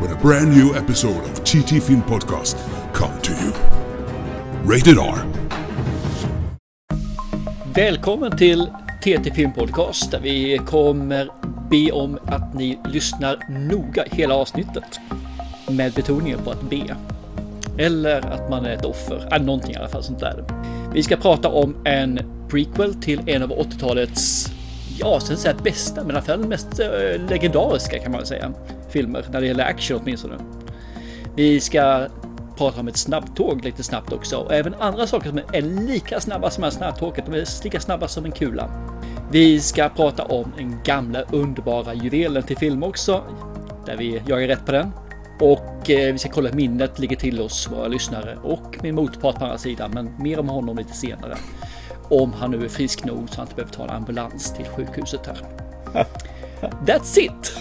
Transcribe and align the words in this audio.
when 0.00 0.12
a 0.12 0.20
brand 0.22 0.50
new 0.50 0.74
episode 0.74 1.22
of 1.24 1.44
TT 1.44 1.80
Film 1.80 2.02
Podcast 2.02 2.56
come 2.92 3.20
to 3.22 3.32
you. 3.32 3.52
Rated 4.64 4.98
R. 4.98 5.24
Välkommen 7.74 8.36
till 8.36 8.66
TT 9.02 9.34
Film 9.34 9.52
Podcast 9.52 10.10
där 10.10 10.20
vi 10.20 10.58
kommer 10.66 11.30
be 11.70 11.92
om 11.92 12.18
att 12.26 12.54
ni 12.54 12.78
lyssnar 12.84 13.38
noga 13.48 14.04
hela 14.06 14.34
avsnittet. 14.34 15.00
Med 15.68 15.92
betoningen 15.92 16.38
på 16.44 16.50
att 16.50 16.62
be. 16.62 16.96
Eller 17.78 18.26
att 18.26 18.50
man 18.50 18.64
är 18.64 18.70
ett 18.70 18.84
offer. 18.84 19.28
Äh, 19.32 19.42
någonting 19.42 19.70
i 19.70 19.76
alla 19.76 19.88
fall 19.88 20.02
sånt 20.02 20.20
där. 20.20 20.44
Vi 20.94 21.02
ska 21.02 21.16
prata 21.16 21.48
om 21.48 21.76
en 21.84 22.18
prequel 22.48 22.94
till 22.94 23.20
en 23.26 23.42
av 23.42 23.50
80-talets, 23.50 24.52
ja, 25.00 25.20
sen 25.20 25.36
säga 25.36 25.54
bästa, 25.62 26.00
men 26.00 26.10
i 26.10 26.12
alla 26.12 26.22
fall 26.22 26.46
mest 26.46 26.80
äh, 26.80 26.88
legendariska 27.28 27.98
kan 27.98 28.12
man 28.12 28.26
säga. 28.26 28.52
Filmer 28.88 29.24
när 29.32 29.40
det 29.40 29.46
gäller 29.46 29.64
action 29.64 30.00
åtminstone. 30.02 30.34
Vi 31.36 31.60
ska 31.60 32.06
prata 32.56 32.80
om 32.80 32.88
ett 32.88 32.96
snabbtåg 32.96 33.64
lite 33.64 33.82
snabbt 33.82 34.12
också 34.12 34.36
och 34.36 34.54
även 34.54 34.74
andra 34.74 35.06
saker 35.06 35.28
som 35.28 35.38
är 35.38 35.62
lika 35.62 36.20
snabba 36.20 36.50
som 36.50 36.60
det 36.60 36.66
här 36.66 36.76
snabbtåget. 36.76 37.26
De 37.26 37.34
är 37.34 37.64
lika 37.64 37.80
snabba 37.80 38.08
som 38.08 38.24
en 38.24 38.32
kula. 38.32 38.70
Vi 39.32 39.60
ska 39.60 39.88
prata 39.88 40.24
om 40.24 40.52
den 40.56 40.80
gamla 40.84 41.22
underbara 41.22 41.94
juvelen 41.94 42.42
till 42.42 42.56
film 42.56 42.82
också, 42.82 43.22
där 43.86 43.96
vi 43.96 44.22
jagar 44.26 44.48
rätt 44.48 44.66
på 44.66 44.72
den. 44.72 44.90
Och 45.40 45.90
eh, 45.90 46.12
vi 46.12 46.18
ska 46.18 46.28
kolla 46.28 46.48
hur 46.48 46.56
minnet 46.56 46.98
ligger 46.98 47.16
till 47.16 47.40
oss, 47.40 47.68
våra 47.72 47.88
lyssnare 47.88 48.38
och 48.42 48.78
min 48.82 48.94
motpart 48.94 49.38
på 49.38 49.44
andra 49.44 49.58
sidan, 49.58 49.90
men 49.94 50.10
mer 50.18 50.38
om 50.38 50.48
honom 50.48 50.76
lite 50.76 50.92
senare. 50.92 51.36
Om 52.10 52.32
han 52.32 52.50
nu 52.50 52.64
är 52.64 52.68
frisk 52.68 53.04
nog 53.04 53.28
så 53.30 53.36
han 53.36 53.44
inte 53.46 53.54
behöver 53.54 53.72
ta 53.72 53.84
en 53.84 53.90
ambulans 53.90 54.54
till 54.56 54.64
sjukhuset 54.66 55.20
här. 55.26 55.36
That's 56.86 57.18
it! 57.18 57.52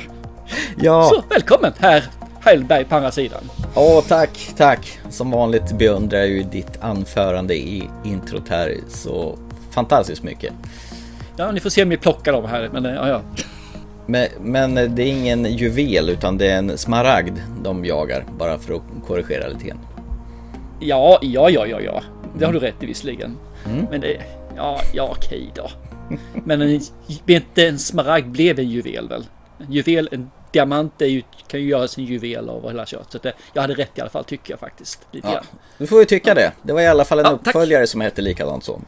Ja, 0.78 1.10
Så 1.14 1.24
välkommen 1.30 1.74
här 1.80 2.04
Hellberg 2.42 2.86
på 2.86 2.96
andra 2.96 3.12
sidan. 3.12 3.44
åh 3.76 4.04
tack, 4.08 4.52
tack. 4.58 5.00
Som 5.10 5.32
vanligt 5.32 5.78
beundrar 5.78 6.18
jag 6.20 6.28
ju 6.28 6.44
ditt 6.44 6.82
anförande 6.82 7.56
i 7.56 7.90
introt 8.04 8.50
här 8.50 8.76
så 8.90 9.38
fantastiskt 9.72 10.24
mycket. 10.24 10.54
Ja, 11.38 11.52
ni 11.52 11.60
får 11.60 11.70
se 11.70 11.84
om 11.84 11.90
ni 11.90 11.98
plockar 11.98 12.32
dem 12.34 12.46
här, 12.46 12.70
men 12.74 12.84
ja, 12.84 13.08
ja. 13.08 13.22
Men, 14.06 14.28
men 14.42 14.76
det 14.76 15.04
är 15.04 15.08
ingen 15.08 15.46
juvel 15.46 16.10
utan 16.10 16.38
det 16.38 16.48
är 16.52 16.58
en 16.58 16.78
smaragd 16.78 17.38
de 17.64 17.86
jagar, 17.86 18.26
bara 18.40 18.58
för 18.60 18.74
att 18.74 18.82
korrigera 19.08 19.48
lite 19.48 19.64
grann. 19.68 19.80
Ja, 20.80 21.20
ja, 21.22 21.50
ja, 21.50 21.66
ja, 21.68 21.80
ja. 21.82 22.02
Det 22.38 22.46
har 22.46 22.54
du 22.54 22.60
rätt 22.60 22.84
i 22.84 22.86
visserligen. 22.86 23.38
Men 23.92 24.02
det, 24.02 24.18
ja, 24.60 24.82
ja, 24.94 25.14
okej 25.18 25.52
då. 25.56 25.70
Men 26.46 26.62
en, 26.62 26.82
inte 27.28 27.68
en 27.68 27.80
smaragd 27.80 28.28
blev 28.28 28.60
en 28.60 28.70
juvel 28.70 29.08
väl? 29.10 29.26
En 29.60 29.72
juvel, 29.74 30.10
en 30.12 30.32
diamant 30.52 31.02
är 31.02 31.06
ju, 31.06 31.22
kan 31.48 31.60
ju 31.60 31.68
göras 31.68 31.98
en 31.98 32.04
juvel 32.06 32.50
av 32.50 32.68
hela 32.68 32.86
kört. 32.86 33.12
Så 33.12 33.18
det, 33.18 33.34
jag 33.54 33.62
hade 33.62 33.74
rätt 33.74 33.98
i 33.98 34.02
alla 34.02 34.10
fall 34.10 34.24
tycker 34.24 34.54
jag 34.54 34.60
faktiskt. 34.60 35.00
Lite 35.12 35.28
Ja, 35.28 35.42
du 35.78 35.88
får 35.88 36.00
ju 36.00 36.06
tycka 36.06 36.34
det. 36.34 36.52
Det 36.62 36.74
var 36.74 36.82
i 36.82 36.88
alla 36.88 37.06
fall 37.06 37.20
en 37.20 37.26
Ja, 37.26 37.32
tack. 37.32 37.48
uppföljare 37.48 37.88
som 37.88 38.02
hette 38.02 38.22
likadant 38.22 38.64
så. 38.64 38.82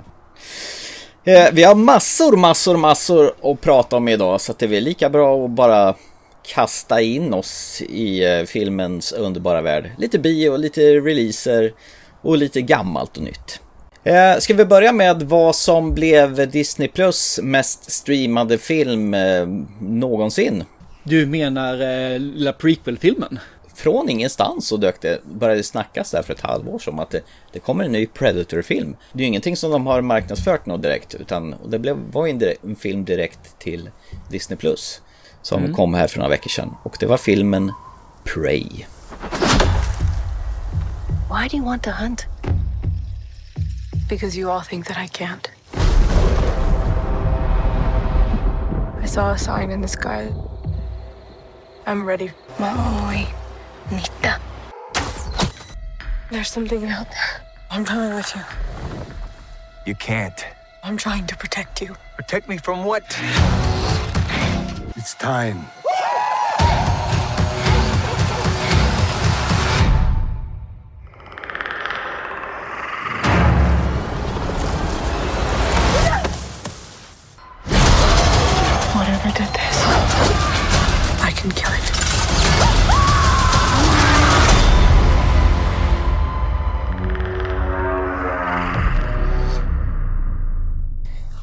Eh, 1.24 1.48
vi 1.54 1.64
har 1.64 1.76
massor, 1.76 2.38
massor, 2.38 2.78
massor 2.78 3.34
att 3.44 3.62
prata 3.62 3.96
om 3.98 4.08
idag 4.08 4.42
så 4.42 4.52
att 4.52 4.60
det 4.60 4.66
är 4.66 4.70
väl 4.70 4.84
lika 4.84 5.10
bra 5.10 5.46
att 5.46 5.52
bara 5.52 5.96
kasta 6.44 7.02
in 7.02 7.34
oss 7.34 7.82
i 7.82 8.26
eh, 8.26 8.44
filmens 8.44 9.12
underbara 9.12 9.62
värld. 9.62 9.92
Lite 9.98 10.20
bio, 10.20 10.58
lite 10.58 10.82
releaser 10.82 11.74
och 12.22 12.38
lite 12.38 12.62
gammalt 12.62 13.18
och 13.18 13.24
nytt. 13.24 13.60
Eh, 14.04 14.38
ska 14.40 14.54
vi 14.54 14.66
börja 14.66 14.92
med 14.92 15.24
vad 15.24 15.56
som 15.56 15.94
blev 15.94 16.52
Disney 16.52 16.88
Plus 16.88 17.40
mest 17.44 17.92
streamade 17.92 18.58
film 18.58 19.14
eh, 19.14 19.48
någonsin? 19.80 20.64
Du 21.04 21.26
menar 21.26 21.74
eh, 21.74 22.20
lilla 22.20 22.54
prequel-filmen? 22.54 23.40
från 23.82 24.10
ingenstans 24.10 24.68
så 24.68 24.78
dök 24.78 25.02
det, 25.02 25.20
började 25.24 25.64
snackas 25.64 26.12
där 26.12 26.22
för 26.22 26.34
ett 26.34 26.42
halvår 26.42 26.80
som 26.80 27.00
att 27.00 27.10
det, 27.10 27.22
det 27.54 27.60
kommer 27.60 27.84
en 27.84 27.92
ny 27.92 28.06
Predator-film. 28.08 28.96
Det 29.14 29.20
är 29.20 29.22
ju 29.22 29.28
ingenting 29.28 29.58
som 29.58 29.72
de 29.72 29.88
har 29.88 30.02
marknadsfört 30.02 30.66
något 30.66 30.82
direkt 30.82 31.16
utan 31.16 31.56
det 31.68 31.80
blev, 31.80 31.98
var 32.12 32.26
ju 32.26 32.32
en, 32.32 32.40
direkt, 32.40 32.64
en 32.64 32.76
film 32.76 33.06
direkt 33.06 33.60
till 33.60 33.90
Disney 34.30 34.58
Plus 34.58 35.02
som 35.42 35.74
kom 35.74 35.94
här 35.94 36.08
för 36.08 36.18
några 36.18 36.30
veckor 36.30 36.50
sedan 36.50 36.76
och 36.84 36.98
det 37.00 37.06
var 37.06 37.18
filmen 37.18 37.72
Prey. 38.24 38.66
Why 41.32 41.48
do 41.52 41.58
you 41.58 41.66
want 41.66 41.84
to 41.84 41.90
hunt? 41.90 42.26
Because 44.12 44.36
you 44.36 44.50
all 44.50 44.60
think 44.60 44.88
that 44.88 44.98
I 44.98 45.08
can't. 45.08 45.50
I 49.02 49.06
saw 49.06 49.32
a 49.32 49.38
sign 49.38 49.72
in 49.72 49.80
the 49.80 49.88
sky. 49.88 50.34
I'm 51.86 52.06
ready. 52.06 52.32
Maui. 52.60 53.30
Nita. 53.90 54.38
There's 56.30 56.50
something 56.50 56.84
out 56.88 57.08
there. 57.10 57.42
I'm 57.70 57.86
coming 57.86 58.14
with 58.14 58.36
you. 58.36 58.42
You 59.86 59.96
can't. 59.96 60.46
I'm 60.84 60.98
trying 60.98 61.26
to 61.28 61.38
protect 61.38 61.82
you. 61.82 61.96
Protect 62.18 62.50
me 62.50 62.58
from 62.58 62.84
what? 62.84 63.18
It's 64.98 65.14
time. 65.14 65.68
Did 79.42 79.54
this, 79.54 79.86
I 81.28 81.32
can 81.32 81.52
kill 81.52 81.74
it. 81.74 81.92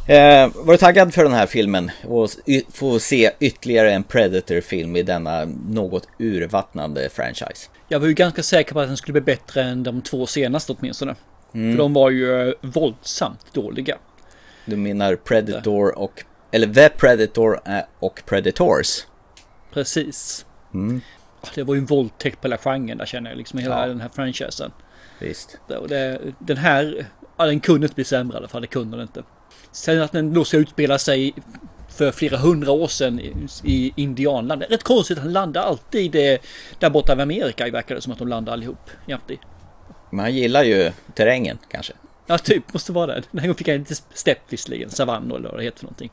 Eh, 0.08 0.64
var 0.64 0.72
du 0.72 0.78
taggad 0.78 1.14
för 1.14 1.24
den 1.24 1.32
här 1.32 1.46
filmen 1.46 1.90
och 2.04 2.30
få 2.72 2.98
se 2.98 3.30
ytterligare 3.40 3.92
en 3.92 4.02
Predator-film 4.02 4.96
i 4.96 5.02
denna 5.02 5.44
något 5.68 6.08
urvattnande 6.18 7.08
franchise? 7.08 7.68
Jag 7.88 8.00
var 8.00 8.06
ju 8.06 8.14
ganska 8.14 8.42
säker 8.42 8.72
på 8.74 8.80
att 8.80 8.88
den 8.88 8.96
skulle 8.96 9.12
bli 9.12 9.34
bättre 9.34 9.62
än 9.62 9.82
de 9.82 10.02
två 10.02 10.26
senaste 10.26 10.72
åtminstone. 10.72 11.14
För 11.52 11.76
de 11.76 11.92
var 11.92 12.10
ju 12.10 12.48
eh, 12.48 12.54
våldsamt 12.60 13.52
dåliga. 13.52 13.96
Du 14.64 14.76
menar 14.76 15.16
Predator 15.16 15.98
och, 15.98 16.24
eller 16.50 16.66
The 16.74 16.88
Predator 16.88 17.60
eh, 17.66 17.78
och 17.98 18.22
Predators? 18.26 19.06
Precis. 19.72 20.46
Ja, 21.42 21.48
Det 21.54 21.62
var 21.62 21.74
ju 21.74 21.78
en 21.78 21.86
våldtäkt 21.86 22.40
på 22.40 22.48
hela 22.48 22.58
genren 22.58 22.98
där 22.98 23.06
känner 23.06 23.30
jag, 23.30 23.36
liksom 23.38 23.58
hela 23.58 23.80
Ja. 23.80 23.86
den 23.86 24.00
här 24.00 24.08
franchisen. 24.08 24.72
Visst. 25.20 25.58
Det, 25.88 26.18
den 26.38 26.56
här, 26.56 27.06
ja, 27.36 27.46
den 27.46 27.60
kunde 27.60 27.84
inte 27.84 27.94
bli 27.94 28.04
sämre 28.04 28.34
i 28.34 28.38
alla 28.38 28.48
fall, 28.48 28.60
det 28.60 28.66
kunde 28.66 28.96
den 28.96 29.02
inte. 29.06 29.22
Sen 29.72 30.02
att 30.02 30.12
den 30.12 30.32
då 30.34 30.44
ska 30.44 30.56
utspela 30.56 30.98
sig 30.98 31.34
för 31.88 32.10
flera 32.12 32.36
hundra 32.36 32.72
år 32.72 32.86
sedan 32.88 33.20
i, 33.20 33.32
i 33.64 33.92
Indianland. 33.96 34.60
Det 34.60 34.66
är 34.66 34.70
rätt 34.70 34.82
konstigt 34.82 35.18
att 35.18 35.24
han 35.24 35.32
landar 35.32 35.62
alltid 35.62 36.16
eh, 36.16 36.38
där 36.78 36.90
borta 36.90 37.16
i 37.18 37.22
Amerika, 37.22 37.70
verkar 37.70 37.94
det 37.94 38.00
som 38.00 38.12
att 38.12 38.18
de 38.18 38.28
landar 38.28 38.52
allihop. 38.52 38.90
Men 40.10 40.20
han 40.20 40.34
gillar 40.34 40.62
ju 40.64 40.92
terrängen 41.14 41.58
kanske. 41.68 41.92
Ja, 42.28 42.38
typ, 42.38 42.72
måste 42.72 42.92
vara 42.92 43.06
det. 43.06 43.22
Den 43.30 43.40
här 43.40 43.46
gången 43.46 43.54
fick 43.54 43.68
jag 43.68 43.76
inte 43.76 43.94
stepp 43.94 44.38
visserligen, 44.48 44.90
savann 44.90 45.30
eller 45.32 45.48
vad 45.48 45.58
det 45.58 45.64
heter 45.64 45.78
för 45.78 45.84
någonting. 45.84 46.10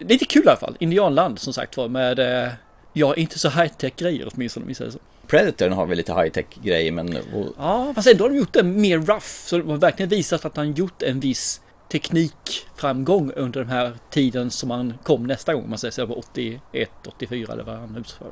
Lite 0.00 0.24
kul 0.24 0.42
i 0.44 0.48
alla 0.48 0.56
fall, 0.56 0.76
Indianland 0.80 1.38
som 1.38 1.52
sagt 1.52 1.76
var 1.76 1.88
med, 1.88 2.18
eh, 2.18 2.52
ja, 2.92 3.14
inte 3.14 3.38
så 3.38 3.48
high-tech 3.48 3.92
grejer 3.96 4.28
åtminstone 4.34 4.64
om 4.64 4.68
vi 4.68 4.74
säger 4.74 4.90
så. 4.90 4.98
Predatorn 5.26 5.72
har 5.72 5.86
väl 5.86 5.96
lite 5.96 6.12
high-tech 6.12 6.46
grejer 6.62 6.92
men 6.92 7.18
Ja, 7.58 7.92
fast 7.94 8.08
ändå 8.08 8.24
har 8.24 8.30
de 8.30 8.36
gjort 8.36 8.52
det 8.52 8.62
mer 8.62 8.98
rough. 8.98 9.26
Så 9.26 9.58
de 9.58 9.68
har 9.68 9.76
verkligen 9.76 10.08
visat 10.08 10.44
att 10.44 10.56
han 10.56 10.72
gjort 10.72 11.02
en 11.02 11.20
viss 11.20 11.60
teknikframgång 11.92 13.32
under 13.36 13.60
den 13.60 13.70
här 13.70 13.92
tiden 14.10 14.50
som 14.50 14.70
han 14.70 14.94
kom 15.02 15.26
nästa 15.26 15.54
gång. 15.54 15.64
om 15.64 15.70
Man 15.70 15.78
säger 15.78 15.92
så 15.92 16.06
på 16.06 16.14
81, 16.14 16.90
84 17.08 17.52
eller 17.52 17.64
vad 17.64 17.76
han 17.76 17.96
utför. 17.96 18.26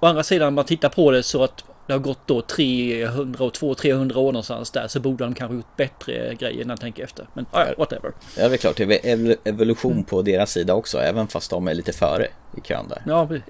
Å 0.00 0.06
andra 0.06 0.22
sidan, 0.22 0.48
om 0.48 0.54
man 0.54 0.64
tittar 0.64 0.88
på 0.88 1.10
det 1.10 1.22
så 1.22 1.44
att 1.44 1.64
det 1.86 1.92
har 1.92 2.00
gått 2.00 2.18
då 2.26 2.42
300 2.42 3.44
och 3.44 3.52
200-300 3.52 4.16
år 4.16 4.32
någonstans 4.32 4.70
där 4.70 4.88
så 4.88 5.00
borde 5.00 5.24
de 5.24 5.34
kanske 5.34 5.54
gjort 5.56 5.76
bättre 5.76 6.34
grejer 6.34 6.64
när 6.64 6.72
jag 6.72 6.80
tänker 6.80 7.04
efter. 7.04 7.26
Men 7.34 7.46
ja, 7.52 7.66
whatever. 7.78 8.12
Ja, 8.38 8.48
det 8.48 8.54
är 8.54 8.58
klart. 8.58 8.76
Det 8.76 8.82
är 8.84 9.16
ev- 9.16 9.36
evolution 9.44 10.04
på 10.04 10.22
deras 10.22 10.50
sida 10.52 10.74
också, 10.74 10.98
även 10.98 11.28
fast 11.28 11.50
de 11.50 11.68
är 11.68 11.74
lite 11.74 11.92
före 11.92 12.26
i 12.56 12.60
kön 12.60 12.88
där. 12.88 13.02
Ja, 13.06 13.24
vi, 13.24 13.40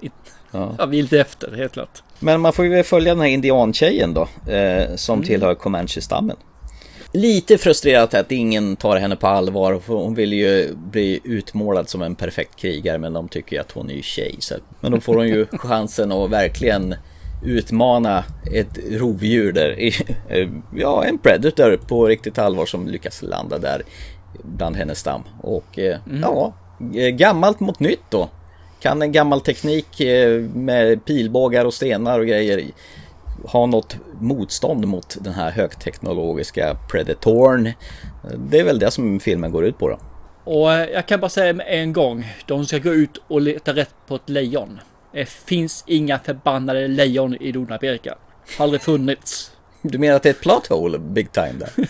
Ja. 0.51 0.75
ja, 0.77 0.85
vi 0.85 0.97
är 0.99 1.01
lite 1.03 1.19
efter, 1.19 1.51
helt 1.55 1.73
klart. 1.73 2.03
Men 2.19 2.41
man 2.41 2.53
får 2.53 2.65
ju 2.65 2.83
följa 2.83 3.13
den 3.13 3.21
här 3.21 3.29
indiantjejen 3.29 4.13
då, 4.13 4.51
eh, 4.51 4.95
som 4.95 5.23
tillhör 5.23 5.55
Comanche-stammen. 5.55 6.35
Lite 7.15 7.57
frustrerat 7.57 8.13
att 8.13 8.31
ingen 8.31 8.75
tar 8.75 8.97
henne 8.97 9.15
på 9.15 9.27
allvar, 9.27 9.81
hon 9.87 10.15
vill 10.15 10.33
ju 10.33 10.75
bli 10.75 11.19
utmålad 11.23 11.89
som 11.89 12.01
en 12.01 12.15
perfekt 12.15 12.55
krigare, 12.55 12.97
men 12.97 13.13
de 13.13 13.27
tycker 13.27 13.55
ju 13.55 13.59
att 13.61 13.71
hon 13.71 13.89
är 13.89 13.93
ju 13.93 14.01
tjej. 14.01 14.35
Så. 14.39 14.55
Men 14.79 14.91
då 14.91 14.99
får 15.01 15.15
hon 15.15 15.27
ju 15.27 15.45
chansen 15.51 16.11
att 16.11 16.29
verkligen 16.29 16.95
utmana 17.43 18.23
ett 18.53 18.79
rovdjur 18.91 19.51
där, 19.51 19.91
eh, 20.29 20.49
ja 20.75 21.05
en 21.05 21.17
predator 21.17 21.77
på 21.87 22.07
riktigt 22.07 22.37
allvar 22.37 22.65
som 22.65 22.87
lyckas 22.87 23.21
landa 23.21 23.57
där 23.57 23.81
bland 24.43 24.75
hennes 24.75 24.99
stam. 24.99 25.23
Och 25.41 25.79
eh, 25.79 25.97
ja, 26.21 26.53
eh, 26.95 27.09
gammalt 27.09 27.59
mot 27.59 27.79
nytt 27.79 28.03
då. 28.09 28.29
Kan 28.79 29.01
en 29.01 29.11
gammal 29.11 29.41
teknik 29.41 30.01
med 30.53 31.05
pilbågar 31.05 31.65
och 31.65 31.73
stenar 31.73 32.19
och 32.19 32.27
grejer 32.27 32.63
ha 33.45 33.65
något 33.65 33.97
motstånd 34.19 34.87
mot 34.87 35.17
den 35.21 35.33
här 35.33 35.51
högteknologiska 35.51 36.77
predatorn. 36.91 37.71
Det 38.49 38.59
är 38.59 38.63
väl 38.63 38.79
det 38.79 38.91
som 38.91 39.19
filmen 39.19 39.51
går 39.51 39.65
ut 39.65 39.77
på 39.77 39.89
då. 39.89 39.97
Och 40.43 40.69
jag 40.69 41.05
kan 41.05 41.19
bara 41.19 41.29
säga 41.29 41.53
med 41.53 41.65
en 41.69 41.93
gång, 41.93 42.25
de 42.45 42.65
ska 42.65 42.77
gå 42.77 42.93
ut 42.93 43.17
och 43.27 43.41
leta 43.41 43.73
rätt 43.73 43.95
på 44.07 44.15
ett 44.15 44.29
lejon. 44.29 44.79
Det 45.13 45.25
finns 45.25 45.83
inga 45.87 46.19
förbannade 46.19 46.87
lejon 46.87 47.37
i 47.41 47.51
Nordamerika. 47.51 48.15
Har 48.57 48.63
aldrig 48.63 48.81
funnits. 48.81 49.51
Du 49.81 49.97
menar 49.97 50.15
att 50.15 50.23
det 50.23 50.29
är 50.29 50.33
ett 50.33 50.41
plot 50.41 50.67
hole 50.67 50.99
big 50.99 51.31
time 51.31 51.53
där? 51.59 51.69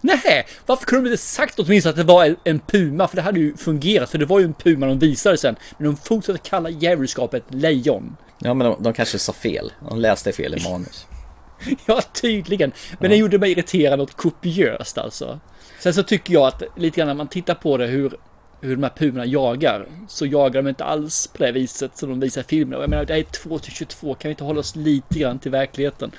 Nej, 0.00 0.46
varför 0.66 0.86
kunde 0.86 1.08
de 1.08 1.12
inte 1.12 1.22
sagt 1.22 1.58
åtminstone 1.58 1.90
att 1.90 1.96
det 1.96 2.02
var 2.02 2.24
en, 2.24 2.36
en 2.44 2.58
puma? 2.60 3.08
För 3.08 3.16
det 3.16 3.22
hade 3.22 3.40
ju 3.40 3.56
fungerat, 3.56 4.10
för 4.10 4.18
det 4.18 4.26
var 4.26 4.38
ju 4.38 4.44
en 4.44 4.54
puma 4.54 4.86
de 4.86 4.98
visade 4.98 5.38
sen. 5.38 5.56
Men 5.78 5.86
de 5.86 5.96
fortsatte 5.96 6.38
kalla 6.38 6.70
djävulskapet 6.70 7.44
lejon. 7.48 8.16
Ja 8.38 8.54
men 8.54 8.66
de, 8.66 8.82
de 8.82 8.92
kanske 8.92 9.18
sa 9.18 9.32
fel. 9.32 9.72
De 9.88 9.98
läste 9.98 10.32
fel 10.32 10.54
i 10.54 10.70
manus. 10.70 11.06
Ja, 11.86 12.02
tydligen. 12.02 12.72
Men 13.00 13.10
det 13.10 13.16
gjorde 13.16 13.38
mig 13.38 13.50
irriterad 13.50 13.98
något 13.98 14.16
kopiöst 14.16 14.98
alltså. 14.98 15.40
Sen 15.78 15.94
så 15.94 16.02
tycker 16.02 16.34
jag 16.34 16.46
att 16.46 16.62
lite 16.76 16.96
grann 16.96 17.06
när 17.06 17.14
man 17.14 17.28
tittar 17.28 17.54
på 17.54 17.76
det 17.76 17.86
hur, 17.86 18.16
hur 18.64 18.76
de 18.76 18.82
här 18.82 18.92
pumorna 18.96 19.26
jagar. 19.26 19.86
Så 20.08 20.26
jagar 20.26 20.62
de 20.62 20.68
inte 20.68 20.84
alls 20.84 21.26
på 21.26 21.42
det 21.42 21.52
viset 21.52 21.96
som 21.96 22.08
de 22.08 22.20
visar 22.20 22.40
i 22.40 22.44
filmen. 22.44 22.76
Och 22.76 22.82
Jag 22.82 22.90
menar, 22.90 23.04
det 23.04 23.14
är 23.14 23.22
2 23.22 23.58
till 23.58 23.72
22. 23.72 24.14
Kan 24.14 24.28
vi 24.28 24.30
inte 24.30 24.44
hålla 24.44 24.60
oss 24.60 24.76
lite 24.76 25.18
grann 25.18 25.38
till 25.38 25.50
verkligheten? 25.50 26.10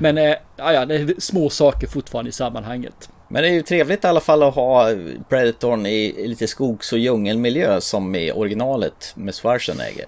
Men 0.00 0.18
eh, 0.18 0.34
ja, 0.56 0.72
ja, 0.72 0.86
det 0.86 0.94
är 0.94 1.20
små 1.20 1.50
saker 1.50 1.86
fortfarande 1.86 2.28
i 2.28 2.32
sammanhanget. 2.32 3.10
Men 3.28 3.42
det 3.42 3.48
är 3.48 3.52
ju 3.52 3.62
trevligt 3.62 4.04
i 4.04 4.06
alla 4.06 4.20
fall 4.20 4.42
att 4.42 4.54
ha 4.54 4.88
Predatorn 5.28 5.86
i 5.86 6.28
lite 6.28 6.46
skogs 6.46 6.92
och 6.92 6.98
djungelmiljö 6.98 7.80
som 7.80 8.14
i 8.14 8.32
originalet 8.32 9.12
med 9.14 9.34
Schwarzenegger. 9.34 10.06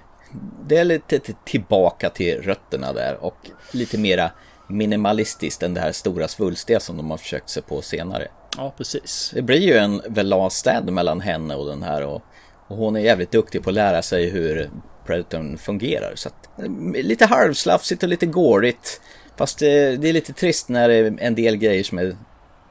Det 0.67 0.77
är 0.77 0.85
lite 0.85 1.19
tillbaka 1.45 2.11
till 2.11 2.43
rötterna 2.43 2.93
där 2.93 3.25
och 3.25 3.37
lite 3.73 3.99
mera 3.99 4.31
minimalistiskt 4.69 5.63
än 5.63 5.75
det 5.75 5.81
här 5.81 5.93
stora 5.93 6.29
svulstiga 6.29 6.81
som 6.81 6.97
de 6.97 7.11
har 7.11 7.19
försökt 7.19 7.51
sig 7.51 7.63
på 7.63 7.83
senare. 7.83 8.29
Ja, 8.57 8.75
precis. 8.77 9.31
Det 9.35 9.43
blir 9.43 9.61
ju 9.61 9.77
en 9.77 10.03
velastad 10.09 10.83
mellan 10.83 11.21
henne 11.21 11.55
och 11.55 11.67
den 11.67 11.83
här 11.83 12.03
och, 12.07 12.23
och 12.69 12.77
hon 12.77 12.97
är 12.97 13.01
jävligt 13.01 13.31
duktig 13.31 13.63
på 13.63 13.71
att 13.71 13.75
lära 13.75 14.03
sig 14.03 14.31
hur 14.31 14.71
Predatorn 15.07 15.59
fungerar. 15.59 16.13
Så 16.15 16.29
att, 16.29 16.59
eh, 16.59 17.03
lite 17.03 17.27
halvslafsigt 17.27 18.03
och 18.03 18.09
lite 18.09 18.27
gårigt. 18.27 19.01
Fast 19.37 19.59
det, 19.59 19.97
det 19.97 20.09
är 20.09 20.13
lite 20.13 20.33
trist 20.33 20.69
när 20.69 20.89
det 20.89 20.95
är 20.95 21.15
en 21.19 21.35
del 21.35 21.57
grejer 21.57 21.85
som 21.85 21.99
är 21.99 22.17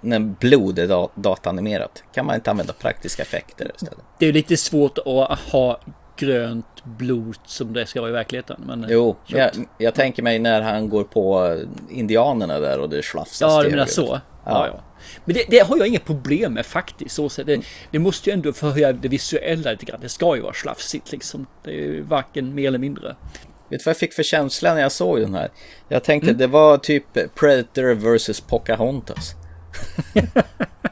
när 0.01 0.19
blod 0.19 0.79
är 0.79 0.87
da- 0.87 1.09
datanimerat. 1.15 2.03
Kan 2.13 2.25
man 2.25 2.35
inte 2.35 2.51
använda 2.51 2.73
praktiska 2.73 3.23
effekter 3.23 3.71
istället? 3.75 4.05
Det 4.19 4.25
är 4.25 4.33
lite 4.33 4.57
svårt 4.57 4.97
att 4.97 5.39
ha 5.39 5.79
grönt 6.15 6.83
blod 6.83 7.35
som 7.45 7.73
det 7.73 7.85
ska 7.85 8.01
vara 8.01 8.09
i 8.09 8.13
verkligheten. 8.13 8.63
Men, 8.67 8.85
Jo, 8.89 9.15
Kört. 9.25 9.55
jag, 9.55 9.65
jag 9.77 9.93
tänker 9.93 10.23
mig 10.23 10.39
när 10.39 10.61
han 10.61 10.89
går 10.89 11.03
på 11.03 11.57
indianerna 11.89 12.59
där 12.59 12.79
och 12.79 12.89
det 12.89 13.03
slafsas 13.05 13.41
Ja, 13.41 13.63
du 13.63 13.69
menar 13.69 13.85
så. 13.85 14.19
Ja, 14.45 14.67
ja. 14.67 14.83
Men 15.25 15.35
det, 15.35 15.45
det 15.49 15.59
har 15.59 15.77
jag 15.77 15.87
inget 15.87 16.05
problem 16.05 16.53
med 16.53 16.65
faktiskt. 16.65 17.15
Så, 17.15 17.43
det, 17.43 17.61
det 17.91 17.99
måste 17.99 18.29
ju 18.29 18.33
ändå 18.33 18.53
förhöja 18.53 18.93
det 18.93 19.07
visuella 19.07 19.71
lite 19.71 19.85
grann. 19.85 19.99
Det 20.01 20.09
ska 20.09 20.35
ju 20.35 20.41
vara 20.41 20.53
slafsigt 20.53 21.11
liksom. 21.11 21.45
Det 21.63 21.71
är 21.71 21.75
ju 21.75 22.01
varken 22.01 22.55
mer 22.55 22.67
eller 22.67 22.79
mindre. 22.79 23.15
Vet 23.69 23.79
du 23.79 23.83
vad 23.85 23.89
jag 23.89 23.97
fick 23.97 24.13
för 24.13 24.23
känsla 24.23 24.73
när 24.73 24.81
jag 24.81 24.91
såg 24.91 25.19
den 25.19 25.33
här? 25.33 25.49
Jag 25.87 26.03
tänkte 26.03 26.33
det 26.33 26.47
var 26.47 26.77
typ 26.77 27.35
Predator 27.35 27.93
vs 27.93 28.41
Pocahontas. 28.41 29.35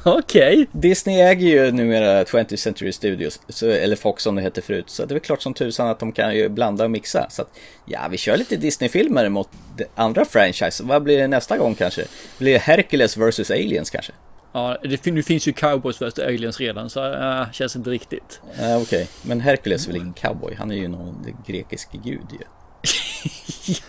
Okej. 0.04 0.66
Disney 0.72 1.20
äger 1.20 1.46
ju 1.46 1.72
numera 1.72 2.24
20th 2.24 2.56
Century 2.56 2.92
Studios, 2.92 3.40
eller 3.62 3.96
Fox 3.96 4.22
som 4.22 4.34
det 4.34 4.42
hette 4.42 4.62
förut. 4.62 4.90
Så 4.90 5.04
det 5.04 5.12
är 5.12 5.14
väl 5.14 5.20
klart 5.20 5.42
som 5.42 5.54
tusan 5.54 5.88
att 5.88 5.98
de 5.98 6.12
kan 6.12 6.34
ju 6.34 6.48
blanda 6.48 6.84
och 6.84 6.90
mixa. 6.90 7.26
Så 7.30 7.42
att, 7.42 7.58
ja, 7.84 8.08
vi 8.10 8.16
kör 8.16 8.36
lite 8.36 8.56
Disney-filmer 8.56 9.28
mot 9.28 9.48
andra 9.94 10.24
franchise. 10.24 10.82
Vad 10.84 11.02
blir 11.02 11.18
det 11.18 11.28
nästa 11.28 11.58
gång 11.58 11.74
kanske? 11.74 12.04
Blir 12.38 12.52
det 12.52 12.58
Hercules 12.58 13.16
vs 13.16 13.50
Aliens 13.50 13.90
kanske? 13.90 14.12
Ja, 14.52 14.76
det, 14.82 15.06
nu 15.06 15.22
finns 15.22 15.48
ju 15.48 15.52
Cowboys 15.52 16.02
vs 16.02 16.18
Aliens 16.18 16.60
redan 16.60 16.90
så 16.90 17.12
äh, 17.12 17.52
känns 17.52 17.76
inte 17.76 17.90
riktigt. 17.90 18.40
Ja, 18.60 18.78
Okej, 18.78 19.08
men 19.22 19.40
Hercules 19.40 19.86
är 19.86 19.92
väl 19.92 20.00
ingen 20.00 20.12
cowboy? 20.12 20.54
Han 20.54 20.70
är 20.70 20.76
ju 20.76 20.88
någon 20.88 21.26
grekisk 21.46 21.88
gud 21.92 22.26
ju. 22.32 22.38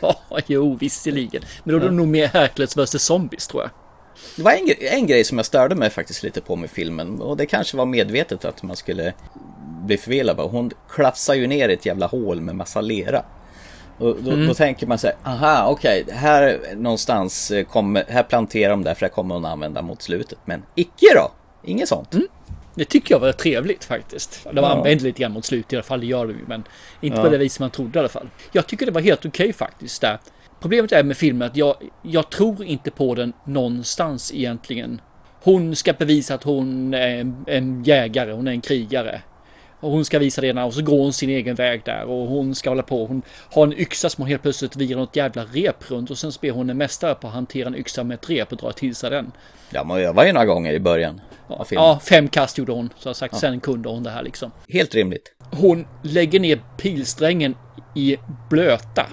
Ja, 0.02 0.16
jo, 0.48 0.75
visserligen. 0.75 1.44
Men 1.63 1.74
då 1.75 1.86
är 1.86 1.90
det 1.90 1.96
nog 1.96 2.08
mer 2.08 2.28
Hercules 2.28 2.78
vs 2.78 3.04
Zombies 3.04 3.48
tror 3.48 3.63
jag. 3.63 3.72
Det 4.35 4.44
var 4.44 4.51
en, 4.51 4.69
en 4.79 5.07
grej 5.07 5.23
som 5.23 5.38
jag 5.38 5.45
störde 5.45 5.75
mig 5.75 5.89
faktiskt 5.89 6.23
lite 6.23 6.41
på 6.41 6.56
med 6.56 6.69
filmen 6.69 7.21
och 7.21 7.38
det 7.38 7.45
kanske 7.45 7.77
var 7.77 7.85
medvetet 7.85 8.45
att 8.45 8.63
man 8.63 8.75
skulle 8.75 9.13
bli 9.85 9.97
förvirrad. 9.97 10.38
Hon 10.38 10.71
klafsar 10.89 11.33
ju 11.33 11.47
ner 11.47 11.69
i 11.69 11.73
ett 11.73 11.85
jävla 11.85 12.07
hål 12.07 12.41
med 12.41 12.56
massa 12.56 12.81
lera. 12.81 13.23
Och 13.97 14.15
då, 14.23 14.35
då 14.35 14.53
tänker 14.53 14.88
man 14.88 14.97
här, 15.03 15.13
aha 15.23 15.68
okej, 15.68 16.06
här 16.12 16.59
någonstans 16.75 17.51
eh, 17.51 17.65
kommer, 17.65 18.06
här 18.09 18.23
planterar 18.23 18.69
de 18.69 18.83
där 18.83 18.94
för 18.94 19.06
det 19.06 19.09
kommer 19.09 19.35
hon 19.35 19.45
använda 19.45 19.81
mot 19.81 20.01
slutet. 20.01 20.38
Men 20.45 20.63
icke 20.75 21.06
då! 21.15 21.31
Inget 21.63 21.88
sånt. 21.89 22.15
Det 22.75 22.85
tycker 22.85 23.15
jag 23.15 23.19
var 23.19 23.31
trevligt 23.31 23.83
faktiskt. 23.83 24.44
De 24.44 24.57
Ja. 24.57 24.69
använde 24.69 25.03
lite 25.03 25.21
grann 25.21 25.31
mot 25.31 25.45
slutet 25.45 25.74
i 25.74 25.75
alla 25.75 25.83
fall, 25.83 26.00
det 26.00 26.06
gör 26.06 26.25
de 26.27 26.33
ju. 26.33 26.45
Men 26.47 26.63
inte 27.01 27.17
Ja. 27.17 27.24
på 27.24 27.29
det 27.29 27.38
viset 27.38 27.59
man 27.59 27.69
trodde 27.69 27.97
i 27.97 28.00
alla 28.00 28.09
fall. 28.09 28.29
Jag 28.51 28.67
tycker 28.67 28.85
det 28.85 28.91
var 28.91 29.01
helt 29.01 29.25
okej 29.25 29.53
faktiskt 29.53 30.01
där. 30.01 30.19
Problemet 30.62 30.92
är 30.92 31.04
med 31.04 31.18
filmen 31.18 31.48
att 31.48 31.58
jag, 31.58 31.75
jag 32.02 32.30
tror 32.30 32.66
inte 32.66 32.92
på 32.92 33.16
den 33.16 33.34
någonstans 33.46 34.34
egentligen. 34.34 35.02
Hon 35.44 35.75
ska 35.75 35.94
bevisa 35.94 36.34
att 36.34 36.44
hon 36.44 36.94
är 36.94 37.18
en, 37.18 37.46
en 37.48 37.84
jägare, 37.84 38.31
hon 38.31 38.48
är 38.48 38.52
en 38.52 38.62
krigare. 38.62 39.22
Och 39.80 39.92
hon 39.92 40.06
ska 40.06 40.19
visa 40.19 40.42
det 40.42 40.63
och 40.63 40.74
så 40.74 40.81
går 40.81 40.98
hon 40.98 41.13
sin 41.13 41.30
egen 41.30 41.56
väg 41.56 41.81
där 41.86 42.04
och 42.06 42.28
hon 42.28 42.56
ska 42.56 42.69
hålla 42.69 42.84
på. 42.84 43.06
Hon 43.06 43.22
har 43.52 43.63
en 43.63 43.80
yxa 43.80 44.10
som 44.10 44.22
hon 44.22 44.30
helt 44.30 44.42
plötsligt 44.42 44.75
virar 44.75 45.00
något 45.00 45.16
jävla 45.16 45.44
rep 45.44 45.92
runt 45.92 46.12
och 46.12 46.18
sen 46.18 46.31
blir 46.42 46.52
hon 46.52 46.69
en 46.69 46.78
mästare 46.78 47.15
på 47.15 47.27
att 47.27 47.34
hantera 47.34 47.68
en 47.68 47.75
yxa 47.75 48.03
med 48.03 48.15
ett 48.15 48.30
rep 48.30 48.51
och 48.51 48.58
dra 48.58 48.72
till 48.72 48.96
sig 48.96 49.10
den. 49.10 49.32
Ja, 49.70 49.84
man 49.84 50.00
övar 50.00 50.25
ju 50.25 50.34
några 50.34 50.46
gånger 50.46 50.74
i 50.74 50.80
början 50.80 51.22
filmen. 51.65 51.86
Ja, 51.86 52.00
fem 52.00 52.27
kast 52.27 52.58
gjorde 52.58 52.72
hon. 52.72 52.89
Så 52.98 53.13
sagt, 53.13 53.38
sen 53.38 53.60
kunde 53.60 53.89
hon 53.89 54.03
det 54.03 54.10
här 54.10 54.24
liksom. 54.24 54.51
Helt 54.70 54.96
rimligt. 54.96 55.34
Hon 55.51 55.88
lägger 56.03 56.39
ner 56.39 56.62
pilsträngen 56.77 57.56
i 57.96 58.18
blöta. 58.50 59.08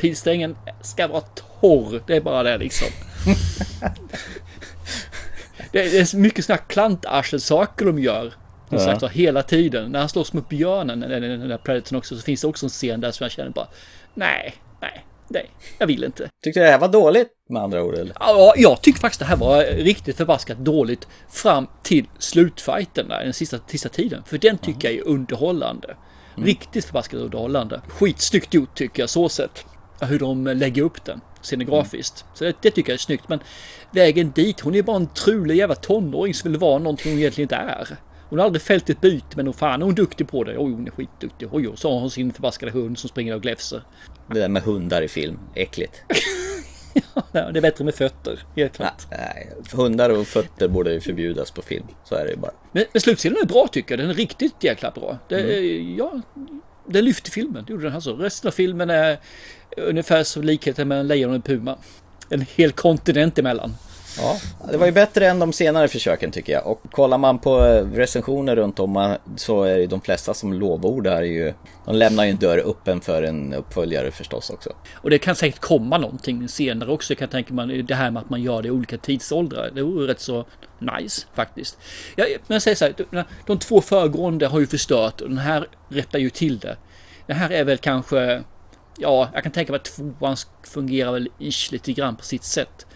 Pilsträngen 0.00 0.56
ska 0.82 1.08
vara 1.08 1.20
torr, 1.20 2.02
det 2.06 2.16
är 2.16 2.20
bara 2.20 2.42
det 2.42 2.58
liksom. 2.58 2.88
det 5.72 5.98
är 5.98 6.04
så 6.04 6.16
mycket 6.18 6.44
sådana 6.44 6.60
här 6.60 6.68
klantarselsaker 6.68 7.84
de 7.86 7.98
gör. 7.98 8.32
Som 8.68 8.78
Ja. 8.78 8.84
sagt 9.00 9.12
hela 9.12 9.42
tiden. 9.42 9.92
När 9.92 9.98
han 9.98 10.08
slåss 10.08 10.32
mot 10.32 10.48
björnen, 10.48 11.00
den, 11.00 11.22
den 11.22 11.48
där 11.48 11.58
Predatorn 11.58 11.98
också, 11.98 12.16
så 12.16 12.22
finns 12.22 12.40
det 12.40 12.46
också 12.46 12.66
en 12.66 12.70
scen 12.70 13.00
där 13.00 13.10
som 13.10 13.24
jag 13.24 13.30
känner 13.30 13.50
bara, 13.50 13.68
nej, 14.14 14.54
nej, 14.80 15.04
nej, 15.28 15.50
jag 15.78 15.86
vill 15.86 16.04
inte. 16.04 16.28
Tyckte 16.44 16.60
du 16.60 16.64
det 16.64 16.70
här 16.70 16.78
var 16.78 16.88
dåligt 16.88 17.28
med 17.48 17.62
andra 17.62 17.82
ord 17.84 17.94
eller? 17.94 18.16
Ja, 18.20 18.54
jag 18.56 18.82
tycker 18.82 19.00
faktiskt 19.00 19.18
det 19.20 19.26
här 19.26 19.36
var 19.36 19.64
riktigt 19.64 20.16
förbaskat 20.16 20.58
dåligt 20.58 21.08
fram 21.30 21.66
till 21.82 22.06
slutfighten 22.18 23.08
där, 23.08 23.24
den 23.24 23.32
sista, 23.32 23.58
sista 23.66 23.88
tiden. 23.88 24.22
För 24.26 24.38
den 24.38 24.58
tycker 24.58 24.88
jag 24.90 24.98
är 24.98 25.08
underhållande. 25.08 25.96
Riktigt 26.36 26.84
förbaskat 26.84 27.20
underhållande. 27.20 27.80
Skitsnyggt 27.88 28.54
gjort 28.54 28.74
tycker 28.74 29.02
jag 29.02 29.10
så 29.10 29.28
sett. 29.28 29.64
Hur 30.00 30.18
de 30.18 30.44
lägger 30.46 30.82
upp 30.82 31.04
den 31.04 31.20
scenografiskt. 31.42 32.24
Så 32.34 32.44
det, 32.44 32.56
det 32.62 32.70
tycker 32.70 32.90
jag 32.92 32.94
är 32.94 32.98
snyggt. 32.98 33.28
Men 33.28 33.38
vägen 33.90 34.30
dit, 34.34 34.60
hon 34.60 34.74
är 34.74 34.82
bara 34.82 34.96
en 34.96 35.06
trulig 35.06 35.56
jävla 35.56 35.74
tonåring 35.74 36.34
som 36.34 36.50
vill 36.52 36.60
vara 36.60 36.78
någonting 36.78 37.12
hon 37.12 37.18
egentligen 37.18 37.44
inte 37.44 37.56
är. 37.56 37.96
Hon 38.28 38.38
har 38.38 38.46
aldrig 38.46 38.62
fällt 38.62 38.90
ett 38.90 39.00
byte 39.00 39.26
men 39.36 39.46
hon 39.46 39.54
fan 39.54 39.80
är 39.82 39.86
hon 39.86 39.94
duktig 39.94 40.28
på 40.28 40.44
det. 40.44 40.58
Oj, 40.58 40.72
hon 40.72 40.86
är 40.86 40.90
skitduktig. 40.90 41.48
Oj, 41.52 41.70
så 41.76 41.92
har 41.92 42.00
hon 42.00 42.10
sin 42.10 42.32
förbaskade 42.32 42.72
hund 42.72 42.98
som 42.98 43.08
springer 43.08 43.34
och 43.34 43.42
gläfser. 43.42 43.82
Det 44.34 44.40
där 44.40 44.48
med 44.48 44.62
hundar 44.62 45.02
i 45.02 45.08
film, 45.08 45.38
äckligt. 45.54 46.02
Ja, 47.32 47.50
det 47.52 47.58
är 47.58 47.62
bättre 47.62 47.84
med 47.84 47.94
fötter, 47.94 48.40
helt 48.56 48.72
klart. 48.76 49.06
Nej, 49.10 49.52
hundar 49.72 50.10
och 50.10 50.26
fötter 50.26 50.68
borde 50.68 50.92
ju 50.92 51.00
förbjudas 51.00 51.50
på 51.50 51.62
film. 51.62 51.86
Så 52.04 52.14
är 52.14 52.24
det 52.24 52.30
ju 52.30 52.36
bara. 52.36 52.52
Men, 52.72 52.84
men 52.92 53.00
slutscenen 53.00 53.38
är 53.42 53.46
bra 53.46 53.68
tycker 53.72 53.92
jag. 53.92 53.98
Den 53.98 54.10
är 54.10 54.14
riktigt 54.14 54.64
jäkla 54.64 54.90
bra. 54.90 55.18
Det, 55.28 55.40
Mm. 55.40 55.96
ja, 55.96 56.20
den 56.92 57.04
lyfte 57.04 57.30
filmen, 57.30 57.64
det 57.66 57.72
gjorde 57.72 57.84
den 57.84 57.94
alltså. 57.94 58.16
Resten 58.16 58.48
av 58.48 58.52
filmen 58.52 58.90
är 58.90 59.18
ungefär 59.76 60.24
som 60.24 60.42
likheten 60.42 60.88
mellan 60.88 61.06
lejon 61.06 61.34
och 61.34 61.44
puma. 61.44 61.78
En 62.28 62.46
hel 62.56 62.72
kontinent 62.72 63.38
emellan. 63.38 63.74
Ja, 64.18 64.38
det 64.70 64.76
var 64.76 64.86
ju 64.86 64.92
bättre 64.92 65.26
än 65.26 65.38
de 65.38 65.52
senare 65.52 65.88
försöken 65.88 66.30
tycker 66.30 66.52
jag. 66.52 66.66
Och 66.66 66.82
kollar 66.90 67.18
man 67.18 67.38
på 67.38 67.66
eh, 67.66 67.84
recensioner 67.84 68.56
runt 68.56 68.78
om 68.78 69.16
så 69.36 69.62
är 69.62 69.78
det 69.78 69.86
de 69.86 70.00
flesta 70.00 70.34
som 70.34 70.52
lovordar 70.52 71.22
ju... 71.22 71.54
De 71.86 71.94
lämnar 71.94 72.24
ju 72.24 72.30
en 72.30 72.36
dörr 72.36 72.58
öppen 72.58 73.00
för 73.00 73.22
en 73.22 73.54
uppföljare 73.54 74.10
förstås 74.10 74.50
också. 74.50 74.70
Och 74.94 75.10
det 75.10 75.18
kan 75.18 75.36
säkert 75.36 75.60
komma 75.60 75.98
någonting 75.98 76.48
senare 76.48 76.90
också. 76.90 77.12
Jag 77.12 77.18
kan 77.18 77.28
tänka 77.28 77.54
mig 77.54 77.82
det 77.82 77.94
här 77.94 78.10
med 78.10 78.22
att 78.22 78.30
man 78.30 78.42
gör 78.42 78.62
det 78.62 78.68
i 78.68 78.70
olika 78.70 78.98
tidsåldrar. 78.98 79.70
Det 79.74 79.82
vore 79.82 80.12
rätt 80.12 80.20
så 80.20 80.46
nice 80.78 81.26
faktiskt. 81.34 81.78
Ja, 82.16 82.24
men 82.46 82.54
jag 82.54 82.62
säger 82.62 82.74
så 82.74 82.84
här, 82.84 83.24
de 83.46 83.58
två 83.58 83.80
föregående 83.80 84.46
har 84.46 84.60
ju 84.60 84.66
förstört 84.66 85.20
och 85.20 85.28
den 85.28 85.38
här 85.38 85.68
rättar 85.88 86.18
ju 86.18 86.30
till 86.30 86.58
det. 86.58 86.76
Den 87.26 87.36
här 87.36 87.50
är 87.50 87.64
väl 87.64 87.78
kanske... 87.78 88.42
Ja, 88.98 89.28
jag 89.34 89.42
kan 89.42 89.52
tänka 89.52 89.72
mig 89.72 89.76
att 89.76 89.84
tvåan 89.84 90.36
fungerar 90.62 91.12
väl 91.12 91.28
ish 91.38 91.72
lite 91.72 91.92
grann 91.92 92.16
på 92.16 92.24
sitt 92.24 92.44
sätt. 92.44 92.86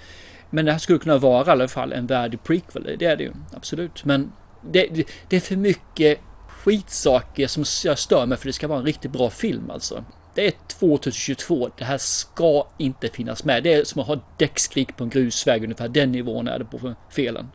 Men 0.55 0.65
det 0.65 0.73
här 0.73 0.79
skulle 0.79 0.99
kunna 0.99 1.19
vara 1.19 1.47
i 1.47 1.51
alla 1.51 1.69
fall 1.69 1.93
en 1.93 2.07
värdig 2.07 2.43
prequel. 2.43 2.97
Det 2.99 3.07
är 3.07 3.17
det 3.17 3.25
ju 3.25 3.33
absolut. 3.53 4.05
Men 4.05 4.33
det, 4.61 4.87
det, 4.93 5.09
det 5.29 5.37
är 5.37 5.41
för 5.41 5.57
mycket 5.57 6.19
skitsaker 6.49 7.47
som 7.47 7.65
jag 7.85 7.99
stör 7.99 8.27
mig 8.27 8.39
för 8.39 8.47
det 8.47 8.53
ska 8.53 8.69
vara 8.69 8.79
en 8.79 8.85
riktigt 8.85 9.11
bra 9.11 9.31
film 9.31 9.71
alltså. 9.71 10.05
Det 10.35 10.47
är 10.47 10.53
2022. 10.69 11.71
Det 11.79 11.85
här 11.85 11.99
ska 11.99 12.67
inte 12.79 13.09
finnas 13.09 13.45
med. 13.45 13.63
Det 13.63 13.75
är 13.75 13.85
som 13.85 14.01
att 14.01 14.07
ha 14.07 14.21
däckskrik 14.39 14.97
på 14.97 15.05
en 15.05 15.11
grusväg 15.11 15.65
ungefär. 15.65 15.89
Den 15.89 16.13
nivån 16.13 16.49
är 16.49 16.59
det 16.59 16.65
på 16.65 16.95
felen. 17.11 17.49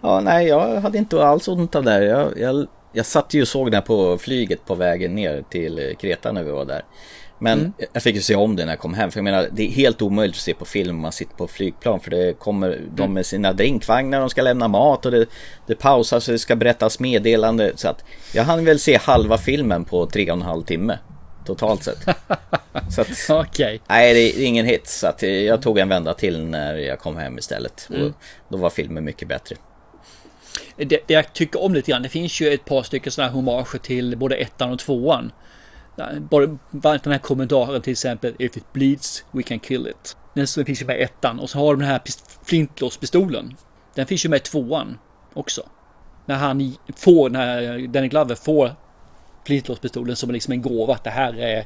Ja, 0.00 0.20
nej, 0.20 0.46
jag 0.46 0.80
hade 0.80 0.98
inte 0.98 1.24
alls 1.24 1.48
ont 1.48 1.74
av 1.74 1.84
det. 1.84 2.04
Jag, 2.04 2.38
jag, 2.38 2.66
jag 2.92 3.06
satt 3.06 3.34
ju 3.34 3.42
och 3.42 3.48
såg 3.48 3.70
den 3.70 3.82
på 3.82 4.18
flyget 4.18 4.66
på 4.66 4.74
vägen 4.74 5.14
ner 5.14 5.44
till 5.50 5.94
Kreta 6.00 6.32
när 6.32 6.42
vi 6.42 6.50
var 6.50 6.64
där. 6.64 6.82
Men 7.42 7.58
mm. 7.58 7.72
jag 7.92 8.02
fick 8.02 8.14
ju 8.14 8.22
se 8.22 8.34
om 8.34 8.56
det 8.56 8.64
när 8.64 8.72
jag 8.72 8.78
kom 8.78 8.94
hem. 8.94 9.10
För 9.10 9.18
jag 9.18 9.24
menar, 9.24 9.48
det 9.52 9.62
är 9.62 9.70
helt 9.70 10.02
omöjligt 10.02 10.36
att 10.36 10.42
se 10.42 10.54
på 10.54 10.64
film 10.64 10.96
om 10.96 11.02
man 11.02 11.12
sitter 11.12 11.34
på 11.34 11.48
flygplan. 11.48 12.00
För 12.00 12.10
det 12.10 12.38
kommer 12.38 12.72
mm. 12.72 12.90
de 12.94 13.14
med 13.14 13.26
sina 13.26 13.52
drinkvagnar, 13.52 14.20
de 14.20 14.30
ska 14.30 14.42
lämna 14.42 14.68
mat 14.68 15.06
och 15.06 15.12
det, 15.12 15.26
det 15.66 15.74
pausas 15.74 16.28
och 16.28 16.32
det 16.32 16.38
ska 16.38 16.56
berättas 16.56 17.00
meddelande. 17.00 17.72
Så 17.76 17.88
att 17.88 18.04
jag 18.34 18.44
hann 18.44 18.64
väl 18.64 18.78
se 18.78 18.96
halva 18.96 19.38
filmen 19.38 19.84
på 19.84 20.06
tre 20.06 20.30
och 20.30 20.36
en 20.36 20.42
halv 20.42 20.62
timme. 20.62 20.98
Totalt 21.46 21.84
sett. 21.84 21.98
så 22.90 23.00
att, 23.00 23.30
okay. 23.46 23.78
Nej, 23.88 24.14
det 24.14 24.20
är 24.20 24.44
ingen 24.44 24.66
hit. 24.66 24.86
Så 24.86 25.06
att 25.06 25.22
jag 25.22 25.62
tog 25.62 25.78
en 25.78 25.88
vända 25.88 26.14
till 26.14 26.44
när 26.44 26.74
jag 26.74 26.98
kom 26.98 27.16
hem 27.16 27.38
istället. 27.38 27.88
Mm. 27.90 28.06
Och 28.06 28.12
då 28.48 28.56
var 28.56 28.70
filmen 28.70 29.04
mycket 29.04 29.28
bättre. 29.28 29.56
Det, 30.76 30.84
det, 30.84 31.02
jag 31.06 31.32
tycker 31.32 31.62
om 31.62 31.74
lite 31.74 31.90
grann, 31.90 32.02
det 32.02 32.08
finns 32.08 32.40
ju 32.40 32.52
ett 32.52 32.64
par 32.64 32.82
stycken 32.82 33.12
sådana 33.12 33.28
här 33.28 33.34
homager 33.34 33.78
till 33.78 34.16
både 34.16 34.36
ettan 34.36 34.72
och 34.72 34.78
tvåan. 34.78 35.32
Bara 36.70 36.98
den 36.98 37.12
här 37.12 37.18
kommentaren 37.18 37.82
till 37.82 37.92
exempel 37.92 38.34
If 38.38 38.56
it 38.56 38.72
bleeds 38.72 39.24
we 39.30 39.42
can 39.42 39.60
kill 39.60 39.86
it. 39.86 40.16
Den 40.34 40.46
finns 40.46 40.82
ju 40.82 40.86
med 40.86 40.98
i 40.98 41.02
ettan 41.02 41.40
och 41.40 41.50
så 41.50 41.58
har 41.58 41.74
de 41.74 41.80
den 41.80 41.88
här 41.88 42.02
flintlåspistolen. 42.44 43.56
Den 43.94 44.06
finns 44.06 44.24
ju 44.24 44.28
med 44.28 44.36
i 44.36 44.40
tvåan 44.40 44.98
också. 45.34 45.62
När 46.26 46.36
han 46.36 46.76
får, 46.96 47.30
när 47.30 47.86
Danny 47.86 48.08
Glover 48.08 48.34
får 48.34 48.74
flintlåspistolen 49.44 50.16
som 50.16 50.30
liksom 50.30 50.52
en 50.52 50.62
gåva 50.62 50.94
att 50.94 51.04
det 51.04 51.10
här 51.10 51.38
är 51.38 51.64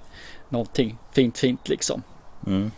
någonting 0.49 0.99
fint 1.13 1.39
fint 1.39 1.69
liksom. 1.69 2.03
Mm. 2.47 2.71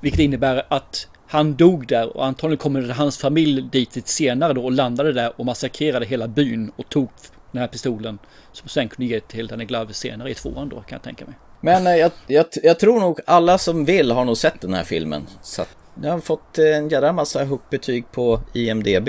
Vilket 0.00 0.20
innebär 0.20 0.66
att 0.68 1.08
han 1.26 1.54
dog 1.54 1.86
där 1.86 2.16
och 2.16 2.26
antagligen 2.26 2.58
kommer 2.58 2.88
hans 2.88 3.18
familj 3.18 3.62
dit 3.62 3.96
lite 3.96 4.10
senare 4.10 4.52
då 4.52 4.64
och 4.64 4.72
landade 4.72 5.12
där 5.12 5.32
och 5.40 5.46
massakrerade 5.46 6.06
hela 6.06 6.28
byn 6.28 6.72
och 6.76 6.88
tog 6.88 7.08
den 7.56 7.60
här 7.62 7.68
pistolen. 7.68 8.18
Som 8.52 8.68
sen 8.68 8.88
kunde 8.88 9.12
ge 9.12 9.20
till 9.20 9.46
Danny 9.46 9.64
Glover 9.64 9.92
senare 9.92 10.30
i 10.30 10.34
tvåan 10.34 10.68
då 10.68 10.76
kan 10.76 10.86
jag 10.96 11.02
tänka 11.02 11.24
mig. 11.24 11.34
Men 11.60 11.86
eh, 11.86 11.96
jag, 11.96 12.10
jag, 12.26 12.46
jag, 12.62 12.78
tror 12.78 13.00
nog 13.00 13.20
alla 13.26 13.58
som 13.58 13.84
vill 13.84 14.10
har 14.10 14.24
nog 14.24 14.36
sett 14.36 14.60
den 14.60 14.74
här 14.74 14.84
filmen. 14.84 15.26
Så 15.42 15.64
jag 16.02 16.10
har 16.10 16.20
fått 16.20 16.58
en 16.58 16.88
jävla 16.88 17.12
massa 17.12 17.44
huppbetyg 17.44 18.04
på 18.12 18.40
IMDB. 18.52 19.08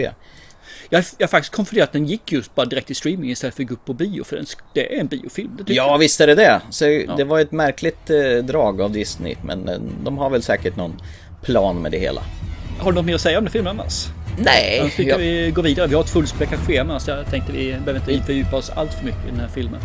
Jag, 0.90 1.04
jag 1.18 1.30
faktiskt 1.30 1.54
konfunderat 1.54 1.90
att 1.90 1.94
den 1.94 2.06
gick 2.06 2.32
just 2.32 2.56
bara 2.56 2.66
direkt 2.66 2.92
i 2.92 2.94
streaming 2.94 3.32
istället 3.32 3.56
för 3.56 3.64
att 3.64 3.70
gå 3.70 3.74
upp 3.74 3.86
på 3.86 3.94
bio. 3.94 4.24
För 4.24 4.36
den, 4.36 4.46
det 4.74 4.96
är 4.96 5.00
en 5.00 5.08
biofilm. 5.08 5.58
ja, 5.66 5.74
jag. 5.74 5.98
visst 5.98 6.22
är 6.22 6.28
det 6.28 6.36
det. 6.36 6.62
Så 6.70 6.86
ja. 6.86 7.16
Det 7.16 7.24
var 7.24 7.40
ett 7.40 7.52
märkligt 7.52 8.10
eh, 8.10 8.44
drag 8.44 8.82
av 8.82 8.92
Disney. 8.92 9.36
Men 9.44 9.70
eh, 9.70 9.80
de 10.04 10.18
har 10.18 10.30
väl 10.30 10.44
säkert 10.44 10.76
någon 10.76 11.02
plan 11.42 11.82
med 11.82 11.92
det 11.92 12.00
hela. 12.00 12.22
Har 12.80 12.92
du 12.92 12.96
något 12.96 13.06
mer 13.06 13.16
att 13.16 13.22
säga 13.22 13.38
om 13.38 13.44
den 13.44 13.52
filmen 13.52 13.80
annars? 13.80 14.08
Nej. 14.38 14.78
Jag 14.78 14.92
tycker 14.92 15.12
jag... 15.12 15.18
vi 15.18 15.52
går 15.52 15.64
vidare. 15.64 15.88
Vi 15.88 15.96
har 15.96 16.04
ett 16.04 16.10
fullspäckat 16.10 16.60
schema 16.60 17.00
så 17.00 17.12
jag 17.12 17.30
tänkte 17.30 17.52
vi 17.52 17.76
behöver 17.86 18.12
inte 18.12 18.26
fördjupa 18.26 18.56
oss 18.56 18.70
allt 18.70 18.94
för 18.94 19.06
mycket 19.06 19.26
i 19.26 19.30
den 19.30 19.40
här 19.40 19.48
filmen. 19.48 19.80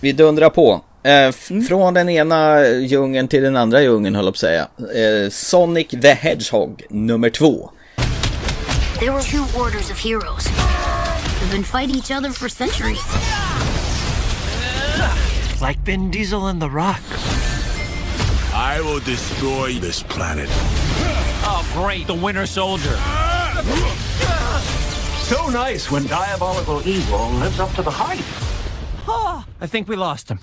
Vi 0.00 0.12
dundrar 0.12 0.50
på. 0.50 0.84
Eh, 1.02 1.32
mm. 1.50 1.64
Från 1.64 1.94
den 1.94 2.08
ena 2.08 2.68
djungeln 2.68 3.28
till 3.28 3.42
den 3.42 3.56
andra 3.56 3.82
djungeln 3.82 4.14
höll 4.14 4.24
jag 4.24 4.34
på 4.34 4.36
att 4.36 4.40
säga. 4.40 4.68
Eh, 4.78 5.30
Sonic 5.30 5.88
the 5.88 6.12
Hedgehog 6.12 6.82
nummer 6.90 7.30
två. 7.30 7.70
There 8.98 9.10
were 9.10 9.22
two 9.22 9.60
orders 9.60 9.90
of 9.90 10.04
heroes. 10.04 10.48
They've 11.40 11.52
been 11.52 11.64
fighting 11.64 11.96
each 11.96 12.10
other 12.10 12.30
for 12.30 12.48
centuries. 12.48 13.04
Like 15.60 15.78
Vin 15.84 16.10
Diesel 16.10 16.42
and 16.42 16.60
The 16.60 16.68
Rock. 16.68 17.02
I 18.52 18.80
will 18.80 19.00
destroy 19.00 19.80
this 19.80 20.02
planet. 20.02 20.48
Oh, 21.44 21.64
great. 21.74 22.06
The 22.06 22.26
Winter 22.26 22.46
Soldier. 22.46 22.96
So 25.22 25.48
nice 25.48 25.90
when 25.90 26.06
diabolical 26.06 26.80
evil 26.86 27.30
lives 27.40 27.60
up 27.60 27.72
to 27.74 27.82
the 27.82 27.90
hype. 27.90 28.47
I 29.60 29.66
think 29.66 29.88
we 29.88 29.96
lost 29.96 30.30
him. 30.30 30.38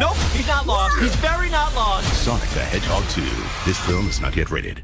Nope, 0.00 0.16
he's 0.32 0.48
not 0.48 0.66
lost. 0.66 0.96
He's 1.00 1.16
very 1.16 1.50
not 1.50 1.74
lost. 1.74 2.24
Sonic 2.24 2.50
the 2.50 2.60
Hedgehog 2.60 3.04
2. 3.08 3.22
This 3.64 3.78
film 3.86 4.08
is 4.08 4.20
not 4.20 4.36
yet 4.36 4.50
rated. 4.50 4.82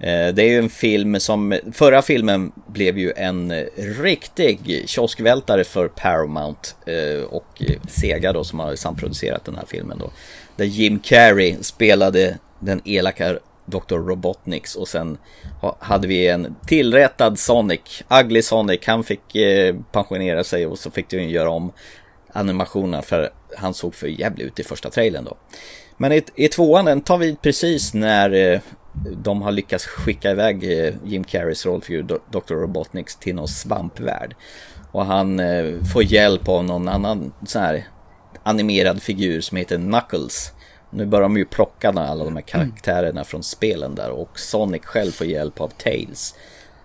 Eh, 0.00 0.34
det 0.34 0.42
är 0.42 0.48
ju 0.48 0.58
en 0.58 0.70
film 0.70 1.20
som, 1.20 1.58
förra 1.72 2.02
filmen 2.02 2.52
blev 2.66 2.98
ju 2.98 3.12
en 3.16 3.52
riktig 3.76 4.84
kioskvältare 4.86 5.64
för 5.64 5.88
Paramount 5.88 6.60
eh, 6.86 7.24
och 7.24 7.62
Sega 7.88 8.32
då 8.32 8.44
som 8.44 8.58
har 8.58 8.76
samproducerat 8.76 9.44
den 9.44 9.56
här 9.56 9.66
filmen 9.66 9.98
då. 9.98 10.10
Där 10.56 10.64
Jim 10.64 10.98
Carrey 10.98 11.56
spelade 11.60 12.38
den 12.58 12.80
elaka 12.84 13.38
Dr. 13.70 13.94
Robotniks 13.94 14.74
och 14.74 14.88
sen 14.88 15.18
hade 15.78 16.08
vi 16.08 16.28
en 16.28 16.56
tillrättad 16.66 17.38
Sonic, 17.38 18.02
Ugly 18.20 18.42
Sonic. 18.42 18.80
Han 18.86 19.04
fick 19.04 19.36
eh, 19.36 19.76
pensionera 19.92 20.44
sig 20.44 20.66
och 20.66 20.78
så 20.78 20.90
fick 20.90 21.08
de 21.08 21.22
göra 21.22 21.50
om 21.50 21.72
animationerna 22.32 23.02
för 23.02 23.30
han 23.56 23.74
såg 23.74 23.94
för 23.94 24.06
jävligt 24.06 24.46
ut 24.46 24.60
i 24.60 24.62
första 24.64 24.90
trailern 24.90 25.24
då. 25.24 25.36
Men 25.96 26.12
i, 26.12 26.22
i 26.34 26.48
tvåan 26.48 26.84
den 26.84 27.00
tar 27.00 27.18
vi 27.18 27.36
precis 27.36 27.94
när 27.94 28.30
eh, 28.30 28.60
de 29.16 29.42
har 29.42 29.52
lyckats 29.52 29.86
skicka 29.86 30.30
iväg 30.30 30.64
eh, 30.64 30.94
Jim 31.04 31.24
Carreys 31.24 31.66
rollfigur 31.66 32.02
Dr. 32.30 32.54
Robotniks 32.54 33.16
till 33.16 33.34
någon 33.34 33.48
svampvärld. 33.48 34.36
Och 34.92 35.04
han 35.04 35.40
eh, 35.40 35.82
får 35.92 36.02
hjälp 36.02 36.48
av 36.48 36.64
någon 36.64 36.88
annan 36.88 37.32
sån 37.46 37.62
här 37.62 37.88
animerad 38.42 39.02
figur 39.02 39.40
som 39.40 39.56
heter 39.56 39.76
Knuckles. 39.76 40.52
Nu 40.90 41.06
börjar 41.06 41.22
de 41.22 41.36
ju 41.36 41.44
plocka 41.44 41.88
alla 41.88 42.24
de 42.24 42.36
här 42.36 42.42
karaktärerna 42.42 43.24
från 43.24 43.42
spelen 43.42 43.94
där 43.94 44.10
och 44.10 44.38
Sonic 44.38 44.84
själv 44.84 45.10
får 45.10 45.26
hjälp 45.26 45.60
av 45.60 45.68
Tails. 45.68 46.34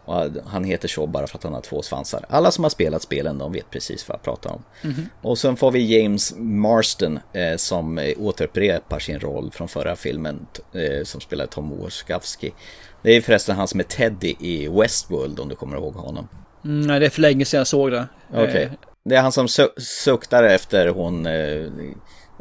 Och 0.06 0.28
han 0.46 0.64
heter 0.64 0.88
så 0.88 1.08
bara 1.08 1.28
för 1.28 1.38
att 1.38 1.44
han 1.44 1.54
har 1.54 1.62
två 1.62 1.82
svansar. 1.82 2.26
Alla 2.30 2.52
som 2.52 2.64
har 2.64 2.70
spelat 2.70 3.02
spelen 3.02 3.38
de 3.38 3.52
vet 3.52 3.70
precis 3.70 4.10
vad 4.10 4.16
jag 4.16 4.24
pratar 4.24 4.50
om. 4.50 4.64
Mm 4.82 4.96
-hmm. 4.96 5.06
Och 5.22 5.38
sen 5.38 5.56
får 5.56 5.72
vi 5.72 6.02
James 6.02 6.34
Marston 6.38 7.20
eh, 7.34 7.58
som 7.58 7.98
eh, 7.98 8.14
återupprepar 8.20 9.00
sin 9.00 9.20
roll 9.20 9.52
från 9.52 9.68
förra 9.68 9.96
filmen 9.96 10.48
eh, 10.74 11.04
som 11.04 11.22
spelar 11.22 11.46
Tom 11.46 11.78
Warskawski. 11.80 12.54
Det 13.02 13.16
är 13.16 13.22
förresten 13.22 13.56
han 13.56 13.68
som 13.68 13.80
är 13.80 13.84
Teddy 13.84 14.36
i 14.40 14.68
Westworld 14.68 15.40
om 15.40 15.50
du 15.50 15.56
kommer 15.56 15.78
ihåg 15.78 15.94
honom. 15.94 16.28
Mm, 16.66 16.88
nej, 16.88 17.00
det 17.00 17.06
är 17.06 17.10
för 17.10 17.22
länge 17.22 17.46
sedan 17.46 17.58
jag 17.58 17.68
såg 17.68 17.92
det. 17.92 18.08
Okej. 18.30 18.44
Okay. 18.44 18.64
Eh. 18.64 18.72
Det 19.10 19.16
är 19.16 19.22
han 19.22 19.32
som 19.32 19.48
su 19.48 19.68
suktar 19.78 20.44
efter 20.44 20.88
hon 20.88 21.26
eh, 21.26 21.72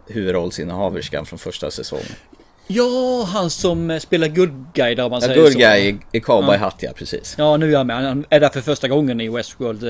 huvudrollsinnehaverskan 0.06 1.26
från 1.26 1.38
första 1.38 1.70
säsongen. 1.70 2.06
Ja, 2.66 3.24
han 3.32 3.50
som 3.50 4.00
spelar 4.00 4.28
good 4.28 4.64
guy 4.74 4.94
där 4.94 5.04
om 5.04 5.10
man 5.10 5.20
ja, 5.20 5.26
säger 5.26 5.40
good 5.40 5.52
så. 5.52 5.58
guy 5.58 5.96
i, 6.12 6.20
cowboyhatt 6.20 6.76
ja. 6.78 6.88
ja, 6.88 6.94
precis. 6.96 7.34
Ja, 7.38 7.56
nu 7.56 7.72
är 7.72 7.76
han 7.76 7.86
med. 7.86 7.96
Han 7.96 8.26
är 8.30 8.40
där 8.40 8.48
för 8.48 8.60
första 8.60 8.88
gången 8.88 9.20
i 9.20 9.28
Westworld. 9.28 9.84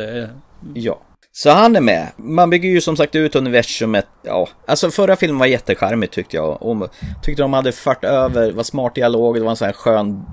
Ja. 0.75 1.01
Så 1.37 1.51
han 1.51 1.77
är 1.77 1.81
med. 1.81 2.09
Man 2.17 2.51
bygger 2.51 2.69
ju 2.69 2.81
som 2.81 2.97
sagt 2.97 3.15
ut 3.15 3.37
universumet. 3.37 4.07
Ja, 4.23 4.49
alltså 4.67 4.91
förra 4.91 5.17
filmen 5.17 5.39
var 5.39 5.47
jättecharmig 5.47 6.11
tyckte 6.11 6.37
jag. 6.37 6.63
Och 6.63 6.89
tyckte 7.23 7.43
de 7.43 7.53
hade 7.53 7.73
fört 7.73 8.05
över, 8.05 8.53
var 8.53 8.63
smart 8.63 8.95
dialog, 8.95 9.37
det 9.37 9.41
var 9.41 9.51
en 9.51 9.57
sån 9.57 9.67
här 9.67 9.73
skön 9.73 10.25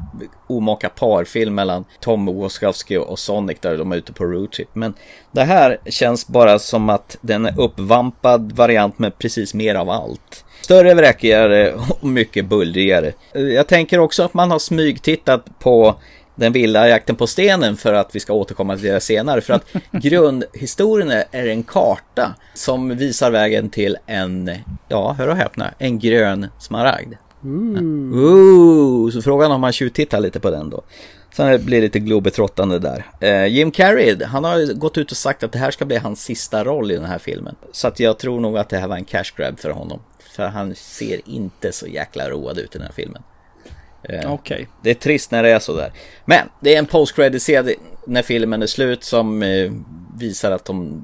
omaka 0.47 0.89
parfilm 0.89 1.55
mellan 1.55 1.85
Tom 1.99 2.25
Wazowski 2.25 2.97
och 2.97 3.19
Sonic 3.19 3.57
där 3.59 3.77
de 3.77 3.91
är 3.91 3.95
ute 3.95 4.13
på 4.13 4.25
roadtrip. 4.25 4.69
Men 4.73 4.93
det 5.31 5.43
här 5.43 5.77
känns 5.85 6.27
bara 6.27 6.59
som 6.59 6.89
att 6.89 7.17
den 7.21 7.45
är 7.45 7.59
uppvampad 7.59 8.51
variant 8.51 8.99
med 8.99 9.17
precis 9.17 9.53
mer 9.53 9.75
av 9.75 9.89
allt. 9.89 10.45
Större, 10.61 10.93
vräkigare 10.93 11.73
och 11.73 12.07
mycket 12.07 12.45
bullrigare. 12.45 13.13
Jag 13.33 13.67
tänker 13.67 13.99
också 13.99 14.23
att 14.23 14.33
man 14.33 14.51
har 14.51 14.59
smygtittat 14.59 15.59
på 15.59 15.95
den 16.41 16.51
vilda 16.51 16.89
jakten 16.89 17.15
på 17.15 17.27
stenen 17.27 17.77
för 17.77 17.93
att 17.93 18.15
vi 18.15 18.19
ska 18.19 18.33
återkomma 18.33 18.77
till 18.77 18.85
det 18.85 18.99
senare. 18.99 19.41
För 19.41 19.53
att 19.53 19.65
grundhistorien 19.91 21.11
är 21.31 21.47
en 21.47 21.63
karta 21.63 22.35
som 22.53 22.97
visar 22.97 23.31
vägen 23.31 23.69
till 23.69 23.97
en, 24.05 24.51
ja, 24.87 25.15
hör 25.17 25.27
och 25.27 25.35
häpna, 25.35 25.73
en 25.77 25.99
grön 25.99 26.47
smaragd. 26.59 27.13
Mm. 27.43 28.13
Ooh, 28.13 29.11
så 29.11 29.21
frågan 29.21 29.51
om 29.51 29.61
man 29.61 29.71
tjuvtittar 29.71 30.19
lite 30.19 30.39
på 30.39 30.49
den 30.49 30.69
då. 30.69 30.81
Sen 31.33 31.65
blir 31.65 31.77
det 31.77 31.83
lite 31.83 31.99
globetrottande 31.99 32.79
där. 32.79 33.05
Eh, 33.19 33.45
Jim 33.45 33.71
Carrey, 33.71 34.23
han 34.23 34.43
har 34.43 34.73
gått 34.73 34.97
ut 34.97 35.11
och 35.11 35.17
sagt 35.17 35.43
att 35.43 35.51
det 35.51 35.59
här 35.59 35.71
ska 35.71 35.85
bli 35.85 35.97
hans 35.97 36.23
sista 36.23 36.63
roll 36.63 36.91
i 36.91 36.95
den 36.95 37.05
här 37.05 37.19
filmen. 37.19 37.55
Så 37.71 37.87
att 37.87 37.99
jag 37.99 38.19
tror 38.19 38.39
nog 38.39 38.57
att 38.57 38.69
det 38.69 38.77
här 38.77 38.87
var 38.87 38.95
en 38.95 39.05
cash 39.05 39.35
grab 39.37 39.59
för 39.59 39.69
honom. 39.69 39.99
För 40.35 40.47
han 40.47 40.75
ser 40.75 41.29
inte 41.29 41.71
så 41.71 41.87
jäkla 41.87 42.29
road 42.29 42.57
ut 42.57 42.75
i 42.75 42.77
den 42.77 42.87
här 42.87 42.93
filmen. 42.93 43.23
Eh, 44.03 44.33
okay. 44.33 44.65
Det 44.83 44.89
är 44.89 44.93
trist 44.93 45.31
när 45.31 45.43
det 45.43 45.49
är 45.49 45.59
sådär. 45.59 45.91
Men 46.25 46.49
det 46.59 46.75
är 46.75 46.79
en 46.79 46.85
post 46.85 47.15
scen 47.37 47.69
när 48.07 48.21
filmen 48.21 48.61
är 48.61 48.67
slut 48.67 49.03
som 49.03 49.43
eh, 49.43 49.71
visar 50.17 50.51
att 50.51 50.65
de 50.65 51.03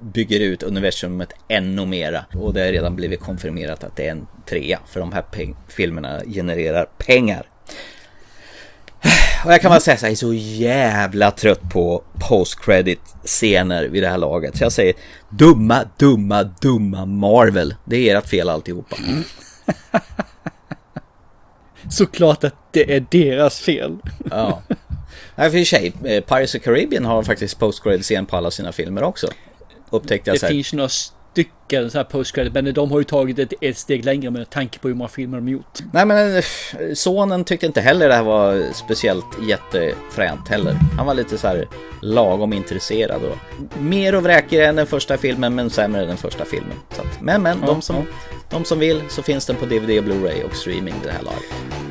bygger 0.00 0.40
ut 0.40 0.62
universumet 0.62 1.32
ännu 1.48 1.86
mera. 1.86 2.24
Och 2.34 2.54
det 2.54 2.60
har 2.60 2.68
redan 2.68 2.96
blivit 2.96 3.20
konfirmerat 3.20 3.84
att 3.84 3.96
det 3.96 4.06
är 4.06 4.10
en 4.10 4.26
trea. 4.46 4.78
För 4.86 5.00
de 5.00 5.12
här 5.12 5.24
filmerna 5.68 6.22
genererar 6.24 6.88
pengar. 6.98 7.46
Och 9.44 9.52
jag 9.52 9.60
kan 9.60 9.70
bara 9.70 9.80
säga 9.80 9.96
så 9.96 10.06
jag 10.06 10.12
är 10.12 10.16
så 10.16 10.34
jävla 10.34 11.30
trött 11.30 11.70
på 11.72 12.02
post-credit 12.28 13.00
scener 13.24 13.84
vid 13.84 14.02
det 14.02 14.08
här 14.08 14.18
laget. 14.18 14.56
Så 14.56 14.64
jag 14.64 14.72
säger 14.72 14.94
dumma, 15.28 15.84
dumma, 15.98 16.42
dumma 16.42 17.06
Marvel. 17.06 17.74
Det 17.84 18.10
är 18.10 18.16
ert 18.16 18.28
fel 18.28 18.48
alltihopa. 18.48 18.96
Såklart 21.92 22.44
att 22.44 22.54
det 22.70 22.96
är 22.96 23.06
deras 23.10 23.60
fel. 23.60 23.96
ja. 24.30 24.62
Nej, 25.34 25.50
för 25.50 25.58
i 25.58 25.64
sig, 25.64 25.92
eh, 26.04 26.24
Pirates 26.24 26.54
of 26.54 26.62
Caribbean 26.62 27.04
har 27.04 27.22
faktiskt 27.22 27.58
post-credit 27.58 28.02
scen 28.02 28.26
på 28.26 28.36
alla 28.36 28.50
sina 28.50 28.72
filmer 28.72 29.02
också. 29.02 29.28
Upptäckte 29.90 30.30
jag 30.30 30.40
Det 30.40 30.46
finns 30.46 30.72
några 30.72 30.88
stycken 31.32 31.90
så 31.90 31.98
här 31.98 32.04
post 32.04 32.34
credit 32.34 32.52
men 32.52 32.74
de 32.74 32.90
har 32.90 32.98
ju 32.98 33.04
tagit 33.04 33.38
ett, 33.38 33.52
ett 33.60 33.78
steg 33.78 34.04
längre 34.04 34.30
med 34.30 34.50
tanke 34.50 34.78
på 34.78 34.88
hur 34.88 34.94
många 34.94 35.08
filmer 35.08 35.38
de 35.38 35.48
gjort. 35.48 35.78
Nej 35.92 36.06
men 36.06 36.36
eh, 36.36 36.42
sonen 36.94 37.44
tyckte 37.44 37.66
inte 37.66 37.80
heller 37.80 38.08
det 38.08 38.14
här 38.14 38.22
var 38.22 38.72
speciellt 38.72 39.24
jättefränt 39.48 40.48
heller. 40.48 40.76
Han 40.96 41.06
var 41.06 41.14
lite 41.14 41.38
så 41.38 41.46
här 41.46 41.68
lagom 42.02 42.52
intresserad 42.52 43.22
och 43.22 43.38
mer 43.82 44.14
och 44.14 44.22
vräkigare 44.22 44.66
än 44.66 44.76
den 44.76 44.86
första 44.86 45.16
filmen 45.16 45.54
men 45.54 45.70
sämre 45.70 46.02
än 46.02 46.08
den 46.08 46.16
första 46.16 46.44
filmen. 46.44 46.76
Att, 46.90 47.20
men 47.20 47.42
men, 47.42 47.58
ja, 47.60 47.66
de, 47.66 47.82
som, 47.82 47.96
ja. 47.96 48.02
de 48.50 48.64
som 48.64 48.78
vill 48.78 49.02
så 49.08 49.22
finns 49.22 49.46
den 49.46 49.56
på 49.56 49.66
DVD 49.66 49.98
och 49.98 50.04
Blu-ray 50.04 50.42
och 50.42 50.56
streaming 50.56 50.94
det 51.04 51.10
här 51.10 51.22
laget. 51.22 51.81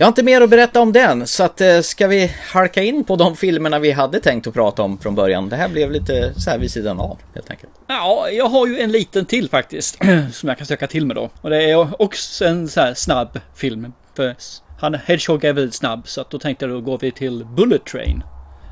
Jag 0.00 0.06
har 0.06 0.08
inte 0.08 0.22
mer 0.22 0.40
att 0.40 0.50
berätta 0.50 0.80
om 0.80 0.92
den, 0.92 1.26
så 1.26 1.44
att, 1.44 1.60
eh, 1.60 1.80
ska 1.80 2.06
vi 2.06 2.32
halka 2.52 2.82
in 2.82 3.04
på 3.04 3.16
de 3.16 3.36
filmerna 3.36 3.78
vi 3.78 3.90
hade 3.90 4.20
tänkt 4.20 4.46
att 4.46 4.54
prata 4.54 4.82
om 4.82 4.98
från 4.98 5.14
början. 5.14 5.48
Det 5.48 5.56
här 5.56 5.68
blev 5.68 5.90
lite 5.90 6.32
så 6.40 6.50
här 6.50 6.58
vid 6.58 6.70
sidan 6.70 7.00
av, 7.00 7.18
helt 7.34 7.50
enkelt. 7.50 7.72
Ja, 7.86 8.28
jag 8.32 8.48
har 8.48 8.66
ju 8.66 8.80
en 8.80 8.92
liten 8.92 9.24
till 9.24 9.50
faktiskt, 9.50 9.98
som 10.32 10.48
jag 10.48 10.58
kan 10.58 10.66
söka 10.66 10.86
till 10.86 11.06
med 11.06 11.16
då. 11.16 11.30
Och 11.40 11.50
det 11.50 11.70
är 11.70 12.02
också 12.02 12.44
en 12.44 12.68
så 12.68 12.80
här 12.80 12.94
snabb 12.94 13.40
film. 13.54 13.92
För 14.16 14.34
han 14.80 14.94
Hedgehog 14.94 15.44
är 15.44 15.52
väldigt 15.52 15.74
snabb, 15.74 16.08
så 16.08 16.20
att 16.20 16.30
då 16.30 16.38
tänkte 16.38 16.64
jag 16.64 16.74
då 16.74 16.80
går 16.80 16.98
vi 16.98 17.10
till 17.10 17.46
Bullet 17.56 17.84
Train. 17.84 18.22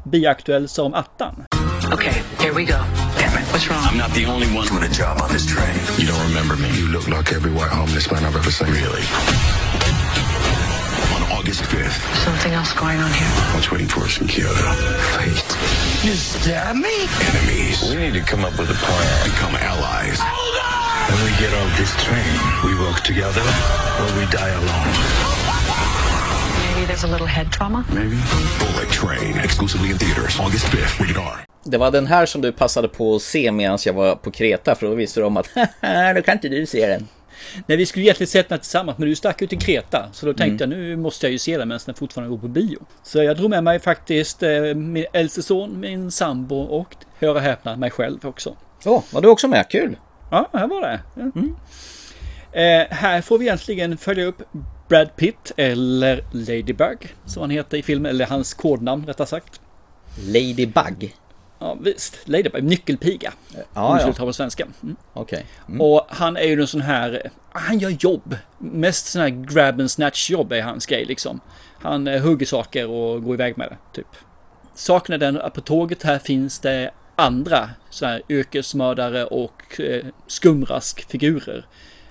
Biaktuell 0.04 0.68
som 0.68 0.94
attan. 0.94 1.44
Okay, 1.92 2.12
here 2.38 2.52
we 2.52 2.64
go. 2.64 2.79
What's 3.52 3.68
wrong? 3.68 3.83
I'm 3.85 3.98
not 3.98 4.14
the 4.14 4.26
only 4.26 4.46
one 4.46 4.66
doing 4.66 4.85
a 4.85 4.92
job 4.92 5.22
on 5.22 5.29
this 5.29 5.46
train. 5.55 5.76
You 5.98 6.07
don't 6.07 6.24
remember 6.29 6.57
me. 6.57 6.68
You 6.81 6.88
look 6.92 7.07
like 7.07 7.37
every 7.37 7.50
white 7.50 7.72
homeless 7.81 8.11
man 8.11 8.24
I've 8.24 8.37
ever 8.37 8.50
seen. 8.50 8.70
Really? 8.70 9.77
August 11.38 11.62
5th. 11.70 12.03
Something 12.24 12.53
else 12.53 12.72
going 12.72 12.98
on 12.98 13.12
here. 13.12 13.31
What's 13.55 13.70
waiting 13.70 13.87
for 13.87 14.01
us 14.01 14.20
in 14.20 14.27
Kyoto? 14.27 14.59
Fate. 15.14 15.38
You 16.03 16.14
stab 16.14 16.74
me? 16.74 17.07
Enemies. 17.31 17.79
We 17.88 17.94
need 17.94 18.14
to 18.14 18.24
come 18.27 18.44
up 18.44 18.59
with 18.59 18.70
a 18.70 18.79
plan. 18.85 19.31
Become 19.31 19.55
allies. 19.55 20.18
Hold 20.18 20.57
on! 20.66 21.14
When 21.14 21.20
we 21.22 21.33
get 21.38 21.55
off 21.55 21.70
this 21.79 21.94
train, 22.03 22.35
we 22.66 22.74
work 22.83 22.98
together 23.07 23.46
or 24.03 24.07
we 24.18 24.27
die 24.35 24.51
alone. 24.51 24.94
Maybe 26.74 26.87
there's 26.90 27.05
a 27.05 27.12
little 27.14 27.29
head 27.29 27.53
trauma? 27.53 27.85
Maybe. 27.88 28.18
Bullet 28.59 28.90
Train. 28.90 29.38
Exclusively 29.38 29.90
in 29.90 29.98
theaters. 29.98 30.40
August 30.40 30.66
5th. 30.66 30.98
Rated 31.01 31.18
R. 31.18 31.44
Det 31.64 31.79
var 31.79 31.90
den 31.90 32.07
här 32.07 32.27
som 32.27 32.40
du 32.40 32.53
passade 32.53 32.88
på 32.88 33.16
att 33.16 33.22
se 33.22 33.53
medan 33.53 33.79
jag 33.85 33.92
var 33.92 34.16
på 34.16 34.31
Kreta 34.31 34.74
för 34.74 34.87
då 34.87 34.94
visste 34.94 35.20
du 35.20 35.24
om 35.27 35.37
att 35.37 35.48
då 36.14 36.22
kan 36.22 36.35
inte 36.35 36.48
du 36.48 36.66
se 36.66 36.87
den. 36.87 37.09
Nej, 37.66 37.79
vi 37.79 37.87
skulle 37.87 38.05
egentligen 38.05 38.29
sett 38.29 38.48
den 38.48 38.59
tillsammans, 38.59 38.98
men 38.98 39.09
du 39.09 39.14
stack 39.14 39.42
ut 39.42 39.51
till 39.51 39.59
Kreta. 39.59 40.09
Så 40.12 40.27
då 40.27 40.35
tänkte 40.35 40.64
mm. 40.64 40.79
jag, 40.79 40.88
nu 40.88 40.96
måste 40.96 41.27
jag 41.27 41.33
ju 41.33 41.38
se 41.38 41.59
den 41.59 41.68
medan 41.68 41.81
den 41.87 41.94
fortfarande 41.94 42.31
går 42.31 42.38
på 42.38 42.48
bio. 42.48 42.79
Så 43.03 43.22
jag 43.22 43.37
drog 43.37 43.51
med 43.51 43.64
mig 43.64 43.79
faktiskt 43.79 44.42
eh, 44.42 44.74
min 44.74 45.07
äldste 45.12 45.42
son, 45.42 45.81
min 45.81 46.11
sambo 46.11 46.57
och, 46.57 46.94
hör 47.18 47.35
och 47.35 47.40
häpna, 47.40 47.77
mig 47.77 47.90
själv 47.90 48.27
också. 48.27 48.57
Så, 48.85 48.96
oh, 48.96 49.03
var 49.11 49.20
du 49.20 49.29
också 49.29 49.48
med? 49.48 49.68
Kul! 49.70 49.96
Ja, 50.31 50.48
här 50.53 50.66
var 50.66 50.81
det. 50.81 51.01
Mm. 51.16 51.57
Eh, 52.53 52.96
här 52.96 53.20
får 53.20 53.38
vi 53.38 53.44
egentligen 53.44 53.98
följa 53.98 54.24
upp 54.24 54.42
Brad 54.88 55.16
Pitt, 55.16 55.53
eller 55.57 56.24
Ladybug, 56.33 57.14
som 57.24 57.40
han 57.40 57.51
heter 57.51 57.77
i 57.77 57.83
filmen, 57.83 58.11
eller 58.11 58.27
hans 58.27 58.55
kodnamn 58.55 59.07
rättare 59.07 59.27
sagt. 59.27 59.61
Ladybug? 60.27 61.14
Ja 61.59 61.77
visst, 61.81 62.18
Ladybug, 62.25 62.64
nyckelpiga. 62.64 63.33
Ja, 63.75 63.88
om 63.88 63.99
ja. 64.01 64.12
ta 64.12 64.25
på 64.25 64.33
svenska. 64.33 64.66
Mm. 64.83 64.97
Okay. 65.14 65.42
Mm. 65.68 65.81
Och 65.81 66.07
han 66.09 66.37
är 66.37 66.42
ju 66.42 66.61
en 66.61 66.66
sån 66.66 66.81
här, 66.81 67.31
han 67.51 67.79
gör 67.79 67.97
jobb. 68.01 68.37
Mest 68.59 69.07
sån 69.07 69.23
här 69.23 69.29
grab 69.29 69.81
and 69.81 69.90
snatch 69.90 70.31
jobb 70.31 70.53
är 70.53 70.62
hans 70.62 70.87
grej 70.87 71.05
liksom. 71.05 71.40
Han 71.81 72.09
eh, 72.09 72.23
hugger 72.23 72.47
saker 72.47 72.87
och 72.87 73.23
går 73.23 73.35
iväg 73.35 73.59
med 73.59 73.68
det, 73.68 73.77
typ. 73.92 74.09
Saken 74.75 75.14
är 75.14 75.18
den 75.18 75.40
att 75.40 75.55
på 75.55 75.61
tåget 75.61 76.03
här 76.03 76.18
finns 76.18 76.59
det 76.59 76.90
andra 77.16 77.71
så 77.90 78.07
här 78.07 78.23
yrkesmördare 78.29 79.25
och 79.25 79.81
eh, 79.81 80.07
skumraskfigurer. 80.27 81.66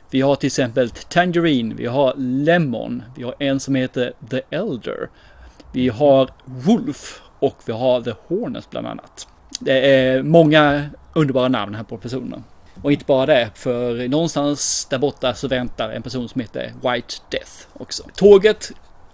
Vi 0.10 0.22
har 0.22 0.36
till 0.36 0.48
exempel 0.48 0.90
Tangerine, 0.90 1.76
vi 1.76 1.86
har 1.86 2.14
Lemon, 2.18 3.04
vi 3.16 3.24
har 3.24 3.36
en 3.40 3.60
som 3.60 3.76
heter 3.76 4.14
The 4.30 4.42
Elder. 4.50 5.10
Vi 5.74 5.90
har 5.90 6.30
Wolf 6.46 7.22
och 7.40 7.58
vi 7.66 7.74
har 7.74 8.02
The 8.02 8.14
Hornets 8.28 8.70
bland 8.70 8.88
annat. 8.88 9.28
Det 9.60 9.80
är 9.80 10.24
många 10.24 10.90
underbara 11.14 11.48
namn 11.48 11.76
här 11.76 11.84
på 11.84 11.98
personerna. 11.98 12.44
Och 12.82 12.92
inte 12.92 13.06
bara 13.06 13.26
det, 13.26 13.50
för 13.56 14.08
någonstans 14.08 14.88
där 14.90 14.98
borta 14.98 15.34
så 15.34 15.48
väntar 15.48 15.90
en 15.90 16.02
person 16.02 16.30
som 16.30 16.42
heter 16.42 16.74
White 16.84 17.14
Death 17.30 17.52
också. 17.74 18.04
Tåget 18.16 18.72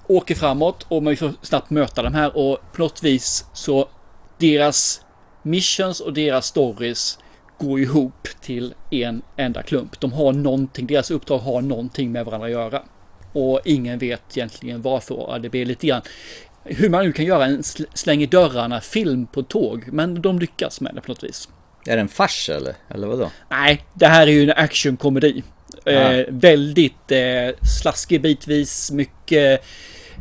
åker 0.07 0.35
framåt 0.35 0.85
och 0.87 1.03
man 1.03 1.17
får 1.17 1.33
snabbt 1.41 1.69
möta 1.69 2.03
de 2.03 2.13
här 2.13 2.37
och 2.37 2.59
på 2.73 2.81
något 2.81 3.03
vis 3.03 3.45
så 3.53 3.89
deras 4.37 5.01
missions 5.41 5.99
och 5.99 6.13
deras 6.13 6.45
stories 6.45 7.19
går 7.57 7.79
ihop 7.79 8.27
till 8.41 8.73
en 8.89 9.21
enda 9.37 9.63
klump. 9.63 9.99
De 9.99 10.13
har 10.13 10.33
någonting, 10.33 10.87
deras 10.87 11.11
uppdrag 11.11 11.39
har 11.39 11.61
någonting 11.61 12.11
med 12.11 12.25
varandra 12.25 12.47
att 12.47 12.51
göra. 12.51 12.81
Och 13.33 13.61
ingen 13.65 13.99
vet 13.99 14.37
egentligen 14.37 14.81
varför. 14.81 15.39
Det 15.39 15.49
blir 15.49 15.65
lite 15.65 15.87
grann 15.87 16.01
hur 16.63 16.89
man 16.89 17.05
nu 17.05 17.11
kan 17.11 17.25
göra 17.25 17.45
en 17.45 17.63
släng 17.93 18.21
i 18.21 18.25
dörrarna 18.25 18.81
film 18.81 19.27
på 19.27 19.43
tåg. 19.43 19.87
Men 19.91 20.21
de 20.21 20.39
lyckas 20.39 20.81
med 20.81 20.95
det 20.95 21.01
på 21.01 21.11
något 21.11 21.23
vis. 21.23 21.49
Är 21.85 21.95
det 21.95 22.01
en 22.01 22.07
fars 22.07 22.49
eller? 22.49 22.73
Eller 22.89 23.07
vadå? 23.07 23.31
Nej, 23.49 23.85
det 23.93 24.07
här 24.07 24.27
är 24.27 24.31
ju 24.31 24.43
en 24.43 24.57
actionkomedi. 24.57 25.43
Eh, 25.85 26.25
väldigt 26.29 27.11
eh, 27.11 27.55
slaskig 27.81 28.21
bitvis, 28.21 28.91
mycket, 28.91 29.65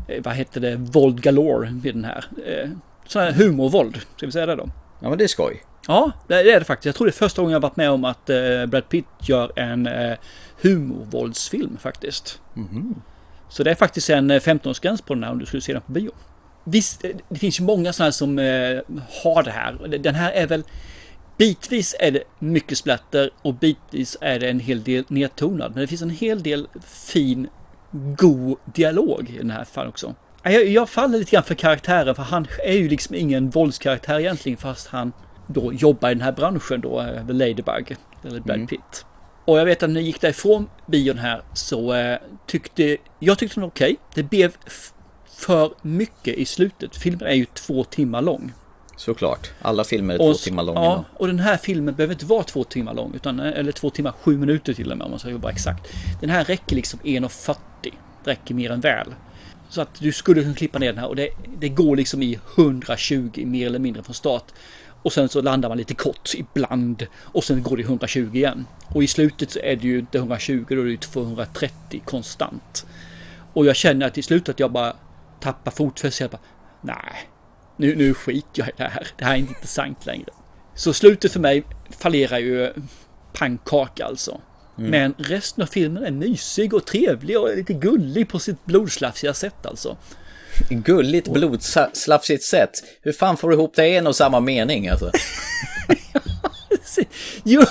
eh, 0.08 0.22
vad 0.24 0.34
heter 0.34 0.60
det, 0.60 0.76
våld 0.76 1.20
galore 1.20 1.68
vid 1.82 1.94
den 1.94 2.04
här. 2.04 2.24
Eh, 2.46 2.70
sån 3.06 3.22
här 3.22 3.32
humorvåld, 3.32 4.00
ska 4.16 4.26
vi 4.26 4.32
säga 4.32 4.46
det 4.46 4.56
då? 4.56 4.68
Ja 5.00 5.08
men 5.08 5.18
det 5.18 5.24
är 5.24 5.28
skoj. 5.28 5.62
Ja, 5.86 6.12
det 6.28 6.52
är 6.52 6.58
det 6.58 6.64
faktiskt. 6.64 6.86
Jag 6.86 6.94
tror 6.94 7.06
det 7.06 7.10
är 7.10 7.12
första 7.12 7.42
gången 7.42 7.52
jag 7.52 7.60
varit 7.60 7.76
med 7.76 7.90
om 7.90 8.04
att 8.04 8.30
eh, 8.30 8.66
Brad 8.66 8.88
Pitt 8.88 9.06
gör 9.20 9.58
en 9.58 9.86
eh, 9.86 10.18
humorvåldsfilm 10.62 11.76
faktiskt. 11.76 12.40
Mm 12.56 12.68
-hmm. 12.68 12.94
Så 13.48 13.62
det 13.62 13.70
är 13.70 13.74
faktiskt 13.74 14.10
en 14.10 14.32
15-årsgräns 14.32 15.00
eh, 15.00 15.06
på 15.06 15.14
den 15.14 15.24
här 15.24 15.30
om 15.30 15.38
du 15.38 15.46
skulle 15.46 15.60
se 15.60 15.72
den 15.72 15.82
på 15.82 15.92
bio. 15.92 16.12
Visst, 16.64 17.04
det 17.28 17.38
finns 17.38 17.60
ju 17.60 17.64
många 17.64 17.92
sådana 17.92 18.12
som 18.12 18.38
eh, 18.38 18.80
har 19.22 19.42
det 19.42 19.50
här. 19.50 19.98
Den 19.98 20.14
här 20.14 20.32
är 20.32 20.46
väl 20.46 20.64
Bitvis 21.36 21.94
är 21.98 22.10
det 22.10 22.22
mycket 22.38 22.78
splatter 22.78 23.30
och 23.42 23.54
bitvis 23.54 24.16
är 24.20 24.38
det 24.38 24.50
en 24.50 24.60
hel 24.60 24.82
del 24.82 25.04
nedtonad. 25.08 25.72
Men 25.72 25.80
det 25.80 25.86
finns 25.86 26.02
en 26.02 26.10
hel 26.10 26.42
del 26.42 26.68
fin, 26.86 27.48
god 28.16 28.58
dialog 28.74 29.30
i 29.30 29.38
den 29.38 29.50
här 29.50 29.64
fallen 29.64 29.88
också. 29.88 30.14
Jag, 30.42 30.66
jag 30.66 30.88
faller 30.88 31.18
lite 31.18 31.30
grann 31.30 31.44
för 31.44 31.54
karaktären 31.54 32.14
för 32.14 32.22
han 32.22 32.46
är 32.64 32.72
ju 32.72 32.88
liksom 32.88 33.14
ingen 33.14 33.50
våldskaraktär 33.50 34.20
egentligen 34.20 34.58
fast 34.58 34.88
han 34.88 35.12
då 35.46 35.72
jobbar 35.72 36.10
i 36.10 36.14
den 36.14 36.22
här 36.22 36.32
branschen 36.32 36.80
då, 36.80 37.00
eh, 37.00 37.26
The 37.26 37.32
Ladybug, 37.32 37.96
eller 38.24 38.40
Brad 38.40 38.68
Pitt. 38.68 39.06
Och 39.44 39.58
jag 39.58 39.64
vet 39.64 39.82
att 39.82 39.90
när 39.90 40.00
jag 40.00 40.06
gick 40.06 40.20
därifrån 40.20 40.68
bion 40.86 41.18
här 41.18 41.42
så 41.52 41.94
eh, 41.94 42.18
tyckte 42.46 42.96
jag 43.18 43.38
tyckte 43.38 43.54
den 43.54 43.62
var 43.62 43.68
okej. 43.68 43.96
Det 44.14 44.22
blev 44.22 44.52
för 45.44 45.72
mycket 45.82 46.38
i 46.38 46.44
slutet. 46.44 46.96
Filmen 46.96 47.28
är 47.28 47.34
ju 47.34 47.44
två 47.44 47.84
timmar 47.84 48.22
lång. 48.22 48.52
Såklart. 48.96 49.50
Alla 49.62 49.84
filmer 49.84 50.14
är 50.14 50.18
två 50.18 50.24
Och, 50.24 50.38
timmar 50.38 50.62
långa. 50.62 50.80
Ja, 50.80 51.04
och 51.14 51.26
den 51.26 51.38
här 51.38 51.56
filmen 51.56 51.94
behöver 51.94 52.14
inte 52.14 52.26
vara 52.26 52.42
två 52.42 52.64
timmar 52.64 52.94
lång, 52.94 53.14
utan, 53.14 53.40
eller 53.40 53.72
två 53.72 53.90
timmar 53.90 54.12
sju 54.22 54.38
minuter 54.38 54.74
till 54.74 54.92
och 54.92 54.98
med 54.98 55.04
om 55.04 55.10
man 55.10 55.20
ska 55.20 55.38
vara 55.38 55.52
exakt. 55.52 55.92
Den 56.20 56.30
här 56.30 56.44
räcker 56.44 56.76
liksom 56.76 57.00
1.40. 57.00 57.56
Det 57.82 58.30
räcker 58.30 58.54
mer 58.54 58.70
än 58.70 58.80
väl. 58.80 59.14
Så 59.68 59.80
att 59.80 59.94
du 59.98 60.12
skulle 60.12 60.42
kunna 60.42 60.54
klippa 60.54 60.78
ner 60.78 60.86
den 60.86 60.98
här 60.98 61.08
och 61.08 61.16
det, 61.16 61.28
det 61.58 61.68
går 61.68 61.96
liksom 61.96 62.22
i 62.22 62.38
120 62.56 63.42
mer 63.46 63.66
eller 63.66 63.78
mindre 63.78 64.02
från 64.02 64.14
start. 64.14 64.44
Och 65.02 65.12
sen 65.12 65.28
så 65.28 65.42
landar 65.42 65.68
man 65.68 65.78
lite 65.78 65.94
kort 65.94 66.30
ibland 66.34 67.06
och 67.20 67.44
sen 67.44 67.62
går 67.62 67.76
det 67.76 67.82
120 67.82 68.30
igen. 68.34 68.66
Och 68.88 69.02
i 69.02 69.06
slutet 69.06 69.50
så 69.50 69.58
är 69.58 69.76
det 69.76 69.88
ju 69.88 69.98
inte 69.98 70.18
120, 70.18 70.64
då 70.68 70.80
är 70.80 70.84
det 70.84 70.90
ju 70.90 70.96
230 70.96 72.02
konstant. 72.04 72.86
Och 73.52 73.66
jag 73.66 73.76
känner 73.76 74.06
att 74.06 74.18
i 74.18 74.22
slutet 74.22 74.48
att 74.48 74.60
jag 74.60 74.72
bara 74.72 74.96
tappar 75.42 75.70
fotfästet. 75.70 76.20
Jag 76.20 76.30
bara, 76.30 76.40
nej, 76.80 77.30
nu, 77.76 77.96
nu 77.96 78.14
skiter 78.14 78.48
jag 78.54 78.68
i 78.68 78.72
det 78.76 78.84
här. 78.84 79.08
Det 79.18 79.24
här 79.24 79.32
är 79.32 79.36
inte 79.36 79.54
intressant 79.54 80.06
längre. 80.06 80.28
Så 80.74 80.92
slutet 80.92 81.32
för 81.32 81.40
mig 81.40 81.64
fallerar 81.98 82.38
ju 82.38 82.72
pannkaka 83.32 84.04
alltså. 84.04 84.40
Men 84.76 85.14
resten 85.18 85.62
av 85.62 85.66
filmen 85.66 86.04
är 86.04 86.10
mysig 86.10 86.74
och 86.74 86.84
trevlig 86.84 87.38
och 87.38 87.56
lite 87.56 87.72
gullig 87.72 88.28
på 88.28 88.38
sitt 88.38 88.64
blodslafsiga 88.64 89.34
sätt 89.34 89.66
alltså. 89.66 89.96
Gulligt 90.70 91.28
blodslafsigt 91.28 92.42
sätt. 92.42 92.70
Hur 93.00 93.12
fan 93.12 93.36
får 93.36 93.48
du 93.50 93.54
ihop 93.54 93.72
det 93.76 93.88
i 93.88 93.96
en 93.96 94.06
och 94.06 94.16
samma 94.16 94.40
mening 94.40 94.88
alltså? 94.88 95.10
Jo, 97.44 97.62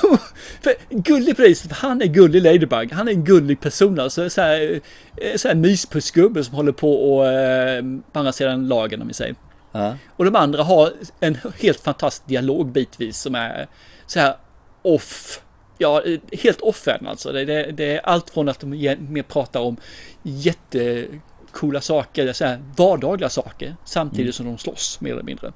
för 0.62 0.74
gullig 0.90 1.36
på 1.36 1.42
det 1.42 1.56
för 1.56 1.76
han 1.76 2.02
är 2.02 2.06
gullig 2.06 2.44
Ladybug. 2.44 2.92
Han 2.92 3.08
är 3.08 3.12
en 3.12 3.24
gullig 3.24 3.60
person 3.60 4.00
alltså. 4.00 4.30
Så 4.30 4.42
här, 4.42 4.82
eh, 5.18 5.36
så 5.36 5.48
här 5.48 5.56
myspusgubbe 5.56 6.44
som 6.44 6.56
håller 6.56 6.72
på 6.72 7.16
och 7.16 7.28
eh, 7.28 7.84
på 8.12 8.20
andra 8.20 8.32
sidan 8.32 8.68
lagen 8.68 9.02
om 9.02 9.08
vi 9.08 9.14
säger. 9.14 9.36
Ja. 9.72 9.96
Och 10.16 10.26
de 10.26 10.36
andra 10.36 10.64
har 10.64 10.94
en 11.20 11.38
helt 11.60 11.80
fantastisk 11.80 12.28
dialog 12.28 12.72
bitvis 12.72 13.18
som 13.18 13.36
är 13.36 13.68
så 14.06 14.20
här 14.20 14.36
off. 14.82 15.42
Ja, 15.78 16.04
helt 16.44 16.62
off 16.62 16.88
än 16.88 17.08
alltså. 17.08 17.32
Det, 17.32 17.46
det, 17.46 17.72
det 17.72 17.96
är 17.96 18.00
allt 18.00 18.30
från 18.30 18.50
att 18.50 18.60
de 18.60 18.70
mer 19.10 19.24
pratar 19.24 19.60
om 19.60 19.78
jättekola 20.24 21.82
saker, 21.82 22.34
så 22.34 22.46
här 22.46 22.60
vardagliga 22.78 23.30
saker, 23.30 23.76
samtidigt 23.86 24.36
som 24.36 24.46
de 24.46 24.58
slåss 24.58 25.02
mer 25.02 25.12
eller 25.12 25.24
mindre. 25.24 25.52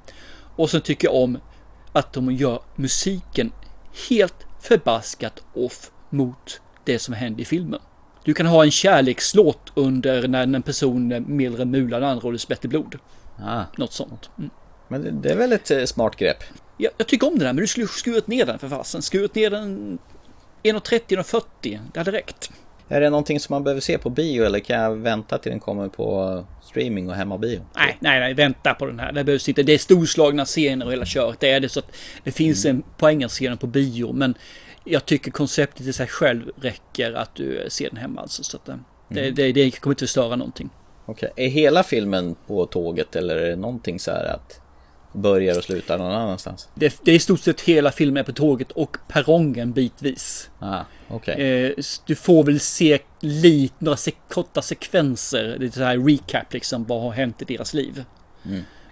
Och 0.56 0.70
sen 0.70 0.80
tycker 0.80 1.08
jag 1.08 1.14
om 1.14 1.38
att 1.96 2.12
de 2.12 2.32
gör 2.32 2.60
musiken 2.74 3.52
helt 4.08 4.46
förbaskat 4.60 5.42
off 5.54 5.90
mot 6.10 6.60
det 6.84 6.98
som 6.98 7.14
händer 7.14 7.42
i 7.42 7.44
filmen. 7.44 7.80
Du 8.24 8.34
kan 8.34 8.46
ha 8.46 8.64
en 8.64 8.70
kärlekslåt 8.70 9.72
under 9.74 10.28
när 10.28 10.42
en 10.42 10.62
person 10.62 11.08
mular 11.68 12.00
den 12.00 12.10
andra 12.10 12.26
och 12.26 12.32
det 12.32 12.38
sprätter 12.38 12.68
blod. 12.68 12.98
Ah, 13.38 13.62
Något 13.76 13.92
sånt. 13.92 14.30
Mm. 14.38 14.50
men 14.88 15.02
det, 15.02 15.10
det 15.10 15.32
är 15.32 15.36
väl 15.36 15.52
ett 15.52 15.70
eh, 15.70 15.84
smart 15.84 16.16
grepp. 16.16 16.44
Jag, 16.76 16.92
jag 16.96 17.06
tycker 17.06 17.26
om 17.26 17.38
den 17.38 17.46
här, 17.46 17.52
men 17.52 17.60
du 17.60 17.66
skulle 17.66 17.86
skurit 17.86 18.26
ner 18.26 18.46
den 18.46 18.58
för 18.58 18.68
fasen. 18.68 19.02
Skurit 19.02 19.34
ner 19.34 19.50
den 19.50 19.98
1,30, 20.62 21.00
1,40. 21.08 21.80
Det 21.92 22.00
hade 22.00 22.12
räckt. 22.12 22.50
Är 22.88 23.00
det 23.00 23.10
någonting 23.10 23.40
som 23.40 23.54
man 23.54 23.64
behöver 23.64 23.80
se 23.80 23.98
på 23.98 24.10
bio 24.10 24.44
eller 24.44 24.58
kan 24.58 24.80
jag 24.80 24.96
vänta 24.96 25.38
till 25.38 25.50
den 25.50 25.60
kommer 25.60 25.88
på 25.88 26.44
streaming 26.62 27.08
och 27.08 27.14
hemmabio? 27.14 27.60
Nej, 27.76 27.96
nej, 28.00 28.20
nej, 28.20 28.34
vänta 28.34 28.74
på 28.74 28.86
den 28.86 29.00
här. 29.00 29.12
Det 29.12 29.24
behövs 29.24 29.48
inte. 29.48 29.62
Det 29.62 29.72
är 29.72 29.78
storslagna 29.78 30.44
scener 30.44 30.86
och 30.86 30.92
hela 30.92 31.04
köret. 31.04 31.40
Det 31.40 31.50
är 31.50 31.60
det 31.60 31.68
så 31.68 31.78
att 31.78 31.96
det 32.24 32.32
finns 32.32 32.64
en 32.64 32.82
poäng 32.96 33.24
att 33.24 33.32
se 33.32 33.48
den 33.48 33.58
på 33.58 33.66
bio, 33.66 34.12
men 34.12 34.34
jag 34.84 35.06
tycker 35.06 35.30
konceptet 35.30 35.86
i 35.86 35.92
sig 35.92 36.06
själv 36.06 36.50
räcker 36.60 37.12
att 37.12 37.34
du 37.34 37.66
ser 37.68 37.88
den 37.88 37.96
hemma 37.96 38.20
alltså. 38.20 38.42
Så 38.42 38.56
att, 38.56 38.68
eh, 38.68 38.76
det, 39.08 39.30
det, 39.30 39.52
det 39.52 39.80
kommer 39.80 39.94
inte 39.94 40.06
störa 40.06 40.36
någonting. 40.36 40.70
Okej, 41.06 41.32
är 41.36 41.48
hela 41.48 41.82
filmen 41.82 42.36
på 42.46 42.66
tåget 42.66 43.16
eller 43.16 43.36
är 43.36 43.50
det 43.50 43.56
någonting 43.56 44.00
så 44.00 44.10
här 44.10 44.24
att 44.24 44.60
börjar 45.16 45.58
och 45.58 45.64
slutar 45.64 45.98
någon 45.98 46.12
annanstans? 46.12 46.68
Det, 46.74 47.00
det 47.04 47.10
är 47.10 47.14
i 47.14 47.18
stort 47.18 47.40
sett 47.40 47.60
hela 47.60 47.92
filmen 47.92 48.24
på 48.24 48.32
tåget 48.32 48.72
och 48.72 48.96
perrongen 49.08 49.72
bitvis. 49.72 50.50
Ah, 50.58 50.80
okej. 51.08 51.66
Eh, 51.66 51.72
du 52.06 52.14
får 52.14 52.44
väl 52.44 52.60
se 52.60 52.98
lite, 53.20 53.74
några 53.78 53.96
sek 53.96 54.16
korta 54.28 54.62
sekvenser, 54.62 55.56
lite 55.58 55.76
så 55.76 55.84
här 55.84 55.98
recap 55.98 56.52
liksom, 56.52 56.84
vad 56.84 57.02
har 57.02 57.10
hänt 57.10 57.42
i 57.42 57.44
deras 57.44 57.74
liv. 57.74 58.04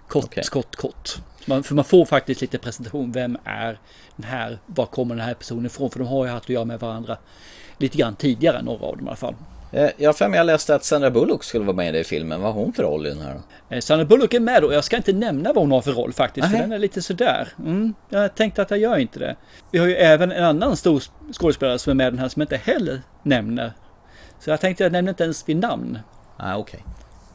Kort, 0.07 0.25
Okej. 0.25 0.43
kort, 0.51 0.75
kort. 0.75 1.15
Man, 1.45 1.63
för 1.63 1.75
man 1.75 1.85
får 1.85 2.05
faktiskt 2.05 2.41
lite 2.41 2.57
presentation, 2.57 3.11
vem 3.11 3.37
är 3.43 3.79
den 4.15 4.25
här, 4.25 4.59
var 4.65 4.85
kommer 4.85 5.15
den 5.15 5.25
här 5.25 5.33
personen 5.33 5.65
ifrån? 5.65 5.89
För 5.91 5.99
de 5.99 6.07
har 6.07 6.25
ju 6.25 6.31
haft 6.31 6.45
att 6.45 6.49
göra 6.49 6.65
med 6.65 6.79
varandra 6.79 7.17
lite 7.77 7.97
grann 7.97 8.15
tidigare, 8.15 8.61
några 8.61 8.85
av 8.85 8.97
dem 8.97 9.05
i 9.05 9.07
alla 9.07 9.15
fall. 9.15 9.35
Eh, 9.75 9.89
Jag 9.97 10.09
har 10.09 10.13
för 10.13 10.27
mig 10.27 10.37
jag 10.37 10.45
läste 10.45 10.75
att 10.75 10.83
Sandra 10.85 11.11
Bullock 11.11 11.43
skulle 11.43 11.65
vara 11.65 11.75
med 11.75 11.95
i 11.95 12.03
filmen. 12.03 12.41
Vad 12.41 12.53
har 12.53 12.61
hon 12.61 12.73
för 12.73 12.83
roll 12.83 13.05
i 13.05 13.09
den 13.09 13.21
här 13.21 13.33
då? 13.69 13.75
Eh, 13.75 13.79
Sandra 13.81 14.05
Bullock 14.05 14.33
är 14.33 14.39
med 14.39 14.63
och 14.63 14.73
jag 14.73 14.83
ska 14.83 14.97
inte 14.97 15.13
nämna 15.13 15.53
vad 15.53 15.63
hon 15.63 15.71
har 15.71 15.81
för 15.81 15.91
roll 15.91 16.13
faktiskt, 16.13 16.47
för 16.51 16.57
den 16.57 16.71
är 16.71 16.79
lite 16.79 17.01
sådär. 17.01 17.47
Mm, 17.59 17.93
jag 18.09 18.35
tänkte 18.35 18.61
att 18.61 18.71
jag 18.71 18.79
gör 18.79 18.97
inte 18.97 19.19
det. 19.19 19.35
Vi 19.71 19.79
har 19.79 19.87
ju 19.87 19.95
även 19.95 20.31
en 20.31 20.43
annan 20.43 20.77
stor 20.77 21.03
skådespelare 21.33 21.79
som 21.79 21.91
är 21.91 21.93
med 21.95 22.07
i 22.07 22.09
den 22.09 22.19
här 22.19 22.27
som 22.29 22.39
jag 22.41 22.45
inte 22.45 22.71
heller 22.71 23.01
nämner. 23.23 23.73
Så 24.39 24.49
jag 24.49 24.59
tänkte 24.61 24.83
jag 24.83 24.91
nämner 24.91 25.09
inte 25.11 25.23
ens 25.23 25.49
vid 25.49 25.57
namn. 25.57 25.99
Ah, 26.37 26.55
okej. 26.57 26.83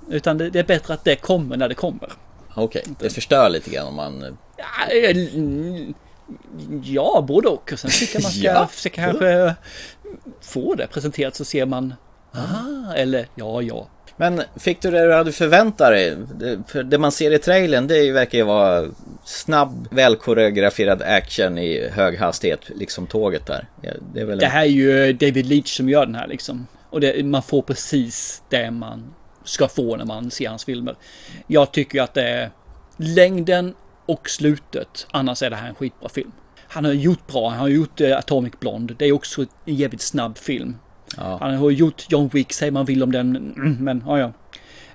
Utan 0.09 0.39
det, 0.39 0.51
det 0.51 0.59
är 0.59 0.65
bättre 0.65 0.95
att 0.95 1.05
det 1.05 1.17
kommer 1.17 1.57
när 1.57 1.69
det 1.69 1.75
kommer. 1.75 2.13
Okej, 2.55 2.83
det 2.99 3.11
förstör 3.11 3.49
lite 3.49 3.71
grann 3.71 3.87
om 3.87 3.95
man... 3.95 4.23
eh, 4.23 4.29
Ja, 4.57 5.95
ja 6.83 7.25
både 7.29 7.49
och. 7.49 7.71
och 7.73 7.79
sen 7.79 7.91
tycker 7.91 8.15
jag 8.17 8.23
man 8.23 8.33
ska 8.33 8.89
Ja. 8.89 9.07
kanske 9.09 9.55
få 10.41 10.75
det 10.75 10.87
presenterat 10.87 11.35
så 11.35 11.45
ser 11.45 11.67
man 11.67 11.95
Ah, 12.33 12.95
eller 12.95 13.27
ja, 13.35 13.63
ja. 13.63 13.89
Men 14.17 14.43
fick 14.57 14.83
du 14.83 14.91
det 14.91 15.07
du 15.07 15.15
hade 15.15 15.33
förväntat 15.33 15.89
dig? 15.91 16.17
Det- 16.35 16.59
För 16.67 16.83
det 16.83 16.99
man 16.99 17.13
ser 17.13 17.31
i 17.31 17.39
trailern 17.39 17.87
det 17.87 18.13
verkar 18.13 18.39
ju 18.39 18.45
vara 18.45 18.87
snabb, 19.25 19.89
välkoreograferad 19.91 21.03
action 21.03 21.59
i 21.59 21.89
hög 21.89 22.19
hastighet, 22.19 22.61
liksom 22.77 23.07
tåget 23.07 23.47
där. 23.47 23.69
Det 24.15 24.25
väl 24.25 24.39
Det 24.39 24.47
här 24.47 24.61
är 24.63 24.65
ju 24.67 25.13
David 25.13 25.47
Leach 25.47 25.77
som 25.77 25.89
gör 25.89 26.07
den 26.07 26.15
här 26.15 26.27
liksom. 26.29 26.67
Och 26.91 27.01
det, 27.01 27.27
man 27.27 27.43
får 27.43 27.63
precis 27.63 28.43
det 28.49 28.71
man 28.71 29.15
ska 29.45 29.69
få 29.69 29.97
när 29.97 30.05
man 30.05 30.31
ser 30.31 30.49
hans 30.49 30.65
filmer. 30.65 30.95
Jag 31.47 31.73
tycker 31.73 32.03
att 32.03 32.15
det 32.15 32.23
är 32.29 32.51
längden 32.97 33.75
och 34.07 34.31
slutet. 34.31 35.07
Annars 35.11 35.43
är 35.43 35.51
det 35.51 35.57
här 35.57 35.69
en 35.69 35.75
skitbra 35.75 36.09
film. 36.09 36.33
Han 36.69 36.85
har 36.85 36.93
gjort 36.93 37.27
bra. 37.27 37.49
Han 37.49 37.59
har 37.59 37.69
gjort 37.69 38.01
eh, 38.01 38.19
Atomic 38.19 38.53
Blonde. 38.61 38.95
Det 38.99 39.05
är 39.07 39.13
också 39.13 39.43
en 39.65 39.75
jävligt 39.75 40.01
snabb 40.01 40.39
film. 40.39 40.77
Ja. 41.17 41.39
Han 41.41 41.55
har 41.55 41.71
gjort 41.71 42.07
John 42.09 42.29
Wick, 42.29 42.53
säger 42.53 42.73
man 42.73 42.85
vill 42.85 43.03
om 43.03 43.13
den. 43.13 43.37
Mm, 43.37 43.77
Men 43.81 44.05
ja, 44.07 44.19
ja. 44.19 44.33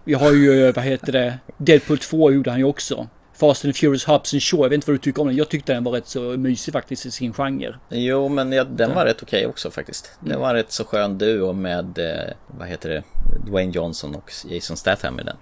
Vi 0.03 0.13
har 0.13 0.31
ju, 0.31 0.71
vad 0.71 0.83
heter 0.85 1.11
det, 1.11 1.39
Deadpool 1.57 1.97
2 1.97 2.31
gjorde 2.31 2.49
han 2.51 2.59
ju 2.59 2.65
också. 2.65 3.07
Fast 3.33 3.65
and 3.65 3.75
Furious 3.75 4.05
Hubs 4.07 4.33
and 4.33 4.43
Shaw, 4.43 4.63
jag 4.65 4.69
vet 4.69 4.75
inte 4.75 4.87
vad 4.87 4.93
du 4.95 5.01
tycker 5.01 5.21
om 5.21 5.27
den. 5.27 5.35
Jag 5.35 5.49
tyckte 5.49 5.73
den 5.73 5.83
var 5.83 5.91
rätt 5.91 6.07
så 6.07 6.19
mysig 6.19 6.73
faktiskt 6.73 7.05
i 7.05 7.11
sin 7.11 7.33
genre. 7.33 7.75
Jo, 7.89 8.29
men 8.29 8.51
ja, 8.51 8.63
den 8.63 8.95
var 8.95 9.05
rätt 9.05 9.23
okej 9.23 9.47
också 9.47 9.71
faktiskt. 9.71 10.11
Det 10.19 10.37
var 10.37 10.49
en 10.49 10.55
rätt 10.55 10.71
så 10.71 10.83
skön 10.83 11.17
duo 11.17 11.53
med, 11.53 11.97
eh, 11.97 12.33
vad 12.47 12.67
heter 12.67 12.89
det, 12.89 13.03
Dwayne 13.47 13.71
Johnson 13.71 14.15
och 14.15 14.31
Jason 14.49 14.77
Statham 14.77 15.19
i 15.19 15.23
den. 15.23 15.37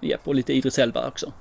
Japp, 0.00 0.28
och 0.28 0.34
lite 0.34 0.52
Idris 0.52 0.78
Elba 0.78 1.08
också. 1.08 1.32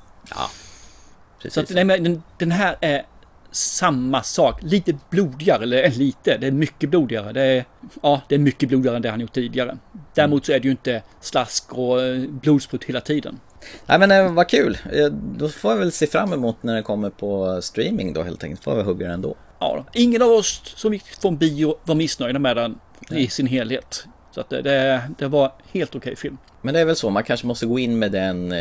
Precis. 1.39 1.53
Så 1.53 1.59
att, 1.61 1.69
nej, 1.69 1.83
men 1.83 2.03
den, 2.03 2.23
den 2.37 2.51
här 2.51 2.75
är 2.81 3.05
samma 3.51 4.23
sak. 4.23 4.59
Lite 4.63 4.97
blodigare, 5.09 5.63
eller 5.63 5.89
lite, 5.89 6.37
det 6.37 6.47
är 6.47 6.51
mycket 6.51 6.89
blodigare. 6.89 7.33
Det 7.33 7.41
är, 7.41 7.65
ja, 8.01 8.21
det 8.27 8.35
är 8.35 8.39
mycket 8.39 8.69
blodigare 8.69 8.95
än 8.95 9.01
det 9.01 9.09
han 9.09 9.19
gjort 9.19 9.33
tidigare. 9.33 9.77
Däremot 10.15 10.45
så 10.45 10.51
är 10.51 10.59
det 10.59 10.65
ju 10.65 10.71
inte 10.71 11.03
slask 11.21 11.73
och 11.73 12.01
eh, 12.01 12.21
blodsprutt 12.29 12.83
hela 12.83 13.01
tiden. 13.01 13.39
Nej 13.85 13.99
men 13.99 14.11
eh, 14.11 14.33
vad 14.33 14.49
kul. 14.49 14.77
Eh, 14.91 15.05
Då 15.37 15.49
får 15.49 15.71
jag 15.71 15.77
väl 15.79 15.91
se 15.91 16.07
fram 16.07 16.33
emot 16.33 16.63
när 16.63 16.73
den 16.73 16.83
kommer 16.83 17.09
på 17.09 17.61
streaming 17.61 18.13
då 18.13 18.23
helt 18.23 18.43
enkelt. 18.43 18.63
Får 18.63 18.75
vi 18.75 18.83
hugga 18.83 19.07
den 19.07 19.21
då. 19.21 19.35
Ja, 19.59 19.85
ingen 19.93 20.21
av 20.21 20.29
oss 20.31 20.61
som 20.75 20.93
gick 20.93 21.05
från 21.05 21.37
bio 21.37 21.75
var 21.83 21.95
missnöjda 21.95 22.39
med 22.39 22.57
den 22.57 22.79
i 23.09 23.27
sin 23.27 23.47
helhet. 23.47 24.05
Så 24.31 24.41
att 24.41 24.49
det, 24.49 24.61
det, 24.61 25.01
det 25.17 25.27
var 25.27 25.53
helt 25.71 25.95
okej 25.95 26.15
film. 26.15 26.37
Men 26.61 26.73
det 26.73 26.79
är 26.79 26.85
väl 26.85 26.95
så, 26.95 27.09
man 27.09 27.23
kanske 27.23 27.47
måste 27.47 27.65
gå 27.65 27.79
in 27.79 27.99
med 27.99 28.11
den 28.11 28.53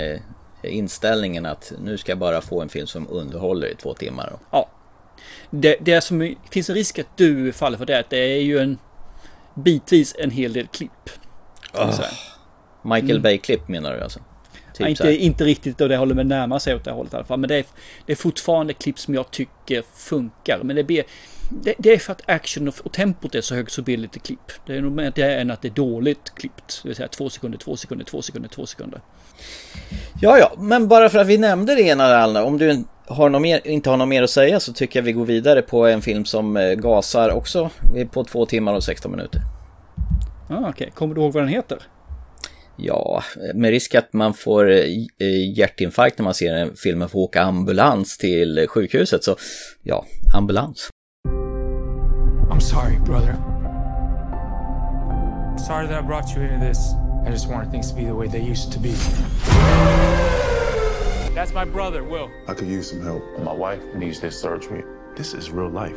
inställningen 0.62 1.46
att 1.46 1.72
nu 1.84 1.98
ska 1.98 2.12
jag 2.12 2.18
bara 2.18 2.40
få 2.40 2.62
en 2.62 2.68
film 2.68 2.86
som 2.86 3.06
underhåller 3.10 3.66
i 3.66 3.74
två 3.74 3.94
timmar. 3.94 4.32
Ja. 4.50 4.68
Det, 5.50 5.76
det 5.80 6.00
som 6.00 6.34
finns 6.50 6.70
en 6.70 6.74
risk 6.74 6.98
att 6.98 7.16
du 7.16 7.52
faller 7.52 7.78
för 7.78 7.86
det, 7.86 7.98
att 7.98 8.10
det 8.10 8.18
är 8.18 8.40
ju 8.40 8.58
en 8.58 8.78
bitvis 9.54 10.14
en 10.18 10.30
hel 10.30 10.52
del 10.52 10.66
klipp. 10.66 11.10
säga. 11.92 12.08
Michael 12.82 13.20
Bay-klipp 13.20 13.68
menar 13.68 13.92
du 13.92 14.00
alltså? 14.00 14.20
Typ 14.74 14.80
här. 14.80 14.88
inte, 14.88 15.24
inte 15.24 15.44
riktigt 15.44 15.80
åt 15.80 15.88
det 15.88 15.96
hållet 15.96 16.16
men 16.16 16.28
närmar 16.28 16.58
sig 16.58 16.74
åt 16.74 16.84
det 16.84 16.90
hållet 16.90 17.12
i 17.12 17.16
alla 17.16 17.24
fall. 17.24 17.38
Men 17.38 17.48
det 17.48 17.56
är, 17.56 17.64
det 18.06 18.12
är 18.12 18.16
fortfarande 18.16 18.72
klipp 18.72 18.98
som 18.98 19.14
jag 19.14 19.30
tycker 19.30 19.82
funkar. 19.94 20.60
Men 20.62 20.76
det 20.76 20.84
blir... 20.84 21.04
Det, 21.50 21.74
det 21.78 21.92
är 21.92 21.98
för 21.98 22.12
att 22.12 22.30
action 22.30 22.68
och, 22.68 22.74
och 22.84 22.92
tempot 22.92 23.34
är 23.34 23.40
så 23.40 23.54
högt 23.54 23.72
så 23.72 23.82
blir 23.82 23.96
det 23.96 24.02
lite 24.02 24.18
klipp. 24.18 24.52
Det 24.66 24.76
är 24.76 24.80
nog 24.80 24.92
mer 24.92 25.12
det 25.14 25.34
än 25.34 25.50
att 25.50 25.62
det 25.62 25.68
är 25.68 25.72
dåligt 25.72 26.34
klippt. 26.34 26.80
Det 26.82 26.88
vill 26.88 26.96
säga 26.96 27.08
två 27.08 27.30
sekunder, 27.30 27.58
två 27.58 27.76
sekunder, 27.76 28.04
två 28.04 28.22
sekunder, 28.22 28.48
två 28.48 28.66
sekunder. 28.66 29.00
Ja, 30.20 30.38
ja, 30.38 30.52
men 30.58 30.88
bara 30.88 31.08
för 31.08 31.18
att 31.18 31.26
vi 31.26 31.38
nämnde 31.38 31.74
det 31.74 31.82
ena 31.82 32.04
eller 32.04 32.18
andra. 32.18 32.44
Om 32.44 32.58
du 32.58 32.84
har 33.06 33.40
mer, 33.40 33.60
inte 33.66 33.90
har 33.90 33.96
något 33.96 34.08
mer 34.08 34.22
att 34.22 34.30
säga 34.30 34.60
så 34.60 34.72
tycker 34.72 34.98
jag 34.98 35.04
vi 35.04 35.12
går 35.12 35.24
vidare 35.24 35.62
på 35.62 35.86
en 35.86 36.02
film 36.02 36.24
som 36.24 36.56
eh, 36.56 36.72
gasar 36.72 37.30
också 37.30 37.70
på 38.10 38.24
två 38.24 38.46
timmar 38.46 38.74
och 38.74 38.84
16 38.84 39.10
minuter. 39.10 39.40
Ah, 40.48 40.68
Okej, 40.68 40.90
kommer 40.94 41.14
du 41.14 41.20
ihåg 41.20 41.32
vad 41.32 41.42
den 41.42 41.48
heter? 41.48 41.78
Ja, 42.76 43.22
med 43.54 43.70
risk 43.70 43.94
att 43.94 44.12
man 44.12 44.34
får 44.34 44.70
eh, 44.70 45.58
hjärtinfarkt 45.58 46.18
när 46.18 46.24
man 46.24 46.34
ser 46.34 46.54
en 46.54 46.76
film 46.76 47.02
och 47.02 47.10
får 47.10 47.18
åka 47.18 47.42
ambulans 47.42 48.18
till 48.18 48.66
sjukhuset 48.68 49.24
så 49.24 49.36
ja, 49.82 50.06
ambulans. 50.34 50.90
I'm 52.60 52.66
sorry, 52.66 52.96
brother. 52.96 53.32
Sorry 55.56 55.86
that 55.86 55.98
I 55.98 56.02
brought 56.02 56.36
you 56.36 56.42
into 56.42 56.58
this. 56.58 56.92
I 57.24 57.30
just 57.30 57.48
wanted 57.48 57.70
things 57.70 57.88
to 57.88 57.96
be 57.96 58.04
the 58.04 58.14
way 58.14 58.28
they 58.28 58.42
used 58.42 58.70
to 58.72 58.78
be. 58.78 58.90
That's 61.32 61.54
my 61.54 61.64
brother, 61.64 62.04
Will. 62.04 62.30
I 62.48 62.52
could 62.52 62.68
use 62.68 62.90
some 62.90 63.00
help. 63.00 63.22
My 63.38 63.54
wife 63.54 63.82
needs 63.94 64.20
this 64.20 64.38
surgery. 64.38 64.84
This 65.16 65.32
is 65.32 65.50
real 65.50 65.70
life. 65.70 65.96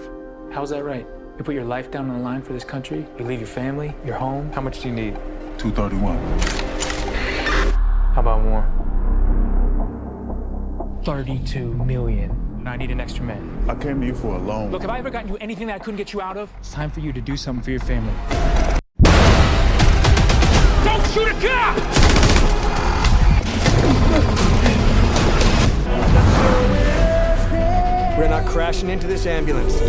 How's 0.54 0.70
that 0.70 0.86
right? 0.86 1.06
You 1.38 1.44
put 1.44 1.54
your 1.54 1.66
life 1.66 1.92
down 1.92 2.10
on 2.10 2.20
the 2.20 2.24
line 2.24 2.42
for 2.42 2.54
this 2.54 2.64
country? 2.64 3.06
You 3.20 3.26
leave 3.26 3.40
your 3.40 3.48
family, 3.48 3.94
your 4.06 4.16
home? 4.16 4.50
How 4.54 4.62
much 4.62 4.80
do 4.80 4.88
you 4.88 4.96
need? 4.96 5.16
231. 5.58 6.18
How 8.14 8.22
about 8.22 8.42
more? 8.42 8.66
32 11.04 11.74
million. 11.74 12.53
I 12.68 12.78
need 12.78 12.92
an 12.92 13.00
extra 13.00 13.24
man. 13.24 13.66
I 13.68 13.76
came 13.76 14.00
to 14.02 14.08
you 14.08 14.16
for 14.16 14.36
a 14.36 14.40
loan. 14.40 14.72
Look, 14.72 14.82
have 14.82 14.90
I 14.90 15.00
ever 15.00 15.10
gotten 15.10 15.30
you 15.30 15.38
anything 15.38 15.68
that 15.68 15.76
I 15.76 15.80
couldn't 15.80 15.98
get 15.98 16.14
you 16.14 16.22
out 16.22 16.38
of? 16.38 16.52
It's 16.60 16.72
time 16.72 16.90
for 16.90 17.02
you 17.02 17.12
to 17.14 17.22
do 17.22 17.36
something 17.36 17.64
for 17.64 17.72
your 17.72 17.80
family. 17.80 18.14
Don't 20.84 21.06
shoot 21.12 21.28
a 21.28 21.34
cop! 21.46 21.78
We're 28.18 28.30
not 28.30 28.46
crashing 28.46 28.90
into 28.90 29.08
this 29.08 29.26
ambulance. 29.26 29.82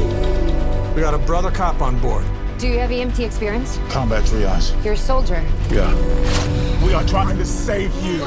We 0.94 1.00
got 1.02 1.14
a 1.14 1.18
brother 1.18 1.50
cop 1.50 1.80
on 1.80 1.98
board. 2.00 2.24
Do 2.58 2.68
you 2.68 2.78
have 2.78 2.90
EMT 2.90 3.20
experience? 3.24 3.78
Combat 3.90 4.24
triage. 4.24 4.84
You're 4.84 4.94
a 4.94 4.96
soldier. 4.96 5.44
Yeah. 5.70 5.92
We 6.84 6.94
are 6.94 7.04
trying 7.04 7.36
to 7.36 7.44
save 7.44 7.94
you. 8.02 8.24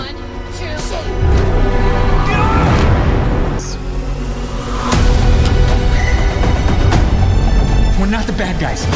We're 8.08 8.13
not 8.13 8.26
the 8.26 8.32
bad 8.32 8.58
guys. 8.58 8.88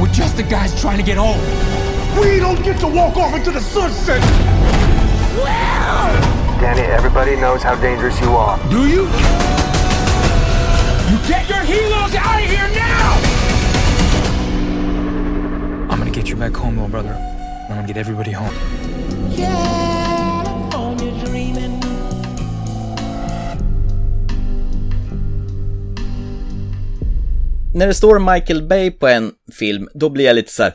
We're 0.00 0.10
just 0.10 0.38
the 0.38 0.42
guys 0.42 0.72
trying 0.80 0.96
to 0.96 1.02
get 1.02 1.18
home. 1.18 1.38
We 2.18 2.38
don't 2.38 2.64
get 2.64 2.80
to 2.80 2.86
walk 2.86 3.18
off 3.18 3.34
into 3.34 3.50
the 3.50 3.60
sunset. 3.60 4.22
Well! 5.36 6.60
Danny, 6.62 6.80
everybody 6.80 7.36
knows 7.36 7.62
how 7.62 7.74
dangerous 7.74 8.18
you 8.22 8.30
are. 8.30 8.56
Do 8.70 8.88
you? 8.88 9.02
You 11.12 11.18
get 11.28 11.46
your 11.46 11.58
helos 11.58 12.14
out 12.14 12.42
of 12.42 12.48
here 12.48 12.70
now! 12.74 13.18
I'm 15.90 15.98
gonna 15.98 16.10
get 16.10 16.30
you 16.30 16.36
back 16.36 16.54
home, 16.54 16.76
little 16.76 16.88
brother. 16.88 17.12
I'm 17.68 17.76
gonna 17.76 17.86
get 17.86 17.98
everybody 17.98 18.32
home. 18.32 18.54
När 27.76 27.86
det 27.86 27.94
står 27.94 28.34
Michael 28.34 28.62
Bay 28.62 28.90
på 28.90 29.08
en 29.08 29.32
film, 29.52 29.88
då 29.94 30.08
blir 30.08 30.24
jag 30.24 30.34
lite 30.34 30.52
så 30.52 30.62
här. 30.62 30.74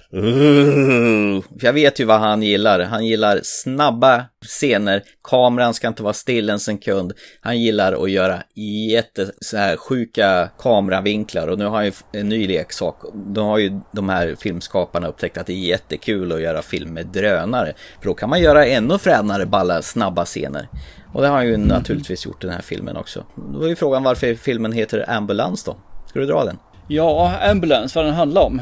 För 1.59 1.67
jag 1.67 1.73
vet 1.73 1.99
ju 1.99 2.05
vad 2.05 2.19
han 2.19 2.43
gillar. 2.43 2.79
Han 2.79 3.05
gillar 3.05 3.39
snabba 3.43 4.25
scener, 4.45 5.03
kameran 5.23 5.73
ska 5.73 5.87
inte 5.87 6.03
vara 6.03 6.13
still 6.13 6.49
en 6.49 6.59
sekund. 6.59 7.13
Han 7.41 7.59
gillar 7.59 8.03
att 8.03 8.11
göra 8.11 8.43
jätte 8.89 9.31
så 9.41 9.57
här 9.57 9.77
sjuka 9.77 10.49
kameravinklar 10.59 11.47
och 11.47 11.57
nu 11.57 11.65
har 11.65 11.75
han 11.75 11.85
ju 11.85 11.91
en 12.11 12.29
ny 12.29 12.47
leksak. 12.47 12.95
Då 13.13 13.41
har 13.41 13.57
ju 13.57 13.79
de 13.91 14.09
här 14.09 14.35
filmskaparna 14.39 15.07
upptäckt 15.07 15.37
att 15.37 15.47
det 15.47 15.53
är 15.53 15.67
jättekul 15.67 16.31
att 16.31 16.41
göra 16.41 16.61
film 16.61 16.93
med 16.93 17.07
drönare. 17.07 17.73
För 17.99 18.07
då 18.07 18.13
kan 18.13 18.29
man 18.29 18.41
göra 18.41 18.65
ännu 18.65 18.97
fränare 18.97 19.45
balla 19.45 19.81
snabba 19.81 20.25
scener. 20.25 20.67
Och 21.13 21.21
det 21.21 21.27
har 21.27 21.35
han 21.35 21.47
ju 21.47 21.57
naturligtvis 21.57 22.25
gjort 22.25 22.43
i 22.43 22.47
den 22.47 22.55
här 22.55 22.63
filmen 22.63 22.97
också. 22.97 23.25
Då 23.53 23.63
är 23.63 23.67
ju 23.69 23.75
frågan 23.75 24.03
varför 24.03 24.35
filmen 24.35 24.71
heter 24.71 25.09
Ambulans 25.09 25.63
då? 25.63 25.77
Ska 26.09 26.19
du 26.19 26.25
dra 26.25 26.45
den? 26.45 26.57
Ja, 26.93 27.31
Ambulance, 27.49 27.99
vad 27.99 28.05
den 28.05 28.13
handlar 28.13 28.41
om. 28.41 28.61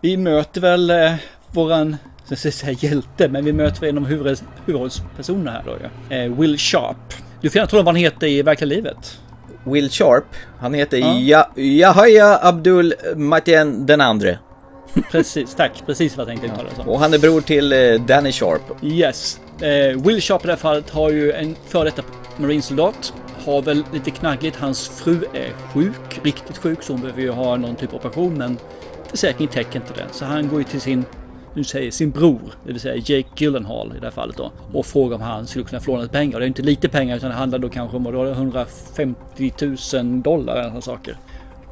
Vi 0.00 0.16
möter 0.16 0.60
väl 0.60 0.90
eh, 0.90 1.12
våran, 1.50 1.96
jag 2.28 2.38
ska 2.38 2.50
säga 2.50 2.72
hjälte, 2.80 3.28
men 3.28 3.44
vi 3.44 3.52
möter 3.52 3.80
väl 3.80 3.88
en 3.90 3.98
av 3.98 4.06
huvud, 4.06 4.38
huvudrollspersonerna 4.66 5.50
här 5.50 5.62
då 5.66 5.76
ja. 6.08 6.16
eh, 6.16 6.32
Will 6.32 6.58
Sharp. 6.58 6.96
Du 7.40 7.50
får 7.50 7.56
gärna 7.56 7.66
tala 7.68 7.80
om 7.80 7.84
vad 7.84 7.94
han 7.94 8.00
heter 8.02 8.26
i 8.26 8.42
verkliga 8.42 8.68
livet. 8.68 9.20
Will 9.64 9.90
Sharp, 9.90 10.24
han 10.58 10.74
heter 10.74 10.98
Ja. 10.98 11.18
ja. 11.18 11.62
Yahya 11.62 12.38
Abdul 12.42 12.94
Matien 13.16 13.86
den 13.86 14.00
andre. 14.00 14.38
Precis, 15.10 15.54
tack. 15.54 15.82
Precis 15.86 16.16
vad 16.16 16.28
jag 16.28 16.28
tänkte 16.28 16.46
uttala 16.46 16.68
det 16.70 16.76
som. 16.76 16.88
Och 16.88 17.00
han 17.00 17.14
är 17.14 17.18
bror 17.18 17.40
till 17.40 17.72
eh, 17.72 17.78
Danny 18.06 18.32
Sharp. 18.32 18.62
Yes. 18.82 19.40
Eh, 19.60 20.02
Will 20.06 20.20
Sharp 20.20 20.44
i 20.44 20.46
det 20.46 20.52
här 20.52 20.58
fallet 20.58 20.90
har 20.90 21.10
ju 21.10 21.32
en 21.32 21.56
före 21.68 21.84
detta 21.84 22.02
marinsoldat. 22.36 23.12
Har 23.46 23.62
väl 23.62 23.84
lite 23.92 24.10
knaggligt. 24.10 24.56
Hans 24.56 24.88
fru 24.88 25.24
är 25.32 25.52
sjuk, 25.74 26.20
riktigt 26.22 26.58
sjuk, 26.58 26.82
så 26.82 26.92
hon 26.92 27.00
behöver 27.00 27.22
ju 27.22 27.30
ha 27.30 27.56
någon 27.56 27.76
typ 27.76 27.90
av 27.90 27.96
operation. 27.96 28.34
Men 28.34 28.58
försäkringen 29.10 29.52
täcker 29.52 29.80
inte 29.80 29.94
det. 29.94 30.06
Så 30.12 30.24
han 30.24 30.48
går 30.48 30.58
ju 30.58 30.64
till 30.64 30.80
sin, 30.80 31.04
nu 31.54 31.64
säger 31.64 31.90
sin 31.90 32.10
bror, 32.10 32.54
det 32.64 32.72
vill 32.72 32.80
säga 32.80 32.96
Jake 32.96 33.28
Gyllenhaal 33.36 33.92
i 33.96 34.00
det 34.00 34.06
här 34.06 34.10
fallet 34.10 34.36
då. 34.36 34.52
Och 34.72 34.86
frågar 34.86 35.16
om 35.16 35.22
han 35.22 35.46
skulle 35.46 35.64
kunna 35.64 35.80
få 35.80 35.96
låna 35.96 36.08
pengar. 36.08 36.34
Och 36.34 36.40
det 36.40 36.46
är 36.46 36.48
inte 36.48 36.62
lite 36.62 36.88
pengar 36.88 37.16
utan 37.16 37.30
det 37.30 37.36
handlar 37.36 37.58
då 37.58 37.68
kanske 37.68 37.96
om 37.96 38.04
då, 38.04 38.26
150 38.26 39.52
000 39.94 40.22
dollar 40.22 40.52
eller 40.52 40.64
sådana 40.64 40.80
saker. 40.80 41.16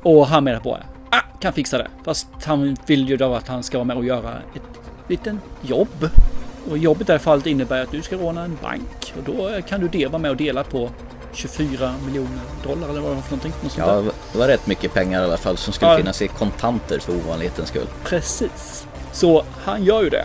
Och 0.03 0.27
han 0.27 0.45
menar 0.45 0.61
på 0.61 0.79
ah, 1.11 1.21
kan 1.41 1.53
fixa 1.53 1.79
det. 1.79 1.89
Fast 2.05 2.29
han 2.45 2.77
vill 2.87 3.09
ju 3.09 3.17
då 3.17 3.35
att 3.35 3.49
han 3.49 3.63
ska 3.63 3.79
vara 3.79 3.85
med 3.85 3.97
och 3.97 4.05
göra 4.05 4.33
ett 4.55 4.81
litet 5.09 5.35
jobb. 5.63 6.09
Och 6.71 6.79
jobbet 6.79 7.03
i 7.03 7.05
det 7.05 7.13
här 7.13 7.19
fallet 7.19 7.47
innebär 7.47 7.83
att 7.83 7.91
du 7.91 8.03
ska 8.03 8.17
råna 8.17 8.45
en 8.45 8.59
bank. 8.63 9.15
Och 9.19 9.23
då 9.25 9.63
kan 9.69 9.87
du 9.87 10.07
vara 10.07 10.19
med 10.19 10.31
och 10.31 10.37
dela 10.37 10.65
på 10.65 10.91
24 11.33 11.95
miljoner 12.07 12.41
dollar 12.65 12.89
eller 12.89 13.01
vad 13.01 13.11
det 13.11 13.15
var 13.15 13.23
för 13.23 13.31
någonting. 13.37 13.53
Något 13.63 13.73
sånt 13.73 13.87
Ja, 13.87 14.13
det 14.33 14.39
var 14.39 14.47
rätt 14.49 14.67
mycket 14.67 14.95
pengar 14.95 15.21
i 15.21 15.25
alla 15.25 15.37
fall 15.37 15.57
som 15.57 15.73
skulle 15.73 15.91
Ja. 15.91 15.97
finnas 15.97 16.23
i 16.23 16.29
kontanter 16.29 16.99
för 16.99 17.13
ovanlighetens 17.17 17.69
skull. 17.69 17.87
Precis. 18.05 18.87
Så 19.13 19.45
han 19.65 19.85
gör 19.85 20.03
ju 20.03 20.09
det. 20.11 20.25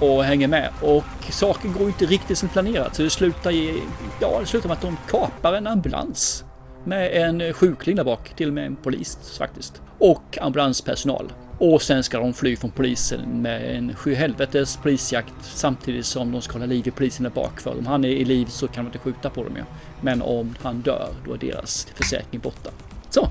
Och 0.00 0.24
hänger 0.24 0.48
med. 0.48 0.70
Och 0.82 1.04
saker 1.30 1.68
går 1.68 1.86
inte 1.86 2.06
riktigt 2.06 2.38
som 2.38 2.48
planerat. 2.48 2.94
Så 2.94 3.02
det 3.02 3.10
slutar, 3.10 3.50
i, 3.50 3.82
ja, 4.20 4.36
det 4.40 4.46
slutar 4.46 4.68
med 4.68 4.74
att 4.76 4.82
de 4.82 4.96
kapar 5.10 5.52
en 5.52 5.66
ambulans. 5.66 6.44
Med 6.84 7.12
en 7.12 7.52
sjukling 7.52 7.96
där 7.96 8.04
bak. 8.04 8.32
Till 8.36 8.48
och 8.48 8.54
med 8.54 8.66
en 8.66 8.76
polis 8.76 9.18
faktiskt. 9.38 9.82
Och 9.98 10.38
ambulanspersonal. 10.40 11.32
Och 11.58 11.82
sen 11.82 12.02
ska 12.04 12.18
de 12.18 12.34
fly 12.34 12.56
från 12.56 12.70
polisen 12.70 13.20
med 13.42 13.76
en 13.76 13.94
sjuhelvetes 13.96 14.76
polisjakt 14.76 15.32
samtidigt 15.42 16.06
som 16.06 16.32
de 16.32 16.42
ska 16.42 16.52
hålla 16.52 16.66
liv 16.66 16.88
i 16.88 16.90
polisen 16.90 17.22
där 17.24 17.30
bak. 17.30 17.60
För 17.60 17.78
om 17.78 17.86
han 17.86 18.04
är 18.04 18.08
i 18.08 18.24
liv 18.24 18.46
så 18.46 18.68
kan 18.68 18.84
de 18.84 18.88
inte 18.88 18.98
skjuta 18.98 19.30
på 19.30 19.44
dem 19.44 19.56
ju. 19.56 19.62
Men 20.04 20.22
om 20.22 20.54
han 20.62 20.80
dör 20.80 21.08
då 21.26 21.32
är 21.34 21.38
deras 21.38 21.86
försäkring 21.94 22.40
borta. 22.40 22.70
Så, 23.10 23.28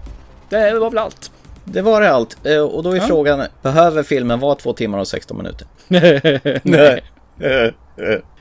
det 0.50 0.74
var 0.80 0.90
väl 0.90 0.98
allt. 0.98 1.32
Det 1.66 1.82
var 1.82 2.02
det 2.02 2.10
allt. 2.14 2.46
Eh, 2.46 2.60
Och 2.62 2.84
då 2.84 2.92
är 2.92 2.96
Ja. 2.96 3.02
frågan, 3.02 3.42
behöver 3.62 4.04
filmen 4.04 4.40
vara 4.40 4.56
två 4.56 4.74
timmar 4.74 4.98
och 5.00 5.08
16 5.08 5.38
minuter? 5.38 5.68
Nej. 6.64 7.04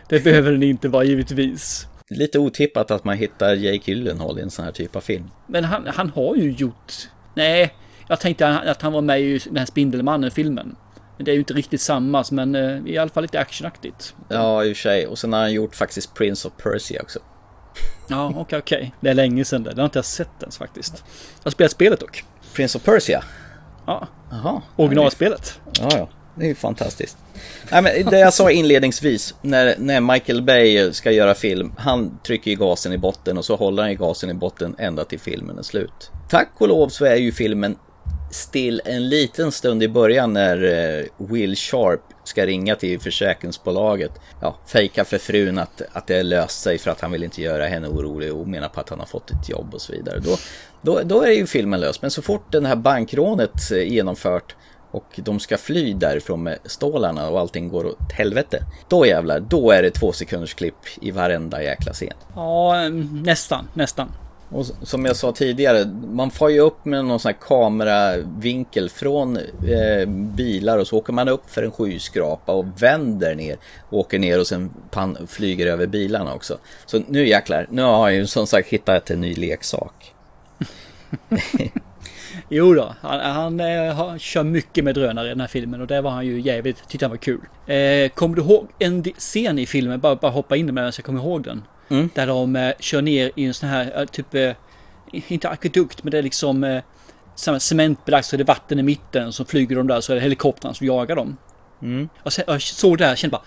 Det 0.09 0.25
behöver 0.25 0.53
den 0.53 0.63
inte 0.63 0.89
vara 0.89 1.05
givetvis. 1.05 1.87
Lite 2.11 2.39
otippat 2.39 2.91
att 2.91 3.05
man 3.05 3.17
hittar 3.17 3.55
Jake 3.55 3.91
Gyllenhaal 3.91 4.39
i 4.39 4.43
en 4.43 4.51
sån 4.51 4.65
här 4.65 4.73
typ 4.73 4.97
av 4.97 5.01
film. 5.01 5.31
Men 5.47 5.65
han, 5.65 5.87
han 5.95 6.11
har 6.11 6.37
ju 6.37 6.51
gjort... 6.53 6.93
Nej, 7.35 7.75
jag 8.09 8.21
tänkte 8.21 8.49
att 8.49 8.83
han 8.83 8.93
var 8.93 9.01
med 9.03 9.21
i 9.21 9.39
den 9.45 9.57
här 9.57 9.67
Spindelmannen-filmen. 9.67 10.77
Men 11.17 11.25
det 11.25 11.31
är 11.31 11.33
ju 11.33 11.39
inte 11.39 11.55
riktigt 11.55 11.81
samma, 11.81 12.25
men 12.31 12.55
eh, 12.55 12.79
i 12.87 12.99
alla 12.99 13.11
fall 13.11 13.23
lite 13.23 13.41
actionaktigt. 13.41 14.15
Ja, 14.29 14.65
i 14.65 14.73
och 14.73 14.77
för 14.77 14.83
sig. 14.83 15.07
Och 15.07 15.19
sen 15.19 15.33
har 15.33 15.41
han 15.41 15.53
gjort 15.53 15.75
faktiskt 15.75 16.15
Prince 16.15 16.49
of 16.49 16.55
Persia 16.63 17.03
också. 17.03 17.19
Ja, 18.09 18.33
okej, 18.37 18.59
okej. 18.59 18.95
Det 19.01 19.11
är 19.11 19.15
länge 19.15 19.45
sedan 19.45 19.63
det. 19.63 19.71
Det 19.71 19.81
har 19.81 19.85
inte 19.85 19.99
jag 19.99 20.05
sett 20.05 20.43
ens 20.43 20.59
faktiskt. 20.59 21.05
Jag 21.39 21.45
har 21.45 21.51
spelat 21.51 21.73
spelet 21.73 22.01
dock. 22.01 22.25
Prince 22.55 22.79
of 22.79 22.85
Persia? 22.85 23.25
Ja. 23.87 24.09
Jaha. 24.31 24.63
Originalspelet. 24.77 25.61
Ja, 25.81 25.89
ja. 25.93 26.09
Det 26.35 26.45
är 26.45 26.49
ju 26.49 26.55
fantastiskt. 26.55 27.17
Nej, 27.71 27.83
men 27.83 28.11
det 28.11 28.19
jag 28.19 28.35
sa 28.35 28.51
inledningsvis, 28.51 29.35
när, 29.43 29.75
när 29.79 30.01
Michael 30.01 30.43
Bay 30.43 30.93
ska 30.93 31.11
göra 31.11 31.35
film, 31.35 31.73
han 31.79 32.19
trycker 32.27 32.51
i 32.51 32.55
gasen 32.55 32.93
i 32.93 32.99
botten 32.99 33.39
och 33.39 33.45
så 33.45 33.57
håller 33.57 33.83
han 33.83 33.93
i 33.93 33.95
gasen 33.95 34.31
i 34.31 34.35
botten 34.35 34.75
ända 34.79 35.05
till 35.05 35.21
filmen 35.21 35.59
är 35.59 35.63
slut. 35.63 36.11
Tack 36.29 36.49
och 36.59 36.69
lov 36.69 36.89
så 36.89 37.05
är 37.05 37.17
ju 37.17 37.33
filmen 37.33 37.77
still 38.33 38.83
en 38.85 39.09
liten 39.09 39.53
stund 39.53 39.83
i 39.83 39.89
början 39.89 40.33
när 40.33 40.65
eh, 40.65 41.05
Will 41.17 41.57
Sharp 41.57 42.01
ska 42.25 42.47
ringa 42.47 42.77
till 42.77 43.01
försäkringsbolaget. 43.01 44.13
Ja, 44.41 44.57
fejka 44.67 45.05
för 45.05 45.19
frun 45.19 45.59
att, 45.59 45.83
att 45.93 46.07
det 46.07 46.23
löst 46.23 46.61
sig 46.61 46.79
för 46.79 46.91
att 46.91 47.01
han 47.01 47.13
vill 47.13 47.25
inte 47.25 47.43
göra 47.43 47.67
henne 47.67 47.89
orolig 47.89 48.35
och 48.35 48.49
menar 48.49 48.69
på 48.69 48.81
att 48.81 48.89
han 48.89 48.99
har 48.99 49.07
fått 49.07 49.31
ett 49.31 49.49
jobb 49.49 49.75
och 49.75 49.81
så 49.81 49.93
vidare. 49.93 50.19
Då, 50.19 50.37
då, 50.83 51.01
då 51.05 51.23
är 51.23 51.31
ju 51.31 51.47
filmen 51.47 51.81
lös. 51.81 52.03
Men 52.03 52.11
så 52.11 52.23
fort 52.23 52.53
det 52.53 52.67
här 52.67 52.77
bankrånet 52.77 53.71
eh, 53.71 53.79
är 53.79 53.83
genomfört 53.83 54.57
och 54.91 55.21
de 55.25 55.41
ska 55.41 55.59
fly 55.59 55.95
därifrån 55.95 56.43
med 56.43 56.59
stålarna 56.65 57.29
och 57.29 57.41
allting 57.41 57.69
går 57.69 57.87
åt 57.87 58.13
helvete. 58.13 58.63
Då 58.89 59.07
jävlar, 59.07 59.41
då 59.41 59.71
är 59.71 59.83
det 59.83 59.91
två 59.91 60.13
sekunders 60.13 60.55
klipp 60.55 60.75
i 61.01 61.11
varenda 61.11 61.63
jäkla 61.63 61.93
scen. 61.93 62.15
Ja, 62.35 62.89
nästan, 63.25 63.69
nästan. 63.75 64.13
Och 64.53 64.67
som 64.83 65.05
jag 65.05 65.17
sa 65.17 65.33
tidigare, 65.33 65.85
man 66.13 66.31
får 66.31 66.51
ju 66.51 66.61
upp 66.61 66.85
med 66.85 67.05
någon 67.05 67.21
sån 67.21 67.29
här 67.29 67.39
kameravinkel 67.41 68.91
från 68.91 69.37
eh, 69.37 70.09
bilar 70.09 70.79
och 70.79 70.87
så 70.87 70.99
åker 70.99 71.13
man 71.13 71.29
upp 71.29 71.51
för 71.51 71.63
en 71.63 71.71
skyskrapa 71.71 72.53
och 72.53 72.83
vänder 72.83 73.35
ner. 73.35 73.57
Åker 73.91 74.19
ner 74.19 74.41
och 74.41 74.47
sen 74.47 74.71
pan, 74.91 75.27
flyger 75.27 75.67
över 75.67 75.87
bilarna 75.87 76.35
också. 76.35 76.59
Så 76.87 77.03
nu 77.09 77.29
jäklar, 77.29 77.67
nu 77.71 77.83
har 77.83 78.09
jag 78.09 78.19
ju 78.19 78.27
som 78.27 78.47
sagt 78.47 78.69
hittat 78.69 79.11
en 79.11 79.21
ny 79.21 79.35
leksak. 79.35 80.15
Jo 82.49 82.75
då, 82.75 82.95
han, 83.01 83.21
han, 83.21 83.61
eh, 83.61 83.95
han 83.95 84.19
kör 84.19 84.45
mycket 84.45 84.85
med 84.85 84.95
drönare 84.95 85.27
i 85.27 85.29
den 85.29 85.41
här 85.41 85.49
filmen 85.49 85.81
och 85.81 85.87
det 85.87 86.01
var 86.01 86.11
han 86.11 86.27
ju 86.27 86.41
jävligt, 86.41 86.89
tyckte 86.89 87.07
han 87.07 87.11
var 87.11 87.17
kul. 87.17 87.41
Eh, 87.67 88.09
kommer 88.09 88.37
du 88.37 88.43
ihåg 88.43 88.69
en 88.79 89.05
scen 89.05 89.59
i 89.59 89.67
filmen, 89.67 90.01
bara, 90.01 90.17
bara 90.17 90.31
hoppa 90.31 90.57
in 90.57 90.75
med 90.75 90.85
den 90.85 90.93
så 90.93 91.01
jag 91.01 91.05
kommer 91.05 91.21
ihåg 91.21 91.43
den. 91.45 91.63
Mm. 91.89 92.11
Där 92.15 92.27
de 92.27 92.57
eh, 92.57 92.73
kör 92.81 93.03
ner 93.03 93.31
i 93.37 93.45
en 93.45 93.55
sån 93.55 93.69
här, 93.69 94.01
eh, 94.01 94.05
typ, 94.05 94.35
eh, 94.35 94.53
inte 95.13 95.49
akvedukt, 95.49 96.05
men 96.05 96.11
det 96.11 96.19
är 96.19 96.23
liksom 96.23 96.65
eh, 96.65 96.83
cementbelagt 97.59 98.27
så 98.27 98.37
är 98.37 98.39
det 98.39 98.45
vatten 98.45 98.79
i 98.79 98.83
mitten. 98.83 99.33
Så 99.33 99.45
flyger 99.45 99.77
de 99.77 99.87
där 99.87 100.01
så 100.01 100.13
är 100.13 100.15
det 100.15 100.23
helikoptern 100.23 100.75
som 100.75 100.87
jagar 100.87 101.17
dem. 101.17 101.37
Mm. 101.83 102.09
Och 102.23 102.33
sen, 102.33 102.45
jag 102.47 102.63
såg 102.63 102.99
det 102.99 103.05
här 103.05 103.13
och 103.13 103.19
kände 103.19 103.33
bara, 103.33 103.43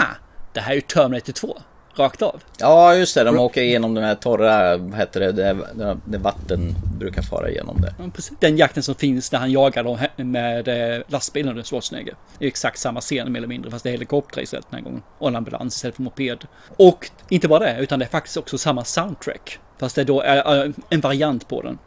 ha, 0.00 0.08
det 0.52 0.60
här 0.60 0.70
är 0.70 0.74
ju 0.74 0.80
Terminator 0.80 1.32
2. 1.32 1.56
Rakt 1.96 2.22
av. 2.22 2.42
Ja, 2.58 2.94
just 2.94 3.14
det. 3.14 3.24
De 3.24 3.38
åker 3.38 3.62
igenom 3.62 3.94
den 3.94 4.04
här 4.04 4.14
torra, 4.14 4.76
vad 4.76 4.98
heter 4.98 5.20
det, 5.20 5.32
där, 5.32 5.56
där 6.04 6.18
vatten 6.18 6.74
brukar 6.98 7.22
fara 7.22 7.50
igenom 7.50 7.80
där. 7.80 7.94
Ja, 7.98 8.04
precis. 8.14 8.32
Den 8.40 8.56
jakten 8.56 8.82
som 8.82 8.94
finns 8.94 9.32
när 9.32 9.38
han 9.38 9.52
jagar 9.52 9.84
dem 9.84 9.98
med 10.16 10.68
eh, 10.68 11.02
lastbilen 11.08 11.58
och 11.58 11.66
Schwarzenegger. 11.66 12.14
Det 12.38 12.44
är 12.44 12.48
exakt 12.48 12.78
samma 12.78 13.00
scen 13.00 13.32
mer 13.32 13.38
eller 13.38 13.48
mindre, 13.48 13.70
fast 13.70 13.84
det 13.84 13.90
är 13.90 13.92
helikopter 13.92 14.42
istället 14.42 14.66
den 14.70 14.78
här 14.78 14.84
gången. 14.84 15.02
Och 15.18 15.28
en 15.28 15.36
ambulans 15.36 15.76
istället 15.76 15.96
för 15.96 16.02
moped. 16.02 16.46
Och 16.76 17.10
inte 17.28 17.48
bara 17.48 17.58
det, 17.64 17.76
utan 17.80 17.98
det 17.98 18.04
är 18.04 18.08
faktiskt 18.08 18.36
också 18.36 18.58
samma 18.58 18.84
soundtrack. 18.84 19.58
Fast 19.78 19.94
det 19.94 20.00
är 20.00 20.04
då 20.04 20.20
är, 20.20 20.36
är 20.36 20.72
en 20.90 21.00
variant 21.00 21.48
på 21.48 21.62
den. 21.62 21.78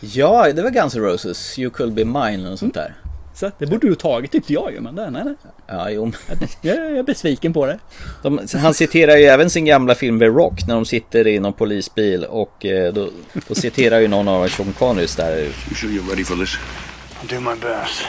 Ja, 0.00 0.52
det 0.52 0.62
var 0.62 0.70
Guns 0.70 0.94
N' 0.94 1.02
Roses, 1.02 1.58
You 1.58 1.70
Could 1.70 1.92
Be 1.92 2.04
Mine 2.04 2.50
och 2.50 2.58
sånt 2.58 2.74
där. 2.74 2.94
Så 3.36 3.50
det 3.58 3.66
borde 3.66 3.88
du 3.88 3.94
tagit 3.94 4.32
tyckte 4.32 4.52
jag 4.52 4.72
ju, 4.72 4.80
men 4.80 4.94
det, 4.94 5.10
nej, 5.10 5.24
nej. 5.24 5.34
Ja, 5.66 5.90
jo. 5.90 6.12
Jag, 6.60 6.76
jag 6.76 6.98
är 6.98 7.02
besviken 7.02 7.52
på 7.52 7.66
det. 7.66 7.78
De, 8.22 8.40
han 8.54 8.74
citerar 8.74 9.16
ju 9.16 9.24
även 9.24 9.50
sin 9.50 9.64
gamla 9.64 9.94
film 9.94 10.18
The 10.18 10.26
Rock 10.26 10.66
när 10.66 10.74
de 10.74 10.84
sitter 10.84 11.26
i 11.26 11.38
någon 11.38 11.52
polisbil 11.52 12.24
och 12.24 12.66
eh, 12.66 12.92
då, 12.92 13.10
då 13.48 13.54
citerar 13.54 14.00
ju 14.00 14.08
någon 14.08 14.28
av 14.28 14.48
Sean 14.48 14.72
Connerys 14.72 15.16
där. 15.16 15.38
You 15.38 15.50
sure 15.74 15.92
you're 15.92 16.10
ready 16.10 16.24
for 16.24 16.36
this? 16.36 16.58
I'll 17.20 17.34
do 17.34 17.40
my 17.40 17.60
best. 17.60 18.02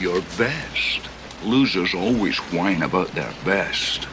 Your 0.00 0.22
best. 0.38 1.00
Losers 1.44 1.94
always 1.94 2.40
whine 2.50 2.84
about 2.84 3.14
their 3.14 3.32
best. 3.44 4.08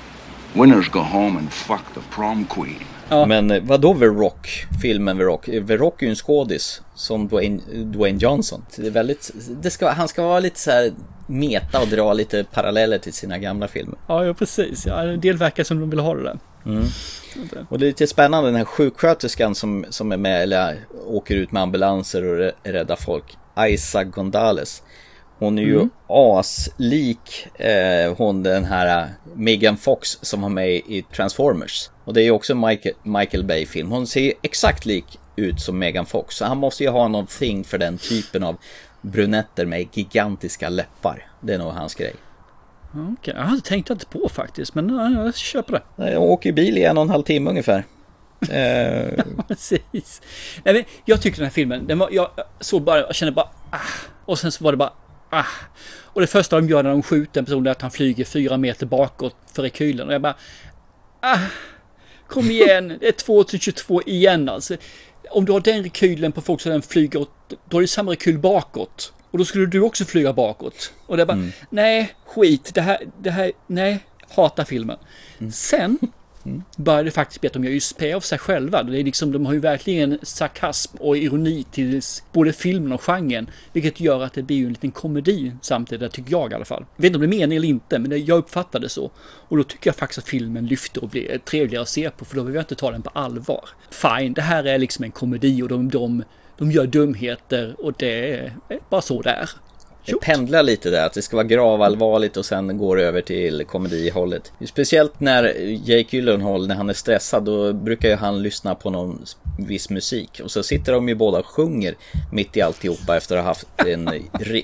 Winners 0.54 0.90
go 0.90 1.00
home 1.00 1.38
and 1.38 1.54
fuck 1.54 1.94
the 1.94 2.02
prom 2.16 2.46
queen. 2.46 3.28
Men 3.28 3.52
eh, 3.52 3.64
vad 3.64 3.82
då 3.82 4.00
The 4.00 4.06
Rock? 4.06 4.66
Filmen 4.82 5.18
The 5.18 5.24
Rock? 5.24 5.46
The 5.46 5.78
Rock 5.78 6.02
är 6.02 6.06
ju 6.06 6.10
en 6.10 6.16
skådis 6.16 6.82
som 7.00 7.28
Dwayne, 7.28 7.62
Dwayne 7.84 8.20
Johnson. 8.22 8.66
Det 8.76 8.88
är 8.88 8.92
väldigt, 8.92 9.32
det 9.62 9.70
ska, 9.70 9.90
han 9.90 10.08
ska 10.08 10.24
vara 10.24 10.40
lite 10.40 10.60
så 10.60 10.72
här 10.72 10.92
meta 11.28 11.82
och 11.82 11.88
dra 11.88 12.14
lite 12.14 12.44
paralleller 12.44 12.98
till 12.98 13.14
sina 13.14 13.38
gamla 13.38 13.68
filmer. 13.68 13.98
Ja, 14.08 14.26
ja 14.26 14.34
precis. 14.34 14.86
Ja, 14.86 15.02
en 15.04 15.20
del 15.22 15.38
verkar 15.38 15.64
som 15.64 15.80
de 15.80 15.90
vill 15.90 16.00
ha 16.00 16.16
det 16.16 16.24
där. 16.24 16.40
Mm. 16.66 16.84
Och 17.70 17.80
det 17.80 17.86
är 17.86 17.88
lite 17.88 18.08
spännande 18.08 18.50
den 18.50 18.56
här 18.56 18.66
sjuksköterskan 18.66 19.56
som, 19.56 19.86
som 19.90 20.12
är 20.12 20.18
med 20.18 20.44
eller 20.44 20.78
åker 21.08 21.36
ut 21.36 21.52
med 21.52 21.64
ambulanser 21.64 22.24
och 22.26 22.38
rä- 22.38 22.52
räddar 22.64 22.96
folk. 22.96 23.24
Isa 23.70 24.04
Gonzales. 24.04 24.84
Hon 25.40 25.60
är 25.60 25.64
ju 25.64 25.76
Mm. 25.76 25.90
aslik 26.08 27.48
eh, 27.54 28.14
hon 28.18 28.44
den 28.44 28.66
här 28.66 29.02
eh, 29.02 29.08
Megan 29.36 29.78
Fox 29.78 30.18
som 30.22 30.42
var 30.42 30.50
med 30.50 30.70
i 30.70 31.06
Transformers. 31.16 31.90
Och 32.06 32.14
det 32.14 32.22
är 32.22 32.24
ju 32.24 32.32
också 32.32 32.54
en 32.54 32.60
Michael, 32.60 32.96
Michael 33.04 33.44
Bay-film. 33.44 33.92
Hon 33.92 34.08
ser 34.08 34.34
exakt 34.42 34.86
lik 34.86 35.20
ut 35.40 35.62
som 35.62 35.80
Megan 35.80 36.06
Fox. 36.06 36.36
Så 36.36 36.46
han 36.46 36.58
måste 36.58 36.84
ju 36.84 36.90
ha 36.90 37.08
någonting 37.08 37.64
för 37.64 37.78
den 37.78 37.98
typen 37.98 38.44
av 38.44 38.58
brunetter 39.02 39.66
med 39.66 39.88
gigantiska 39.94 40.70
läppar. 40.70 41.28
Det 41.42 41.54
är 41.54 41.58
nog 41.58 41.72
hans 41.72 41.96
grej. 41.96 42.14
Okej, 42.94 43.34
jag 43.38 43.44
hade 43.44 43.62
tänkt 43.62 43.90
inte 43.90 44.06
på 44.06 44.30
faktiskt, 44.30 44.76
men 44.76 44.90
ja, 44.90 45.24
jag 45.26 45.36
köper 45.36 45.74
det. 45.96 46.12
Jag 46.12 46.22
åker 46.22 46.52
bil 46.52 46.78
i 46.78 46.84
en 46.84 46.98
och 46.98 47.04
en 47.04 47.10
halv 47.10 47.24
timme 47.24 47.50
ungefär. 47.50 47.84
Eh, 48.50 49.24
Precis. 49.48 50.22
Nej, 50.64 50.74
men 50.74 50.84
jag 51.06 51.22
tyckte 51.22 51.42
den 51.42 51.46
här 51.46 51.52
filmen, 51.54 51.88
den 51.88 52.00
var, 52.00 52.10
jag 52.12 52.30
såg 52.60 52.82
bara, 52.84 53.00
jag 53.00 53.16
kände 53.16 53.32
bara 53.32 53.50
ah, 53.70 53.78
och 54.26 54.40
sen 54.40 54.52
så 54.52 54.64
var 54.64 54.72
det 54.72 54.78
bara 54.78 54.94
ah. 55.30 55.46
Och 56.04 56.22
det 56.22 56.28
första 56.28 56.56
de 56.56 56.70
gör 56.70 56.84
när 56.84 56.90
de 56.90 57.04
skjuter 57.04 57.40
en 57.40 57.46
person 57.46 57.68
är 57.68 57.72
att 57.72 57.82
han 57.82 57.92
flyger 57.92 58.26
fyra 58.26 58.58
meter 58.58 58.86
bakåt 58.86 59.36
för 59.54 59.64
rekylen 59.64 60.08
och 60.08 60.14
jag 60.14 60.22
bara 60.22 60.36
ah, 61.20 61.40
kom 62.28 62.52
igen, 62.52 62.98
det 63.00 63.08
är 63.08 63.12
2022 63.12 64.02
igen 64.02 64.50
alltså. 64.50 64.76
Om 65.32 65.46
du 65.46 65.52
har 65.52 65.60
den 65.60 65.84
rekylen 65.84 66.32
på 66.32 66.42
folk 66.42 66.62
så 66.62 66.70
den 66.70 66.82
flyger 66.82 67.20
åt, 67.20 67.54
då 67.70 67.78
är 67.78 67.82
det 67.82 67.88
samma 67.88 68.12
rekyl 68.12 68.38
bakåt. 68.38 69.14
Och 69.32 69.38
då 69.38 69.46
skulle 69.46 69.66
du 69.66 69.82
också 69.82 70.06
flyga 70.06 70.34
bakåt. 70.34 70.94
Och 71.06 71.18
det 71.18 71.24
är 71.24 71.28
bara, 71.28 71.38
nej, 71.70 72.14
skit, 72.26 72.72
det 72.74 72.82
här, 72.82 72.98
det 73.22 73.32
här, 73.32 73.52
nej, 73.68 74.00
hatar 74.36 74.64
filmen. 74.64 74.98
Sen 75.52 75.98
Mm. 76.50 76.64
började 76.78 77.04
det 77.04 77.12
faktiskt 77.12 77.42
bli 77.42 77.48
att 77.48 77.54
de 77.54 77.64
gör 77.64 77.72
ju 77.72 77.80
spä 77.80 78.16
av 78.16 78.20
sig 78.22 78.38
själva. 78.38 78.84
Det 78.84 79.00
är 79.00 79.04
liksom, 79.04 79.32
de 79.32 79.46
har 79.46 79.54
ju 79.54 79.60
verkligen 79.60 80.20
sarkasm 80.22 80.98
och 80.98 81.18
ironi 81.18 81.66
till 81.72 82.02
både 82.32 82.54
filmen 82.54 82.92
och 82.92 83.02
genren. 83.02 83.50
Vilket 83.74 84.00
gör 84.00 84.24
att 84.24 84.34
det 84.34 84.44
blir 84.44 84.58
ju 84.58 84.66
en 84.66 84.70
liten 84.70 84.92
komedi 84.92 85.52
samtidigt, 85.62 86.12
tycker 86.12 86.32
jag 86.32 86.52
i 86.52 86.56
alla 86.56 86.66
fall. 86.66 86.86
Jag 86.96 87.02
vet 87.02 87.10
inte 87.10 87.18
om 87.18 87.22
det 87.22 87.28
är 87.28 87.40
meningen 87.40 87.52
eller 87.52 87.68
inte, 87.68 88.00
men 88.00 88.10
det, 88.10 88.18
jag 88.18 88.38
uppfattar 88.38 88.80
det 88.80 88.90
så. 88.90 89.12
Och 89.22 89.58
då 89.58 89.64
tycker 89.64 89.88
jag 89.88 89.96
faktiskt 89.96 90.20
att 90.20 90.30
filmen 90.30 90.68
lyfter 90.68 91.04
och 91.04 91.10
blir 91.10 91.38
trevligare 91.38 91.82
att 91.82 91.90
se 91.90 92.10
på, 92.10 92.26
för 92.26 92.36
då 92.36 92.42
behöver 92.42 92.58
jag 92.58 92.64
inte 92.64 92.76
ta 92.76 92.92
den 92.92 93.02
på 93.02 93.10
allvar. 93.10 93.70
Fine, 93.92 94.34
det 94.34 94.42
här 94.42 94.64
är 94.64 94.78
liksom 94.78 95.04
en 95.06 95.12
komedi 95.12 95.62
och 95.62 95.68
de, 95.68 95.90
de, 95.90 96.24
de 96.58 96.72
gör 96.72 96.88
dumheter 96.88 97.76
och 97.80 97.94
det 97.98 98.38
är 98.38 98.54
bara 98.90 99.02
så 99.02 99.22
det 99.22 99.30
är. 99.30 99.50
Det 100.06 100.22
pendlar 100.22 100.64
lite 100.64 100.90
där, 100.90 101.06
att 101.06 101.14
det 101.14 101.22
ska 101.22 101.36
vara 101.36 101.48
gravallvarligt 101.48 102.38
och 102.38 102.46
sen 102.46 102.78
går 102.78 102.96
det 102.98 103.04
över 103.04 103.22
till 103.22 103.66
komedihållet. 103.66 104.52
Speciellt 104.66 105.20
när 105.20 105.44
Jake 105.90 106.16
Gyllenhaal, 106.16 106.68
när 106.68 106.76
han 106.76 106.90
är 106.90 106.94
stressad, 106.94 107.46
då 107.46 107.74
brukar 107.74 108.10
ju 108.10 108.16
han 108.16 108.44
lyssna 108.44 108.76
på 108.76 108.90
någon 108.90 109.26
viss 109.58 109.90
musik. 109.90 110.42
Och 110.44 110.52
så 110.52 110.64
sitter 110.64 110.94
de 110.94 111.10
ju 111.10 111.16
båda 111.16 111.40
och 111.40 111.46
sjunger 111.46 111.96
mitt 112.32 112.58
i 112.58 112.62
alltihopa 112.62 113.18
efter 113.18 113.38
att 113.38 113.44
ha 113.44 113.50
haft 113.50 113.68
en 113.78 114.10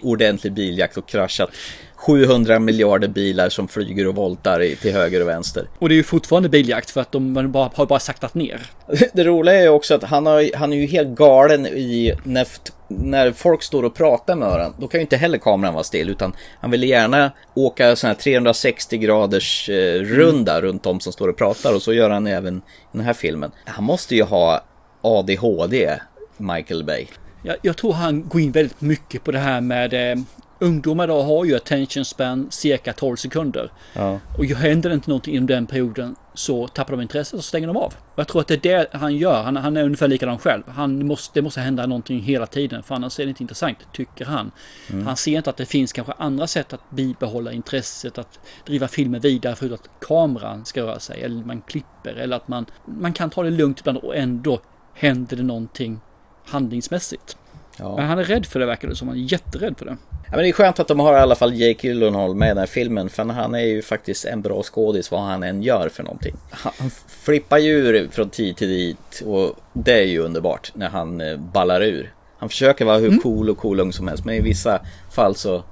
ordentlig 0.01 0.53
biljakt 0.53 0.97
och 0.97 1.07
kraschat 1.07 1.49
700 1.95 2.59
miljarder 2.59 3.07
bilar 3.07 3.49
som 3.49 3.67
flyger 3.67 4.07
och 4.07 4.15
voltar 4.15 4.61
i- 4.61 4.75
till 4.75 4.93
höger 4.93 5.21
och 5.21 5.27
vänster. 5.27 5.67
Och 5.79 5.89
det 5.89 5.95
är 5.95 5.97
ju 5.97 6.03
fortfarande 6.03 6.49
biljakt 6.49 6.89
för 6.91 7.01
att 7.01 7.11
de 7.11 7.51
bara, 7.51 7.69
har 7.73 7.85
bara 7.85 7.99
saktat 7.99 8.33
ner. 8.33 8.61
Det 9.13 9.23
roliga 9.23 9.55
är 9.55 9.61
ju 9.61 9.69
också 9.69 9.95
att 9.95 10.03
han, 10.03 10.25
har, 10.25 10.55
han 10.57 10.73
är 10.73 10.77
ju 10.77 10.85
helt 10.85 11.09
galen 11.09 11.65
i 11.67 12.13
när, 12.23 12.47
när 12.87 13.31
folk 13.31 13.63
står 13.63 13.83
och 13.83 13.95
pratar 13.95 14.35
med 14.35 14.47
varandra. 14.49 14.77
Då 14.79 14.87
kan 14.87 14.97
ju 14.99 15.01
inte 15.01 15.17
heller 15.17 15.37
kameran 15.37 15.73
vara 15.73 15.83
still 15.83 16.09
utan 16.09 16.33
han 16.61 16.71
vill 16.71 16.83
gärna 16.83 17.31
åka 17.53 17.95
sån 17.95 18.07
här 18.07 18.15
360 18.15 18.97
graders 18.97 19.69
eh, 19.69 19.99
runda 20.01 20.61
runt 20.61 20.85
om 20.85 20.99
som 20.99 21.13
står 21.13 21.27
och 21.27 21.37
pratar 21.37 21.75
och 21.75 21.81
så 21.81 21.93
gör 21.93 22.09
han 22.09 22.27
även 22.27 22.57
i 22.57 22.61
den 22.91 23.01
här 23.01 23.13
filmen. 23.13 23.51
Han 23.65 23.83
måste 23.83 24.15
ju 24.15 24.23
ha 24.23 24.63
ADHD, 25.01 25.93
Michael 26.37 26.83
Bay. 26.83 27.05
Jag, 27.43 27.55
jag 27.61 27.77
tror 27.77 27.93
han 27.93 28.27
går 28.29 28.41
in 28.41 28.51
väldigt 28.51 28.81
mycket 28.81 29.23
på 29.23 29.31
det 29.31 29.39
här 29.39 29.61
med 29.61 29.93
eh, 30.11 30.17
ungdomar 30.59 31.03
idag 31.03 31.23
har 31.23 31.45
ju 31.45 31.55
attention 31.55 32.05
span 32.05 32.47
cirka 32.51 32.93
12 32.93 33.15
sekunder. 33.15 33.71
Ja. 33.93 34.19
Och 34.37 34.45
händer 34.45 34.89
det 34.89 34.95
inte 34.95 35.09
någonting 35.09 35.35
inom 35.35 35.47
den 35.47 35.67
perioden 35.67 36.15
så 36.33 36.67
tappar 36.67 36.91
de 36.91 37.01
intresset 37.01 37.33
och 37.33 37.43
stänger 37.43 37.67
de 37.67 37.77
av. 37.77 37.93
Och 38.13 38.19
jag 38.19 38.27
tror 38.27 38.41
att 38.41 38.47
det 38.47 38.53
är 38.53 38.77
det 38.77 38.87
han 38.97 39.15
gör. 39.15 39.43
Han, 39.43 39.55
han 39.55 39.77
är 39.77 39.83
ungefär 39.83 40.07
likadan 40.07 40.37
själv. 40.37 40.63
Han 40.67 41.07
måste, 41.07 41.39
det 41.39 41.43
måste 41.43 41.61
hända 41.61 41.85
någonting 41.85 42.21
hela 42.21 42.45
tiden 42.45 42.83
för 42.83 42.95
annars 42.95 43.19
är 43.19 43.23
det 43.23 43.29
inte 43.29 43.43
intressant, 43.43 43.77
tycker 43.93 44.25
han. 44.25 44.51
Mm. 44.91 45.05
Han 45.05 45.17
ser 45.17 45.37
inte 45.37 45.49
att 45.49 45.57
det 45.57 45.65
finns 45.65 45.93
kanske 45.93 46.13
andra 46.17 46.47
sätt 46.47 46.73
att 46.73 46.89
bibehålla 46.89 47.51
intresset, 47.51 48.17
att 48.17 48.39
driva 48.65 48.87
filmen 48.87 49.21
vidare 49.21 49.55
förutom 49.55 49.77
att 49.81 50.07
kameran 50.07 50.65
ska 50.65 50.81
röra 50.81 50.99
sig 50.99 51.21
eller 51.21 51.43
man 51.43 51.61
klipper 51.61 52.13
eller 52.13 52.35
att 52.35 52.47
man, 52.47 52.65
man 52.85 53.13
kan 53.13 53.29
ta 53.29 53.43
det 53.43 53.49
lugnt 53.49 53.79
ibland 53.79 53.97
och 53.97 54.15
ändå 54.15 54.59
händer 54.93 55.37
det 55.37 55.43
någonting 55.43 55.99
handlingsmässigt. 56.45 57.37
Ja. 57.79 57.95
Men 57.95 58.05
han 58.05 58.19
är 58.19 58.23
rädd 58.23 58.45
för 58.45 58.59
det 58.59 58.65
verkar 58.65 58.87
det 58.87 58.95
som. 58.95 59.07
Han 59.07 59.17
är 59.17 59.21
jätterädd 59.21 59.77
för 59.77 59.85
det. 59.85 59.97
Ja, 60.09 60.31
men 60.31 60.39
det 60.39 60.49
är 60.49 60.53
skönt 60.53 60.79
att 60.79 60.87
de 60.87 60.99
har 60.99 61.13
i 61.13 61.19
alla 61.19 61.35
fall 61.35 61.53
Jake 61.53 61.87
Gyllenhaal 61.87 62.35
med 62.35 62.45
i 62.45 62.49
den 62.49 62.57
här 62.57 62.65
filmen. 62.65 63.09
För 63.09 63.23
han 63.23 63.55
är 63.55 63.59
ju 63.59 63.81
faktiskt 63.81 64.25
en 64.25 64.41
bra 64.41 64.63
skådis 64.63 65.11
vad 65.11 65.21
han 65.21 65.43
än 65.43 65.63
gör 65.63 65.89
för 65.89 66.03
någonting. 66.03 66.35
Han 66.51 66.89
flippar 67.07 67.57
ju 67.57 67.71
ur 67.71 68.07
från 68.11 68.29
tid 68.29 68.57
till 68.57 68.67
dit 68.67 69.23
och 69.25 69.53
det 69.73 69.93
är 69.93 70.05
ju 70.05 70.19
underbart 70.19 70.71
när 70.75 70.89
han 70.89 71.21
eh, 71.21 71.37
ballar 71.37 71.81
ur. 71.81 72.13
Han 72.37 72.49
försöker 72.49 72.85
vara 72.85 72.97
hur 72.97 73.17
cool 73.17 73.49
och 73.49 73.57
cool 73.57 73.79
ung 73.79 73.93
som 73.93 74.07
helst 74.07 74.25
men 74.25 74.35
i 74.35 74.41
vissa 74.41 74.79
fall 75.11 75.35
så, 75.35 75.63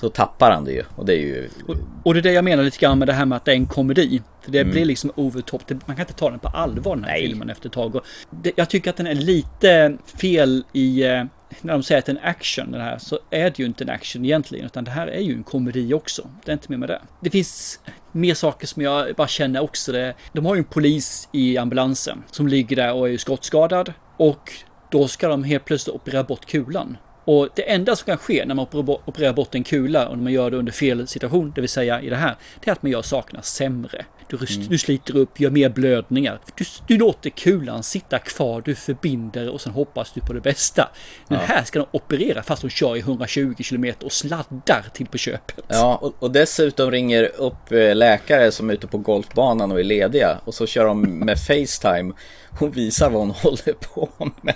så 0.00 0.08
tappar 0.08 0.50
han 0.50 0.64
det 0.64 0.72
ju. 0.72 0.82
Och 0.96 1.06
det 1.06 1.12
är 1.12 1.18
ju... 1.18 1.48
Och, 1.66 1.76
och 2.04 2.14
det 2.14 2.20
är 2.20 2.22
det 2.22 2.32
jag 2.32 2.44
menar 2.44 2.62
lite 2.62 2.78
grann 2.78 2.98
med 2.98 3.08
det 3.08 3.12
här 3.12 3.24
med 3.26 3.36
att 3.36 3.44
det 3.44 3.50
är 3.52 3.56
en 3.56 3.66
komedi. 3.66 4.22
För 4.42 4.50
det 4.50 4.64
blir 4.64 4.84
liksom 4.84 5.12
over 5.16 5.40
top. 5.40 5.70
Man 5.70 5.96
kan 5.96 6.00
inte 6.00 6.12
ta 6.12 6.30
den 6.30 6.38
på 6.38 6.48
allvar 6.48 6.96
den 6.96 7.04
här 7.04 7.12
Nej. 7.12 7.26
filmen 7.26 7.50
efter 7.50 7.68
ett 7.68 7.72
tag. 7.72 7.94
Och 7.96 8.04
det, 8.30 8.52
jag 8.56 8.70
tycker 8.70 8.90
att 8.90 8.96
den 8.96 9.06
är 9.06 9.14
lite 9.14 9.96
fel 10.20 10.64
i... 10.72 11.02
eh, 11.04 11.24
När 11.60 11.72
de 11.72 11.82
säger 11.82 11.98
att 11.98 12.06
det 12.06 12.12
är 12.12 12.16
en 12.16 12.24
action 12.24 12.72
den 12.72 12.80
här 12.80 12.98
så 12.98 13.18
är 13.30 13.44
det 13.50 13.58
ju 13.58 13.64
inte 13.66 13.84
en 13.84 13.90
action 13.90 14.24
egentligen. 14.24 14.66
Utan 14.66 14.84
det 14.84 14.90
här 14.90 15.06
är 15.06 15.20
ju 15.20 15.32
en 15.34 15.42
komedi 15.44 15.94
också. 15.94 16.22
Det 16.44 16.50
är 16.50 16.52
inte 16.52 16.70
mer 16.70 16.76
med 16.78 16.88
det. 16.88 17.00
Det 17.20 17.30
finns 17.30 17.80
mer 18.12 18.34
saker 18.34 18.66
som 18.66 18.82
jag 18.82 19.14
bara 19.14 19.28
känner 19.28 19.62
också. 19.62 19.92
Det, 19.92 20.14
de 20.32 20.46
har 20.46 20.54
ju 20.54 20.58
en 20.58 20.64
polis 20.64 21.28
i 21.32 21.58
ambulansen 21.58 22.22
som 22.30 22.48
ligger 22.48 22.76
där 22.76 22.92
och 22.92 23.06
är 23.08 23.12
ju 23.12 23.18
skottskadad. 23.18 23.92
Och 24.16 24.52
då 24.90 25.08
ska 25.08 25.28
de 25.28 25.44
helt 25.44 25.64
plötsligt 25.64 25.96
operera 25.96 26.22
bort 26.24 26.46
kulan. 26.46 26.96
Och 27.24 27.48
det 27.54 27.70
enda 27.70 27.96
som 27.96 28.06
kan 28.06 28.18
ske 28.18 28.44
när 28.46 28.54
man 28.54 28.66
opererar- 28.72 29.32
bort 29.32 29.54
en 29.54 29.64
kula 29.64 30.08
och 30.08 30.16
när 30.16 30.22
man 30.24 30.32
gör 30.32 30.50
det 30.50 30.56
under 30.56 30.72
fel 30.72 31.06
situation, 31.06 31.52
det 31.54 31.60
vill 31.60 31.70
säga 31.70 32.00
i 32.00 32.08
det 32.10 32.16
här, 32.16 32.36
det 32.60 32.70
är 32.70 32.72
att 32.72 32.82
man 32.82 32.92
gör 32.92 33.02
sakerna 33.02 33.42
sämre. 33.42 34.04
Du, 34.28 34.36
du 34.68 34.78
sliter 34.78 35.16
upp, 35.16 35.40
gör 35.40 35.50
mer 35.50 35.68
blödningar. 35.68 36.40
Du, 36.54 36.64
du 36.86 36.98
låter 36.98 37.30
kulan 37.30 37.82
sitta 37.82 38.18
kvar, 38.18 38.62
du 38.64 38.74
förbinder 38.74 39.48
och 39.48 39.60
sen 39.60 39.72
hoppas 39.72 40.12
du 40.12 40.20
på 40.20 40.32
det 40.32 40.40
bästa. 40.40 40.88
Men 41.28 41.38
här 41.38 41.64
ska 41.64 41.78
de 41.78 41.88
operera 41.90 42.42
fast 42.42 42.62
de 42.62 42.68
kör 42.70 42.96
i 42.96 43.00
120 43.00 43.54
km 43.68 43.94
och 44.04 44.12
sladdar 44.12 44.84
till 44.94 45.06
på 45.06 45.18
köpet. 45.18 45.64
Ja, 45.68 45.96
och, 46.02 46.14
och 46.18 46.30
dessutom 46.30 46.90
ringer 46.90 47.24
upp 47.24 47.72
eh, 47.72 47.94
läkare 47.94 48.52
som 48.52 48.70
är 48.70 48.74
ute 48.74 48.86
på 48.86 48.98
golfbanan 48.98 49.72
och 49.72 49.80
är 49.80 49.84
lediga. 49.84 50.38
Och 50.44 50.54
så 50.54 50.66
kör 50.66 50.84
de 50.84 51.02
med 51.02 51.38
Facetime 51.46 52.12
och 52.60 52.76
visar 52.76 53.10
vad 53.10 53.20
hon 53.20 53.30
håller 53.42 53.72
på 53.72 54.08
med. 54.42 54.54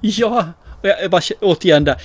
Ja, 0.00 0.46
och 0.80 0.88
jag, 0.88 1.10
bara 1.10 1.22
återigen 1.40 1.84
där. 1.84 2.02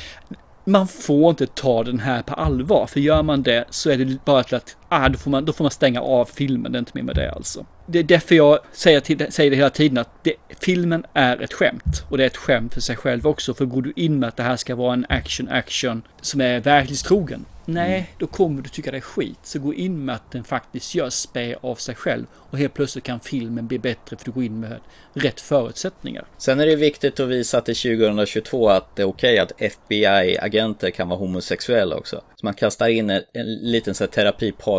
Man 0.65 0.87
får 0.87 1.29
inte 1.29 1.47
ta 1.47 1.83
den 1.83 1.99
här 1.99 2.21
på 2.21 2.33
allvar, 2.33 2.87
för 2.87 2.99
gör 2.99 3.23
man 3.23 3.43
det 3.43 3.65
så 3.69 3.89
är 3.89 3.97
det 3.97 4.25
bara 4.25 4.43
till 4.43 4.55
att 4.55 4.77
ah, 4.93 5.09
då, 5.09 5.17
får 5.17 5.31
man, 5.31 5.45
då 5.45 5.53
får 5.53 5.63
man 5.63 5.71
stänga 5.71 6.01
av 6.01 6.25
filmen, 6.25 6.71
det 6.71 6.77
är 6.77 6.79
inte 6.79 6.91
mer 6.95 7.03
med 7.03 7.15
det 7.15 7.31
alltså. 7.31 7.65
Det 7.85 7.99
är 7.99 8.03
därför 8.03 8.35
jag 8.35 8.59
säger, 8.71 8.99
till, 8.99 9.31
säger 9.31 9.51
det 9.51 9.57
hela 9.57 9.69
tiden 9.69 9.97
att 9.97 10.23
det, 10.23 10.33
filmen 10.59 11.05
är 11.13 11.41
ett 11.41 11.53
skämt. 11.53 12.03
Och 12.09 12.17
det 12.17 12.23
är 12.23 12.27
ett 12.27 12.37
skämt 12.37 12.73
för 12.73 12.81
sig 12.81 12.95
själv 12.95 13.27
också, 13.27 13.53
för 13.53 13.65
går 13.65 13.81
du 13.81 13.93
in 13.95 14.19
med 14.19 14.29
att 14.29 14.37
det 14.37 14.43
här 14.43 14.55
ska 14.55 14.75
vara 14.75 14.93
en 14.93 15.05
action-action 15.09 16.01
som 16.21 16.41
är 16.41 16.59
verklighetstrogen, 16.59 17.45
nej, 17.65 18.13
då 18.17 18.27
kommer 18.27 18.61
du 18.61 18.69
tycka 18.69 18.91
det 18.91 18.97
är 18.97 19.01
skit. 19.01 19.39
Så 19.43 19.59
gå 19.59 19.73
in 19.73 20.05
med 20.05 20.15
att 20.15 20.31
den 20.31 20.43
faktiskt 20.43 20.95
gör 20.95 21.09
spä 21.09 21.55
av 21.61 21.75
sig 21.75 21.95
själv 21.95 22.25
och 22.35 22.57
helt 22.57 22.73
plötsligt 22.73 23.03
kan 23.03 23.19
filmen 23.19 23.67
bli 23.67 23.79
bättre 23.79 24.17
för 24.17 24.25
du 24.25 24.31
går 24.31 24.43
in 24.43 24.59
med 24.59 24.79
rätt 25.13 25.41
förutsättningar. 25.41 26.25
Sen 26.37 26.59
är 26.59 26.65
det 26.65 26.75
viktigt 26.75 27.19
att 27.19 27.27
visa 27.27 27.57
är 27.57 27.61
2022 27.61 28.69
att 28.69 28.95
det 28.95 29.01
är 29.01 29.05
okej 29.05 29.39
att 29.39 29.51
FBI-agenter 29.57 30.89
kan 30.89 31.09
vara 31.09 31.19
homosexuella 31.19 31.95
också. 31.95 32.21
Så 32.35 32.45
man 32.45 32.53
kastar 32.53 32.87
in 32.87 33.09
en, 33.09 33.23
en 33.33 33.55
liten 33.55 33.95
så 33.95 34.03
här 34.03 34.11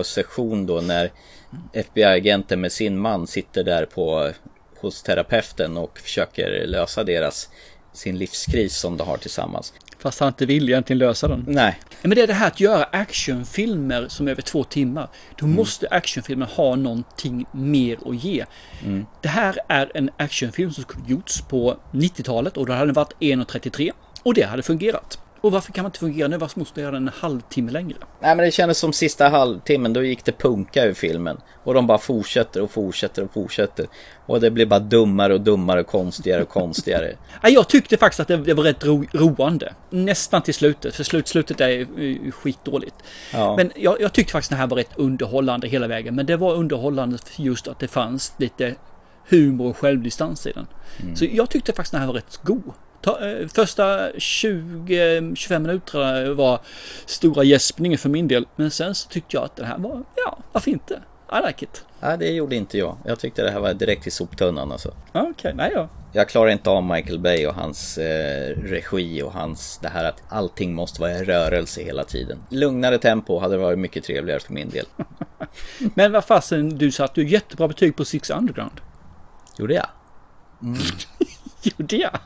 terapiparsession 0.05 0.66
då 0.66 0.80
när 0.80 1.11
FBI-agenter 1.72 2.57
med 2.57 2.72
sin 2.72 2.98
man 2.98 3.26
sitter 3.26 3.64
där 3.64 3.86
på 3.86 4.30
hos 4.80 5.02
terapeuten 5.02 5.76
och 5.76 5.98
försöker 5.98 6.66
lösa 6.66 7.05
deras 7.05 7.48
sin 7.92 8.18
livskris 8.18 8.76
som 8.76 8.96
de 8.96 9.09
har 9.09 9.16
tillsammans. 9.16 9.72
Fast 9.98 10.20
han 10.20 10.28
inte 10.28 10.46
vill 10.46 10.68
egentligen 10.68 10.98
lösa 10.98 11.28
den. 11.28 11.44
Nej, 11.48 11.78
Men 12.02 12.11
det 12.11 12.22
är 12.22 12.26
det 12.26 12.32
här 12.32 12.46
att 12.46 12.61
göra 12.61 12.84
actionfilmer 12.84 14.09
som 14.09 14.26
är 14.26 14.32
över 14.32 14.42
två 14.42 14.64
timmar. 14.64 15.09
Då 15.36 15.46
måste 15.46 15.88
actionfilmer 15.90 16.46
ha 16.46 16.76
någonting 16.76 17.46
mer 17.52 17.98
att 18.07 18.24
ge. 18.24 18.44
Det 19.22 19.28
här 19.28 19.59
är 19.68 19.90
en 19.94 20.11
actionfilm 20.16 20.72
som 20.72 20.84
skulle 20.84 21.02
gjorts 21.09 21.40
på 21.40 21.76
90-talet 21.92 22.57
och 22.57 22.66
då 22.66 22.72
hade 22.72 22.86
den 22.86 22.94
varit 22.94 23.12
1.33 23.20 23.92
och 24.22 24.34
det 24.34 24.42
hade 24.42 24.62
fungerat. 24.62 25.18
Och 25.45 25.53
varför 25.53 25.72
kan 25.72 25.82
man 25.82 25.88
inte 25.88 25.99
fungera 25.99 26.28
nu? 26.28 26.36
Varför 26.36 26.59
måste 26.59 26.80
jag 26.80 26.84
göra 26.84 26.95
den 26.95 27.09
en 27.09 27.14
halvtimme 27.16 27.72
längre? 27.72 27.97
Nej 28.20 28.36
men 28.36 28.45
det 28.45 28.51
kändes 28.51 28.78
som 28.78 28.92
sista 28.92 29.28
halvtimmen, 29.28 29.92
då 29.92 30.03
gick 30.03 30.24
det 30.24 30.32
punka 30.32 30.84
ur 30.84 30.95
filmen. 30.95 31.40
Och 31.64 31.74
de 31.74 31.86
bara 31.86 31.99
fortsätter 31.99 32.62
och 32.62 32.70
fortsätter 32.70 33.24
och 33.24 33.32
fortsätter. 33.32 33.86
Och 34.26 34.40
det 34.40 34.51
blir 34.51 34.66
bara 34.66 34.80
dummare 34.80 35.34
och 35.34 35.40
dummare, 35.40 35.84
konstigare 35.84 36.42
och 36.42 36.49
konstigare. 36.49 37.16
Ja, 37.42 37.49
Jag 37.49 37.68
tyckte 37.68 37.97
faktiskt 37.97 38.20
att 38.20 38.45
det, 38.45 38.55
var 38.55 38.64
rätt 38.64 38.84
ro, 38.84 39.05
roande. 39.12 39.74
Nästan 39.90 40.42
till 40.42 40.55
slutet, 40.55 40.95
för 40.95 41.05
slut, 41.05 41.28
slutet 41.28 41.61
är 41.61 42.30
skitdåligt. 42.30 42.95
Ja. 43.32 43.57
Men 43.57 43.72
jag, 43.76 44.01
jag 44.01 44.12
tyckte 44.12 44.32
faktiskt 44.32 44.53
att 44.53 44.57
det 44.57 44.61
här 44.61 44.66
var 44.66 44.76
rätt 44.76 44.97
underhållande 44.97 45.68
hela 45.68 45.86
vägen. 45.86 46.14
Men 46.14 46.26
det 46.26 46.36
var 46.36 46.55
underhållande 46.55 47.18
just 47.36 47.68
att 47.68 47.78
det 47.78 47.88
fanns 47.88 48.34
lite 48.36 48.74
humor 49.28 49.70
och 49.70 49.76
självdistans 49.76 50.47
i 50.47 50.53
den. 50.53 50.66
Så 51.16 51.24
jag 51.32 51.51
tyckte 51.51 51.72
faktiskt 51.72 51.95
att 51.95 52.01
den 52.01 52.01
här 52.01 52.07
var 52.07 52.14
rätt 52.14 52.40
god. 52.42 52.72
Eh, 53.11 53.48
första 53.48 54.11
20-25 54.11 55.59
minuterna 55.59 56.34
var 56.34 56.61
stora 57.07 57.44
gäspningen 57.44 57.98
för 57.98 58.09
min 58.09 58.28
del. 58.28 58.46
Men 58.57 58.70
sen 58.70 58.94
så 58.94 59.09
tyckte 59.09 59.36
jag 59.36 59.44
att 59.44 59.57
den 59.57 59.66
här 59.66 59.78
var, 59.78 60.05
ja, 60.16 60.38
varför 60.52 60.70
inte? 60.70 61.02
I 61.32 61.46
like 61.46 61.64
it. 61.64 61.84
Nej, 62.00 62.18
det 62.18 62.28
gjorde 62.28 62.57
inte 62.57 62.78
jag. 62.78 62.96
Jag 63.05 63.18
tyckte 63.18 63.42
det 63.42 63.50
här 63.50 63.61
var 63.61 63.74
direkt 63.74 64.07
i 64.07 64.11
soptunnan 64.11 64.72
alltså. 64.72 64.94
Okej, 65.12 65.52
nej 65.55 65.70
ja. 65.74 65.88
Jag 66.12 66.28
klarar 66.28 66.50
inte 66.50 66.70
av 66.70 66.84
Michael 66.84 67.18
Bay 67.18 67.46
och 67.46 67.55
hans 67.55 67.98
eh, 67.98 68.57
regi 68.57 69.22
och 69.22 69.32
hans 69.32 69.78
det 69.82 69.88
här 69.88 70.05
att 70.05 70.22
allting 70.28 70.74
måste 70.74 71.00
vara 71.00 71.12
i 71.12 71.24
rörelse 71.24 71.82
hela 71.82 72.05
tiden. 72.05 72.38
Lugnare 72.50 72.98
tempo 72.98 73.38
hade 73.38 73.57
varit 73.57 73.78
mycket 73.78 74.05
trevligare 74.05 74.40
för 74.40 74.52
min 74.52 74.70
del. 74.70 74.86
Men 75.94 76.12
vad 76.12 76.24
fasen, 76.24 76.78
du 76.78 76.92
satte 76.92 77.20
ju 77.20 77.28
jättebra 77.28 77.68
betyg 77.68 77.96
på 77.96 78.05
Six 78.05 78.30
Underground. 78.30 78.80
Gjorde 79.59 79.74
jag? 79.74 79.86
Gjorde 81.62 81.96
jag? 81.96 82.18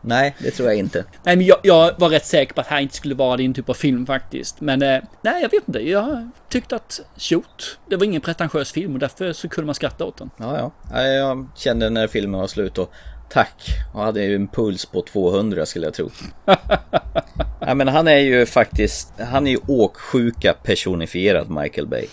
Nej, 0.00 0.36
det 0.38 0.50
tror 0.50 0.68
jag 0.68 0.78
inte. 0.78 1.04
Nej, 1.22 1.36
men 1.36 1.46
jag, 1.46 1.58
jag 1.62 1.94
var 1.98 2.08
rätt 2.08 2.26
säker 2.26 2.54
på 2.54 2.60
att 2.60 2.68
det 2.68 2.74
här 2.74 2.80
inte 2.80 2.94
skulle 2.94 3.14
vara 3.14 3.36
din 3.36 3.54
typ 3.54 3.68
av 3.68 3.74
film 3.74 4.06
faktiskt. 4.06 4.60
Men 4.60 4.82
eh, 4.82 5.02
nej, 5.22 5.42
jag 5.42 5.50
vet 5.50 5.68
inte. 5.68 5.78
Jag 5.78 6.30
tyckte 6.48 6.76
att 6.76 7.00
shoot, 7.16 7.78
det 7.88 7.96
var 7.96 8.04
ingen 8.04 8.20
pretentiös 8.20 8.72
film 8.72 8.92
och 8.92 8.98
därför 8.98 9.32
så 9.32 9.48
kunde 9.48 9.66
man 9.66 9.74
skratta 9.74 10.04
åt 10.04 10.16
den. 10.18 10.30
Ja, 10.36 10.58
ja. 10.58 10.72
Ja, 10.92 11.06
Jag 11.06 11.48
kände 11.56 11.90
när 11.90 12.06
filmen 12.06 12.40
var 12.40 12.46
slut 12.46 12.78
och 12.78 12.92
tack. 13.30 13.62
Och 13.94 14.02
hade 14.02 14.22
ju 14.22 14.34
en 14.34 14.48
puls 14.48 14.86
på 14.86 15.02
200 15.02 15.66
skulle 15.66 15.86
jag 15.86 15.94
tro. 15.94 16.10
ja, 17.60 17.74
men 17.74 17.88
han 17.88 18.08
är 18.08 18.18
ju 18.18 18.46
faktiskt, 18.46 19.12
han 19.18 19.46
är 19.46 19.50
ju 19.50 19.58
åksjuka 19.66 20.54
personifierad 20.62 21.50
Michael 21.50 21.86
Bay. 21.86 22.06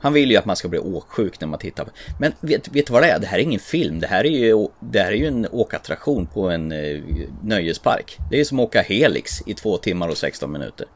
Han 0.00 0.12
vill 0.12 0.30
ju 0.30 0.36
att 0.36 0.44
man 0.44 0.56
ska 0.56 0.68
bli 0.68 0.78
åksjuk 0.78 1.40
när 1.40 1.48
man 1.48 1.58
tittar 1.58 1.84
på. 1.84 1.90
Men 2.20 2.32
vet, 2.40 2.68
vet 2.68 2.86
du 2.86 2.92
vad 2.92 3.02
det 3.02 3.10
är? 3.10 3.18
Det 3.18 3.26
här 3.26 3.38
är 3.38 3.42
ingen 3.42 3.60
film. 3.60 4.00
Det 4.00 4.06
här 4.06 4.24
är 4.26 4.30
ju, 4.30 4.68
det 4.80 5.00
här 5.00 5.12
är 5.12 5.16
ju 5.16 5.26
en 5.26 5.46
åkattraktion 5.52 6.26
på 6.26 6.50
en 6.50 6.72
eh, 6.72 7.00
nöjespark. 7.42 8.18
Det 8.30 8.40
är 8.40 8.44
som 8.44 8.60
att 8.60 8.66
åka 8.66 8.82
Helix 8.82 9.42
i 9.46 9.54
två 9.54 9.76
timmar 9.76 10.08
och 10.08 10.16
16 10.16 10.52
minuter. 10.52 10.86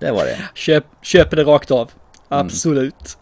Det 0.00 0.10
var 0.10 0.24
det. 0.24 0.38
Köp, 0.54 0.84
köper 1.02 1.36
det 1.36 1.44
rakt 1.44 1.70
av. 1.70 1.90
Absolut. 2.28 3.16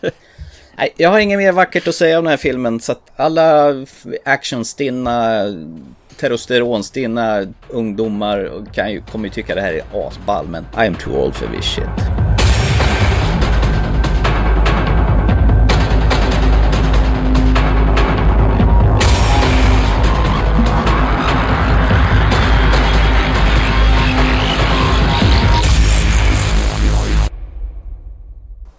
Nej, 0.78 0.94
jag 0.96 1.10
har 1.10 1.18
inget 1.18 1.38
mer 1.38 1.52
vackert 1.52 1.88
att 1.88 1.94
säga 1.94 2.18
om 2.18 2.24
den 2.24 2.30
här 2.30 2.36
filmen 2.36 2.80
så 2.80 2.92
att 2.92 3.12
alla 3.16 3.74
actionstinna, 4.24 5.42
testosteronstinna 6.16 7.46
ungdomar 7.68 8.66
kan 8.72 8.92
ju, 8.92 9.00
kommer 9.00 9.28
ju 9.28 9.34
tycka 9.34 9.54
det 9.54 9.60
här 9.60 9.72
är 9.72 10.06
asball 10.06 10.48
men 10.48 10.66
I'm 10.72 10.96
too 10.96 11.16
old 11.16 11.34
for 11.34 11.46
this 11.46 11.64
shit. 11.64 12.25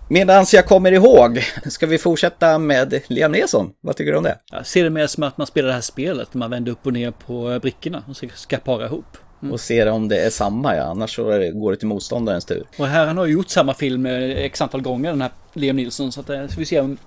Medans 0.09 0.53
jag 0.53 0.65
kommer 0.65 0.91
ihåg, 0.91 1.43
ska 1.65 1.85
vi 1.85 1.97
fortsätta 1.97 2.57
med 2.59 3.01
Liam 3.07 3.31
Neeson? 3.31 3.71
Vad 3.81 3.95
tycker 3.95 4.11
du 4.11 4.17
om 4.17 4.23
det? 4.23 4.37
Jag 4.51 4.65
ser 4.67 4.83
det 4.83 4.89
mer 4.89 5.07
som 5.07 5.23
att 5.23 5.37
man 5.37 5.47
spelar 5.47 5.67
det 5.67 5.73
här 5.73 5.81
spelet 5.81 6.33
när 6.33 6.39
man 6.39 6.49
vänder 6.51 6.71
upp 6.71 6.85
och 6.85 6.93
ner 6.93 7.11
på 7.11 7.59
brickorna 7.61 8.03
och 8.09 8.17
ska- 8.33 8.57
para 8.57 8.85
ihop. 8.85 9.17
Och 9.51 9.59
ser 9.59 9.87
om 9.91 10.07
det 10.07 10.19
är 10.25 10.29
samma 10.29 10.75
ja, 10.75 10.83
annars 10.83 11.15
så 11.15 11.23
går 11.53 11.71
det 11.71 11.77
till 11.77 11.87
motståndarens 11.87 12.45
tur. 12.45 12.63
Och 12.77 12.87
här 12.87 13.05
han 13.07 13.17
har 13.17 13.25
ju 13.25 13.33
gjort 13.33 13.49
samma 13.49 13.73
film 13.73 14.05
eh, 14.05 14.13
x 14.37 14.61
antal 14.61 14.81
gånger 14.81 15.09
den 15.09 15.21
här 15.21 15.31
Liam 15.53 15.75
Nilsson 15.75 16.11
så 16.11 16.19
att 16.19 16.29
eh, 16.29 16.47
ska 16.47 16.59
vi 16.59 16.65
se 16.65 16.79
om 16.79 16.97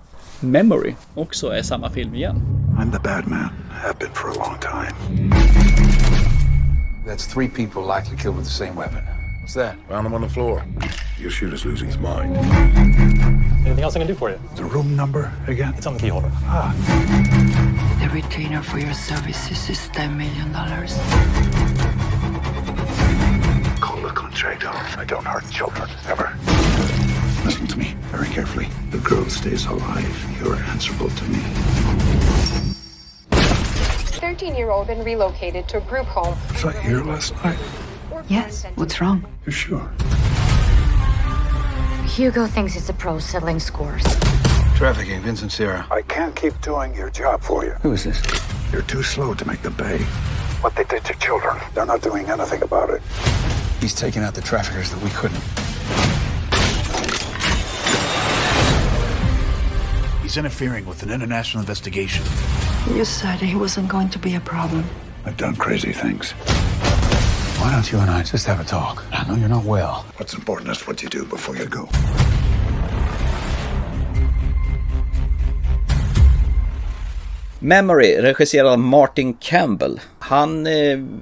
Memory 0.41 0.95
också 1.15 1.49
är 1.49 1.63
samma 1.63 1.91
film 1.91 2.15
igen. 2.15 2.37
I'm 2.79 2.93
the 2.93 2.99
bad 3.09 3.27
man. 3.27 3.51
Have 3.71 3.95
been 3.99 4.13
for 4.15 4.29
a 4.31 4.35
long 4.37 4.59
time. 4.61 4.95
That's 7.07 7.35
three 7.35 7.49
people 7.49 7.83
likely 7.97 8.17
killed 8.23 8.37
with 8.39 8.49
the 8.49 8.55
same 8.55 8.73
weapon. 8.77 9.01
What's 9.43 9.55
that? 9.55 9.75
Found 9.89 10.07
him 10.07 10.15
on 10.15 10.23
the 10.23 10.35
floor. 10.35 10.63
Your 11.21 11.31
shooter's 11.31 11.67
losing 11.67 11.89
his 11.89 11.99
mind. 11.99 12.35
Anything 13.67 13.85
else 13.85 13.95
I 13.95 13.99
can 13.99 14.07
do 14.09 14.15
for 14.15 14.31
you? 14.31 14.41
The 14.57 14.65
room 14.65 14.97
number 14.97 15.31
again? 15.47 15.75
It's 15.77 15.87
on 15.87 15.95
the 15.95 16.01
key 16.01 16.09
holder. 16.09 16.31
Ah, 16.45 16.73
The 18.01 18.09
retainer 18.09 18.63
for 18.63 18.79
your 18.79 18.95
services 18.95 19.69
is 19.69 19.79
$10 19.91 20.17
million. 20.17 20.51
call 23.81 24.01
the 24.01 24.09
contractor. 24.15 24.69
I 24.99 25.05
don't 25.05 25.25
hurt 25.27 25.49
children, 25.51 25.91
ever. 26.09 26.35
Listen 27.45 27.67
to 27.67 27.79
me 27.79 27.95
very 28.11 28.29
carefully. 28.29 28.69
The 28.91 28.99
girl 28.99 29.27
stays 29.27 29.67
alive. 29.67 30.41
You're 30.43 30.57
answerable 30.57 31.11
to 31.11 31.25
me. 31.25 31.41
13 34.21 34.55
year 34.57 34.71
old 34.71 34.87
been 34.87 35.05
relocated 35.05 35.69
to 35.69 35.79
a 35.79 35.81
group 35.83 36.07
home. 36.07 36.37
Was 36.53 36.65
I 36.65 36.81
here 36.83 37.03
last 37.05 37.35
night? 37.45 37.59
Yes. 38.29 38.65
What's 38.77 39.01
wrong? 39.03 39.25
You 39.45 39.53
sure? 39.53 39.91
Hugo 42.11 42.47
thinks 42.47 42.75
it's 42.75 42.89
a 42.89 42.93
pro 42.93 43.21
settling 43.21 43.61
scores. 43.61 44.03
Trafficking, 44.75 45.23
Vincent 45.23 45.53
Sierra. 45.53 45.87
I 45.93 46.03
can't 46.03 46.35
keep 46.35 46.61
doing 46.61 46.93
your 46.93 47.09
job 47.09 47.41
for 47.41 47.65
you. 47.65 47.71
Who 47.83 47.93
is 47.93 48.03
this? 48.03 48.21
You're 48.73 48.83
too 48.83 49.05
slow 49.05 49.33
to 49.33 49.47
make 49.47 49.63
them 49.63 49.75
pay. 49.77 49.99
What 50.61 50.75
they 50.75 50.83
did 50.85 51.05
to 51.05 51.15
children, 51.21 51.57
they're 51.73 51.87
not 51.87 52.03
doing 52.03 52.29
anything 52.29 52.63
about 52.63 52.91
it. 52.91 53.01
He's 53.81 53.95
taking 53.95 54.23
out 54.23 54.35
the 54.35 54.41
traffickers 54.41 54.91
that 54.91 55.01
we 55.03 55.11
couldn't. 55.11 55.41
He's 60.21 60.37
interfering 60.37 60.87
with 60.87 61.05
an 61.05 61.11
international 61.11 61.61
investigation. 61.61 62.25
You 62.93 63.05
said 63.05 63.39
he 63.39 63.55
wasn't 63.55 63.89
going 63.89 64.09
to 64.11 64.19
be 64.19 64.35
a 64.35 64.41
problem. 64.41 64.85
I've 65.25 65.37
done 65.37 65.55
crazy 65.55 65.93
things. 65.93 66.35
Why 67.61 67.73
don't 67.73 67.93
you 67.93 67.99
and 67.99 68.11
I 68.11 68.23
just 68.23 68.47
have 68.47 68.61
a 68.61 68.65
talk? 68.65 69.05
I 69.13 69.29
know 69.29 69.37
you're 69.37 69.49
not 69.49 69.65
well. 69.65 70.05
What's 70.17 70.35
important 70.35 70.71
is 70.71 70.87
what 70.87 71.03
you 71.03 71.11
do 71.11 71.27
before 71.27 71.57
you 71.57 71.67
go. 71.67 71.89
Memory, 77.59 78.23
regisserad 78.23 78.67
av 78.67 78.79
Martin 78.79 79.35
Campbell. 79.35 80.01
Han 80.19 80.67
eh, 80.67 80.73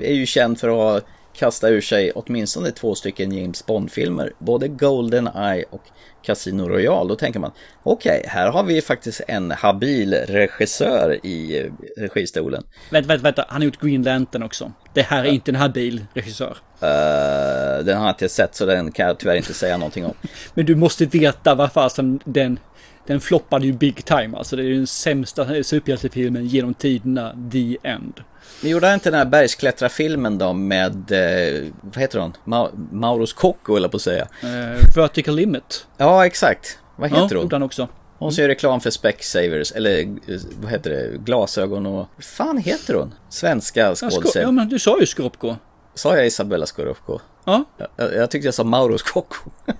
är 0.00 0.12
ju 0.12 0.26
känd 0.26 0.60
för 0.60 0.68
att 0.68 0.74
ha 0.74 1.10
kastat 1.32 1.70
ur 1.70 1.80
sig 1.80 2.12
åtminstone 2.12 2.70
två 2.70 2.94
stycken 2.94 3.32
James 3.32 3.66
Bond-filmer. 3.66 4.32
Både 4.38 4.68
Goldeneye 4.68 5.64
och 5.70 5.82
Casino 6.28 6.68
Royale. 6.68 7.08
Då 7.08 7.16
tänker 7.16 7.40
man, 7.40 7.50
okej, 7.82 8.18
okay, 8.18 8.30
här 8.30 8.50
har 8.50 8.62
vi 8.62 8.82
faktiskt 8.82 9.20
en 9.28 9.50
habil 9.50 10.14
regissör 10.14 11.26
i 11.26 11.60
eh, 11.60 12.02
registolen. 12.14 12.62
Vänta, 12.90 13.08
vänta, 13.08 13.22
vänta, 13.22 13.44
han 13.48 13.60
har 13.60 13.64
gjort 13.64 13.80
Green 13.80 14.02
Lantern 14.02 14.42
också. 14.42 14.72
Det 14.94 15.02
här 15.02 15.20
är 15.20 15.24
ja. 15.24 15.30
inte 15.30 15.50
en 15.50 15.54
habil 15.54 16.04
regissör. 16.14 16.56
Uh, 16.82 17.84
den 17.84 17.98
har 17.98 18.04
jag 18.04 18.10
inte 18.10 18.28
sett 18.28 18.54
så 18.54 18.66
den 18.66 18.92
kan 18.92 19.06
jag 19.06 19.18
tyvärr 19.18 19.36
inte 19.36 19.54
säga 19.54 19.76
någonting 19.76 20.04
om. 20.04 20.14
Men 20.54 20.66
du 20.66 20.74
måste 20.74 21.06
veta 21.06 21.54
varför 21.54 21.88
som 21.88 22.20
den 22.24 22.58
den 23.06 23.20
floppade 23.20 23.66
ju 23.66 23.72
big 23.72 24.04
time 24.04 24.36
alltså. 24.36 24.56
Det 24.56 24.62
är 24.62 24.66
ju 24.66 24.76
den 24.76 24.86
sämsta 24.86 25.62
superhjältefilmen 25.62 26.46
genom 26.46 26.74
tiderna, 26.74 27.34
the 27.52 27.78
end. 27.82 28.20
Men 28.60 28.70
gjorde 28.70 28.86
han 28.86 28.94
inte 28.94 29.10
den 29.10 29.18
här 29.18 29.26
bergsklättrarfilmen 29.26 30.38
då 30.38 30.52
med, 30.52 31.12
eh, 31.12 31.64
vad 31.80 31.96
heter 31.96 32.18
hon? 32.18 32.36
Ma 32.44 32.70
Maurus 32.92 33.32
Kocko 33.32 33.76
eller 33.76 33.88
på 33.88 33.96
att 33.96 34.02
säga. 34.02 34.28
Uh, 34.44 34.94
Vertical 34.96 35.34
Limit. 35.34 35.86
Ja, 35.96 36.26
exakt. 36.26 36.78
Vad 36.96 37.10
heter 37.10 37.34
ja, 37.34 37.40
hon? 37.40 37.48
han 37.52 37.62
också. 37.62 37.88
Hon 38.18 38.32
som 38.32 38.42
gör 38.42 38.48
reklam 38.48 38.80
för 38.80 38.90
Specsavers, 38.90 39.72
eller 39.72 40.00
eh, 40.00 40.40
vad 40.60 40.70
heter 40.70 40.90
det, 40.90 41.18
glasögon 41.18 41.86
och... 41.86 42.08
Vad 42.14 42.24
fan 42.24 42.58
heter 42.58 42.94
hon? 42.94 43.14
Svenska 43.28 43.94
skådespelare. 43.94 44.48
Ja, 44.48 44.50
men 44.50 44.68
du 44.68 44.78
sa 44.78 45.00
ju 45.00 45.06
Skorupko. 45.06 45.56
Sa 45.94 46.16
jag 46.16 46.26
Isabella 46.26 46.66
Skorupko? 46.66 47.20
Ja. 47.44 47.64
Jag, 47.96 48.14
jag 48.14 48.30
tyckte 48.30 48.46
jag 48.46 48.54
sa 48.54 48.64
Maurus 48.64 49.02
Kocko. 49.02 49.50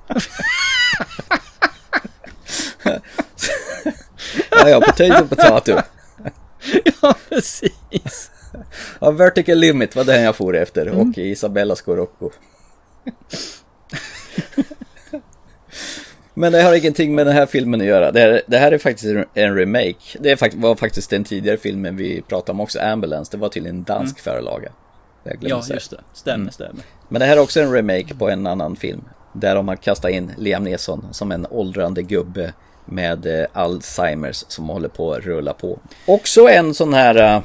ja, 4.50 4.68
ja, 4.68 4.80
potato, 4.80 5.28
potato. 5.28 5.76
ja, 7.02 7.14
precis. 7.28 8.30
Ja, 9.00 9.10
Vertical 9.10 9.58
Limit 9.58 9.96
var 9.96 10.04
den 10.04 10.22
jag 10.22 10.36
for 10.36 10.56
efter 10.56 10.86
mm. 10.86 11.00
och 11.00 11.18
Isabella 11.18 11.76
Scorocco. 11.76 12.30
Men 16.34 16.52
det 16.52 16.62
har 16.62 16.74
ingenting 16.74 17.14
med 17.14 17.26
den 17.26 17.34
här 17.34 17.46
filmen 17.46 17.80
att 17.80 17.86
göra. 17.86 18.12
Det 18.12 18.20
här, 18.20 18.42
det 18.46 18.58
här 18.58 18.72
är 18.72 18.78
faktiskt 18.78 19.26
en 19.34 19.54
remake. 19.54 20.18
Det 20.20 20.54
var 20.54 20.74
faktiskt 20.74 21.10
den 21.10 21.24
tidigare 21.24 21.56
filmen 21.56 21.96
vi 21.96 22.22
pratade 22.22 22.52
om 22.52 22.60
också, 22.60 22.80
Ambulance. 22.80 23.30
Det 23.30 23.36
var 23.36 23.48
till 23.48 23.66
en 23.66 23.82
dansk 23.82 24.26
mm. 24.26 24.36
förlaga. 24.36 24.72
Ja, 25.40 25.62
just 25.70 25.90
det. 25.90 26.00
Stämmer, 26.12 26.36
mm. 26.36 26.52
stämmer. 26.52 26.84
Men 27.08 27.20
det 27.20 27.26
här 27.26 27.36
är 27.36 27.40
också 27.40 27.60
en 27.60 27.72
remake 27.72 28.14
på 28.14 28.28
en 28.28 28.46
annan 28.46 28.76
film. 28.76 29.04
Där 29.32 29.54
de 29.54 29.68
har 29.68 29.76
kastat 29.76 30.10
in 30.10 30.32
Liam 30.38 30.64
Neeson 30.64 31.08
som 31.12 31.32
en 31.32 31.46
åldrande 31.50 32.02
gubbe 32.02 32.52
med 32.84 33.26
eh, 33.26 33.46
Alzheimers 33.52 34.44
som 34.48 34.68
håller 34.68 34.88
på 34.88 35.12
att 35.12 35.24
rulla 35.24 35.52
på. 35.52 35.78
Också 36.06 36.48
en 36.48 36.74
sån 36.74 36.94
här 36.94 37.14
eh, 37.14 37.42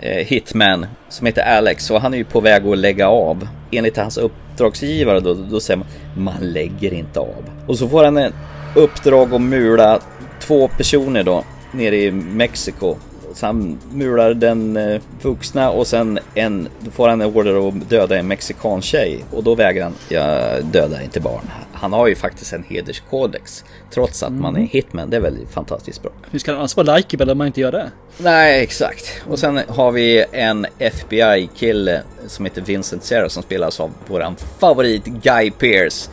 Eh, 0.00 0.26
hitman 0.26 0.86
som 1.08 1.26
heter 1.26 1.42
Alex 1.42 1.90
och 1.90 2.00
han 2.00 2.14
är 2.14 2.18
ju 2.18 2.24
på 2.24 2.40
väg 2.40 2.66
att 2.66 2.78
lägga 2.78 3.08
av. 3.08 3.48
Enligt 3.70 3.96
hans 3.96 4.18
uppdragsgivare 4.18 5.20
då, 5.20 5.34
då 5.34 5.60
säger 5.60 5.78
man 5.78 5.86
man 6.24 6.52
lägger 6.52 6.94
inte 6.94 7.20
av. 7.20 7.44
Och 7.66 7.78
så 7.78 7.88
får 7.88 8.04
han 8.04 8.16
en 8.16 8.32
uppdrag 8.74 9.34
att 9.34 9.40
mula 9.40 10.00
två 10.40 10.68
personer 10.68 11.22
då 11.22 11.44
nere 11.72 11.96
i 11.96 12.10
Mexiko 12.12 12.96
så 13.36 13.46
han 13.46 13.78
mular 13.92 14.34
den 14.34 14.76
eh, 14.76 15.00
vuxna 15.22 15.70
och 15.70 15.86
sen 15.86 16.18
en, 16.34 16.68
då 16.80 16.90
får 16.90 17.08
han 17.08 17.20
en 17.20 17.36
order 17.36 17.68
att 17.68 17.90
döda 17.90 18.18
en 18.18 18.28
mexikan 18.28 18.82
tjej. 18.82 19.24
Och 19.30 19.44
då 19.44 19.54
vägrar 19.54 19.84
han, 19.84 19.94
jag 20.08 20.64
dödar 20.64 21.02
inte 21.02 21.20
barn. 21.20 21.50
Han 21.72 21.92
har 21.92 22.06
ju 22.06 22.14
faktiskt 22.14 22.52
en 22.52 22.64
hederskodex. 22.68 23.64
Trots 23.90 24.22
att 24.22 24.28
mm. 24.28 24.42
man 24.42 24.56
är 24.56 24.60
hitman, 24.60 25.10
det 25.10 25.16
är 25.16 25.20
väl 25.20 25.46
fantastiskt 25.50 26.02
bra. 26.02 26.12
Hur 26.30 26.38
ska 26.38 26.50
han 26.50 26.58
annars 26.58 26.76
vara 26.76 26.96
likeable 26.96 27.32
om 27.32 27.38
man 27.38 27.46
inte 27.46 27.60
gör 27.60 27.72
det? 27.72 27.90
Nej, 28.18 28.62
exakt. 28.62 29.22
Och 29.28 29.38
sen 29.38 29.60
har 29.68 29.92
vi 29.92 30.24
en 30.32 30.66
FBI-kille 30.78 32.02
som 32.26 32.44
heter 32.44 32.62
Vincent 32.62 33.04
Serra 33.04 33.28
som 33.28 33.42
spelas 33.42 33.80
av 33.80 33.90
våran 34.06 34.36
favorit 34.58 35.04
Guy 35.04 35.50
Pearce. 35.50 36.10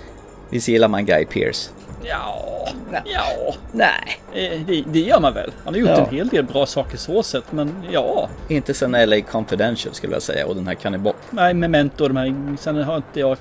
Visst 0.50 0.68
gillar 0.68 0.88
man 0.88 1.06
Guy 1.06 1.26
Pearce? 1.26 1.70
Ja, 2.04 2.68
ja. 3.06 3.56
Nej. 3.72 4.20
Eh, 4.34 4.62
det, 4.68 4.84
det 4.88 5.00
gör 5.00 5.20
man 5.20 5.34
väl. 5.34 5.52
Han 5.64 5.74
har 5.74 5.80
gjort 5.80 5.90
ja. 5.90 6.08
en 6.08 6.16
hel 6.16 6.28
del 6.28 6.44
bra 6.44 6.66
saker 6.66 6.98
så 6.98 7.24
sett, 7.24 7.52
men 7.52 7.84
ja. 7.92 8.30
Inte 8.48 8.74
sen 8.74 8.92
LA 8.92 9.22
Confidential 9.22 9.94
skulle 9.94 10.14
jag 10.14 10.22
säga 10.22 10.48
och 10.48 10.56
den 10.56 10.68
här 10.68 10.74
Cannibal. 10.74 11.14
Nej, 11.30 11.54
Memento 11.54 12.04
och 12.04 12.10
de 12.10 12.18
här. 12.18 12.58
Sen 12.58 12.84
har 12.84 12.96
inte 12.96 13.20
jag 13.20 13.38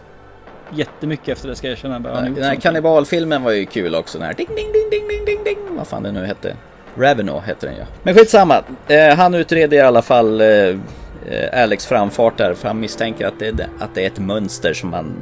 jättemycket 0.75 1.29
efter 1.29 1.49
det 1.49 1.57
ska 1.57 1.67
jag 1.67 1.73
erkänna. 1.73 1.99
Nej, 1.99 2.31
den 2.31 2.45
här 2.45 2.55
kannibalfilmen 2.55 3.43
var 3.43 3.53
ju 3.53 3.67
kul 3.67 3.95
också. 3.95 4.19
Den 4.19 4.27
här 4.27 4.35
ding, 4.35 4.49
ding, 4.49 4.73
ding, 4.73 4.91
ding, 4.91 5.09
ding, 5.09 5.25
ding, 5.25 5.45
ding. 5.45 5.77
Vad 5.77 5.87
fan 5.87 6.03
det 6.03 6.13
nu 6.13 6.27
hette. 6.27 6.57
Ravenau 6.97 7.41
hette 7.41 7.67
den 7.67 7.77
ja. 7.79 7.85
Men 8.03 8.15
skitsamma. 8.15 8.63
Eh, 8.89 9.17
han 9.17 9.35
utreder 9.35 9.77
i 9.77 9.81
alla 9.81 10.03
fall 10.03 10.41
eh, 10.41 10.47
eh 10.47 11.63
Alex 11.63 11.87
framfart 11.87 12.39
där. 12.39 12.55
För 12.55 12.69
han 12.69 12.81
misstänker 12.81 13.27
att 13.27 13.39
det, 13.39 13.49
är, 13.49 13.69
att 13.79 13.95
det 13.95 14.03
är 14.03 14.07
ett 14.07 14.19
mönster 14.19 14.75
som 14.75 14.93
han 14.93 15.15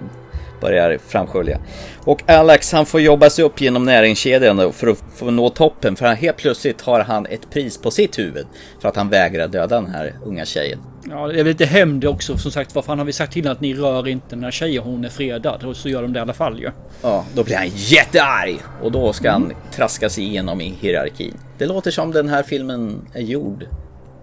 börjar 0.60 0.98
framskölja. 1.08 1.58
Och 2.04 2.30
Alex 2.30 2.72
han 2.72 2.86
får 2.86 3.00
jobba 3.00 3.30
sig 3.30 3.44
upp 3.44 3.60
genom 3.60 3.84
näringskedjan 3.84 4.72
för 4.72 4.86
att 4.86 5.02
få 5.14 5.30
nå 5.30 5.48
toppen 5.48 5.96
för 5.96 6.06
helt 6.06 6.36
plötsligt 6.36 6.80
har 6.80 7.00
han 7.00 7.26
ett 7.26 7.50
pris 7.50 7.78
på 7.78 7.90
sitt 7.90 8.18
huvud 8.18 8.46
för 8.80 8.88
att 8.88 8.96
han 8.96 9.08
vägrar 9.08 9.48
döda 9.48 9.80
den 9.80 9.90
här 9.90 10.14
unga 10.24 10.44
tjejen. 10.44 10.78
Ja, 11.08 11.26
det 11.26 11.40
är 11.40 11.44
lite 11.44 11.64
hämnd 11.64 12.04
också 12.04 12.38
som 12.38 12.50
sagt. 12.50 12.74
Vad 12.74 12.84
fan 12.84 12.98
har 12.98 13.06
vi 13.06 13.12
sagt 13.12 13.32
till 13.32 13.48
att 13.48 13.60
ni 13.60 13.74
rör 13.74 14.08
inte 14.08 14.26
den 14.28 14.44
här 14.44 14.50
tjejen, 14.50 14.82
hon 14.82 15.04
är 15.04 15.08
fredad. 15.08 15.64
Och 15.64 15.76
så 15.76 15.88
gör 15.88 16.02
de 16.02 16.12
det 16.12 16.18
i 16.18 16.22
alla 16.22 16.32
fall 16.32 16.58
ju. 16.58 16.64
Ja. 16.64 16.72
ja, 17.02 17.24
då 17.34 17.44
blir 17.44 17.56
han 17.56 17.68
jättearg 17.74 18.58
och 18.82 18.92
då 18.92 19.12
ska 19.12 19.30
han 19.30 19.52
traska 19.74 20.10
sig 20.10 20.24
igenom 20.24 20.60
i 20.60 20.74
hierarkin. 20.80 21.34
Det 21.58 21.66
låter 21.66 21.90
som 21.90 22.12
den 22.12 22.28
här 22.28 22.42
filmen 22.42 23.06
är 23.14 23.22
gjord 23.22 23.66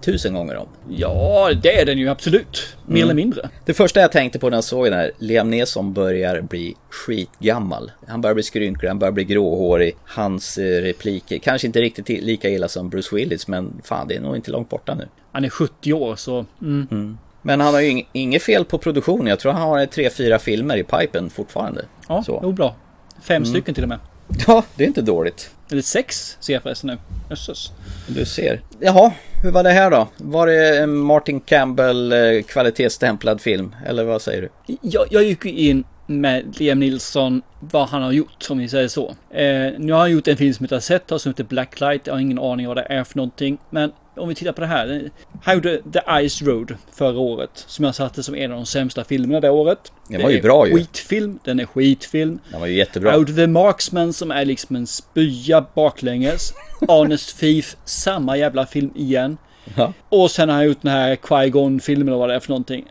tusen 0.01 0.33
gånger 0.33 0.55
om. 0.55 0.67
Ja, 0.89 1.51
det 1.63 1.81
är 1.81 1.85
den 1.85 1.97
ju 1.97 2.09
absolut. 2.09 2.77
Mer 2.85 2.95
mm. 2.95 3.03
eller 3.03 3.13
mindre. 3.13 3.49
Det 3.65 3.73
första 3.73 3.99
jag 3.99 4.11
tänkte 4.11 4.39
på 4.39 4.49
när 4.49 4.57
jag 4.57 4.63
såg 4.63 4.85
den 4.85 4.93
här, 4.93 5.11
Liam 5.17 5.49
Neeson 5.49 5.93
börjar 5.93 6.41
bli 6.41 6.75
skitgammal. 6.89 7.91
Han 8.07 8.21
börjar 8.21 8.33
bli 8.33 8.43
skrynklig, 8.43 8.89
han 8.89 8.99
börjar 8.99 9.11
bli 9.11 9.23
gråhårig. 9.23 9.95
Hans 10.05 10.57
eh, 10.57 10.81
repliker, 10.81 11.37
kanske 11.37 11.67
inte 11.67 11.81
riktigt 11.81 12.23
lika 12.23 12.49
illa 12.49 12.67
som 12.67 12.89
Bruce 12.89 13.15
Willis, 13.15 13.47
men 13.47 13.81
fan 13.83 14.07
det 14.07 14.15
är 14.15 14.21
nog 14.21 14.35
inte 14.35 14.51
långt 14.51 14.69
borta 14.69 14.95
nu. 14.95 15.07
Han 15.31 15.45
är 15.45 15.49
70 15.49 15.93
år 15.93 16.15
så... 16.15 16.45
Mm. 16.61 16.87
Mm. 16.91 17.17
Men 17.41 17.61
han 17.61 17.73
har 17.73 17.81
ju 17.81 18.03
inget 18.11 18.43
fel 18.43 18.65
på 18.65 18.77
produktionen. 18.77 19.27
Jag 19.27 19.39
tror 19.39 19.51
han 19.51 19.61
har 19.61 19.85
tre, 19.85 20.09
fyra 20.09 20.39
filmer 20.39 20.77
i 20.77 20.83
pipen 20.83 21.29
fortfarande. 21.29 21.85
Ja, 22.07 22.23
så. 22.23 22.39
Jo, 22.43 22.51
bra. 22.51 22.75
Fem 23.21 23.35
mm. 23.35 23.45
stycken 23.45 23.73
till 23.73 23.83
och 23.83 23.89
med. 23.89 23.99
Ja, 24.47 24.63
det 24.75 24.83
är 24.83 24.87
inte 24.87 25.01
dåligt. 25.01 25.49
Eller 25.71 25.81
sex 25.81 26.37
ser 26.39 26.53
jag 26.53 26.63
förresten 26.63 26.87
nu. 26.89 26.97
Jösses. 27.29 27.71
Du 28.07 28.25
ser. 28.25 28.61
Jaha, 28.79 29.11
hur 29.43 29.51
var 29.51 29.63
det 29.63 29.69
här 29.69 29.91
då? 29.91 30.07
Var 30.17 30.47
det 30.47 30.77
en 30.77 30.97
Martin 30.97 31.39
Campbell 31.39 32.11
eh, 32.11 32.43
kvalitetsstämplad 32.47 33.41
film? 33.41 33.75
Eller 33.85 34.03
vad 34.03 34.21
säger 34.21 34.41
du? 34.41 34.77
Jag, 34.81 35.05
jag 35.11 35.23
gick 35.23 35.45
in 35.45 35.83
med 36.07 36.59
Liam 36.59 36.79
Nilsson, 36.79 37.41
vad 37.59 37.87
han 37.87 38.01
har 38.01 38.11
gjort, 38.11 38.47
om 38.49 38.57
vi 38.57 38.69
säger 38.69 38.87
så. 38.87 39.15
Eh, 39.29 39.71
nu 39.77 39.91
har 39.91 39.99
han 39.99 40.11
gjort 40.11 40.27
en 40.27 40.37
film 40.37 40.53
som 40.53 40.63
jag 40.63 40.65
inte 40.65 40.75
har 40.75 40.79
sett, 40.79 41.21
som 41.21 41.29
heter 41.29 41.43
Blacklight. 41.43 42.07
Jag 42.07 42.13
har 42.13 42.19
ingen 42.19 42.39
aning 42.39 42.67
vad 42.67 42.77
det 42.77 42.87
är 42.89 43.03
för 43.03 43.17
någonting. 43.17 43.57
Men 43.69 43.91
om 44.19 44.29
vi 44.29 44.35
tittar 44.35 44.51
på 44.51 44.61
det 44.61 44.67
här. 44.67 45.09
Han 45.43 45.55
gjorde 45.55 45.81
The 45.93 46.29
Ice 46.29 46.41
Road 46.41 46.75
förra 46.91 47.19
året. 47.19 47.49
Som 47.67 47.85
jag 47.85 47.95
satte 47.95 48.23
som 48.23 48.35
en 48.35 48.51
av 48.51 48.57
de 48.57 48.65
sämsta 48.65 49.03
filmerna 49.03 49.39
det 49.39 49.49
året. 49.49 49.91
Den 50.09 50.21
var 50.21 50.29
ju 50.29 50.41
bra 50.41 50.67
ju. 50.67 50.75
Skitfilm. 50.75 51.39
Den 51.43 51.59
är 51.59 51.65
skitfilm. 51.65 52.39
Den 52.51 52.59
var 52.59 52.67
ju 52.67 52.75
jättebra. 52.75 53.17
Out 53.17 53.29
of 53.29 53.35
the 53.35 53.47
Marksman 53.47 54.13
som 54.13 54.31
är 54.31 54.45
liksom 54.45 54.75
en 54.75 54.87
spya 54.87 55.65
baklänges. 55.75 56.53
Honest 56.87 57.39
Thief, 57.39 57.75
samma 57.85 58.37
jävla 58.37 58.65
film 58.65 58.91
igen. 58.95 59.37
Ja. 59.75 59.93
Och 60.09 60.31
sen 60.31 60.49
har 60.49 60.55
han 60.55 60.65
gjort 60.65 60.81
den 60.81 60.91
här 60.91 61.15
Qui-Gon 61.15 61.79
filmen 61.79 62.07
eller 62.07 62.17
vad 62.17 62.29
det 62.29 62.35
är 62.35 62.39
för 62.39 62.49
någonting. 62.49 62.85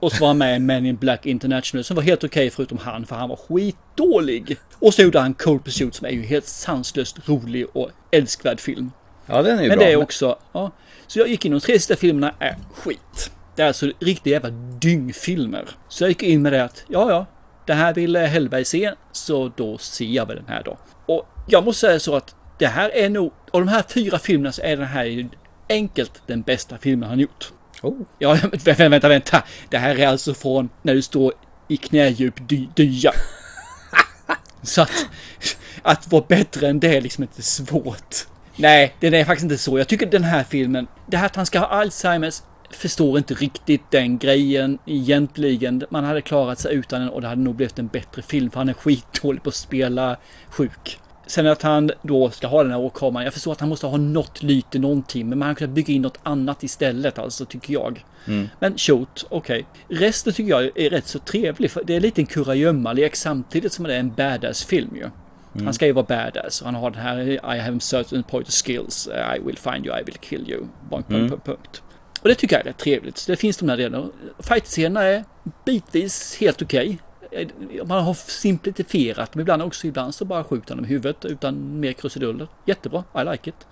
Och 0.00 0.12
så 0.12 0.20
var 0.20 0.28
han 0.28 0.38
med 0.38 0.56
i 0.56 0.58
Men 0.58 0.86
in 0.86 0.96
Black 0.96 1.26
International 1.26 1.84
som 1.84 1.96
var 1.96 2.02
helt 2.02 2.24
okej 2.24 2.46
okay, 2.46 2.50
förutom 2.50 2.78
han 2.78 3.06
för 3.06 3.16
han 3.16 3.28
var 3.28 3.36
skitdålig. 3.36 4.56
Och 4.78 4.94
så 4.94 5.02
gjorde 5.02 5.20
han 5.20 5.34
Cold 5.34 5.64
Pursuit 5.64 5.94
som 5.94 6.06
är 6.06 6.10
ju 6.10 6.22
helt 6.22 6.46
sanslöst 6.46 7.28
rolig 7.28 7.66
och 7.72 7.90
älskvärd 8.10 8.60
film. 8.60 8.90
Ja, 9.26 9.42
den 9.42 9.58
är 9.58 9.62
ju 9.62 9.68
Men 9.68 9.78
bra. 9.78 9.86
det 9.86 9.92
är 9.92 9.96
också, 9.96 10.38
ja. 10.52 10.70
Så 11.06 11.18
jag 11.18 11.28
gick 11.28 11.44
in 11.44 11.52
och 11.54 11.60
de 11.60 11.66
tre 11.66 11.74
sista 11.74 11.96
filmerna 11.96 12.34
är 12.38 12.56
skit. 12.74 13.30
Det 13.56 13.62
är 13.62 13.66
alltså 13.66 13.90
riktiga 14.00 14.32
jävla 14.32 14.50
dyngfilmer. 14.80 15.68
Så 15.88 16.04
jag 16.04 16.08
gick 16.08 16.22
in 16.22 16.42
med 16.42 16.52
det 16.52 16.64
att, 16.64 16.84
ja 16.88 17.10
ja, 17.10 17.26
det 17.66 17.74
här 17.74 17.94
vill 17.94 18.16
Hellberg 18.16 18.64
se, 18.64 18.92
så 19.12 19.52
då 19.56 19.78
ser 19.78 20.04
jag 20.04 20.26
väl 20.26 20.36
den 20.36 20.48
här 20.48 20.62
då. 20.62 20.78
Och 21.06 21.26
jag 21.46 21.64
måste 21.64 21.80
säga 21.86 22.00
så 22.00 22.16
att 22.16 22.34
det 22.58 22.66
här 22.66 22.90
är 22.94 23.08
nog, 23.08 23.32
av 23.50 23.60
de 23.60 23.68
här 23.68 23.84
fyra 23.88 24.18
filmerna 24.18 24.52
så 24.52 24.62
är 24.62 24.76
den 24.76 24.86
här 24.86 25.28
enkelt 25.68 26.22
den 26.26 26.42
bästa 26.42 26.78
filmen 26.78 27.08
han 27.08 27.20
gjort. 27.20 27.52
Oh. 27.82 28.00
Ja, 28.18 28.34
vänta, 28.64 28.88
vänta, 28.88 29.08
vänta. 29.08 29.42
Det 29.68 29.78
här 29.78 30.00
är 30.00 30.06
alltså 30.06 30.34
från 30.34 30.68
när 30.82 30.94
du 30.94 31.02
står 31.02 31.32
i 31.68 31.76
knädjup 31.76 32.48
dy 32.48 32.66
dya. 32.74 33.12
Så 34.62 34.82
att, 34.82 35.06
att 35.82 36.12
vara 36.12 36.24
bättre 36.28 36.68
än 36.68 36.80
det 36.80 36.96
är 36.96 37.00
liksom 37.00 37.24
inte 37.24 37.42
svårt. 37.42 38.26
Nej, 38.56 38.94
det 39.00 39.06
är 39.06 39.24
faktiskt 39.24 39.44
inte 39.44 39.58
så. 39.58 39.78
Jag 39.78 39.88
tycker 39.88 40.06
den 40.06 40.24
här 40.24 40.44
filmen, 40.44 40.86
det 41.06 41.16
här 41.16 41.26
att 41.26 41.36
han 41.36 41.46
ska 41.46 41.58
ha 41.58 41.66
Alzheimers, 41.66 42.42
förstår 42.70 43.18
inte 43.18 43.34
riktigt 43.34 43.90
den 43.90 44.18
grejen 44.18 44.78
egentligen. 44.86 45.84
Man 45.90 46.04
hade 46.04 46.20
klarat 46.20 46.58
sig 46.58 46.74
utan 46.74 47.00
den 47.00 47.10
och 47.10 47.20
det 47.20 47.28
hade 47.28 47.42
nog 47.42 47.54
blivit 47.54 47.78
en 47.78 47.86
bättre 47.86 48.22
film 48.22 48.50
för 48.50 48.58
han 48.58 48.68
är 48.68 48.72
skitdålig 48.72 49.42
på 49.42 49.48
att 49.48 49.54
spela 49.54 50.16
sjuk. 50.48 50.98
Sen 51.26 51.46
att 51.46 51.62
han 51.62 51.90
då 52.02 52.30
ska 52.30 52.46
ha 52.46 52.62
den 52.62 52.72
här 52.72 52.80
åkommaren. 52.80 53.24
Jag 53.24 53.34
förstår 53.34 53.52
att 53.52 53.60
han 53.60 53.68
måste 53.68 53.86
ha 53.86 53.96
något 53.96 54.42
lyte, 54.42 54.78
någonting. 54.78 55.28
Men 55.28 55.38
man 55.38 55.46
hade 55.48 55.58
kunnat 55.58 55.74
bygga 55.74 55.94
in 55.94 56.02
något 56.02 56.18
annat 56.22 56.62
istället, 56.62 57.18
alltså 57.18 57.44
tycker 57.44 57.72
jag. 57.72 58.04
Mm. 58.26 58.48
Men 58.60 58.78
shoot, 58.78 59.26
okej. 59.28 59.66
Okay. 59.88 59.98
Resten 59.98 60.32
tycker 60.32 60.50
jag 60.50 60.78
är 60.78 60.90
rätt 60.90 61.06
så 61.06 61.18
trevlig. 61.18 61.70
För 61.70 61.84
det 61.84 61.96
är 61.96 62.00
lite 62.00 62.20
en 62.20 62.26
kurragömma-lek 62.26 63.16
samtidigt 63.16 63.72
som 63.72 63.84
det 63.84 63.94
är 63.94 64.00
en 64.00 64.14
badass-film 64.14 64.96
ju. 64.96 65.10
Mm. 65.54 65.64
Han 65.64 65.74
ska 65.74 65.86
ju 65.86 65.92
vara 65.92 66.06
badass 66.06 66.60
och 66.60 66.66
han 66.66 66.74
har 66.74 66.90
den 66.90 67.00
här 67.00 67.20
I 67.56 67.58
have 67.58 67.80
certain 67.80 68.22
point 68.22 68.48
of 68.48 68.54
skills. 68.54 69.08
I 69.36 69.38
will 69.38 69.58
find 69.58 69.86
you, 69.86 70.00
I 70.00 70.02
will 70.02 70.16
kill 70.20 70.50
you. 70.50 70.66
Punkt, 70.90 71.10
mm. 71.10 71.28
punkt, 71.28 71.44
punkt. 71.44 71.82
Och 72.22 72.28
det 72.28 72.34
tycker 72.34 72.56
jag 72.56 72.60
är 72.60 72.68
rätt 72.68 72.78
trevligt. 72.78 73.18
Så 73.18 73.32
det 73.32 73.36
finns 73.36 73.56
de 73.56 73.68
här 73.68 73.76
delarna. 73.76 74.06
Fight-scenerna 74.38 75.02
är 75.02 75.24
bitvis 75.64 76.36
helt 76.40 76.62
okej. 76.62 76.86
Okay 76.86 76.98
man 77.86 78.04
har 78.04 78.14
simplifierat 78.14 79.32
dem 79.32 79.40
ibland 79.40 79.62
också. 79.62 79.86
Ibland 79.86 80.14
så 80.14 80.24
bara 80.24 80.44
skjuter 80.44 80.74
de 80.74 80.84
i 80.84 80.88
huvudet 80.88 81.24
utan 81.24 81.80
mer 81.80 81.92
krusiduller. 81.92 82.48
Jättebra, 82.66 83.04
I 83.14 83.30
like 83.30 83.50
it. 83.50 83.66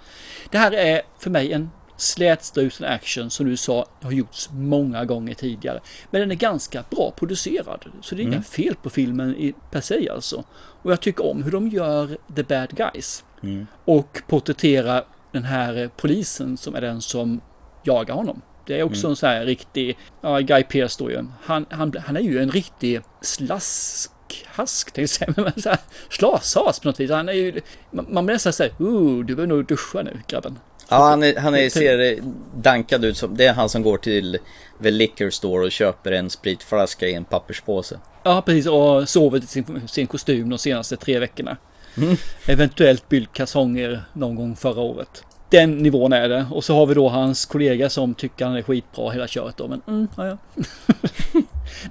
Det 0.51 0.59
här 0.59 0.73
är 0.73 1.03
för 1.19 1.31
mig 1.31 1.53
en 1.53 1.71
slätstrusen 2.03 2.87
action 2.87 3.31
som 3.31 3.47
du 3.47 3.57
sa 3.57 3.87
har 4.03 4.13
gjorts 4.13 4.49
många 4.53 5.05
gånger 5.05 5.35
tidigare. 5.35 5.81
Men 6.11 6.21
den 6.21 6.31
är 6.31 6.35
ganska 6.35 6.85
bra 6.91 7.13
producerad. 7.17 7.85
Så 8.01 8.15
det 8.15 8.21
är 8.21 8.25
mm. 8.25 8.35
inga 8.35 8.43
fel 8.43 8.75
på 8.83 8.91
filmen 8.91 9.37
i, 9.37 9.55
per 9.71 9.81
se 9.81 10.11
alltså. 10.11 10.45
Och 10.83 10.93
jag 10.93 11.01
tycker 11.01 11.27
om 11.27 11.43
hur 11.43 11.51
de 11.51 11.69
gör 11.69 12.19
the 12.37 12.43
bad 12.43 12.71
guys. 12.71 13.25
Mm. 13.43 13.67
Och 13.85 14.23
porträtterar 14.27 15.05
den 15.33 15.45
här 15.45 15.91
polisen 15.97 16.57
som 16.57 16.75
är 16.75 16.81
den 16.81 17.03
som 17.03 17.41
jagar 17.83 18.15
honom. 18.15 18.43
Det 18.67 18.81
är 18.81 18.83
också 18.83 19.07
mm. 19.07 19.11
en 19.11 19.17
sån 19.17 19.29
här 19.29 19.45
riktig, 19.45 19.99
ja, 20.21 20.39
Guy 20.39 20.63
Pearce 20.63 21.05
då 21.05 21.11
ju. 21.11 21.25
Han, 21.43 21.67
han, 21.71 21.95
han 22.07 22.17
är 22.17 22.21
ju 22.21 22.39
en 22.43 22.51
riktig 22.51 23.01
slaskhask, 23.21 24.93
tänkte 24.93 25.01
jag 25.01 25.09
säga, 25.09 25.35
men 25.67 25.77
slashas 26.09 26.81
på 26.81 26.89
något 26.89 27.01
vis. 27.01 27.11
Han 27.11 27.29
är 27.29 27.33
ju, 27.33 27.61
man, 27.91 28.07
man 28.09 28.27
blir 28.27 28.35
nästan 28.35 28.53
säga, 28.53 28.75
oh, 28.79 29.25
du 29.25 29.35
behöver 29.35 29.55
nog 29.55 29.67
duscha 29.67 30.03
nu 30.03 30.21
grabben. 30.29 30.59
Ja, 30.93 31.09
han, 31.09 31.23
är, 31.23 31.37
han 31.37 31.55
är, 31.55 31.71
ser 31.71 32.19
dankad 32.57 33.05
ut 33.05 33.17
som, 33.17 33.37
det 33.37 33.47
är 33.47 33.53
han 33.53 33.69
som 33.69 33.83
går 33.83 33.99
till 33.99 34.39
the 34.83 34.91
liquor 34.91 35.31
store 35.31 35.65
och 35.65 35.73
köper 35.73 36.13
en 36.13 36.31
spritflaska 36.31 37.09
i 37.09 37.15
en 37.15 37.25
papperspåse. 37.25 37.99
Ja, 38.23 38.43
precis, 38.43 38.67
och 38.67 39.09
sover 39.09 39.39
i 39.39 39.47
sin, 39.47 39.89
sin 39.89 40.07
kostym 40.07 40.51
de 40.51 40.59
senaste 40.59 40.97
tre 40.97 41.19
veckorna. 41.19 41.57
Mm. 41.97 42.17
Eventuellt 42.47 43.09
bylt 43.09 43.33
kalsonger 43.33 44.03
någon 44.13 44.35
gång 44.35 44.57
förra 44.57 44.81
året. 44.81 45.25
Den 45.49 45.79
nivån 45.79 46.13
är 46.13 46.29
det. 46.29 46.47
Och 46.51 46.65
så 46.65 46.75
har 46.75 46.87
vi 46.87 46.95
då 46.95 47.09
hans 47.09 47.47
kollega 47.47 47.91
som 47.91 48.15
tycker 48.15 48.45
han 48.45 48.57
är 48.57 48.63
skitbra 48.63 49.11
hela 49.11 49.27
köret 49.27 49.57
då. 49.57 49.69
Men 49.69 49.83
mm, 49.87 50.09
ja, 50.17 50.27
ja. 50.27 50.37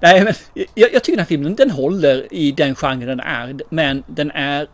Nej, 0.02 0.24
men 0.24 0.34
jag, 0.54 0.94
jag, 0.94 1.04
tycker 1.04 1.18
den 1.18 1.20
här 1.20 1.26
filmen 1.26 1.56
den 1.56 1.72
håller 1.72 2.34
i 2.34 2.52
den 2.52 2.76
genren 2.76 3.08
den 3.08 3.20
är. 3.20 3.56
Men 3.70 4.04
den 4.08 4.32
är, 4.32 4.68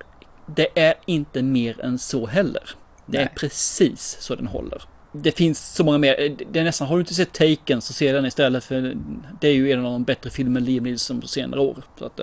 det 0.45 0.67
är 0.75 0.93
inte 1.05 1.41
mer 1.41 1.81
än 1.81 1.99
så 1.99 2.25
heller. 2.25 2.63
Det 3.07 3.17
Nej. 3.17 3.27
är 3.31 3.35
precis 3.35 4.17
så 4.19 4.35
den 4.35 4.47
håller. 4.47 4.81
Det 5.11 5.31
finns 5.31 5.75
så 5.75 5.83
många 5.83 5.97
mer. 5.97 6.35
Det 6.51 6.59
är 6.59 6.63
nästan, 6.63 6.87
har 6.87 6.95
du 6.95 6.99
inte 6.99 7.13
sett 7.13 7.33
Taken 7.33 7.81
så 7.81 7.93
se 7.93 8.11
den 8.11 8.25
istället 8.25 8.63
för 8.63 8.97
det 9.41 9.47
är 9.47 9.53
ju 9.53 9.71
en 9.71 9.85
av 9.85 9.91
de 9.91 10.03
bättre 10.03 10.29
filmerna 10.29 10.65
Liam 10.65 10.83
Neeson 10.83 11.21
på 11.21 11.27
senare 11.27 11.59
år. 11.59 11.83
Så 11.99 12.05
att, 12.05 12.19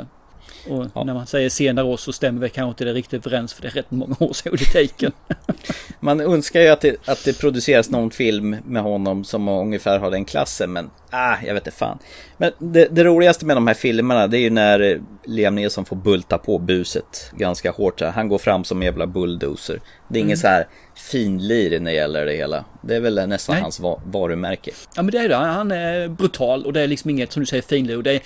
och 0.68 0.86
ja. 0.94 1.04
när 1.04 1.14
man 1.14 1.26
säger 1.26 1.48
senare 1.48 1.86
år 1.86 1.96
så 1.96 2.12
stämmer 2.12 2.40
det 2.40 2.48
kanske 2.48 2.68
inte 2.68 2.84
det 2.84 2.92
riktigt 2.92 3.26
överens 3.26 3.52
för 3.52 3.62
det 3.62 3.68
är 3.68 3.72
rätt 3.72 3.90
många 3.90 4.16
år 4.18 4.32
sedan 4.32 4.52
gjorde 4.52 4.64
Taken. 4.64 5.12
man 6.00 6.20
önskar 6.20 6.60
ju 6.60 6.68
att 6.68 6.80
det, 6.80 6.96
att 7.08 7.24
det 7.24 7.38
produceras 7.40 7.90
någon 7.90 8.10
film 8.10 8.56
med 8.64 8.82
honom 8.82 9.24
som 9.24 9.48
ungefär 9.48 9.98
har 9.98 10.10
den 10.10 10.24
klassen 10.24 10.72
men 10.72 10.90
ah, 11.10 11.36
jag 11.46 11.54
vet 11.54 11.66
inte 11.66 11.78
fan. 11.78 11.98
Men 12.36 12.52
det, 12.58 12.88
det, 12.90 13.04
roligaste 13.04 13.46
med 13.46 13.56
de 13.56 13.66
här 13.66 13.74
filmerna 13.74 14.26
det 14.26 14.38
är 14.38 14.40
ju 14.40 14.50
när 14.50 15.00
Liam 15.24 15.54
Neeson 15.54 15.84
får 15.84 15.96
bulta 15.96 16.38
på 16.38 16.58
buset 16.58 17.32
ganska 17.36 17.70
hårt. 17.70 18.00
Han 18.00 18.28
går 18.28 18.38
fram 18.38 18.64
som 18.64 18.78
en 18.78 18.86
jävla 18.86 19.06
bulldozer. 19.06 19.80
Det 20.08 20.18
är 20.18 20.20
mm. 20.20 20.28
ingen 20.28 20.38
så 20.38 20.46
här 20.46 20.66
finlir 20.94 21.80
när 21.80 21.90
det 21.90 21.96
gäller 21.96 22.26
det 22.26 22.32
hela. 22.32 22.64
Det 22.82 22.96
är 22.96 23.00
väl 23.00 23.28
nästan 23.28 23.54
Nej. 23.54 23.62
hans 23.62 23.80
varumärke. 24.04 24.70
Ja 24.96 25.02
men 25.02 25.12
det 25.12 25.18
är 25.18 25.28
det. 25.28 25.36
Han 25.36 25.70
är 25.70 26.08
brutal 26.08 26.66
och 26.66 26.72
det 26.72 26.80
är 26.80 26.86
liksom 26.86 27.10
inget 27.10 27.32
som 27.32 27.40
du 27.40 27.46
säger 27.46 27.62
finlir. 27.62 27.96
Och 27.96 28.02
det 28.02 28.12
är 28.12 28.20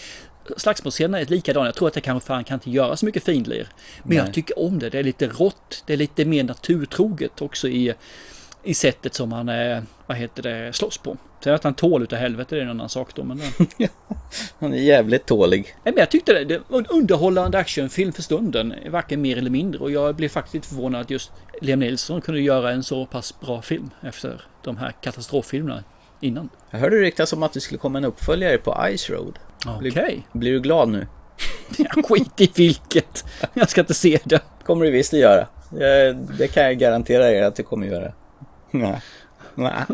slagsmålsscenerna 0.57 1.21
är 1.21 1.27
likadana. 1.27 1.67
Jag 1.67 1.75
tror 1.75 1.89
att 1.89 1.95
det 1.95 2.01
kanske 2.01 2.27
fan 2.27 2.45
kan 2.45 2.55
inte 2.55 2.71
göra 2.71 2.97
så 2.97 3.07
mycket 3.07 3.25
finlir. 3.25 3.69
Men 4.03 4.09
Nej. 4.09 4.17
jag 4.17 4.35
tycker 4.35 4.59
om 4.59 4.79
det. 4.79 4.91
Det 4.91 4.99
är 4.99 5.03
lite 5.03 5.27
rått. 5.27 5.83
Det 5.87 5.93
är 5.93 5.97
lite 5.97 6.25
mer 6.25 6.45
naturtroget 6.45 7.43
också 7.43 7.69
i, 7.69 7.95
i 8.63 8.75
sättet 8.75 9.15
som 9.15 9.33
han 9.33 9.49
är, 9.49 9.83
vad 10.07 10.17
heter 10.17 10.43
det, 10.43 10.73
slåss 10.73 10.99
på. 10.99 11.17
Sen 11.45 11.55
att 11.55 11.65
han 11.65 11.75
tål 11.75 12.03
utav 12.03 12.19
helvete 12.19 12.55
det 12.55 12.61
är 12.61 12.65
en 12.65 12.71
annan 12.71 12.89
sak 12.89 13.15
då. 13.15 13.25
Men, 13.25 13.41
han 14.59 14.73
är 14.73 14.79
jävligt 14.79 15.27
tålig. 15.27 15.63
Nej, 15.85 15.95
men 15.95 15.97
jag 15.97 16.11
tyckte 16.11 16.33
det, 16.33 16.45
det 16.45 16.63
var 16.69 16.79
en 16.79 16.87
underhållande 16.87 17.59
actionfilm 17.59 18.13
för 18.13 18.23
stunden. 18.23 18.75
Varken 18.91 19.23
mer 19.23 19.39
eller 19.39 19.51
mindre. 19.51 19.81
Och 19.81 19.91
jag 19.91 20.15
blev 20.15 20.29
faktiskt 20.29 20.67
förvånad 20.67 21.01
att 21.01 21.11
just 21.11 21.33
Liam 21.61 21.81
Nilsson 21.81 22.21
kunde 22.21 22.41
göra 22.41 22.73
en 22.73 22.83
så 22.83 23.07
pass 23.07 23.41
bra 23.41 23.63
film 23.63 23.91
efter 24.01 24.41
de 24.63 24.77
här 24.77 24.93
katastroffilmerna 25.03 25.85
innan. 26.21 26.49
Jag 26.71 26.79
hörde 26.79 26.97
ryktas 26.97 27.33
om 27.33 27.43
att 27.43 27.53
det 27.53 27.61
skulle 27.61 27.79
komma 27.79 27.99
en 27.99 28.05
uppföljare 28.05 28.59
på 28.59 28.77
Ice 28.97 29.11
Road. 29.11 29.39
Okej. 29.67 29.91
Okay. 29.91 30.21
Blir, 30.33 30.53
du 30.53 30.61
glad 30.61 30.89
nu? 30.89 31.07
Skit 32.09 32.41
i 32.41 32.51
vilket. 32.55 33.25
Jag 33.55 33.71
ska 33.71 33.81
inte 33.81 33.95
se 33.95 34.19
det. 34.25 34.41
kommer 34.65 34.85
du 34.85 34.91
visst 34.91 35.15
att 35.15 35.21
göra. 35.21 35.47
Det 36.39 36.49
kan 36.49 36.63
jag 36.63 36.79
garantera 36.79 37.31
er 37.31 37.43
att 37.43 37.57
du 37.57 37.63
kommer 37.63 37.87
göra. 37.87 38.13
Nej. 38.71 39.01
Nej. 39.55 39.85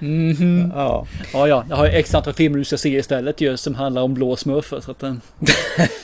Mm 0.00 0.32
-hmm. 0.32 0.70
Ja. 0.74 1.06
ja, 1.32 1.48
ja, 1.48 1.64
jag 1.68 1.76
har 1.76 1.86
x 1.86 2.14
antal 2.14 2.32
filmer 2.32 2.58
du 2.58 2.64
ska 2.64 2.76
se 2.76 2.88
istället 2.88 3.40
ju 3.40 3.56
som 3.56 3.74
handlar 3.74 4.02
om 4.02 4.14
blå 4.14 4.36
smurfar. 4.36 4.80
Så 4.80 4.90
att 4.90 4.98
den... 4.98 5.20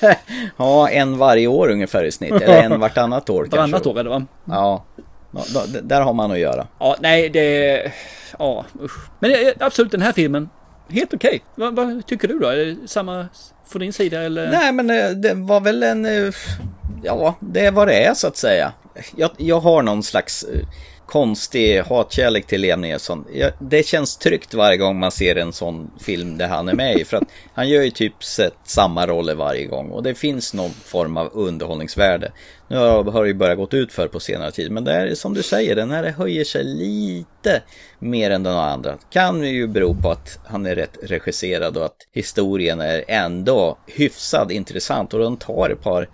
ja, 0.57 0.89
en 0.89 1.19
varje 1.19 1.47
år 1.47 1.71
ungefär 1.71 2.05
i 2.05 2.13
snitt. 2.13 2.33
Eller 2.33 2.63
en 2.63 2.81
vartannat 2.81 3.31
år 3.31 3.43
kanske. 3.43 3.57
Varannat 3.57 3.87
år 3.87 3.99
är 3.99 4.05
det 4.05 4.11
va? 4.11 4.27
Ja. 4.45 4.85
ja, 5.33 5.63
där 5.83 6.01
har 6.01 6.13
man 6.13 6.31
att 6.31 6.39
göra. 6.39 6.67
Ja, 6.79 6.97
nej, 7.01 7.29
det... 7.29 7.93
Ja, 8.39 8.65
usch. 8.83 9.11
Men 9.21 9.35
absolut 9.61 9.93
den 9.93 10.03
här 10.03 10.13
filmen 10.13 10.49
helt 10.89 11.15
okej. 11.15 11.29
Okay. 11.29 11.41
Vad, 11.55 11.77
vad, 11.77 12.07
tycker 12.07 12.29
du 12.29 12.39
då? 12.39 12.49
Är 12.49 12.57
det 12.57 12.89
samma 12.89 13.29
från 13.67 13.81
din 13.81 13.93
sida 13.93 14.23
eller? 14.23 14.51
Nej 14.51 14.73
men 14.73 14.91
eh, 14.91 15.11
det 15.11 15.35
var 15.35 15.61
väl 15.61 15.83
en, 15.83 16.07
eh, 16.07 16.35
ja 17.03 17.37
det 17.41 17.67
är 17.67 17.71
vad 17.71 17.89
det 17.89 18.05
är 18.05 18.15
så 18.15 18.27
att 18.27 18.37
säga. 18.37 18.73
Jag, 19.17 19.31
jag 19.37 19.61
har 19.61 19.83
någon 19.83 20.03
slags 20.03 20.43
eh, 20.45 20.67
konstig 21.07 21.83
hatkärlek 21.83 22.47
till 22.47 22.61
Liam 22.61 22.81
Neeson. 22.81 23.25
Det 23.59 23.87
känns 23.87 24.17
tryggt 24.17 24.55
varje 24.55 24.77
gång 24.77 24.99
man 24.99 25.11
ser 25.11 25.37
en 25.37 25.53
sån 25.53 25.91
film 26.01 26.39
där 26.39 26.49
han 26.49 26.69
är 26.69 26.75
med 26.75 26.97
i. 26.97 27.05
För 27.05 27.17
att 27.17 27.29
han 27.55 27.69
gör 27.69 27.83
ju 27.83 27.91
typ 27.91 28.25
sett 28.25 28.55
samma 28.65 29.07
roller 29.07 29.35
varje 29.35 29.67
gång. 29.67 29.91
Och 29.91 30.03
det 30.03 30.15
finns 30.15 30.55
någon 30.55 30.71
form 30.71 31.17
av 31.17 31.31
underhållningsvärde. 31.33 32.33
Nu 32.69 32.77
har 32.77 33.23
det 33.23 33.29
ju 33.29 33.35
börjat 33.35 33.57
gått 33.59 33.75
ut 33.75 33.93
för 33.93 34.09
på 34.09 34.21
senare 34.21 34.53
tid. 34.53 34.73
Men 34.73 34.85
det 34.85 34.93
är 34.93 35.15
som 35.15 35.35
du 35.35 35.43
säger, 35.43 35.77
den 35.77 35.91
här 35.91 36.05
höjer 36.05 36.45
sig 36.45 36.65
lite 36.65 37.63
mer 37.99 38.31
än 38.31 38.43
den 38.43 38.57
andra. 38.57 38.99
Kan 39.11 39.45
ju 39.45 39.67
bero 39.67 39.95
på 39.95 40.11
att 40.11 40.39
han 40.47 40.67
är 40.67 40.75
rätt 40.75 40.99
regisserad 41.03 41.77
och 41.77 41.85
att 41.85 41.97
historien 42.13 42.81
är 42.81 43.05
ändå 43.09 43.79
hyfsad 43.87 44.53
intressant. 44.53 45.15
Och 45.15 45.21
den 45.21 45.37
tar 45.37 45.71
ett 45.71 45.83
par 45.83 46.09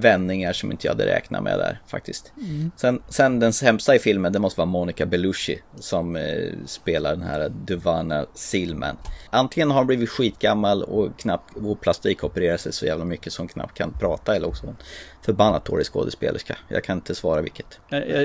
vändningar 0.00 0.52
som 0.52 0.72
inte 0.72 0.86
jag 0.86 0.92
hade 0.92 1.06
räknat 1.06 1.42
med 1.42 1.58
där 1.58 1.80
faktiskt. 1.86 2.32
Mm. 2.36 2.70
Sen, 2.76 3.02
sen 3.08 3.40
den 3.40 3.52
sämsta 3.52 3.94
i 3.94 3.98
filmen, 3.98 4.32
det 4.32 4.38
måste 4.38 4.60
vara 4.60 4.66
Monica 4.66 5.06
Belushi 5.06 5.58
som 5.80 6.16
eh, 6.16 6.22
spelar 6.66 7.10
den 7.10 7.22
här 7.22 7.48
Duvana 7.48 8.26
Sealman. 8.34 8.96
Antingen 9.30 9.70
har 9.70 9.78
hon 9.78 9.86
blivit 9.86 10.10
skitgammal 10.10 10.82
och 10.82 11.18
knappt 11.18 11.56
och 11.56 11.80
plastikopererat 11.80 12.60
sig 12.60 12.72
så 12.72 12.86
jävla 12.86 13.04
mycket 13.04 13.32
som 13.32 13.48
knappt 13.48 13.78
kan 13.78 13.92
prata 13.92 14.36
eller 14.36 14.48
också 14.48 14.74
förbannat 15.24 15.64
dålig 15.64 15.86
skådespelerska. 15.86 16.56
Jag 16.68 16.84
kan 16.84 16.98
inte 16.98 17.14
svara 17.14 17.42
vilket. 17.42 17.80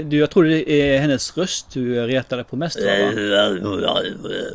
Du, 0.09 0.18
jag 0.18 0.30
tror 0.30 0.43
det 0.43 0.72
är 0.72 0.99
hennes 0.99 1.38
röst 1.38 1.72
du 1.74 2.07
retade 2.07 2.43
på 2.43 2.55
mest 2.55 2.80
va? 2.80 2.91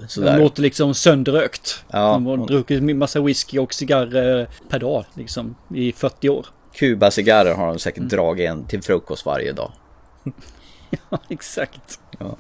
Sådär. 0.09 0.31
Hon 0.33 0.41
låter 0.41 0.63
liksom 0.63 0.95
sönderrökt. 0.95 1.85
Ja, 1.91 2.13
hon 2.13 2.39
har 2.39 2.47
druckit 2.47 2.97
massa 2.97 3.21
whisky 3.21 3.59
och 3.59 3.75
cigarrer 3.75 4.49
per 4.69 4.79
dag 4.79 5.05
liksom 5.15 5.55
i 5.75 5.93
40 5.93 6.29
år. 6.29 6.47
Kuba-cigarrer 6.75 7.55
har 7.55 7.67
de 7.67 7.79
säkert 7.79 7.99
mm. 7.99 8.09
dragit 8.09 8.51
en 8.51 8.67
till 8.67 8.83
frukost 8.83 9.27
varje 9.27 9.53
dag. 9.53 9.73
ja, 11.11 11.19
exakt. 11.29 12.01
Ja. 12.19 12.37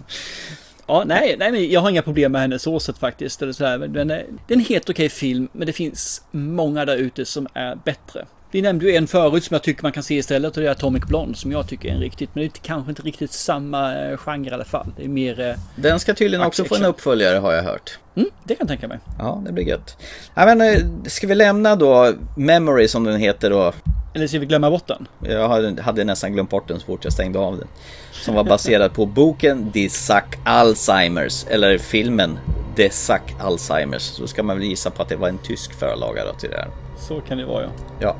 Ja, 0.86 1.04
nej, 1.06 1.36
nej, 1.38 1.52
men 1.52 1.70
jag 1.70 1.80
har 1.80 1.90
inga 1.90 2.02
problem 2.02 2.32
med 2.32 2.40
hennes 2.40 2.66
åsikt 2.66 2.98
faktiskt. 2.98 3.42
Eller 3.42 3.52
så 3.52 3.64
här. 3.64 3.78
Men 3.78 4.08
det 4.08 4.14
är 4.48 4.54
en 4.54 4.60
helt 4.60 4.90
okej 4.90 5.08
film, 5.08 5.48
men 5.52 5.66
det 5.66 5.72
finns 5.72 6.24
många 6.30 6.84
där 6.84 6.96
ute 6.96 7.24
som 7.24 7.48
är 7.54 7.74
bättre. 7.74 8.26
Vi 8.52 8.62
nämnde 8.62 8.84
ju 8.84 8.96
en 8.96 9.06
förut 9.06 9.44
som 9.44 9.54
jag 9.54 9.62
tycker 9.62 9.82
man 9.82 9.92
kan 9.92 10.02
se 10.02 10.14
istället 10.14 10.56
och 10.56 10.62
det 10.62 10.68
är 10.68 10.72
Atomic 10.72 11.02
Blonde 11.04 11.38
som 11.38 11.52
jag 11.52 11.68
tycker 11.68 11.88
är 11.88 11.92
en 11.92 12.00
riktigt, 12.00 12.30
men 12.34 12.42
det 12.42 12.46
är 12.46 12.62
kanske 12.62 12.90
inte 12.90 13.02
riktigt 13.02 13.32
samma 13.32 13.94
eh, 13.94 14.16
genre 14.16 14.50
i 14.50 14.52
alla 14.54 14.64
fall. 14.64 14.86
Det 14.96 15.04
är 15.04 15.08
mer... 15.08 15.40
eh, 15.40 15.54
Den 15.76 16.00
ska 16.00 16.14
tydligen 16.14 16.46
också 16.46 16.64
få 16.64 16.74
en 16.74 16.84
uppföljare 16.84 17.38
har 17.38 17.52
jag 17.52 17.62
hört. 17.62 17.98
Mm, 18.14 18.28
det 18.44 18.54
kan 18.54 18.56
jag 18.60 18.68
tänka 18.68 18.88
mig. 18.88 18.98
Ja, 19.18 19.42
det 19.46 19.52
blir 19.52 19.64
gött. 19.64 19.96
Ja, 20.34 20.46
men, 20.46 20.60
eh, 20.60 20.78
ska 21.06 21.26
vi 21.26 21.34
lämna 21.34 21.76
då 21.76 22.12
Memory 22.36 22.88
som 22.88 23.04
den 23.04 23.16
heter 23.20 23.50
då? 23.50 23.72
Eller 24.14 24.26
ska 24.26 24.38
vi 24.38 24.46
glömma 24.46 24.70
bort 24.70 24.86
den? 24.86 25.06
Jag 25.20 25.48
hade, 25.82 26.04
nästan 26.04 26.32
glömt 26.32 26.50
bort 26.50 26.68
den 26.68 26.80
så 26.80 26.86
fort 26.86 27.04
jag 27.04 27.12
stängde 27.12 27.38
av 27.38 27.58
den. 27.58 27.68
Som 28.12 28.34
var 28.34 28.44
baserad 28.44 28.94
på 28.94 29.06
boken 29.06 29.70
Die 29.70 29.88
Suck 29.88 30.38
Alzheimers, 30.44 31.46
eller 31.50 31.78
filmen 31.78 32.38
The 32.76 32.90
Suck 32.90 33.34
Alzheimers. 33.40 34.02
Så 34.02 34.26
ska 34.26 34.42
man 34.42 34.58
väl 34.58 34.66
gissa 34.66 34.90
på 34.90 35.02
att 35.02 35.08
det 35.08 35.16
var 35.16 35.28
en 35.28 35.38
tysk 35.38 35.72
förlaga 35.78 36.24
då 36.24 36.32
till 36.32 36.50
det 36.50 36.56
här. 36.56 36.68
Så 37.08 37.20
kan 37.20 37.38
det 37.38 37.44
vara 37.44 37.62
ja. 37.62 37.70
Ja. 38.00 38.16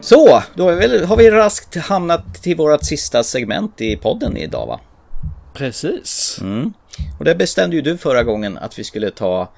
Så, 0.00 0.42
då 0.54 0.64
har 1.06 1.16
vi 1.16 1.30
raskt 1.30 1.76
hamnat 1.76 2.34
till 2.42 2.56
vårt 2.56 2.84
sista 2.84 3.22
segment 3.22 3.80
i 3.80 3.96
podden 3.96 4.36
idag 4.36 4.66
va? 4.66 4.80
Precis. 5.54 6.38
Mm. 6.40 6.72
Och 7.18 7.24
det 7.24 7.34
bestämde 7.34 7.76
ju 7.76 7.82
du 7.82 7.98
förra 7.98 8.22
gången 8.22 8.58
att 8.58 8.78
vi 8.78 8.84
skulle 8.84 9.10
ta 9.10 9.52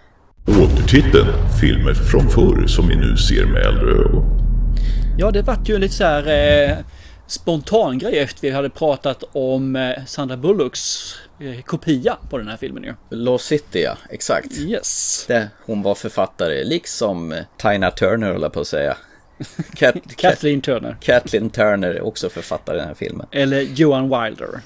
Återtiteln, 0.46 1.26
filmer 1.60 1.94
från 1.94 2.30
förr 2.30 2.66
som 2.66 2.88
vi 2.88 2.96
nu 2.96 3.16
ser 3.16 3.46
med 3.46 3.62
äldre 3.62 3.90
ögon. 3.90 4.24
Ja, 5.18 5.30
det 5.30 5.42
vart 5.42 5.68
ju 5.68 5.74
en 5.74 5.80
lite 5.80 5.94
så 5.94 6.04
här 6.04 6.26
eh, 6.68 6.76
spontan 7.26 7.98
grej 7.98 8.18
efter 8.18 8.42
vi 8.42 8.50
hade 8.50 8.70
pratat 8.70 9.24
om 9.32 9.76
eh, 9.76 10.04
Sandra 10.06 10.36
Bullocks 10.36 11.14
kopia 11.66 12.16
på 12.30 12.38
den 12.38 12.48
här 12.48 12.56
filmen 12.56 12.84
ju. 12.84 12.94
Lost 13.10 13.46
City 13.46 13.82
ja, 13.82 13.96
exakt. 14.10 14.58
Yes. 14.58 15.24
Det, 15.28 15.48
hon 15.66 15.82
var 15.82 15.94
författare, 15.94 16.64
liksom 16.64 17.32
eh, 17.32 17.44
Tina 17.58 17.90
Turner 17.90 18.32
höll 18.32 18.42
jag 18.42 18.52
på 18.52 18.60
att 18.60 18.68
säga. 18.68 18.96
Kat, 19.74 19.94
Kathleen 20.16 20.60
Turner. 20.60 20.96
Kathleen 21.00 21.50
Turner 21.50 21.88
är 21.88 22.02
också 22.02 22.30
författare 22.30 22.76
i 22.76 22.78
den 22.78 22.88
här 22.88 22.94
filmen. 22.94 23.26
Eller 23.32 23.60
Johan 23.60 24.02
Wilder. 24.02 24.60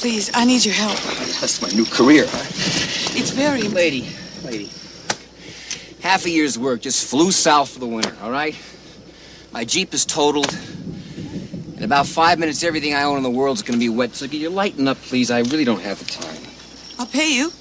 Please, 0.00 0.30
I 0.42 0.44
need 0.44 0.66
your 0.66 0.74
help. 0.74 0.98
That's 1.40 1.62
my 1.62 1.72
new 1.76 1.86
career, 1.86 2.26
huh? 2.26 3.18
It's 3.18 3.30
very... 3.30 3.62
Lady, 3.62 4.04
lady. 4.44 4.68
Half 6.02 6.26
a 6.26 6.30
year's 6.30 6.58
work 6.58 6.82
just 6.82 7.10
flew 7.10 7.30
south 7.32 7.70
for 7.70 7.80
the 7.80 7.86
winter, 7.86 8.12
all 8.22 8.30
right? 8.30 8.54
My 9.52 9.64
Jeep 9.64 9.94
is 9.94 10.04
totaled. 10.04 10.56
In 11.76 11.82
about 11.84 12.06
five 12.06 12.38
minutes, 12.38 12.64
everything 12.64 12.94
I 12.94 13.02
own 13.02 13.18
in 13.18 13.22
the 13.22 13.30
world 13.30 13.56
is 13.58 13.62
going 13.62 13.78
to 13.78 13.84
be 13.84 13.90
wet. 13.90 14.14
So 14.14 14.26
could 14.26 14.40
you 14.40 14.48
lighten 14.48 14.88
up, 14.88 14.96
please? 14.98 15.30
I 15.30 15.40
really 15.40 15.64
don't 15.64 15.82
have 15.82 15.98
the 15.98 16.06
time. 16.06 16.42
I'll 16.98 17.06
pay 17.06 17.34
you. 17.36 17.52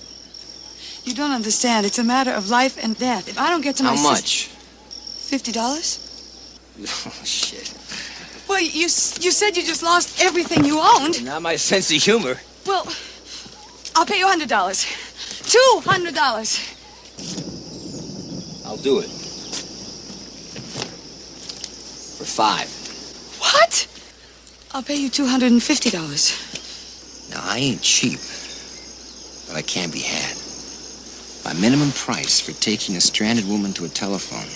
You 1.04 1.14
don't 1.14 1.32
understand. 1.32 1.86
It's 1.86 2.00
a 2.00 2.04
matter 2.04 2.32
of 2.32 2.50
life 2.50 2.82
and 2.82 2.98
death. 2.98 3.28
If 3.28 3.38
I 3.38 3.50
don't 3.50 3.62
get 3.62 3.76
to 3.78 3.84
my 3.84 3.96
How 3.96 4.02
much? 4.04 4.48
Fifty 4.48 5.52
dollars? 5.52 6.02
Oh, 7.08 7.22
shit. 7.24 7.74
Well, 8.50 8.62
you 8.62 8.82
you 8.82 9.32
said 9.32 9.56
you 9.56 9.64
just 9.64 9.82
lost 9.82 10.22
everything 10.22 10.66
you 10.66 10.80
owned. 10.80 11.24
Not 11.24 11.42
my 11.42 11.56
sense 11.56 11.90
of 11.90 12.02
humor. 12.02 12.36
Well, 12.66 12.86
I'll 13.96 14.06
pay 14.06 14.20
you 14.20 14.28
hundred 14.28 14.50
dollars. 14.50 14.86
Two 15.48 15.82
hundred 15.86 16.16
dollars. 16.16 16.60
I'll 18.66 18.78
do 18.78 19.00
it. 19.00 19.10
For 22.18 22.26
five. 22.26 22.68
What? 23.40 23.88
I'll 24.76 24.84
pay 24.84 24.96
you 25.04 25.10
two 25.10 25.26
hundred 25.26 25.52
and 25.52 25.64
fifty 25.64 25.90
dollars. 25.90 26.24
Now, 27.32 27.42
I 27.54 27.58
ain't 27.60 27.82
cheap, 27.82 28.20
but 29.48 29.56
I 29.56 29.62
can 29.62 29.90
be 29.90 30.00
had. 30.02 30.36
My 31.46 31.54
minimum 31.62 31.92
price 31.92 32.42
for 32.42 32.52
taking 32.60 32.98
a 32.98 33.02
stranded 33.02 33.46
woman 33.48 33.72
to 33.74 33.86
a 33.86 33.90
telephone 33.90 34.48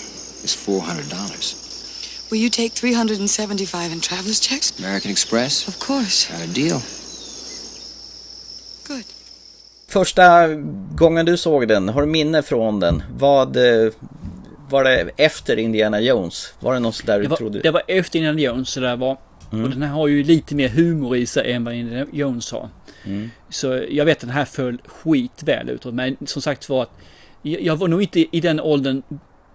is 0.44 0.54
$400. 0.56 2.30
Will 2.30 2.38
you 2.38 2.50
take 2.50 2.70
three 2.74 2.92
hundred 2.92 3.18
and 3.18 3.30
seventy-five 3.30 3.92
in 3.92 4.00
traveler's 4.00 4.40
checks? 4.40 4.78
American 4.78 5.10
Express? 5.10 5.68
Of 5.68 5.78
course. 5.78 6.28
Got 6.30 6.42
a 6.48 6.52
deal. 6.52 6.82
Good. 8.88 9.04
Första 9.88 10.48
gången 10.94 11.26
du 11.26 11.36
såg 11.36 11.68
den, 11.68 11.88
har 11.88 12.00
du 12.00 12.06
minne 12.06 12.42
från 12.42 12.80
den? 12.80 13.02
Vad 13.18 13.56
eh, 13.56 13.92
var 14.70 14.84
det 14.84 15.10
efter 15.16 15.56
Indiana 15.56 16.00
Jones? 16.00 16.52
Var 16.60 16.74
det 16.74 16.80
något 16.80 16.94
sådär 16.96 17.16
du 17.16 17.22
Det 17.22 17.28
var, 17.28 17.36
trodde? 17.36 17.60
det 17.60 17.70
var 17.70 17.82
efter 17.88 18.18
Indiana 18.18 18.40
Jones 18.40 18.68
så 18.68 18.80
där 18.80 18.96
var. 18.96 19.18
Mm. 19.52 19.64
Och 19.64 19.70
den 19.70 19.82
här 19.82 19.90
har 19.90 20.08
ju 20.08 20.24
lite 20.24 20.54
mer 20.54 20.68
humor 20.68 21.16
i 21.16 21.26
sig 21.26 21.52
än 21.52 21.64
vad 21.64 21.74
Indiana 21.74 22.06
Jones 22.12 22.52
har. 22.52 22.68
Mm. 23.04 23.30
Så 23.48 23.82
jag 23.90 24.04
vet 24.04 24.16
att 24.16 24.20
den 24.20 24.30
här 24.30 24.44
föll 24.44 24.78
skitväl 24.86 25.68
ut. 25.70 25.84
Men 25.84 26.16
som 26.26 26.42
sagt 26.42 26.68
var 26.68 26.82
att 26.82 26.90
jag 27.42 27.62
jag 27.62 27.76
var 27.76 27.88
nog 27.88 28.02
inte 28.02 28.36
i 28.36 28.40
den 28.40 28.60
åldern 28.60 29.02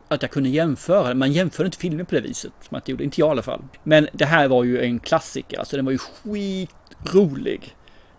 att 0.08 0.22
jag 0.22 0.32
kunde 0.32 0.50
jämföra. 0.50 1.14
Man 1.14 1.32
jämför 1.32 1.66
inte 1.66 1.78
filmer 1.78 2.04
på 2.04 2.16
det 2.16 2.22
viset. 2.22 2.52
Som 2.62 2.78
att 2.78 2.86
det 2.86 2.91
gjorde. 2.91 3.04
Inte 3.04 3.22
jag 3.22 3.28
i 3.28 3.32
alla 3.32 3.41
fall. 3.41 3.62
Men 3.84 4.08
det 4.14 4.26
här 4.26 4.48
var 4.48 4.64
ju 4.64 4.82
en 4.82 5.00
klassiker. 5.00 5.60
Alltså 5.60 5.76
den 5.76 5.86
var 5.86 5.91
ju 5.91 5.98
skitrolig. 5.98 7.76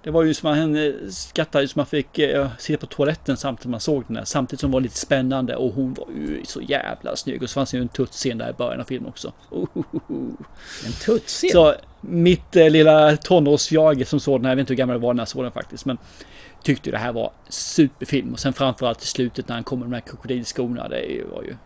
Det 0.07 0.13
var 0.13 0.23
ju 0.23 0.35
som 0.35 0.51
man 0.51 0.77
eh, 0.77 0.93
skrattade 1.11 1.69
som 1.69 1.79
man 1.79 1.87
fick 1.87 2.19
eh, 2.19 2.49
sitta 2.59 2.81
på 2.81 2.87
toaletten 2.87 3.37
samtidigt 3.37 3.63
som 3.63 3.71
man 3.71 3.81
såg 3.81 4.05
den 4.07 4.17
här. 4.17 4.25
Samtidigt 4.25 4.61
som 4.61 4.71
det 4.71 4.75
var 4.75 4.81
lite 4.81 4.97
spännande 4.99 5.57
och 5.57 5.73
hon 5.75 5.95
var 5.95 6.07
ju 6.17 6.45
så 6.45 6.61
jävla 6.61 7.17
snygg. 7.17 7.43
Och 7.43 7.51
så 7.51 7.55
fanns 7.55 7.71
det 7.71 7.77
ju 7.77 7.83
en 7.83 7.89
tuttscen 7.89 8.39
där 8.39 8.51
i 8.51 8.53
början 8.53 8.81
av 8.81 8.85
filmen 8.85 9.09
också. 9.09 9.33
En 10.87 10.93
tuttscen? 11.05 11.51
Så 11.51 11.75
mitt 12.01 12.57
eh, 12.57 12.71
lilla 12.71 13.17
tonårsjag 13.17 14.07
som 14.07 14.21
såg 14.21 14.41
den 14.41 14.45
här, 14.45 14.51
jag 14.53 14.57
vet 14.57 14.61
inte 14.61 14.73
hur 14.73 14.77
gammal 14.79 14.95
jag 14.95 15.01
var 15.01 15.15
när 15.15 15.21
jag 15.21 15.29
såg 15.29 15.43
den 15.45 15.53
faktiskt. 15.53 15.85
Men 15.85 15.99
tyckte 16.63 16.89
ju 16.89 16.93
det 16.93 16.99
här 16.99 17.13
var 17.13 17.31
superfilm. 17.49 18.33
Och 18.33 18.41
sen 18.41 18.53
framförallt 18.53 19.03
i 19.03 19.07
slutet 19.07 19.49
när 19.49 19.55
han 19.55 19.65
kommer 19.65 19.87
med 19.87 19.91
de 19.91 19.95
här 19.95 20.09
krokodilskorna. 20.11 20.89
Det 20.89 20.97
är 20.99 21.11
ju- 21.11 21.27
var 21.27 21.43
ju... 21.43 21.57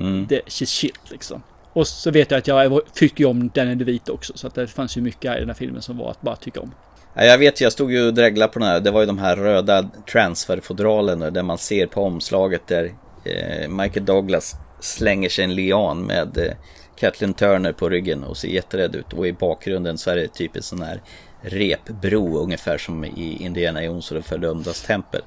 Mm. 0.00 0.26
Det 0.28 0.36
är 0.36 0.66
shit 0.66 1.10
liksom. 1.10 1.42
Och 1.72 1.86
så 1.86 2.10
vet 2.10 2.30
jag 2.30 2.38
att 2.38 2.46
jag 2.46 2.80
tycker 2.94 3.24
om 3.26 3.48
Danny 3.54 3.74
DeVito 3.74 4.12
också. 4.12 4.32
Så 4.36 4.46
att 4.46 4.54
det 4.54 4.66
fanns 4.66 4.96
ju 4.96 5.00
mycket 5.00 5.36
i 5.36 5.40
den 5.40 5.48
här 5.48 5.54
filmen 5.54 5.82
som 5.82 5.96
var 5.98 6.10
att 6.10 6.20
bara 6.22 6.36
tycka 6.36 6.60
om. 6.60 6.70
Ja, 7.14 7.24
jag 7.24 7.38
vet, 7.38 7.60
jag 7.60 7.72
stod 7.72 7.92
ju 7.92 8.06
och 8.06 8.14
dreglade 8.14 8.52
på 8.52 8.58
den 8.58 8.68
här. 8.68 8.80
Det 8.80 8.90
var 8.90 9.00
ju 9.00 9.06
de 9.06 9.18
här 9.18 9.36
röda 9.36 9.90
transferfodralen 10.12 11.18
där 11.34 11.42
man 11.42 11.58
ser 11.58 11.86
på 11.86 12.02
omslaget 12.02 12.66
där 12.66 12.94
eh, 13.24 13.68
Michael 13.68 14.06
Douglas 14.06 14.54
slänger 14.80 15.28
sig 15.28 15.44
en 15.44 15.54
lian 15.54 16.06
med 16.06 16.38
eh, 16.38 16.52
Kathleen 16.96 17.34
Turner 17.34 17.72
på 17.72 17.88
ryggen 17.88 18.24
och 18.24 18.36
ser 18.36 18.48
jätterädd 18.48 18.96
ut. 18.96 19.12
Och 19.12 19.26
i 19.26 19.32
bakgrunden 19.32 19.98
så 19.98 20.10
är 20.10 20.16
det 20.16 20.28
typ 20.28 20.56
en 20.56 20.62
sån 20.62 20.82
här 20.82 21.02
repbro 21.42 22.38
ungefär 22.38 22.78
som 22.78 23.04
i 23.04 23.36
Indiana 23.40 23.84
Jones 23.84 24.10
och 24.10 24.16
det 24.16 24.22
fördömdas 24.22 24.82
tempel. 24.82 25.22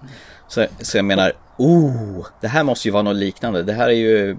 Så, 0.47 0.65
så 0.79 0.97
jag 0.97 1.05
menar, 1.05 1.33
oh, 1.57 2.27
det 2.41 2.47
här 2.47 2.63
måste 2.63 2.87
ju 2.87 2.91
vara 2.91 3.03
något 3.03 3.15
liknande. 3.15 3.63
Det 3.63 3.73
här 3.73 3.87
är 3.87 3.93
ju 3.93 4.37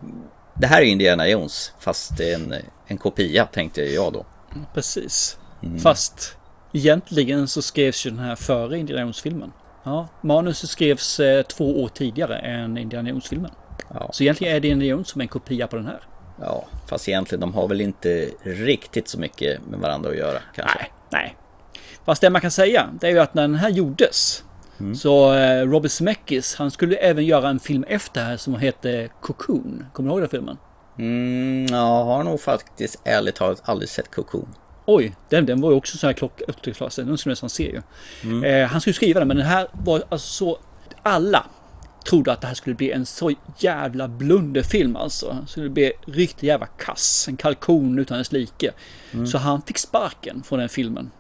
det 0.54 0.66
här 0.66 0.82
är 0.82 0.84
Indiana 0.84 1.28
Jones 1.28 1.72
fast 1.78 2.20
en, 2.20 2.54
en 2.86 2.98
kopia 2.98 3.46
tänkte 3.46 3.82
jag 3.82 4.12
då. 4.12 4.26
Precis. 4.74 5.38
Mm. 5.62 5.78
Fast 5.78 6.37
egentligen 6.72 7.48
så 7.48 7.62
skrevs 7.62 8.06
ju 8.06 8.10
den 8.10 8.18
här 8.18 8.34
före 8.36 8.78
Indiana 8.78 9.02
Jones-filmen. 9.02 9.52
Ja, 9.84 10.08
manuset 10.20 10.70
skrevs 10.70 11.20
eh, 11.20 11.42
två 11.42 11.82
år 11.82 11.88
tidigare 11.88 12.38
än 12.38 12.78
Indiana 12.78 13.08
Jones-filmen. 13.08 13.50
Ja. 13.94 14.10
Så 14.12 14.22
egentligen 14.22 14.56
är 14.56 14.60
det 14.60 14.68
Indiana 14.68 14.90
Jones 14.90 15.08
som 15.08 15.20
är 15.20 15.24
en 15.24 15.28
kopia 15.28 15.66
på 15.66 15.76
den 15.76 15.86
här. 15.86 16.00
Ja, 16.40 16.64
fast 16.88 17.08
egentligen 17.08 17.40
de 17.40 17.54
har 17.54 17.68
väl 17.68 17.80
inte 17.80 18.28
riktigt 18.42 19.08
så 19.08 19.18
mycket 19.18 19.66
med 19.66 19.80
varandra 19.80 20.10
att 20.10 20.16
göra 20.16 20.38
kanske. 20.54 20.78
Nej, 20.78 20.92
nej. 21.12 21.36
Fast 22.04 22.20
det 22.20 22.30
man 22.30 22.40
kan 22.40 22.50
säga, 22.50 22.88
det 23.00 23.06
är 23.06 23.10
ju 23.10 23.18
att 23.18 23.34
när 23.34 23.42
den 23.42 23.54
här 23.54 23.68
gjordes 23.70 24.44
Mm. 24.80 24.94
så 24.94 25.34
eh, 25.34 25.66
Robert 25.66 25.90
Zemeckis, 25.90 26.54
han 26.56 26.70
skulle 26.70 26.96
även 26.96 27.24
göra 27.24 27.48
en 27.48 27.58
film 27.60 27.84
efter 27.88 28.24
här 28.24 28.36
som 28.36 28.54
hette 28.54 29.08
Cocoon. 29.20 29.86
Kommer 29.92 30.08
du 30.08 30.12
ihåg 30.12 30.22
den 30.22 30.28
filmen? 30.28 30.56
Mm, 30.98 31.66
jag 31.70 32.04
har 32.04 32.22
nog 32.24 32.40
faktiskt 32.40 33.00
ärligt 33.04 33.34
talat 33.34 33.62
aldrig 33.64 33.88
sett 33.88 34.10
Cocoon. 34.10 34.48
Oj, 34.90 35.16
den, 35.28 35.46
den 35.46 35.60
var 35.60 35.70
ju 35.70 35.76
också 35.76 35.98
så 35.98 36.06
här 36.06 36.14
klock 36.14 36.40
upptäcktsklass. 36.48 36.96
Den 36.96 37.18
skulle 37.18 37.32
nästan 37.32 37.48
se 37.48 37.62
ju. 37.72 37.82
Mm. 38.22 38.44
Eh, 38.44 38.68
han 38.68 38.80
skulle 38.80 38.94
skriva 38.94 39.20
den, 39.20 39.28
men 39.28 39.36
den 39.36 39.46
här 39.46 39.66
var 39.72 40.02
alltså 40.08 40.28
så... 40.28 40.58
Alla 41.02 41.46
trodde 42.08 42.32
att 42.32 42.40
det 42.40 42.46
här 42.46 42.54
skulle 42.54 42.76
bli 42.76 42.92
en 42.92 43.06
så 43.06 43.32
jävla 43.58 44.08
blunderfilm 44.08 44.96
alltså. 44.96 45.36
Det 45.40 45.50
skulle 45.50 45.68
bli 45.68 45.92
riktigt 46.06 46.42
jävla 46.42 46.66
kass. 46.66 47.26
En 47.28 47.36
kalkon 47.36 47.98
utan 47.98 48.18
dess 48.18 48.32
like. 48.32 48.70
Mm. 49.12 49.26
Så 49.26 49.38
han 49.38 49.62
fick 49.62 49.78
sparken 49.78 50.42
från 50.42 50.58
den 50.58 50.68
filmen. 50.68 51.10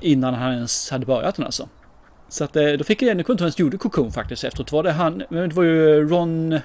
Innan 0.00 0.34
han 0.34 0.52
ens 0.52 0.90
hade 0.90 1.06
börjat 1.06 1.36
den 1.36 1.44
alltså. 1.44 1.68
Så 2.28 2.44
att 2.44 2.56
eh, 2.56 2.72
då 2.72 2.84
fick 2.84 3.02
jag 3.02 3.08
jag 3.08 3.26
kunde 3.26 3.32
inte 3.32 3.44
ens 3.44 3.58
gjorde 3.58 3.78
Cocoon 3.78 4.12
faktiskt 4.12 4.44
efteråt. 4.44 4.72
Var 4.72 4.82
det 4.82 4.92
han, 4.92 5.22
men 5.30 5.48
det 5.48 5.54
var 5.54 5.62
ju 5.62 6.08
Ron... 6.08 6.58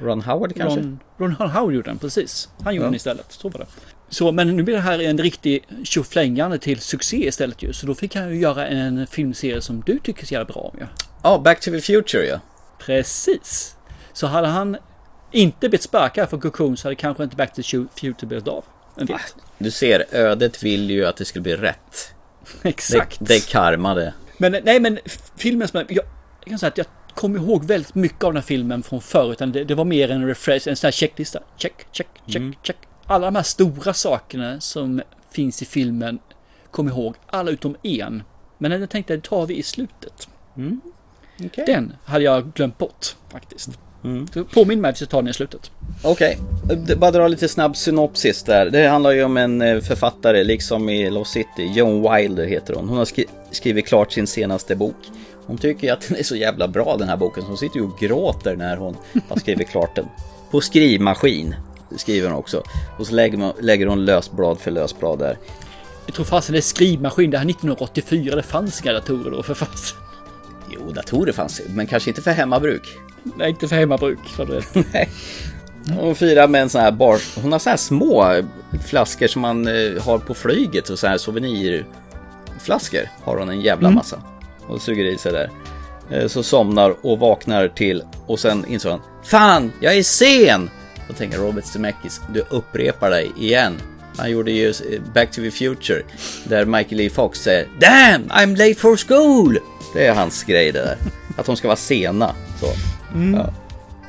Ron 0.00 0.22
Howard 0.22 0.56
kanske? 0.56 0.80
Ron, 0.80 0.98
Ron 1.18 1.50
Howard 1.50 1.74
gjorde 1.74 1.90
den, 1.90 1.98
precis. 1.98 2.48
Han 2.64 2.74
gjorde 2.74 2.84
Ja. 2.84 2.88
den 2.88 2.94
istället. 2.94 3.32
Så 3.32 3.48
var 3.48 3.58
det. 3.58 3.66
Så, 4.08 4.32
men 4.32 4.56
nu 4.56 4.62
blir 4.62 4.74
det 4.74 4.80
här 4.80 4.98
en 4.98 5.18
riktig 5.18 5.64
tjoflängande 5.84 6.58
till 6.58 6.80
succé 6.80 7.26
istället 7.28 7.62
ju. 7.62 7.72
Så 7.72 7.86
då 7.86 7.94
fick 7.94 8.14
han 8.16 8.28
ju 8.30 8.40
göra 8.40 8.66
en 8.66 9.06
filmserie 9.06 9.60
som 9.60 9.82
du 9.86 9.98
tycker 9.98 10.26
så 10.26 10.34
jävla 10.34 10.52
bra 10.52 10.62
om 10.62 10.78
ju. 10.80 10.86
Ja, 11.22 11.38
Back 11.38 11.60
to 11.60 11.70
the 11.70 11.80
Future 11.80 12.24
ja. 12.26 12.40
Precis. 12.78 13.76
Så 14.12 14.26
hade 14.26 14.48
han 14.48 14.76
inte 15.32 15.58
blivit 15.68 15.82
sparkad 15.82 16.30
från 16.30 16.40
Cocoon 16.40 16.76
så 16.76 16.88
hade 16.88 16.94
kanske 16.94 17.24
inte 17.24 17.36
Back 17.36 17.52
to 17.54 17.62
the 17.62 17.86
Future 18.00 18.26
blivit 18.26 18.48
av. 18.48 18.64
Vet? 18.96 19.36
Du 19.58 19.70
ser, 19.70 20.04
ödet 20.10 20.62
vill 20.62 20.90
ju 20.90 21.06
att 21.06 21.16
det 21.16 21.24
skulle 21.24 21.42
bli 21.42 21.56
rätt. 21.56 22.14
Exakt. 22.62 23.18
Det, 23.18 23.24
det 23.24 23.34
är 23.36 23.40
karma 23.50 23.94
det. 23.94 24.14
Men 24.38 24.56
nej, 24.64 24.80
men 24.80 24.98
filmen 25.36 25.68
som 25.68 25.78
jag, 25.88 25.92
jag 25.96 26.04
kan 26.48 26.58
säga 26.58 26.68
att 26.68 26.78
jag 26.78 26.86
kommer 27.14 27.38
ihåg 27.38 27.64
väldigt 27.64 27.94
mycket 27.94 28.24
av 28.24 28.32
den 28.32 28.42
här 28.42 28.46
filmen 28.46 28.82
från 28.82 29.00
förr. 29.00 29.32
Utan 29.32 29.52
det, 29.52 29.64
det 29.64 29.74
var 29.74 29.84
mer 29.84 30.10
en 30.10 30.26
refresh, 30.26 30.68
en 30.68 30.76
sån 30.76 30.86
här 30.86 30.92
checklista. 30.92 31.40
Check, 31.56 31.86
check, 31.92 32.06
check, 32.26 32.36
Mm. 32.36 32.54
check. 32.62 32.76
Alla 33.06 33.26
de 33.26 33.36
här 33.36 33.42
stora 33.42 33.94
sakerna 33.94 34.60
som 34.60 35.02
finns 35.30 35.62
i 35.62 35.64
filmen 35.64 36.18
jag 36.76 36.88
ihåg. 36.88 37.14
Alla 37.26 37.50
utom 37.50 37.76
en. 37.82 38.22
Men 38.58 38.70
den 38.70 38.88
tänkte 38.88 39.12
jag, 39.12 39.22
det 39.22 39.28
tar 39.28 39.46
vi 39.46 39.56
i 39.56 39.62
slutet. 39.62 40.28
Mm. 40.56 40.80
Okej. 41.44 41.64
Den 41.66 41.92
hade 42.04 42.24
jag 42.24 42.52
glömt 42.52 42.78
bort 42.78 43.16
faktiskt. 43.32 43.70
Mm. 44.04 44.26
Så 44.34 44.44
påminn 44.44 44.80
mig 44.80 44.88
att 44.88 44.94
vi 44.94 44.96
ska 44.96 45.06
ta 45.06 45.16
den 45.16 45.28
i 45.28 45.32
slutet. 45.32 45.70
Okej, 46.02 46.38
okay. 46.64 46.96
bara 46.96 47.10
dra 47.10 47.28
lite 47.28 47.48
snabb 47.48 47.76
synopsis 47.76 48.42
där. 48.42 48.70
Det 48.70 48.88
handlar 48.88 49.10
ju 49.10 49.24
om 49.24 49.36
en 49.36 49.62
eh, 49.62 49.80
författare, 49.80 50.44
liksom 50.44 50.88
i 50.88 51.10
Lost 51.10 51.32
City. 51.32 51.72
Joan 51.74 52.14
Wilder 52.14 52.46
heter 52.46 52.74
hon. 52.74 52.88
Hon 52.88 52.98
har 52.98 53.04
skri 53.04 53.26
skrivit 53.50 53.86
klart 53.86 54.12
sin 54.12 54.26
senaste 54.26 54.76
bok. 54.76 54.96
Hon 55.46 55.58
tycker 55.58 55.92
att 55.92 56.00
den 56.08 56.18
är 56.18 56.22
så 56.22 56.36
jävla 56.36 56.68
bra 56.68 56.96
den 56.96 57.08
här 57.08 57.16
boken 57.16 57.42
så 57.42 57.48
hon 57.48 57.58
sitter 57.58 57.76
ju 57.76 57.84
och 57.84 57.98
gråter 57.98 58.56
när 58.56 58.76
hon 58.76 58.96
har 59.28 59.36
skrivit 59.36 59.68
klart 59.68 59.94
den. 59.94 60.06
På 60.50 60.60
skrivmaskin 60.60 61.54
skriver 61.96 62.28
hon 62.28 62.38
också. 62.38 62.62
Och 62.98 63.06
så 63.06 63.14
lägger, 63.14 63.38
man, 63.38 63.52
lägger 63.60 63.86
hon 63.86 64.04
lösblad 64.04 64.60
för 64.60 64.70
lösblad 64.70 65.18
där. 65.18 65.38
Jag 66.06 66.14
tror 66.14 66.24
fasen 66.24 66.52
det 66.52 66.58
är 66.58 66.62
skrivmaskin. 66.62 67.30
Det 67.30 67.38
här 67.38 67.50
1984. 67.50 68.36
Det 68.36 68.42
fanns 68.42 68.82
inga 68.82 68.92
datorer 68.92 69.30
då 69.30 69.42
för 69.42 69.54
fasen. 69.54 69.98
Jo, 70.70 70.90
datorer 70.92 71.32
fanns 71.32 71.60
men 71.68 71.86
kanske 71.86 72.10
inte 72.10 72.22
för 72.22 72.30
hemmabruk. 72.30 72.82
Nej, 73.36 73.50
inte 73.50 73.68
för 73.68 73.76
hemmabruk. 73.76 74.18
Så 74.36 74.44
det... 74.44 74.62
Nej. 74.92 75.08
Hon 76.00 76.14
firar 76.14 76.48
med 76.48 76.62
en 76.62 76.68
sån 76.68 76.80
här 76.80 76.92
bar. 76.92 77.20
Hon 77.42 77.52
har 77.52 77.58
så 77.58 77.70
här 77.70 77.76
små 77.76 78.34
flaskor 78.86 79.26
som 79.26 79.42
man 79.42 79.66
eh, 79.66 80.02
har 80.02 80.18
på 80.18 80.34
flyget 80.34 80.88
och 80.90 80.98
så 80.98 81.06
här 81.06 81.18
souvenirflaskor. 81.18 83.08
Har 83.24 83.36
hon 83.38 83.48
en 83.48 83.60
jävla 83.60 83.88
Mm. 83.88 83.96
massa. 83.96 84.22
Och 84.68 84.82
suger 84.82 85.04
i 85.04 85.18
sig 85.18 85.32
där. 85.32 85.50
Eh, 86.10 86.26
Så 86.28 86.42
somnar 86.42 86.94
och 87.06 87.18
vaknar 87.18 87.68
till 87.68 88.02
och 88.26 88.40
sen 88.40 88.64
insåg 88.68 88.90
han 88.92 89.00
Fan, 89.24 89.72
jag 89.80 89.96
är 89.96 90.02
sen! 90.02 90.70
Då 91.08 91.14
tänker 91.14 91.38
Robert 91.38 91.64
Zemeckis, 91.64 92.20
du 92.32 92.44
upprepar 92.50 93.10
dig 93.10 93.32
igen. 93.38 93.80
Han 94.16 94.30
gjorde 94.30 94.50
ju 94.50 94.68
eh, 94.68 95.00
Back 95.14 95.30
to 95.30 95.40
the 95.40 95.50
Future 95.50 96.02
där 96.44 96.64
Michael 96.64 97.00
E. 97.00 97.10
Fox 97.10 97.38
säger 97.38 97.68
Damn, 97.78 98.28
I'm 98.28 98.56
late 98.56 98.80
for 98.80 98.96
school! 98.96 99.58
Det 99.94 100.06
är 100.06 100.14
hans 100.14 100.44
grej 100.44 100.72
det 100.72 100.78
där. 100.78 100.96
Att 101.36 101.46
de 101.46 101.56
ska 101.56 101.68
vara 101.68 101.76
sena. 101.76 102.34
Så. 102.60 102.66
Mm. 103.14 103.34
Ja. 103.34 103.52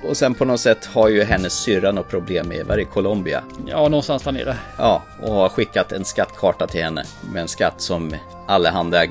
Och 0.10 0.18
sen 0.18 0.34
på 0.34 0.46
något 0.46 0.60
sätt 0.60 0.86
har 0.86 1.10
ju 1.10 1.24
hennes 1.24 1.54
syrra 1.54 1.92
något 1.92 2.10
problem 2.10 2.48
med, 2.48 2.66
var 2.66 2.78
det 2.78 2.86
Colombia? 2.86 3.44
Ja, 3.68 3.88
någonstans 3.88 4.24
där 4.24 4.32
nere. 4.32 4.56
Ja, 4.78 5.04
och 5.22 5.34
har 5.34 5.50
skickat 5.50 5.92
en 5.92 6.06
skattkarta 6.06 6.68
till 6.68 6.84
henne 6.84 7.04
med 7.34 7.42
en 7.42 7.48
skatt 7.48 7.82
som 7.82 8.16
allehanda 8.48 9.06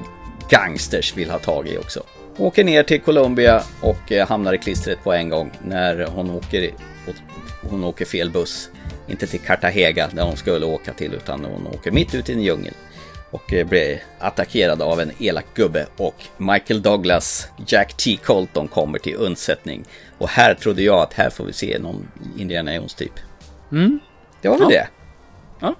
gangsters 0.48 1.16
vill 1.16 1.30
ha 1.30 1.38
tag 1.38 1.68
i 1.68 1.78
också. 1.78 2.02
Åker 2.36 2.64
ner 2.64 2.82
till 2.82 3.00
Colombia 3.00 3.62
och 3.80 4.12
eh, 4.12 4.28
hamnar 4.28 4.52
i 4.52 4.58
klistret 4.58 5.04
på 5.04 5.12
en 5.12 5.28
gång 5.28 5.50
när 5.62 6.06
hon 6.06 6.30
åker, 6.30 6.70
hon 7.62 7.84
åker 7.84 8.04
fel 8.04 8.30
buss. 8.30 8.70
Inte 9.08 9.26
till 9.26 9.40
Cartagena 9.40 10.08
där 10.12 10.22
hon 10.22 10.36
skulle 10.36 10.66
åka 10.66 10.92
till 10.92 11.14
utan 11.14 11.44
hon 11.44 11.66
åker 11.66 11.90
mitt 11.90 12.14
ute 12.14 12.32
i 12.32 12.34
en 12.34 12.42
djungel. 12.42 12.74
Och 13.30 13.52
eh, 13.52 13.66
blir 13.66 14.02
attackerad 14.18 14.82
av 14.82 15.00
en 15.00 15.10
elak 15.18 15.46
gubbe 15.54 15.86
och 15.96 16.14
Michael 16.36 16.82
Douglas, 16.82 17.48
Jack 17.66 17.96
T. 17.96 18.18
Colton 18.24 18.68
kommer 18.68 18.98
till 18.98 19.16
undsättning. 19.16 19.84
Och 20.18 20.28
här 20.28 20.54
trodde 20.54 20.82
jag 20.82 20.98
att 21.02 21.12
här 21.12 21.30
får 21.30 21.44
vi 21.44 21.52
se 21.52 21.78
någon 21.78 22.08
Indiana 22.38 22.74
Jones 22.74 22.94
typ. 22.94 23.12
Mm. 23.72 24.00
Det 24.42 24.48
var 24.48 24.58
väl 24.58 24.66
Ja. 24.70 24.78
det. 24.78 24.88
Ja. 25.60 25.74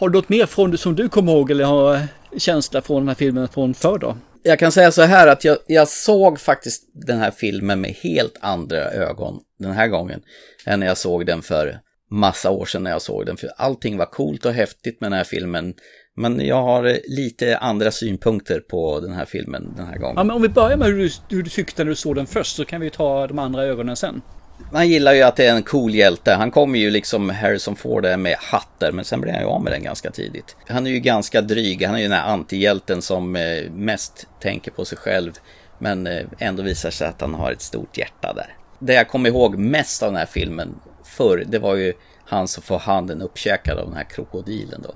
Har 0.00 0.08
du 0.08 0.18
något 0.18 0.28
mer 0.28 0.46
från 0.46 0.78
som 0.78 0.94
du 0.96 1.08
kommer 1.08 1.32
ihåg 1.32 1.50
eller 1.50 1.64
har 1.64 2.00
känsla 2.36 2.82
från 2.82 2.96
den 3.02 3.08
här 3.08 3.14
filmen 3.14 3.48
från 3.48 3.74
förr 3.74 3.98
då? 3.98 4.16
Jag 4.46 4.58
kan 4.58 4.72
säga 4.72 4.92
så 4.92 5.02
här 5.02 5.26
att 5.26 5.44
jag, 5.44 5.58
jag 5.66 5.88
såg 5.88 6.40
faktiskt 6.40 6.82
den 6.94 7.18
här 7.18 7.30
filmen 7.30 7.80
med 7.80 7.90
helt 7.90 8.38
andra 8.40 8.90
ögon 8.90 9.40
den 9.58 9.72
här 9.72 9.88
gången 9.88 10.22
än 10.66 10.80
när 10.80 10.86
jag 10.86 10.98
såg 10.98 11.26
den 11.26 11.42
för 11.42 11.80
massa 12.10 12.50
år 12.50 12.64
sedan 12.66 12.82
när 12.82 12.90
jag 12.90 13.02
såg 13.02 13.26
den. 13.26 13.36
För 13.36 13.50
allting 13.56 13.96
var 13.96 14.06
coolt 14.06 14.44
och 14.44 14.52
häftigt 14.52 15.00
med 15.00 15.10
den 15.10 15.16
här 15.16 15.24
filmen. 15.24 15.74
Men 16.16 16.46
jag 16.46 16.62
har 16.62 16.84
eh, 16.84 16.96
lite 17.08 17.58
andra 17.58 17.90
synpunkter 17.90 18.60
på 18.60 19.00
den 19.00 19.12
här 19.12 19.24
filmen 19.24 19.74
den 19.76 19.86
här 19.86 19.98
gången. 19.98 20.14
Ja, 20.16 20.24
men 20.24 20.36
om 20.36 20.42
vi 20.42 20.48
börjar 20.48 20.76
med 20.76 20.88
hur 20.88 20.98
du, 20.98 21.10
hur 21.36 21.42
du 21.42 21.50
tyckte 21.50 21.84
när 21.84 21.90
du 21.90 21.96
såg 21.96 22.16
den 22.16 22.26
först 22.26 22.56
så 22.56 22.64
kan 22.64 22.80
vi 22.80 22.90
ta 22.90 23.26
de 23.26 23.38
andra 23.38 23.64
ögonen 23.64 23.96
sen. 23.96 24.22
Man 24.70 24.88
gillar 24.88 25.12
ju 25.12 25.22
att 25.22 25.36
det 25.36 25.46
är 25.46 25.54
en 25.54 25.62
cool 25.62 25.94
hjälte. 25.94 26.32
Han 26.32 26.50
kommer 26.50 26.78
ju 26.78 26.90
liksom 26.90 27.30
Harrison 27.30 27.76
Ford 27.76 28.02
där 28.02 28.16
med 28.16 28.36
hatter, 28.38 28.92
men 28.92 29.04
sen 29.04 29.20
blir 29.20 29.32
han 29.32 29.42
ju 29.42 29.48
av 29.48 29.62
med 29.62 29.72
den 29.72 29.82
ganska 29.82 30.10
tidigt. 30.10 30.56
Han 30.68 30.86
är 30.86 30.90
ju 30.90 31.00
ganska 31.00 31.42
dryg. 31.42 31.86
Han 31.86 31.94
är 31.94 31.98
ju 31.98 32.08
den 32.08 32.18
här 32.18 32.32
antihjälten 32.32 33.02
som 33.02 33.36
eh, 33.36 33.70
mest 33.70 34.26
tänker 34.40 34.70
på 34.70 34.84
sig 34.84 34.98
själv, 34.98 35.32
men 35.78 36.06
eh, 36.06 36.26
ändå 36.38 36.62
visar 36.62 36.90
sig 36.90 37.08
att 37.08 37.20
han 37.20 37.34
har 37.34 37.52
ett 37.52 37.62
stort 37.62 37.98
hjärta 37.98 38.32
där. 38.32 38.56
Det 38.78 38.94
jag 38.94 39.08
kommer 39.08 39.28
ihåg 39.28 39.58
mest 39.58 40.02
av 40.02 40.12
den 40.12 40.18
här 40.18 40.26
filmen 40.26 40.74
förr, 41.04 41.44
det 41.48 41.58
var 41.58 41.74
ju 41.74 41.92
han 42.26 42.48
som 42.48 42.62
får 42.62 42.78
handen 42.78 43.22
uppkäkad 43.22 43.78
av 43.78 43.86
den 43.86 43.96
här 43.96 44.04
krokodilen 44.04 44.82
då. 44.82 44.94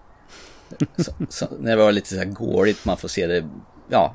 Så, 1.03 1.13
så, 1.29 1.47
när 1.59 1.77
det 1.77 1.83
var 1.83 1.93
lite 1.93 2.09
så 2.09 2.17
här 2.17 2.25
gårigt, 2.25 2.85
man 2.85 2.97
får 2.97 3.09
se 3.09 3.27
det, 3.27 3.45
ja, 3.89 4.15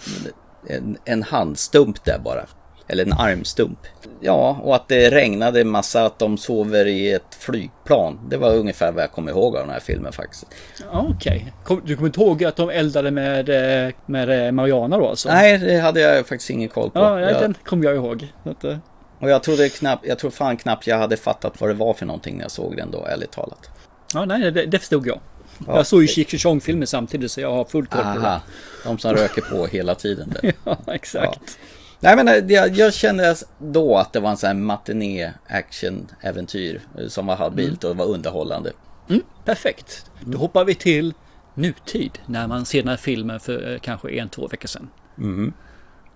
en, 0.68 0.98
en 1.06 1.24
handstump 1.24 2.06
där 2.06 2.20
bara. 2.20 2.46
Eller 2.88 3.06
en 3.06 3.14
armstump. 3.14 3.80
Ja, 4.20 4.60
och 4.64 4.76
att 4.76 4.88
det 4.88 5.10
regnade 5.10 5.64
massa, 5.64 6.06
att 6.06 6.20
de 6.20 6.38
sover 6.38 6.86
i 6.86 7.12
ett 7.14 7.36
flygplan. 7.40 8.20
Det 8.30 8.38
var 8.38 8.56
ungefär 8.56 8.92
vad 8.92 9.04
jag 9.04 9.12
kommer 9.12 9.32
ihåg 9.32 9.56
av 9.56 9.62
den 9.62 9.74
här 9.74 9.80
filmen 9.80 10.14
faktiskt. 10.14 10.46
Ja, 10.92 11.06
Okej. 11.16 11.54
Kom, 11.64 11.82
du 11.86 11.96
kommer 11.96 12.08
inte 12.08 12.22
ihåg 12.22 12.44
att 12.44 12.56
de 12.56 12.70
eldade 12.70 13.12
med, 13.12 13.50
eh, 13.88 13.94
med 14.06 14.46
eh, 14.46 14.52
Mariana 14.52 14.98
då 14.98 15.08
alltså? 15.10 15.30
Nej, 15.30 15.58
det 15.58 15.80
hade 15.80 16.02
jag 16.02 16.28
faktiskt 16.28 16.50
ingen 16.50 16.70
koll 16.70 16.90
på. 16.90 17.00
Ja, 17.00 17.20
ja 17.20 17.32
jag, 17.32 17.42
den 17.42 17.56
kommer 17.66 17.86
jag 17.86 17.96
ihåg. 17.96 18.28
Eh, 18.64 18.78
och 19.20 19.30
jag 19.30 19.44
trodde 19.44 19.70
knappt, 19.70 20.06
jag 20.08 20.20
tror 20.20 20.32
fan 20.32 20.58
knappt 20.58 20.88
jag 20.88 20.98
hade 20.98 21.18
fattat 21.18 21.62
vad 21.62 21.70
det 21.70 21.74
var 21.74 21.94
för 21.94 22.06
någonting 22.06 22.36
när 22.38 22.44
jag 22.44 22.52
såg 22.52 22.78
den 22.78 22.92
då, 22.92 23.06
ärligt 23.06 23.32
talat. 23.32 23.70
ja, 24.14 24.26
nej, 24.26 24.52
det, 24.52 24.66
det 24.66 24.80
förstod 24.80 25.08
jag. 25.08 25.20
Ja, 25.68 25.76
jag 25.78 25.88
såg 25.88 26.02
ju 26.02 26.08
det- 26.08 26.14
Cheech 26.14 26.44
Chong-filmer 26.44 26.86
samtidigt 26.86 27.32
så 27.32 27.42
jag 27.42 27.52
har 27.52 27.66
full 27.66 27.86
koll 27.86 28.02
på 28.02 28.08
Aha, 28.08 28.42
de 28.84 28.98
som 29.00 29.14
röker 29.14 29.42
på 29.42 29.66
hela 29.66 29.96
tiden. 29.96 30.34
Ja, 30.64 30.78
exakt. 30.88 31.58
Nej 32.04 32.16
men 32.16 32.28
eh, 32.28 32.36
jag, 32.47 32.76
jag 32.76 32.93
kände 32.93 33.36
då 33.58 33.97
att 33.97 34.14
det 34.14 34.20
var 34.20 34.30
en 34.30 34.38
sån 34.38 34.47
här 34.47 34.54
matiné 34.54 35.34
action 35.47 36.08
äventyr 36.22 36.82
eh, 36.99 37.08
som 37.08 37.26
var 37.26 37.36
habilt 37.36 37.84
och 37.84 37.97
var 37.97 38.06
underhållande. 38.06 38.72
Mm, 39.10 39.22
perfekt. 39.45 40.06
Då 40.26 40.38
hoppar 40.38 40.66
vi 40.66 40.76
till 40.76 41.14
nutid 41.54 42.20
när 42.26 42.47
man 42.47 42.66
ser 42.66 42.80
den 42.80 42.89
här 42.89 42.97
filmen 42.97 43.39
för 43.39 43.74
eh, 43.74 43.80
kanske 43.80 44.10
en, 44.10 44.30
två 44.30 44.47
veckor 44.47 44.68
sedan. 44.68 44.89
Mhm. 45.16 45.54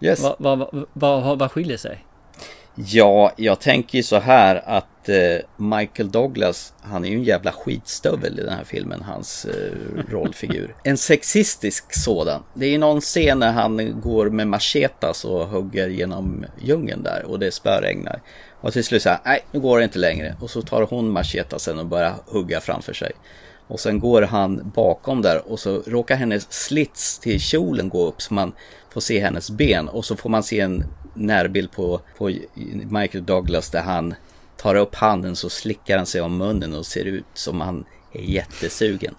Yes. 0.02 0.22
Vad 0.40 0.60
va, 0.60 0.70
va, 0.72 1.20
va, 1.20 1.36
va, 1.36 1.50
skiljer 1.50 1.78
sig? 1.78 2.06
Ja, 2.76 3.32
jag 3.36 3.60
tänker 3.60 4.02
så 4.02 4.20
här 4.20 4.62
att 4.66 4.88
eh, 5.10 5.40
Michael 5.58 6.12
Douglas, 6.12 6.74
han 6.82 7.06
är 7.06 7.10
ju 7.10 7.16
en 7.16 7.24
jävla 7.24 7.52
skitstövel 7.52 8.40
i 8.40 8.44
den 8.44 8.54
här 8.54 8.64
filmen, 8.64 9.02
hans 9.02 9.46
eh, 9.46 9.72
rollfigur. 10.10 10.76
En 10.84 10.98
sexistisk 10.98 11.94
sådan. 11.94 12.44
Det 12.54 12.66
är 12.66 12.70
ju 12.70 12.78
någon 12.78 13.02
scen 13.02 13.40
när 13.40 13.52
han 13.52 14.02
går 14.02 14.30
med 14.30 14.48
machetas 14.48 15.26
och 15.26 15.48
hugger 15.48 15.88
genom 15.88 16.46
djungeln 16.62 17.04
där 17.04 17.26
och 17.26 17.40
det 17.40 17.52
spöregnar. 17.52 18.22
Och 18.62 18.74
till 18.74 18.84
slut 18.84 19.02
säger 19.02 19.20
nej 19.26 19.46
nu 19.52 19.60
går 19.60 19.78
det 19.78 19.84
inte 19.84 20.00
längre. 20.00 20.36
Och 20.40 20.50
så 20.50 20.62
tar 20.62 20.82
hon 20.82 21.12
machetasen 21.12 21.80
och 21.80 21.86
börjar 21.86 22.14
hugga 22.26 22.62
framför 22.62 22.94
sig. 22.94 23.12
Och 23.68 23.80
sen 23.80 24.00
går 24.00 24.22
han 24.22 24.72
bakom 24.76 25.22
där 25.22 25.52
och 25.52 25.60
så 25.60 25.82
råkar 25.86 26.16
hennes 26.16 26.52
slits 26.54 27.20
till 27.20 27.40
kjolen 27.40 27.90
gå 27.90 28.08
upp 28.08 28.22
så 28.22 28.34
man 28.34 28.54
får 28.90 29.02
se 29.02 29.20
hennes 29.20 29.52
ben 29.52 29.88
och 29.88 30.06
så 30.06 30.16
får 30.16 30.30
man 30.30 30.44
se 30.44 30.60
en 30.60 30.84
närbild 31.14 31.72
på, 31.72 32.02
på 32.18 32.32
Michael 32.90 33.26
Douglas 33.26 33.70
där 33.70 33.82
han 33.82 34.16
tar 34.58 34.76
upp 34.76 34.96
handen 34.96 35.36
så 35.36 35.50
slickar 35.50 35.98
han 35.98 36.06
sig 36.06 36.22
om 36.22 36.38
munnen 36.38 36.74
och 36.74 36.86
ser 36.86 37.06
ut 37.06 37.26
som 37.34 37.62
han 37.62 37.86
är 38.14 38.22
jättesugen. 38.22 39.16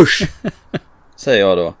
Usch! 0.00 0.22
Säger 1.16 1.40
jag 1.40 1.58
då. 1.58 1.74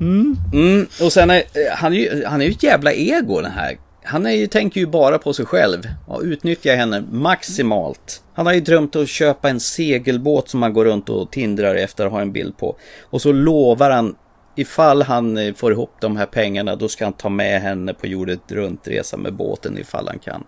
Mm. 0.00 0.36
Mm, 0.52 0.86
och 1.02 1.12
sen 1.12 1.30
är 1.30 1.42
han 1.72 1.92
är 1.92 1.96
ju, 1.96 2.24
han 2.24 2.40
är 2.40 2.44
ju 2.44 2.50
ett 2.50 2.62
jävla 2.62 2.92
ego 2.92 3.40
den 3.40 3.50
här. 3.50 3.78
Han 4.04 4.26
är 4.26 4.30
ju, 4.30 4.46
tänker 4.46 4.80
ju 4.80 4.86
bara 4.86 5.18
på 5.18 5.32
sig 5.32 5.46
själv 5.46 5.88
och 6.06 6.20
utnyttjar 6.22 6.76
henne 6.76 7.04
maximalt. 7.10 8.22
Han 8.34 8.46
har 8.46 8.52
ju 8.52 8.60
drömt 8.60 8.96
att 8.96 9.08
köpa 9.08 9.48
en 9.48 9.60
segelbåt 9.60 10.48
som 10.48 10.62
han 10.62 10.72
går 10.72 10.84
runt 10.84 11.08
och 11.08 11.30
tindrar 11.30 11.74
efter 11.74 12.06
att 12.06 12.12
ha 12.12 12.20
en 12.20 12.32
bild 12.32 12.56
på. 12.56 12.76
Och 13.02 13.22
så 13.22 13.32
lovar 13.32 13.90
han, 13.90 14.16
ifall 14.56 15.02
han 15.02 15.36
eh, 15.36 15.54
får 15.54 15.72
ihop 15.72 15.90
de 16.00 16.16
här 16.16 16.26
pengarna, 16.26 16.76
då 16.76 16.88
ska 16.88 17.04
han 17.04 17.12
ta 17.12 17.28
med 17.28 17.60
henne 17.60 17.94
på 17.94 18.06
jordet 18.06 18.52
runt 18.52 18.88
resa 18.88 19.16
med 19.16 19.34
båten 19.34 19.78
ifall 19.78 20.08
han 20.08 20.18
kan. 20.18 20.44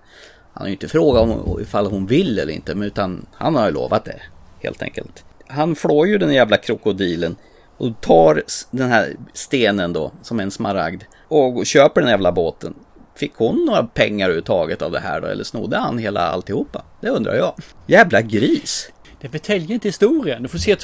Han 0.56 0.62
har 0.62 0.66
ju 0.66 0.72
inte 0.72 0.88
frågat 0.88 1.22
om 1.22 1.60
ifall 1.60 1.86
hon 1.86 2.06
vill 2.06 2.38
eller 2.38 2.52
inte, 2.52 2.74
men 2.74 2.86
utan 2.86 3.26
han 3.32 3.54
har 3.54 3.66
ju 3.66 3.72
lovat 3.72 4.04
det, 4.04 4.20
helt 4.62 4.82
enkelt. 4.82 5.24
Han 5.48 5.76
flår 5.76 6.06
ju 6.06 6.18
den 6.18 6.34
jävla 6.34 6.56
krokodilen 6.56 7.36
och 7.76 8.00
tar 8.00 8.42
den 8.70 8.90
här 8.90 9.16
stenen 9.32 9.92
då, 9.92 10.12
som 10.22 10.38
är 10.38 10.42
en 10.42 10.50
smaragd, 10.50 11.02
och 11.28 11.66
köper 11.66 12.00
den 12.00 12.10
jävla 12.10 12.32
båten. 12.32 12.74
Fick 13.14 13.34
hon 13.34 13.64
några 13.64 13.82
pengar 13.82 14.26
överhuvudtaget 14.26 14.82
av 14.82 14.92
det 14.92 15.00
här 15.00 15.20
då? 15.20 15.26
Eller 15.26 15.44
snodde 15.44 15.76
han 15.76 15.98
hela 15.98 16.20
alltihopa? 16.20 16.84
Det 17.00 17.08
undrar 17.08 17.34
jag. 17.34 17.54
Jävla 17.86 18.22
gris! 18.22 18.90
Det 19.26 19.30
förtäljer 19.30 19.70
inte 19.70 19.88
historien. 19.88 20.42
Du 20.42 20.48
får 20.48 20.58
se 20.58 20.76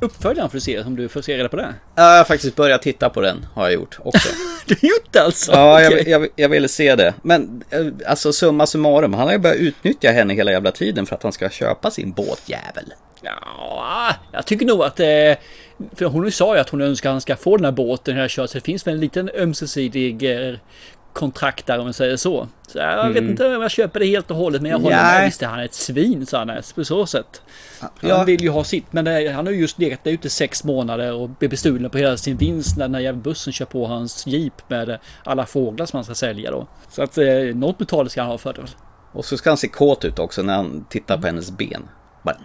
uppföljaren 0.00 0.50
får 0.50 0.56
du 0.56 0.60
se 0.60 0.80
om 0.80 0.96
du 0.96 1.08
får 1.08 1.22
se 1.22 1.38
reda 1.38 1.48
på 1.48 1.56
det. 1.56 1.74
Ja, 1.94 2.10
jag 2.10 2.16
har 2.16 2.24
faktiskt 2.24 2.56
börjat 2.56 2.82
titta 2.82 3.10
på 3.10 3.20
den. 3.20 3.46
Har 3.54 3.64
jag 3.64 3.72
gjort 3.72 3.98
också. 4.02 4.28
du 4.66 4.74
har 4.82 4.88
gjort 4.88 5.12
det 5.12 5.22
alltså? 5.22 5.52
Ja, 5.52 5.82
jag, 5.82 6.08
jag, 6.08 6.28
jag 6.36 6.48
ville 6.48 6.68
se 6.68 6.96
det. 6.96 7.14
Men 7.22 7.64
eh, 7.70 7.86
alltså 8.06 8.32
summa 8.32 8.66
summarum. 8.66 9.14
Han 9.14 9.26
har 9.26 9.32
ju 9.32 9.38
börjat 9.38 9.58
utnyttja 9.58 10.10
henne 10.10 10.34
hela 10.34 10.52
jävla 10.52 10.70
tiden 10.70 11.06
för 11.06 11.16
att 11.16 11.22
han 11.22 11.32
ska 11.32 11.50
köpa 11.50 11.90
sin 11.90 12.12
båtjävel. 12.12 12.92
Ja, 13.22 14.14
jag 14.32 14.46
tycker 14.46 14.66
nog 14.66 14.82
att... 14.82 15.00
Eh, 15.00 15.06
för 15.94 16.04
hon 16.04 16.32
sa 16.32 16.54
ju 16.54 16.60
att 16.60 16.68
hon 16.68 16.80
önskar 16.80 17.10
att 17.10 17.14
han 17.14 17.20
ska 17.20 17.36
få 17.36 17.56
den 17.56 17.64
här 17.64 17.72
båten, 17.72 18.16
här 18.16 18.28
kört. 18.28 18.50
Så 18.50 18.58
det 18.58 18.64
finns 18.64 18.86
väl 18.86 18.94
en 18.94 19.00
liten 19.00 19.30
ömsesidig 19.34 20.22
eh, 20.22 20.54
kontrakt 21.12 21.66
där 21.66 21.78
om 21.78 21.84
man 21.84 21.92
säger 21.92 22.16
så. 22.16 22.48
Så 22.68 22.78
jag 22.78 23.00
mm. 23.00 23.12
vet 23.12 23.22
inte 23.22 23.56
om 23.56 23.62
jag 23.62 23.70
köper 23.70 24.00
det 24.00 24.06
helt 24.06 24.30
och 24.30 24.36
hållet 24.36 24.62
men 24.62 24.70
jag 24.70 24.78
håller 24.78 24.96
med. 24.96 25.24
Visst 25.24 25.42
är 25.42 25.46
han 25.46 25.60
ett 25.60 25.74
svin 25.74 26.26
så 26.26 26.36
han 26.36 26.50
är 26.50 26.74
på 26.74 26.84
så 26.84 27.06
sätt. 27.06 27.42
Han 27.80 27.90
ja. 28.00 28.24
vill 28.24 28.42
ju 28.42 28.50
ha 28.50 28.64
sitt 28.64 28.92
men 28.92 29.04
det, 29.04 29.32
han 29.32 29.46
har 29.46 29.52
ju 29.52 29.60
just 29.60 29.78
legat 29.78 30.04
där 30.04 30.10
ute 30.10 30.30
sex 30.30 30.64
månader 30.64 31.12
och 31.12 31.28
blivit 31.28 31.50
bestulen 31.50 31.90
på 31.90 31.98
hela 31.98 32.16
sin 32.16 32.36
vinst 32.36 32.76
när 32.76 32.84
den 32.84 32.94
här 32.94 33.02
jävla 33.02 33.20
bussen 33.20 33.52
kör 33.52 33.64
på 33.64 33.86
hans 33.86 34.26
jeep 34.26 34.62
med 34.68 34.98
alla 35.24 35.46
fåglar 35.46 35.86
som 35.86 35.96
han 35.96 36.04
ska 36.04 36.14
sälja 36.14 36.50
då. 36.50 36.66
Så 36.90 37.02
att 37.02 37.18
eh, 37.18 37.24
något 37.54 37.78
betalt 37.78 38.12
ska 38.12 38.20
han 38.20 38.30
ha 38.30 38.38
för 38.38 38.52
det. 38.52 38.62
Och 39.12 39.24
så 39.24 39.36
ska 39.36 39.50
han 39.50 39.56
se 39.56 39.68
kåt 39.68 40.04
ut 40.04 40.18
också 40.18 40.42
när 40.42 40.54
han 40.54 40.84
tittar 40.88 41.18
på 41.18 41.26
hennes 41.26 41.50
ben. 41.50 41.88
Bara, 42.22 42.36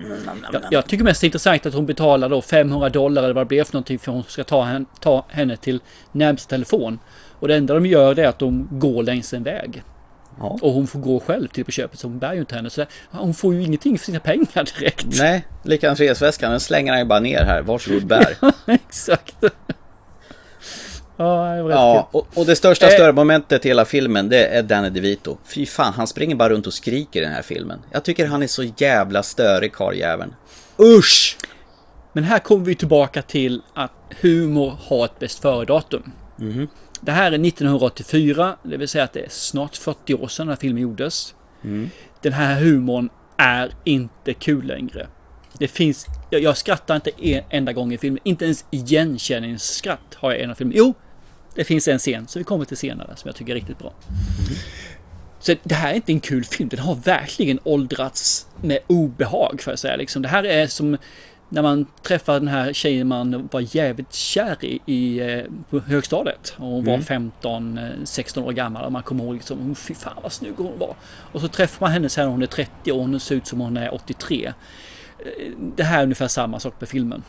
jag, 0.53 0.63
jag, 0.71 0.87
tycker 0.87 1.03
mest 1.03 1.21
det 1.21 1.25
är 1.25 1.27
intressant 1.27 1.65
att 1.65 1.73
hon 1.73 1.85
betalar 1.85 2.29
då 2.29 2.41
500 2.41 2.89
dollar 2.89 3.23
eller 3.23 3.33
vad 3.33 3.45
det 3.45 3.47
blir 3.47 3.63
för 3.63 3.73
någonting 3.73 3.99
för 3.99 4.11
hon 4.11 4.23
ska 4.23 4.43
ta 4.43 4.63
henne, 4.63 4.85
ta 4.99 5.25
henne 5.29 5.57
till 5.57 5.79
närmsta 6.11 6.49
telefon. 6.49 6.99
Och 7.45 7.49
det 7.49 7.55
enda 7.55 7.73
de 7.73 7.85
gör 7.85 8.19
är 8.19 8.27
att 8.27 8.39
de 8.39 8.67
går 8.71 9.03
längs 9.03 9.33
en 9.33 9.43
väg. 9.43 9.83
Ja. 10.39 10.57
Och 10.61 10.73
hon 10.73 10.87
får 10.87 10.99
gå 10.99 11.19
själv 11.19 11.47
till 11.47 11.65
på 11.65 11.71
köpet 11.71 11.99
så 11.99 12.07
hon 12.07 12.19
bär 12.19 12.33
ju 12.33 12.39
inte 12.39 12.55
henne. 12.55 12.69
Så 12.69 12.85
hon 13.11 13.33
får 13.33 13.53
ju 13.53 13.63
ingenting 13.63 13.97
för 13.97 14.05
sina 14.05 14.19
pengar 14.19 14.79
direkt. 14.79 15.05
Nej, 15.19 15.47
likadant 15.63 15.99
resväskan. 15.99 16.51
Den 16.51 16.59
slänger 16.59 16.91
han 16.91 16.99
ju 16.99 17.05
bara 17.05 17.19
ner 17.19 17.43
här. 17.43 17.61
Varsågod 17.61 18.07
bär. 18.07 18.37
exakt. 18.67 19.35
Ja, 21.17 21.57
ja 21.57 22.09
och, 22.11 22.27
och, 22.33 22.45
det 22.45 22.55
största 22.55 22.85
eh. 22.85 22.91
störmomentet 22.91 23.65
i 23.65 23.67
hela 23.67 23.85
filmen 23.85 24.29
det 24.29 24.45
är 24.45 24.63
Danny 24.63 24.89
DeVito. 24.89 25.37
Fy 25.45 25.65
fan, 25.65 25.93
han 25.93 26.07
springer 26.07 26.35
bara 26.35 26.49
runt 26.49 26.67
och 26.67 26.73
skriker 26.73 27.21
i 27.21 27.23
den 27.23 27.33
här 27.33 27.41
filmen. 27.41 27.79
Jag 27.91 28.03
tycker 28.03 28.27
han 28.27 28.43
är 28.43 28.47
så 28.47 28.63
jävla 28.77 29.23
störig 29.23 29.73
karljäveln. 29.73 30.33
Usch! 30.79 31.37
Men 32.13 32.23
här 32.23 32.39
kommer 32.39 32.65
vi 32.65 32.75
tillbaka 32.75 33.21
till 33.21 33.61
att 33.73 33.91
humor 34.21 34.77
har 34.81 35.05
ett 35.05 35.19
bäst 35.19 35.39
före-datum. 35.39 36.11
Mm. 36.39 36.67
Det 37.05 37.11
här 37.11 37.31
är 37.31 37.47
1984, 37.47 38.57
det 38.63 38.77
vill 38.77 38.87
säga 38.87 39.03
att 39.03 39.13
det 39.13 39.19
är 39.19 39.29
snart 39.29 39.77
40 39.77 40.13
år 40.13 40.27
sedan 40.27 40.47
den 40.47 40.51
här 40.53 40.61
filmen 40.61 40.83
gjordes. 40.83 41.35
Mm. 41.63 41.89
Den 42.21 42.33
här 42.33 42.59
humorn 42.61 43.09
är 43.37 43.71
inte 43.83 44.33
kul 44.33 44.65
längre. 44.65 45.07
Det 45.59 45.67
finns, 45.67 46.05
jag, 46.29 46.41
jag 46.41 46.57
skrattar 46.57 46.95
inte 46.95 47.11
en 47.21 47.43
enda 47.49 47.73
gång 47.73 47.93
i 47.93 47.97
filmen, 47.97 48.19
inte 48.23 48.45
ens 48.45 48.65
igenkänningsskratt 48.71 50.15
har 50.15 50.31
jag 50.31 50.39
i 50.39 50.43
en 50.43 50.49
av 50.49 50.55
filmerna. 50.55 50.77
Jo, 50.77 50.93
det 51.55 51.63
finns 51.63 51.87
en 51.87 51.99
scen 51.99 52.27
som 52.27 52.39
vi 52.39 52.43
kommer 52.43 52.65
till 52.65 52.77
senare 52.77 53.15
som 53.15 53.27
jag 53.27 53.35
tycker 53.35 53.51
är 53.51 53.55
riktigt 53.55 53.79
bra. 53.79 53.93
Så 55.39 55.55
det 55.63 55.75
här 55.75 55.91
är 55.91 55.95
inte 55.95 56.11
en 56.11 56.19
kul 56.19 56.43
film, 56.43 56.69
den 56.69 56.79
har 56.79 56.95
verkligen 56.95 57.59
åldrats 57.63 58.47
med 58.61 58.79
obehag 58.87 59.61
för 59.61 59.73
att 59.73 59.79
säga. 59.79 59.95
Liksom, 59.95 60.21
det 60.21 60.27
här 60.27 60.43
är 60.43 60.67
som 60.67 60.97
när 61.49 61.61
man 61.61 61.85
träffar 62.03 62.33
den 62.33 62.47
här 62.47 62.73
tjejen 62.73 63.07
man 63.07 63.49
var 63.51 63.75
jävligt 63.75 64.13
kär 64.13 64.65
i, 64.65 64.79
i 64.85 65.19
eh, 65.19 65.43
på 65.69 65.79
högstadiet. 65.79 66.53
Och 66.57 66.67
hon 66.67 66.83
mm. 66.87 66.99
var 66.99 67.05
15, 67.05 67.79
16 68.03 68.43
eh, 68.43 68.47
år 68.47 68.53
gammal 68.53 68.85
och 68.85 68.91
man 68.91 69.03
kommer 69.03 69.23
ihåg 69.23 69.33
liksom, 69.33 69.75
fy 69.75 69.93
fan 69.93 70.17
vad 70.23 70.31
snygg 70.31 70.53
hon 70.57 70.79
var. 70.79 70.95
Och 71.31 71.41
så 71.41 71.47
träffar 71.47 71.85
man 71.85 71.91
henne 71.91 72.09
sen 72.09 72.25
när 72.25 72.31
hon 72.31 72.41
är 72.41 72.47
30 72.47 72.91
och 72.91 72.99
hon 72.99 73.19
ser 73.19 73.35
ut 73.35 73.47
som 73.47 73.59
hon 73.59 73.77
är 73.77 73.93
83. 73.93 74.45
Eh, 74.45 74.53
det 75.75 75.83
här 75.83 75.99
är 75.99 76.03
ungefär 76.03 76.27
samma 76.27 76.59
sak 76.59 76.73
med 76.79 76.89
filmen. 76.89 77.23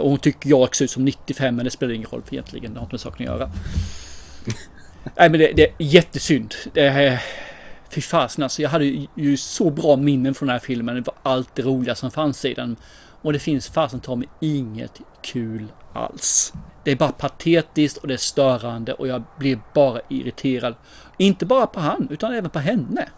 Och 0.00 0.10
hon 0.10 0.18
tycker 0.18 0.50
jag 0.50 0.76
ser 0.76 0.84
ut 0.84 0.90
som 0.90 1.04
95 1.04 1.56
men 1.56 1.64
det 1.64 1.70
spelar 1.70 1.92
ingen 1.92 2.08
roll 2.10 2.22
för 2.22 2.34
egentligen, 2.34 2.74
det 2.74 2.80
har 2.80 2.84
inte 2.84 2.94
med 2.94 3.00
saken 3.00 3.28
att 3.28 3.38
göra. 3.38 3.50
Nej 5.16 5.30
men 5.30 5.40
det, 5.40 5.52
det, 5.52 5.62
är 5.62 5.72
jättesynd. 5.78 6.54
Det 6.72 6.80
är, 6.80 7.22
fy 7.90 8.00
fasen 8.00 8.42
alltså, 8.42 8.62
jag 8.62 8.70
hade 8.70 9.06
ju 9.14 9.36
så 9.36 9.70
bra 9.70 9.96
minnen 9.96 10.34
från 10.34 10.46
den 10.46 10.52
här 10.52 10.66
filmen. 10.66 10.94
Det 10.94 11.00
var 11.00 11.14
allt 11.22 11.54
det 11.54 11.62
roliga 11.62 11.94
som 11.94 12.10
fanns 12.10 12.44
i 12.44 12.54
den. 12.54 12.76
Och 13.22 13.32
det 13.32 13.38
finns 13.38 13.68
fasen 13.68 14.00
ta 14.00 14.16
mig 14.16 14.28
inget 14.40 15.00
kul 15.22 15.72
alls. 15.92 16.52
Det 16.84 16.90
är 16.90 16.96
bara 16.96 17.12
patetiskt 17.12 17.96
och 17.96 18.08
det 18.08 18.14
är 18.14 18.18
störande 18.18 18.92
och 18.92 19.08
jag 19.08 19.22
blir 19.38 19.60
bara 19.74 20.00
irriterad. 20.08 20.74
Inte 21.16 21.46
bara 21.46 21.66
på 21.66 21.80
han, 21.80 22.08
utan 22.10 22.34
även 22.34 22.50
på 22.50 22.58
henne. 22.58 23.08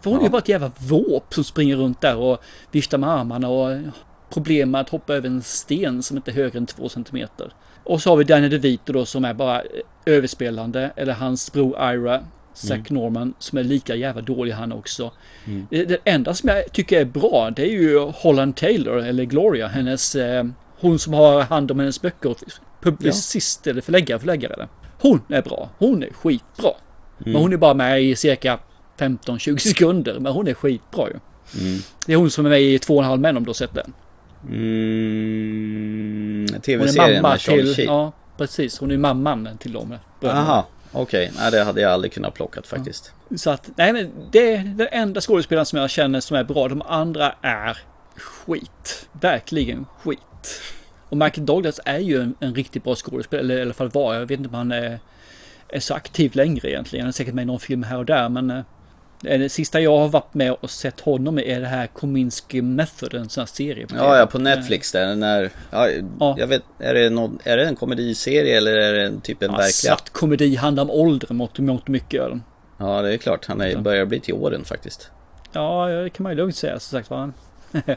För 0.00 0.10
hon 0.10 0.18
ja. 0.18 0.20
är 0.20 0.24
ju 0.24 0.30
bara 0.30 0.38
ett 0.38 0.48
jävla 0.48 0.72
våp 0.78 1.34
som 1.34 1.44
springer 1.44 1.76
runt 1.76 2.00
där 2.00 2.16
och 2.16 2.38
viftar 2.70 2.98
med 2.98 3.10
armarna 3.10 3.48
och 3.48 3.78
problem 4.30 4.70
med 4.70 4.80
att 4.80 4.88
hoppa 4.88 5.14
över 5.14 5.28
en 5.28 5.42
sten 5.42 6.02
som 6.02 6.16
inte 6.16 6.30
är 6.30 6.34
högre 6.34 6.58
än 6.58 6.66
två 6.66 6.88
centimeter. 6.88 7.52
Och 7.84 8.02
så 8.02 8.10
har 8.10 8.16
vi 8.16 8.24
Danny 8.24 8.48
DeVito 8.48 8.92
då 8.92 9.04
som 9.04 9.24
är 9.24 9.34
bara 9.34 9.62
överspelande, 10.06 10.92
eller 10.96 11.12
hans 11.12 11.52
bror 11.52 11.92
Ira 11.94 12.24
Zack 12.54 12.90
mm. 12.90 13.02
Norman 13.02 13.34
som 13.38 13.58
är 13.58 13.64
lika 13.64 13.94
jävla 13.94 14.22
dålig 14.22 14.52
han 14.52 14.72
också. 14.72 15.12
Mm. 15.46 15.66
Det, 15.70 15.84
det, 15.84 15.98
enda 16.04 16.34
som 16.34 16.48
jag 16.48 16.72
tycker 16.72 17.00
är 17.00 17.04
bra 17.04 17.50
det 17.56 17.62
är 17.62 17.72
ju 17.72 17.98
Holland 17.98 18.56
Taylor 18.56 18.98
eller 18.98 19.24
Gloria, 19.24 19.66
hennes 19.66 20.14
eh, 20.14 20.44
hon 20.80 20.98
som 20.98 21.12
har 21.12 21.42
hand 21.42 21.70
om 21.70 21.78
hennes 21.78 22.02
böcker. 22.02 22.34
Publicist 22.80 23.60
ja. 23.64 23.70
eller 23.70 23.80
förläggare, 23.80 24.18
förläggare. 24.18 24.68
Hon 24.98 25.20
är 25.28 25.42
bra. 25.42 25.70
Hon 25.78 26.02
är 26.02 26.10
skitbra. 26.12 26.70
Mm. 26.70 27.32
Men 27.32 27.42
hon 27.42 27.52
är 27.52 27.56
bara 27.56 27.74
med 27.74 28.02
i 28.02 28.16
cirka 28.16 28.58
15-20 28.98 29.56
sekunder. 29.58 30.18
Men 30.20 30.32
hon 30.32 30.48
är 30.48 30.54
skitbra 30.54 31.08
ju. 31.08 31.14
Mm. 31.60 31.78
Det 32.06 32.12
är 32.12 32.16
hon 32.16 32.30
som 32.30 32.46
är 32.46 32.50
med 32.50 32.62
i 32.62 32.78
två 32.78 32.96
och 32.96 33.02
en 33.02 33.08
halv 33.08 33.20
män 33.20 33.36
om 33.36 33.44
du 33.44 33.48
har 33.48 33.54
sett 33.54 33.74
den. 33.74 33.92
Mm, 34.48 36.46
Tv-serien 36.62 37.22
med 37.22 37.40
Charlie 37.40 37.74
till, 37.74 37.84
Ja, 37.84 38.12
precis. 38.36 38.78
Hon 38.78 38.90
är 38.90 38.96
mamman 38.96 39.48
till 39.58 39.72
dem. 39.72 39.96
Jaha. 40.20 40.64
Okej, 40.92 41.28
okay. 41.28 41.42
nej 41.42 41.50
det 41.50 41.64
hade 41.64 41.80
jag 41.80 41.92
aldrig 41.92 42.12
kunnat 42.12 42.34
plockat 42.34 42.66
faktiskt. 42.66 43.12
Ja. 43.28 43.36
Så 43.36 43.50
att, 43.50 43.70
nej 43.76 43.92
men 43.92 44.12
det 44.30 44.54
är 44.54 44.58
den 44.58 44.88
enda 44.92 45.20
skådespelaren 45.20 45.66
som 45.66 45.78
jag 45.78 45.90
känner 45.90 46.20
som 46.20 46.36
är 46.36 46.44
bra. 46.44 46.68
De 46.68 46.82
andra 46.82 47.34
är 47.42 47.78
skit. 48.16 49.08
Verkligen 49.12 49.86
skit. 49.98 50.62
Och 51.08 51.16
Michael 51.16 51.46
Douglas 51.46 51.80
är 51.84 51.98
ju 51.98 52.22
en, 52.22 52.34
en 52.40 52.54
riktigt 52.54 52.84
bra 52.84 52.94
skådespelare, 52.94 53.44
eller 53.44 53.58
i 53.58 53.62
alla 53.62 53.74
fall 53.74 53.90
var. 53.90 54.14
Jag 54.14 54.20
vet 54.20 54.38
inte 54.38 54.48
om 54.48 54.54
han 54.54 54.72
är, 54.72 54.98
är 55.68 55.80
så 55.80 55.94
aktiv 55.94 56.36
längre 56.36 56.70
egentligen. 56.70 57.04
Han 57.04 57.08
är 57.08 57.12
säkert 57.12 57.34
med 57.34 57.42
i 57.42 57.46
någon 57.46 57.60
film 57.60 57.82
här 57.82 57.98
och 57.98 58.06
där, 58.06 58.28
men 58.28 58.50
eh, 58.50 58.62
det 59.20 59.48
sista 59.48 59.80
jag 59.80 59.98
har 59.98 60.08
varit 60.08 60.34
med 60.34 60.52
och 60.52 60.70
sett 60.70 61.00
honom 61.00 61.38
i 61.38 61.50
är 61.50 61.60
det 61.60 61.66
här 61.66 61.86
Kominsky 61.86 62.62
Method, 62.62 63.14
en 63.14 63.28
sån 63.28 63.40
här 63.40 63.46
serie. 63.46 63.86
Ja, 63.94 64.18
ja, 64.18 64.26
på 64.26 64.38
Netflix 64.38 64.92
där. 64.92 65.14
När, 65.14 65.50
ja, 65.70 65.88
ja. 66.20 66.36
Jag 66.38 66.46
vet, 66.46 66.62
är 66.78 66.94
det, 66.94 67.10
någon, 67.10 67.38
är 67.44 67.56
det 67.56 67.64
en 67.64 67.76
komediserie 67.76 68.56
eller 68.56 68.76
är 68.76 68.92
det 68.92 69.06
en 69.06 69.20
typ 69.20 69.42
en 69.42 69.50
ja, 69.50 69.56
verklig? 69.56 69.74
Svart 69.74 70.10
komedi, 70.10 70.56
handlar 70.56 70.82
om 70.82 70.90
åldern 70.90 71.36
mått 71.36 71.58
och 71.58 71.90
mycket. 71.90 72.22
Den. 72.22 72.42
Ja, 72.78 73.02
det 73.02 73.14
är 73.14 73.16
klart. 73.16 73.46
Han 73.46 73.60
är, 73.60 73.76
börjar 73.76 74.04
bli 74.06 74.20
till 74.20 74.34
åren 74.34 74.64
faktiskt. 74.64 75.10
Ja, 75.52 75.86
det 75.86 76.10
kan 76.10 76.22
man 76.22 76.32
ju 76.32 76.36
lugnt 76.36 76.56
säga. 76.56 76.80
Som 76.80 76.98
sagt 76.98 77.10
var 77.10 77.18
han. 77.18 77.32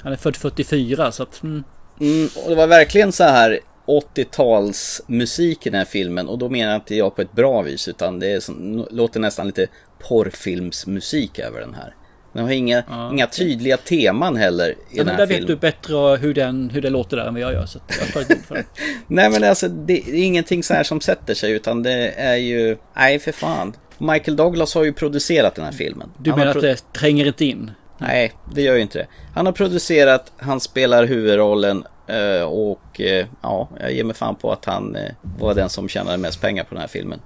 han 0.00 0.12
är 0.12 0.16
född 0.16 0.36
44 0.36 1.12
så 1.12 1.22
att... 1.22 1.42
Mm. 1.42 1.64
Mm, 2.00 2.28
och 2.44 2.50
det 2.50 2.56
var 2.56 2.66
verkligen 2.66 3.12
så 3.12 3.24
här 3.24 3.60
80-talsmusik 3.88 5.66
i 5.66 5.70
den 5.70 5.74
här 5.74 5.84
filmen 5.84 6.28
och 6.28 6.38
då 6.38 6.48
menar 6.48 6.72
jag 6.72 6.76
inte 6.76 6.94
jag 6.94 7.16
på 7.16 7.22
ett 7.22 7.32
bra 7.32 7.62
vis 7.62 7.88
utan 7.88 8.18
det 8.18 8.32
är 8.32 8.40
som, 8.40 8.86
låter 8.90 9.20
nästan 9.20 9.46
lite 9.46 9.66
porrfilmsmusik 9.98 11.38
över 11.38 11.60
den 11.60 11.74
här. 11.74 11.94
Den 12.32 12.44
har 12.44 12.52
inga, 12.52 12.82
ja, 12.88 13.10
inga 13.12 13.26
tydliga 13.26 13.76
teman 13.76 14.36
heller 14.36 14.70
i 14.70 14.74
ja, 14.90 15.04
den 15.04 15.08
här 15.08 15.16
där 15.16 15.26
filmen. 15.26 15.40
vet 15.40 15.48
du 15.48 15.56
bättre 15.56 16.16
hur, 16.16 16.34
den, 16.34 16.70
hur 16.70 16.82
det 16.82 16.90
låter 16.90 17.16
där 17.16 17.26
än 17.26 17.34
vad 17.34 17.42
jag 17.42 17.52
gör. 17.52 17.66
Så 17.66 17.78
jag 17.88 18.12
tar 18.28 18.34
för 18.34 18.54
det. 18.54 18.64
Nej 19.06 19.30
men 19.30 19.44
alltså 19.44 19.68
det 19.68 19.92
är 19.92 20.14
ingenting 20.14 20.62
så 20.62 20.74
här 20.74 20.82
som 20.82 21.00
sätter 21.00 21.34
sig 21.34 21.52
utan 21.52 21.82
det 21.82 22.10
är 22.10 22.36
ju, 22.36 22.76
nej 22.96 23.18
för 23.18 23.32
fan. 23.32 23.72
Michael 23.98 24.36
Douglas 24.36 24.74
har 24.74 24.84
ju 24.84 24.92
producerat 24.92 25.54
den 25.54 25.64
här 25.64 25.72
filmen. 25.72 26.10
Du 26.18 26.30
han 26.30 26.38
menar 26.38 26.54
att 26.54 26.62
det 26.62 26.92
tränger 26.92 27.26
inte 27.26 27.44
in? 27.44 27.70
Nej, 27.98 28.32
det 28.54 28.62
gör 28.62 28.74
ju 28.74 28.82
inte 28.82 28.98
det. 28.98 29.06
Han 29.34 29.46
har 29.46 29.52
producerat, 29.52 30.32
han 30.36 30.60
spelar 30.60 31.04
huvudrollen 31.04 31.84
eh, 32.06 32.42
och 32.42 33.00
eh, 33.00 33.26
ja, 33.42 33.68
jag 33.80 33.92
ger 33.92 34.04
mig 34.04 34.16
fan 34.16 34.34
på 34.34 34.52
att 34.52 34.64
han 34.64 34.96
eh, 34.96 35.12
var 35.38 35.54
den 35.54 35.68
som 35.68 35.88
tjänade 35.88 36.18
mest 36.18 36.40
pengar 36.40 36.64
på 36.64 36.74
den 36.74 36.80
här 36.80 36.88
filmen. 36.88 37.20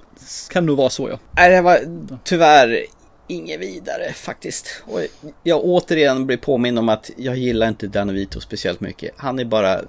Kan 0.51 0.67
nog 0.67 0.77
vara 0.77 0.91
så 0.91 1.09
ja. 1.09 1.19
Nej, 1.37 1.51
det 1.51 1.63
var 1.63 1.79
tyvärr 2.25 2.87
inget 3.27 3.61
vidare 3.61 4.13
faktiskt. 4.13 4.83
Och 4.87 5.01
jag 5.43 5.65
återigen 5.65 6.27
blir 6.27 6.37
påminn 6.37 6.79
om 6.79 6.89
att 6.89 7.11
jag 7.17 7.37
gillar 7.37 7.69
inte 7.69 7.87
Danny 7.87 8.13
Vito 8.13 8.41
speciellt 8.41 8.81
mycket. 8.81 9.11
Han 9.17 9.39
är 9.39 9.45
bara 9.45 9.81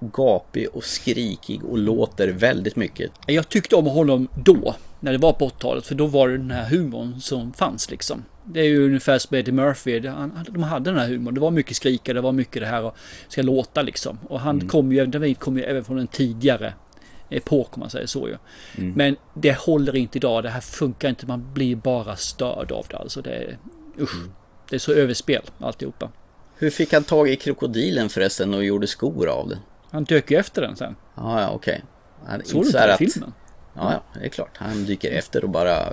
gapig 0.00 0.68
och 0.72 0.84
skrikig 0.84 1.64
och 1.64 1.78
låter 1.78 2.28
väldigt 2.28 2.76
mycket. 2.76 3.10
Jag 3.26 3.48
tyckte 3.48 3.76
om 3.76 3.86
honom 3.86 4.28
då, 4.44 4.74
när 5.00 5.12
det 5.12 5.18
var 5.18 5.32
på 5.32 5.48
80-talet, 5.48 5.86
för 5.86 5.94
då 5.94 6.06
var 6.06 6.28
det 6.28 6.38
den 6.38 6.50
här 6.50 6.64
humorn 6.64 7.20
som 7.20 7.52
fanns 7.52 7.90
liksom. 7.90 8.24
Det 8.44 8.60
är 8.60 8.64
ju 8.64 8.84
ungefär 8.86 9.18
som 9.18 9.36
Eddie 9.36 9.52
Murphy, 9.52 10.00
de 10.00 10.62
hade 10.62 10.90
den 10.90 11.00
här 11.00 11.08
humorn. 11.08 11.34
Det 11.34 11.40
var 11.40 11.50
mycket 11.50 11.76
skrika, 11.76 12.12
det 12.12 12.20
var 12.20 12.32
mycket 12.32 12.62
det 12.62 12.68
här 12.68 12.82
och 12.82 12.96
ska 13.28 13.42
låta 13.42 13.82
liksom. 13.82 14.18
Och 14.28 14.40
han 14.40 14.56
mm. 14.56 14.68
kom 14.68 14.92
ju, 14.92 15.06
David 15.06 15.38
kom 15.38 15.58
ju 15.58 15.64
även 15.64 15.84
från 15.84 15.98
en 15.98 16.06
tidigare 16.06 16.74
epok 17.32 17.68
om 17.74 17.80
man 17.80 17.90
säger 17.90 18.06
så 18.06 18.28
ju. 18.28 18.36
Mm. 18.78 18.92
Men 18.94 19.16
det 19.34 19.58
håller 19.58 19.96
inte 19.96 20.18
idag. 20.18 20.42
Det 20.42 20.50
här 20.50 20.60
funkar 20.60 21.08
inte. 21.08 21.26
Man 21.26 21.52
blir 21.54 21.76
bara 21.76 22.16
störd 22.16 22.72
av 22.72 22.86
det. 22.90 22.96
Alltså 22.96 23.22
det 23.22 23.30
är, 23.30 23.58
usch. 24.00 24.14
Mm. 24.14 24.32
Det 24.68 24.76
är 24.76 24.80
så 24.80 24.92
överspel 24.92 25.42
alltihopa. 25.60 26.10
Hur 26.56 26.70
fick 26.70 26.92
han 26.92 27.04
tag 27.04 27.28
i 27.28 27.36
krokodilen 27.36 28.08
förresten 28.08 28.54
och 28.54 28.64
gjorde 28.64 28.86
skor 28.86 29.28
av 29.28 29.48
den? 29.48 29.58
Han 29.90 30.04
dök 30.04 30.30
ju 30.30 30.36
efter 30.36 30.62
den 30.62 30.76
sen. 30.76 30.96
Ja, 31.14 31.40
ja 31.40 31.50
okej. 31.50 31.84
Han- 32.26 32.44
Såg 32.44 32.60
du 32.60 32.64
så 32.64 32.68
inte 32.68 32.86
den 32.86 32.90
att- 32.90 32.98
filmen? 33.12 33.32
Ja, 33.74 33.92
ja, 33.92 34.20
det 34.20 34.26
är 34.26 34.28
klart. 34.28 34.50
Han 34.56 34.84
dyker 34.84 35.10
efter 35.12 35.44
och 35.44 35.50
bara 35.50 35.86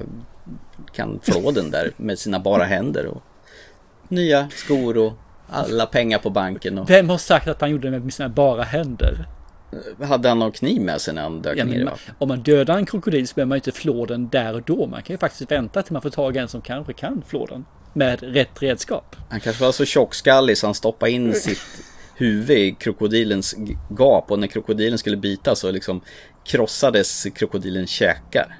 kan 0.93 1.19
flå 1.23 1.51
den 1.51 1.71
där 1.71 1.91
med 1.97 2.19
sina 2.19 2.39
bara 2.39 2.63
händer 2.63 3.05
och 3.07 3.23
nya 4.07 4.49
skor 4.49 4.97
och 4.97 5.13
alla 5.49 5.85
pengar 5.85 6.19
på 6.19 6.29
banken. 6.29 6.77
Och... 6.79 6.89
Vem 6.89 7.09
har 7.09 7.17
sagt 7.17 7.47
att 7.47 7.61
han 7.61 7.69
gjorde 7.71 7.89
det 7.89 7.99
med 7.99 8.13
sina 8.13 8.29
bara 8.29 8.63
händer? 8.63 9.25
Hade 10.01 10.29
han 10.29 10.39
någon 10.39 10.51
kniv 10.51 10.81
med 10.81 11.01
sig 11.01 11.13
när 11.13 11.21
han 11.21 11.41
dök 11.41 11.57
Ja, 11.57 11.65
ner 11.65 11.85
vattnet? 11.85 12.15
om 12.17 12.27
man 12.27 12.39
dödar 12.43 12.77
en 12.77 12.85
krokodil 12.85 13.27
så 13.27 13.35
behöver 13.35 13.47
man 13.49 13.55
inte 13.55 13.71
flå 13.71 14.05
den 14.05 14.29
där 14.29 14.53
och 14.53 14.61
då. 14.61 14.87
Man 14.87 15.03
kan 15.03 15.13
ju 15.13 15.17
faktiskt 15.17 15.51
vänta 15.51 15.81
till 15.83 15.93
man 15.93 16.01
får 16.01 16.09
tag 16.09 16.35
i 16.35 16.39
en 16.39 16.47
som 16.47 16.61
kanske 16.61 16.93
kan 16.93 17.23
flå 17.27 17.45
den. 17.45 17.65
Med 17.93 18.23
rätt 18.23 18.61
redskap. 18.61 19.15
Han 19.29 19.39
kanske 19.39 19.63
var 19.63 19.71
så 19.71 19.85
tjockskallig 19.85 20.57
så 20.57 20.67
han 20.67 20.73
stoppade 20.73 21.11
in 21.11 21.33
sitt 21.33 21.59
huvud 22.15 22.57
i 22.57 22.71
krokodilens 22.79 23.55
gap 23.97 24.31
och 24.31 24.39
när 24.39 24.47
krokodilen 24.47 24.97
skulle 24.97 25.17
bita 25.17 25.55
så 25.55 25.71
liksom 25.71 26.01
krossades 26.45 27.27
krokodilens 27.35 27.89
käkar. 27.89 28.57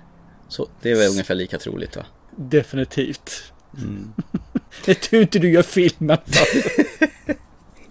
Så 0.47 0.67
det 0.81 0.91
är 0.91 0.95
väl 0.95 1.09
ungefär 1.09 1.35
lika 1.35 1.57
troligt 1.57 1.95
va? 1.95 2.05
Definitivt. 2.35 3.43
Mm. 3.77 4.13
det 4.85 4.91
är 4.91 4.95
tur 4.95 5.21
inte 5.21 5.39
du 5.39 5.51
gör 5.51 5.61
filmen. 5.61 6.17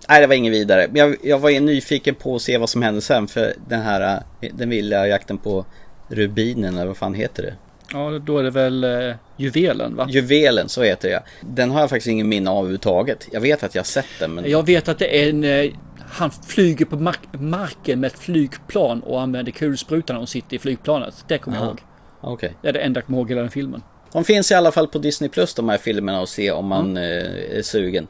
Nej, 0.08 0.20
det 0.20 0.26
var 0.26 0.34
ingen 0.34 0.52
vidare. 0.52 0.88
Jag, 0.94 1.16
jag 1.22 1.38
var 1.38 1.60
nyfiken 1.60 2.14
på 2.14 2.36
att 2.36 2.42
se 2.42 2.58
vad 2.58 2.68
som 2.70 2.82
hände 2.82 3.00
sen 3.00 3.28
för 3.28 3.54
den 3.68 3.80
här, 3.80 4.22
eh, 4.40 4.50
den 4.54 4.70
vilda 4.70 5.08
jakten 5.08 5.38
på 5.38 5.64
rubinen 6.08 6.74
eller 6.74 6.86
vad 6.86 6.96
fan 6.96 7.14
heter 7.14 7.42
det? 7.42 7.54
ja, 7.92 8.18
då 8.18 8.38
är 8.38 8.42
det 8.42 8.50
väl 8.50 8.84
eh, 8.84 9.14
juvelen 9.36 9.96
va? 9.96 10.06
Juvelen, 10.10 10.68
så 10.68 10.82
heter 10.82 11.08
det 11.08 11.22
Den 11.40 11.70
har 11.70 11.80
jag 11.80 11.90
faktiskt 11.90 12.08
ingen 12.08 12.28
minne 12.28 12.50
av 12.50 12.56
överhuvudtaget. 12.58 13.28
Jag 13.32 13.40
vet 13.40 13.62
att 13.62 13.74
jag 13.74 13.82
har 13.82 13.86
sett 13.86 14.06
den 14.20 14.34
men... 14.34 14.50
Jag 14.50 14.66
vet 14.66 14.88
att 14.88 14.98
det 14.98 15.22
är 15.24 15.28
en... 15.30 15.44
eh, 15.44 15.70
Han 16.10 16.30
flyger 16.30 16.84
på 16.84 16.96
mark 16.96 17.18
marken 17.32 18.00
med 18.00 18.08
ett 18.12 18.18
flygplan 18.18 19.00
och 19.00 19.20
använder 19.20 19.52
kulsprutan 19.52 20.14
när 20.14 20.18
hon 20.18 20.26
sitter 20.26 20.56
i 20.56 20.58
flygplanet. 20.58 21.24
Det 21.28 21.38
kommer 21.38 21.56
jag 21.56 21.62
Aha. 21.64 21.70
ihåg. 21.70 21.80
Okej. 22.20 22.52
Det 22.62 22.68
är 22.68 22.72
det 22.72 22.78
enda 22.80 22.98
jag 22.98 23.06
kommer 23.06 23.18
ihåg 23.18 23.28
hela 23.30 23.40
den 23.40 23.50
filmen. 23.50 23.82
De 24.12 24.24
finns 24.24 24.50
i 24.50 24.54
alla 24.54 24.72
fall 24.72 24.88
på 24.88 24.98
Disney 24.98 25.30
Plus 25.30 25.54
de 25.54 25.68
här 25.68 25.78
filmerna 25.78 26.20
och 26.20 26.28
se 26.28 26.50
om 26.50 26.66
man 26.66 26.96
eh, 26.96 27.02
är 27.58 27.62
sugen. 27.62 28.06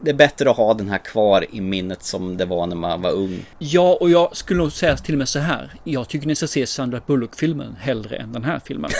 Det 0.00 0.10
är 0.10 0.14
bättre 0.14 0.50
att 0.50 0.56
ha 0.56 0.74
den 0.74 0.88
här 0.88 0.98
kvar 0.98 1.46
i 1.50 1.60
minnet 1.60 2.02
som 2.02 2.36
det 2.36 2.44
var 2.44 2.66
när 2.66 2.76
man 2.76 3.02
var 3.02 3.10
ung. 3.10 3.44
Ja, 3.58 3.98
och 4.00 4.10
jag 4.10 4.36
skulle 4.36 4.58
nog 4.58 4.72
säga 4.72 4.96
till 4.96 5.14
och 5.14 5.18
med 5.18 5.28
så 5.28 5.38
här. 5.38 5.72
Jag 5.84 6.08
tycker 6.08 6.26
ni 6.26 6.34
ska 6.34 6.46
se 6.46 6.66
Sandra 6.66 7.00
Bullock-filmen 7.06 7.76
hellre 7.80 8.16
än 8.16 8.32
den 8.32 8.44
här 8.44 8.60
filmen. 8.64 8.90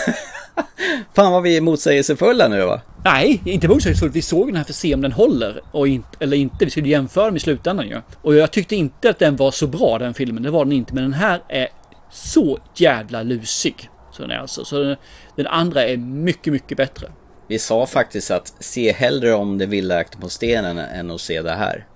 Fan 1.14 1.32
vad 1.32 1.42
vi 1.42 1.56
är 1.56 1.60
motsägelsefulla 1.60 2.48
nu 2.48 2.64
va? 2.64 2.80
Nej, 3.04 3.42
inte 3.44 3.68
motsägelsefullt. 3.68 4.16
Vi 4.16 4.22
såg 4.22 4.48
den 4.48 4.56
här 4.56 4.64
för 4.64 4.72
att 4.72 4.76
se 4.76 4.94
om 4.94 5.00
den 5.00 5.12
håller 5.12 5.60
och 5.70 5.88
in, 5.88 6.04
eller 6.20 6.36
inte. 6.36 6.64
Vi 6.64 6.70
skulle 6.70 6.88
jämföra 6.88 7.24
dem 7.24 7.36
i 7.36 7.40
slutändan 7.40 7.88
ju. 7.88 8.00
Och 8.22 8.34
jag 8.34 8.50
tyckte 8.50 8.76
inte 8.76 9.10
att 9.10 9.18
den 9.18 9.36
var 9.36 9.50
så 9.50 9.66
bra 9.66 9.98
den 9.98 10.14
filmen. 10.14 10.42
Det 10.42 10.50
var 10.50 10.64
den 10.64 10.72
inte. 10.72 10.94
Men 10.94 11.02
den 11.02 11.12
här 11.12 11.42
är 11.48 11.68
så 12.10 12.58
jävla 12.74 13.22
lusig. 13.22 13.90
Så 14.12 14.22
den 14.22 14.30
är 14.30 14.38
alltså. 14.38 14.64
Så 14.64 14.82
den, 14.82 14.96
den 15.36 15.46
andra 15.46 15.84
är 15.84 15.96
mycket, 15.96 16.52
mycket 16.52 16.76
bättre. 16.76 17.12
Vi 17.48 17.58
sa 17.58 17.86
faktiskt 17.86 18.30
att 18.30 18.54
se 18.60 18.92
hellre 18.92 19.34
om 19.34 19.58
det 19.58 19.66
vilda 19.66 19.94
jakten 19.94 20.20
på 20.20 20.28
stenen 20.28 20.78
än 20.78 21.10
att 21.10 21.20
se 21.20 21.42
det 21.42 21.54
här. 21.54 21.86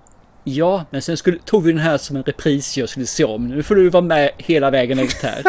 Ja, 0.43 0.85
men 0.89 1.01
sen 1.01 1.17
skulle, 1.17 1.37
tog 1.45 1.63
vi 1.63 1.71
den 1.71 1.81
här 1.81 1.97
som 1.97 2.15
en 2.15 2.23
repris 2.23 2.77
jag 2.77 2.89
skulle 2.89 3.05
se 3.05 3.23
om. 3.23 3.47
Nu 3.47 3.63
får 3.63 3.75
du 3.75 3.89
vara 3.89 4.03
med 4.03 4.31
hela 4.37 4.69
vägen 4.69 4.99
ut 4.99 5.13
här. 5.23 5.43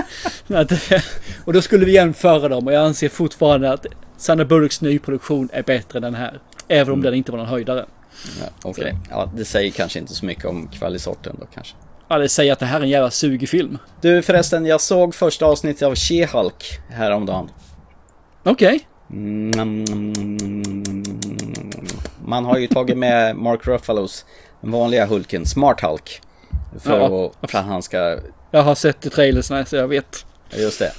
Och 1.44 1.52
då 1.52 1.62
skulle 1.62 1.84
vi 1.84 1.92
jämföra 1.92 2.48
dem 2.48 2.66
och 2.66 2.72
jag 2.72 2.86
anser 2.86 3.08
fortfarande 3.08 3.72
att 3.72 3.86
Sandra 4.16 4.44
Bullocks 4.44 4.80
nyproduktion 4.80 5.48
är 5.52 5.62
bättre 5.62 5.98
än 5.98 6.02
den 6.02 6.14
här. 6.14 6.40
Även 6.68 6.92
om 6.92 7.02
den 7.02 7.14
inte 7.14 7.32
var 7.32 7.38
någon 7.38 7.48
höjdare. 7.48 7.86
Ja, 8.40 8.46
Okej, 8.62 8.94
ja, 9.10 9.32
det 9.36 9.44
säger 9.44 9.70
kanske 9.70 9.98
inte 9.98 10.14
så 10.14 10.26
mycket 10.26 10.44
om 10.44 10.68
kvalisorten 10.68 11.36
då 11.40 11.46
kanske. 11.54 11.74
Ja, 12.08 12.18
det 12.18 12.28
säger 12.28 12.52
att 12.52 12.58
det 12.58 12.66
här 12.66 12.78
är 12.78 12.82
en 12.82 12.88
jävla 12.88 13.10
sugig 13.10 13.48
film. 13.48 13.78
Du 14.00 14.22
förresten, 14.22 14.66
jag 14.66 14.80
såg 14.80 15.14
första 15.14 15.46
avsnittet 15.46 15.82
av 15.82 15.94
She-Hulk 15.94 16.78
häromdagen. 16.90 17.50
Okej. 18.42 18.68
Mm. 18.68 18.91
Man 22.24 22.44
har 22.44 22.58
ju 22.58 22.66
tagit 22.66 22.98
med 22.98 23.36
Mark 23.36 23.66
Ruffalos 23.66 24.24
vanliga 24.60 25.06
Hulken, 25.06 25.46
Smart 25.46 25.80
Hulk. 25.80 26.20
För, 26.80 26.98
Ja. 27.00 27.32
att, 27.40 27.50
för 27.50 27.58
att 27.58 27.64
han 27.64 27.82
ska, 27.82 28.18
Jag 28.50 28.62
har 28.62 28.74
sett 28.74 29.06
i 29.06 29.10
trailersna 29.10 29.64
så 29.64 29.76
jag 29.76 29.88
vet. 29.88 30.26
just 30.56 30.78
det. 30.78 30.92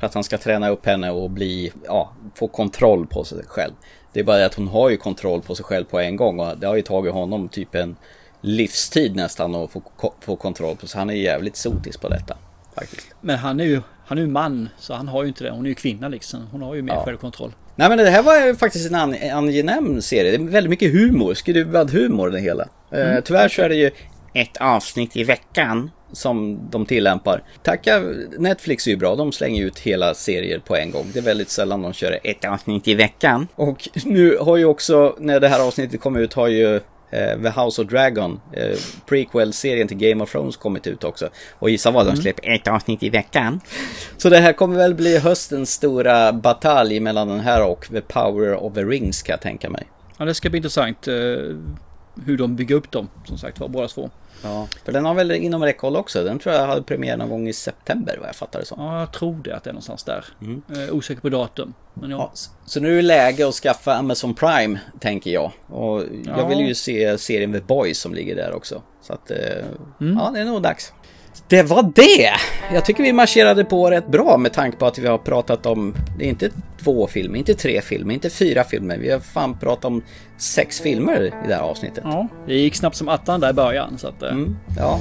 För 0.00 0.06
att 0.06 0.14
han 0.14 0.24
ska 0.24 0.38
träna 0.38 0.68
upp 0.68 0.86
henne 0.86 1.10
och 1.10 1.30
bli, 1.30 1.72
ja, 1.84 2.12
få 2.34 2.48
kontroll 2.48 3.06
på 3.06 3.24
sig 3.24 3.38
själv. 3.46 3.72
Det 4.12 4.20
är 4.20 4.24
bara 4.24 4.36
det 4.36 4.46
att 4.46 4.54
hon 4.54 4.68
har 4.68 4.90
ju 4.90 4.96
kontroll 4.96 5.40
på 5.42 5.54
sig 5.54 5.64
själv 5.64 5.84
på 5.84 5.98
en 6.00 6.16
gång 6.16 6.40
och 6.40 6.58
det 6.58 6.66
har 6.66 6.74
ju 6.76 6.82
tagit 6.82 7.12
honom 7.12 7.48
typ 7.48 7.74
en 7.74 7.96
livstid 8.40 9.16
nästan 9.16 9.54
att 9.54 9.70
få, 9.70 9.82
få 10.20 10.36
kontroll 10.36 10.76
på 10.76 10.86
sig. 10.86 10.98
Han 10.98 11.10
är 11.10 11.14
jävligt 11.14 11.56
sotis 11.56 11.96
på 11.96 12.08
detta. 12.08 12.36
Faktiskt. 12.74 13.06
Men 13.20 13.38
han 13.38 13.60
är 13.60 13.64
ju 13.64 13.82
han 14.06 14.18
är 14.18 14.22
ju 14.22 14.28
man, 14.28 14.68
så 14.78 14.94
han 14.94 15.08
har 15.08 15.22
ju 15.22 15.28
inte 15.28 15.44
det. 15.44 15.50
Hon 15.50 15.64
är 15.64 15.68
ju 15.68 15.74
kvinna 15.74 16.08
liksom. 16.08 16.40
Hon 16.52 16.62
har 16.62 16.74
ju 16.74 16.82
mer 16.82 16.92
Ja. 16.92 17.04
självkontroll. 17.04 17.52
Nej 17.76 17.88
men 17.88 17.98
det 17.98 18.10
här 18.10 18.22
var 18.22 18.46
ju 18.46 18.54
faktiskt 18.54 18.88
en 18.90 18.94
an- 18.94 19.16
angenäm 19.32 20.02
serie. 20.02 20.30
Det 20.36 20.44
är 20.44 20.48
väldigt 20.48 20.70
mycket 20.70 20.92
humor, 20.92 21.34
skruvad 21.34 21.90
humor 21.90 22.30
det 22.30 22.40
hela. 22.40 22.68
Eh, 22.92 23.00
Mm. 23.10 23.22
tyvärr 23.22 23.48
så 23.48 23.62
är 23.62 23.68
det 23.68 23.74
ju 23.76 23.90
ett 24.34 24.56
avsnitt 24.60 25.16
i 25.16 25.24
veckan 25.24 25.90
som 26.12 26.60
de 26.70 26.86
tillämpar. 26.86 27.42
Tacka 27.62 28.02
Netflix 28.38 28.86
är 28.86 28.90
ju 28.90 28.96
bra, 28.96 29.14
de 29.16 29.32
slänger 29.32 29.64
ut 29.64 29.78
hela 29.78 30.14
serier 30.14 30.58
på 30.58 30.76
en 30.76 30.90
gång. 30.90 31.06
Det 31.12 31.18
är 31.18 31.22
väldigt 31.22 31.50
sällan 31.50 31.82
de 31.82 31.92
kör 31.92 32.18
ett 32.24 32.44
avsnitt 32.44 32.88
i 32.88 32.94
veckan. 32.94 33.48
Och 33.54 33.88
nu 34.04 34.36
har 34.40 34.56
ju 34.56 34.64
också, 34.64 35.16
när 35.18 35.40
det 35.40 35.48
här 35.48 35.66
avsnittet 35.66 36.00
kom 36.00 36.16
ut, 36.16 36.32
har 36.34 36.48
ju 36.48 36.80
eh, 37.14 37.42
The 37.42 37.60
House 37.60 37.82
of 37.82 37.88
Dragon, 37.88 38.40
eh, 38.52 38.78
prequel-serien 39.06 39.88
till 39.88 39.96
Game 39.96 40.22
of 40.24 40.32
Thrones 40.32 40.56
kommit 40.56 40.86
ut 40.86 41.04
också. 41.04 41.28
Och 41.58 41.70
gissa 41.70 41.90
vad, 41.90 42.06
de 42.06 42.10
Mm. 42.10 42.22
släpper 42.22 42.48
ett 42.54 42.68
avsnitt 42.68 43.02
i 43.02 43.10
veckan. 43.10 43.60
Så 44.16 44.28
det 44.28 44.38
här 44.38 44.52
kommer 44.52 44.76
väl 44.76 44.94
bli 44.94 45.18
höstens 45.18 45.70
stora 45.72 46.32
batalj 46.32 47.00
mellan 47.00 47.28
den 47.28 47.40
här 47.40 47.64
och 47.66 47.86
The 47.90 48.00
Power 48.00 48.54
of 48.54 48.74
the 48.74 48.82
Rings 48.84 49.22
kan 49.22 49.32
jag 49.32 49.40
tänka 49.40 49.70
mig. 49.70 49.82
Ja, 50.18 50.24
det 50.24 50.34
ska 50.34 50.50
bli 50.50 50.56
intressant 50.56 51.08
eh, 51.08 51.14
hur 52.24 52.36
de 52.38 52.56
bygger 52.56 52.74
upp 52.74 52.90
dem, 52.90 53.08
som 53.24 53.38
sagt 53.38 53.60
var, 53.60 53.68
båda 53.68 53.88
två. 53.88 54.10
Ja, 54.44 54.66
för 54.84 54.92
den 54.92 55.04
har 55.04 55.14
väl 55.14 55.30
inom 55.32 55.62
räckhåll 55.64 55.96
också. 55.96 56.24
Den 56.24 56.38
tror 56.38 56.54
jag 56.54 56.66
hade 56.66 56.82
premiär 56.82 57.16
någon 57.16 57.28
gång 57.28 57.48
i 57.48 57.52
september 57.52 58.16
vad 58.20 58.28
jag 58.28 58.36
fattar 58.36 58.60
det 58.60 58.66
som. 58.66 58.80
Ja, 58.84 59.00
jag 59.00 59.12
tror 59.12 59.40
det 59.44 59.52
att 59.56 59.64
det 59.64 59.70
är 59.70 59.72
någonstans 59.72 60.04
där. 60.04 60.24
Eh, 60.76 60.94
osäker 60.94 61.20
på 61.20 61.28
datum. 61.28 61.74
Men 61.94 62.10
ja. 62.10 62.16
Ja, 62.16 62.32
så 62.66 62.80
nu 62.80 62.92
är 62.92 62.96
det 62.96 63.02
läge 63.02 63.48
att 63.48 63.54
skaffa 63.54 63.94
Amazon 63.94 64.34
Prime, 64.34 64.78
tänker 65.00 65.30
jag. 65.30 65.52
Och 65.66 66.00
jag 66.24 66.38
Ja. 66.38 66.46
vill 66.48 66.58
ju 66.60 66.74
se 66.74 67.18
serien 67.18 67.52
The 67.52 67.60
Boys 67.60 67.98
som 67.98 68.14
ligger 68.14 68.36
där 68.36 68.54
också. 68.54 68.82
Så 69.02 69.12
att, 69.12 69.30
eh, 69.30 69.38
Mm. 70.00 70.16
ja, 70.18 70.30
det 70.34 70.40
är 70.40 70.44
nog 70.44 70.62
dags. 70.62 70.92
Det 71.48 71.62
var 71.62 71.82
det! 71.94 72.30
Jag 72.74 72.84
tycker 72.84 73.02
vi 73.02 73.12
marscherade 73.12 73.64
på 73.64 73.90
rätt 73.90 74.06
bra 74.06 74.36
med 74.36 74.52
tanke 74.52 74.76
på 74.78 74.86
att 74.86 74.98
vi 74.98 75.06
har 75.06 75.18
pratat 75.18 75.66
om, 75.66 75.94
det 76.18 76.24
är 76.24 76.28
inte 76.28 76.50
två 76.84 77.06
filmer, 77.06 77.38
inte 77.38 77.54
tre 77.54 77.80
filmer, 77.80 78.14
inte 78.14 78.30
fyra 78.30 78.64
filmer. 78.64 78.98
Vi 78.98 79.10
har 79.10 79.20
fan 79.20 79.58
pratat 79.58 79.84
om 79.84 80.02
sex 80.36 80.80
filmer 80.80 81.22
i 81.44 81.48
det 81.48 81.54
här 81.54 81.62
avsnittet. 81.62 82.04
ja, 82.06 82.28
det 82.46 82.54
gick 82.54 82.74
snabbt 82.74 82.96
som 82.96 83.08
attan 83.08 83.40
där 83.40 83.50
i 83.50 83.52
början. 83.52 83.98
Så 83.98 84.08
att, 84.08 84.22
eh, 84.22 84.28
Mm, 84.30 84.56
ja. 84.78 85.00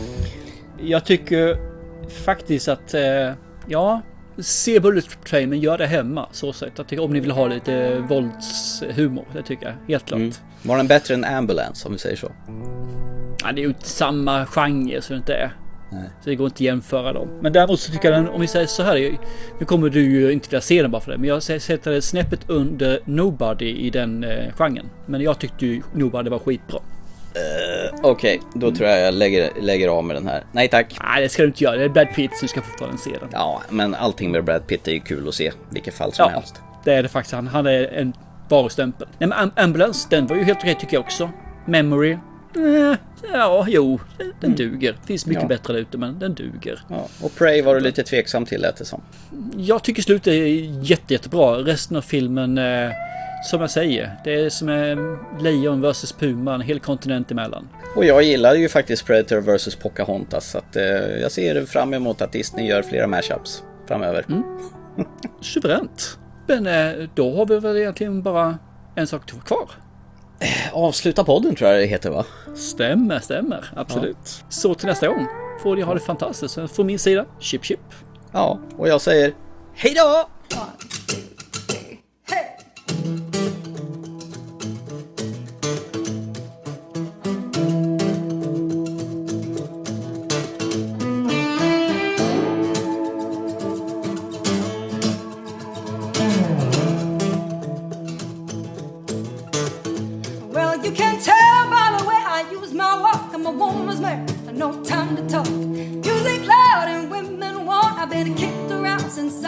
Jag 0.81 1.05
tycker 1.05 1.57
faktiskt 2.25 2.67
att, 2.67 2.93
eh, 2.93 3.31
ja, 3.67 4.01
se 4.39 4.79
Bullet 4.79 5.23
Train 5.25 5.49
men 5.49 5.59
gör 5.59 5.77
det 5.77 5.87
hemma. 5.87 6.27
Så 6.31 6.53
sett. 6.53 6.71
Jag 6.75 6.87
tycker 6.87 7.03
om 7.03 7.13
ni 7.13 7.19
vill 7.19 7.31
ha 7.31 7.47
lite 7.47 7.97
våldshumor, 7.99 9.25
det 9.33 9.41
tycker 9.43 9.65
jag 9.65 9.73
helt 9.93 10.05
klart. 10.05 10.19
Mm. 10.19 10.31
Var 10.61 10.77
den 10.77 10.87
bättre 10.87 11.13
än 11.13 11.25
Ambulance 11.25 11.87
om 11.87 11.93
vi 11.93 11.99
säger 11.99 12.15
så? 12.15 12.31
Ja, 13.43 13.51
det 13.51 13.61
är 13.61 13.63
ju 13.63 13.67
inte 13.67 13.89
samma 13.89 14.45
genre 14.45 15.01
så 15.01 15.13
det 15.13 15.17
inte 15.17 15.33
är. 15.33 15.51
Nej. 15.93 16.09
Så 16.23 16.29
det 16.29 16.35
går 16.35 16.45
inte 16.47 16.55
att 16.55 16.61
jämföra 16.61 17.13
dem. 17.13 17.27
Men 17.41 17.53
däremot 17.53 17.79
så 17.79 17.91
tycker 17.91 18.11
jag 18.11 18.23
den, 18.23 18.29
om 18.33 18.41
vi 18.41 18.47
säger 18.47 18.67
så 18.67 18.83
här. 18.83 19.17
Nu 19.59 19.65
kommer 19.65 19.89
du 19.89 20.01
ju 20.01 20.31
inte 20.31 20.49
vilja 20.49 20.61
se 20.61 20.81
den 20.81 20.91
bara 20.91 21.01
för 21.01 21.11
det. 21.11 21.17
Men 21.17 21.29
jag 21.29 21.43
sätter 21.43 21.91
det 21.91 22.01
snäppet 22.01 22.39
under 22.47 22.99
Nobody 23.05 23.69
i 23.77 23.89
den 23.89 24.23
eh, 24.23 24.53
genren. 24.57 24.85
Men 25.05 25.21
jag 25.21 25.39
tyckte 25.39 25.65
ju 25.65 25.81
Nobody 25.93 26.29
var 26.29 26.39
skitbra. 26.39 26.79
Okej, 28.03 28.41
då 28.55 28.71
tror 28.71 28.89
jag 28.89 28.99
jag 29.01 29.13
lägger, 29.13 29.49
lägger 29.61 29.87
av 29.87 30.03
med 30.03 30.15
den 30.15 30.27
här. 30.27 30.43
Nej 30.51 30.67
tack. 30.67 30.97
Nej, 31.03 31.21
det 31.21 31.29
ska 31.29 31.41
du 31.41 31.47
inte 31.47 31.63
göra. 31.63 31.75
Det 31.75 31.83
är 31.83 31.89
Brad 31.89 32.07
Pitt 32.15 32.31
du 32.41 32.47
ska 32.47 32.61
fortfarande 32.61 32.97
se 32.97 33.09
den. 33.19 33.29
Ja, 33.31 33.61
men 33.69 33.95
allting 33.95 34.31
med 34.31 34.43
Brad 34.43 34.67
Pitt 34.67 34.87
är 34.87 34.91
ju 34.91 34.99
kul 34.99 35.27
att 35.27 35.33
se. 35.33 35.51
Vilket 35.69 35.93
fall 35.93 36.13
som 36.13 36.23
Ja, 36.23 36.29
helst. 36.29 36.61
det 36.83 36.93
är 36.93 37.03
det 37.03 37.09
faktiskt. 37.09 37.33
Han, 37.35 37.47
han 37.47 37.65
är 37.67 37.83
en 37.93 38.13
varustämpel. 38.49 39.07
Nej, 39.17 39.29
men 39.29 39.37
Am- 39.37 39.51
Ambulance, 39.63 40.07
den 40.09 40.27
var 40.27 40.35
ju 40.35 40.43
helt 40.43 40.59
okej 40.59 40.75
tycker 40.79 40.93
jag 40.93 41.01
också. 41.03 41.29
Memory. 41.65 42.17
Eh, 42.55 42.95
ja, 43.33 43.65
jo, 43.67 43.99
den- 44.17 44.33
den 44.39 44.55
duger. 44.55 44.95
Finns 45.05 45.25
mycket 45.25 45.43
Ja. 45.43 45.47
bättre 45.47 45.73
där 45.73 45.79
ute, 45.79 45.97
men 45.97 46.19
den 46.19 46.33
duger. 46.33 46.79
Ja, 46.89 47.07
och 47.21 47.35
Prey 47.35 47.61
var 47.61 47.75
du 47.75 47.81
lite 47.81 48.03
tveksam 48.03 48.45
till 48.45 48.61
lät 48.61 48.75
det 48.77 48.85
som. 48.85 49.01
Jag 49.57 49.83
tycker 49.83 50.01
slutet 50.01 50.27
är 50.27 50.45
jätte, 50.83 51.13
jättebra. 51.13 51.55
Resten 51.57 51.97
av 51.97 52.01
filmen 52.01 52.57
eh, 52.57 52.91
som 53.51 53.61
jag 53.61 53.69
säger, 53.71 54.11
det 54.23 54.33
är 54.35 54.49
som 54.49 54.69
en 54.69 55.17
lejon 55.41 55.81
versus 55.81 56.11
puma, 56.11 56.53
en 56.55 56.61
hel 56.61 56.79
kontinent 56.79 57.31
emellan. 57.31 57.67
Och 57.95 58.05
jag 58.05 58.23
gillar 58.23 58.55
ju 58.55 58.69
faktiskt 58.69 59.05
Predator 59.05 59.41
vs 59.41 59.75
Pocahontas 59.75 60.51
så 60.51 60.57
att 60.57 60.75
eh, 60.75 60.83
jag 61.21 61.31
ser 61.31 61.65
fram 61.65 61.93
emot 61.93 62.21
att 62.21 62.31
Disney 62.31 62.67
gör 62.67 62.81
flera 62.81 63.07
mashups 63.07 63.63
framöver. 63.87 64.25
Mm. 64.29 64.43
Suveränt. 65.41 66.17
Men 66.47 66.67
eh, 66.67 67.09
då 67.15 67.35
har 67.35 67.45
vi 67.45 67.59
väl 67.59 67.77
egentligen 67.77 68.21
bara 68.21 68.57
en 68.95 69.07
sak 69.07 69.25
kvar. 69.45 69.69
Avsluta 70.73 71.23
podden 71.23 71.55
tror 71.55 71.69
jag 71.69 71.79
det 71.79 71.85
heter 71.85 72.09
va? 72.09 72.25
Stämmer, 72.55 73.19
stämmer. 73.19 73.65
Absolut. 73.75 74.17
Ja. 74.23 74.45
Så 74.49 74.73
till 74.73 74.87
nästa 74.87 75.07
gång 75.07 75.27
får 75.63 75.75
ni 75.75 75.81
ha 75.81 75.93
det 75.93 75.99
fantastiskt. 75.99 76.57
Från 76.75 76.85
min 76.85 76.99
sida, 76.99 77.25
chip 77.39 77.65
chip. 77.65 77.79
Ja, 78.31 78.59
och 78.77 78.87
jag 78.87 79.01
säger 79.01 79.33
hej 79.73 79.93
då! 79.95 80.29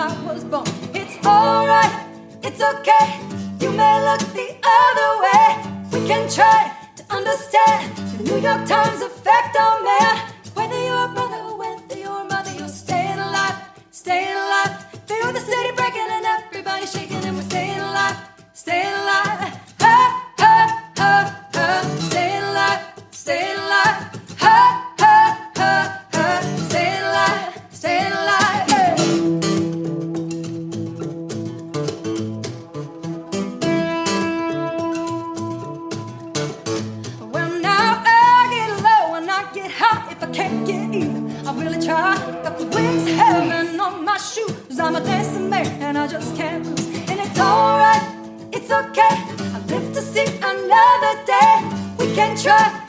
I 0.06 0.14
was 0.23 0.44
born. 0.44 0.68
It's 0.94 1.18
alright, 1.26 1.94
it's 2.44 2.61
okay. 2.61 3.07
You 3.60 3.72
may 3.72 3.95
look 4.07 4.22
the 4.38 4.49
other 4.80 5.10
way. 5.26 5.45
We 5.94 6.07
can 6.07 6.30
try 6.30 6.72
to 6.98 7.03
understand 7.10 7.98
the 7.98 8.23
New 8.30 8.40
York 8.48 8.68
Times 8.68 9.02
effect 9.02 9.57
on 9.57 9.84
man. 9.84 10.15
Whether 10.53 10.80
you're 10.86 11.06
a 11.06 11.14
brother, 11.15 11.41
or 11.49 11.57
whether 11.57 11.98
you're 11.98 12.22
a 12.22 12.23
mother, 12.23 12.53
you're 12.53 12.68
staying 12.68 13.18
alive, 13.18 13.56
staying 13.90 14.38
alive. 14.45 14.73
Feel 15.07 15.34
the 15.34 15.40
city 15.40 15.72
breaking 15.76 16.10
and 16.18 16.26
everybody 16.38 16.86
shaking, 16.86 17.26
and 17.26 17.36
we're 17.38 17.49
staying 17.49 17.80
alive, 17.80 18.18
staying 18.53 18.94
alive. 19.02 19.40
Ha, 19.86 19.98
ha, 20.38 20.91
ha, 20.98 21.48
ha, 21.56 21.98
staying 22.11 22.44
alive, 22.44 22.82
staying 23.10 23.45
alive. 23.53 23.55
And 45.86 45.99
I 45.99 46.07
just 46.07 46.36
can't 46.36 46.66
lose. 46.66 46.88
And 47.10 47.20
it's 47.20 47.40
alright, 47.40 48.02
it's 48.52 48.72
okay. 48.72 49.16
I 49.56 49.60
live 49.68 49.94
to 49.94 50.02
see 50.02 50.26
another 50.41 51.14
day. 51.26 51.53
We 51.99 52.16
can 52.16 52.36
try 52.36 52.85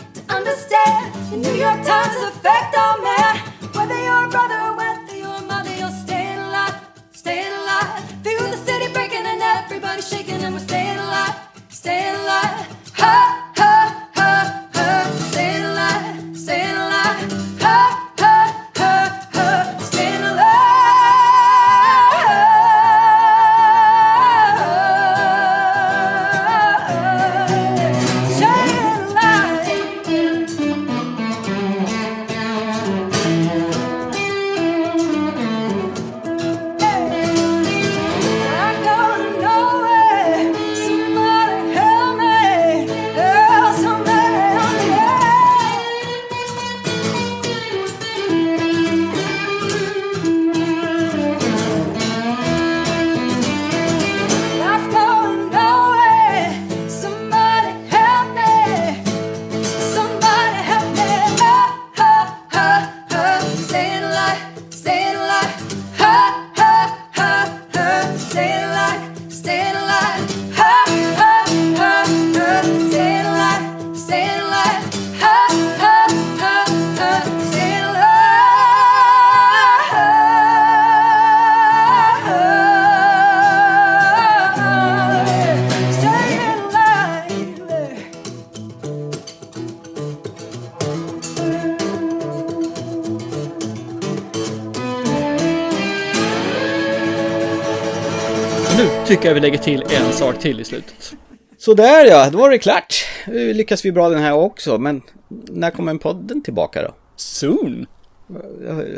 tycker 99.27 99.35
jag 99.35 99.35
vi 99.35 99.51
lägger 99.51 99.59
till 99.59 99.83
en 99.97 100.13
sak 100.13 100.39
till 100.39 100.61
i 100.61 100.65
slutet. 100.65 101.13
Sådär 101.59 102.05
ja, 102.05 102.31
då 102.31 102.39
var 102.39 102.51
det 102.51 102.59
klart. 102.59 102.95
Nu 103.27 103.55
lyckas 103.55 103.85
vi 103.85 103.93
bra 103.93 104.09
den 104.09 104.23
här 104.23 104.33
också, 104.33 104.79
men 104.79 105.03
när 105.29 105.71
kommer 105.71 105.95
podden 105.95 106.43
tillbaka 106.43 106.83
då? 106.83 106.95
Soon. 107.17 107.87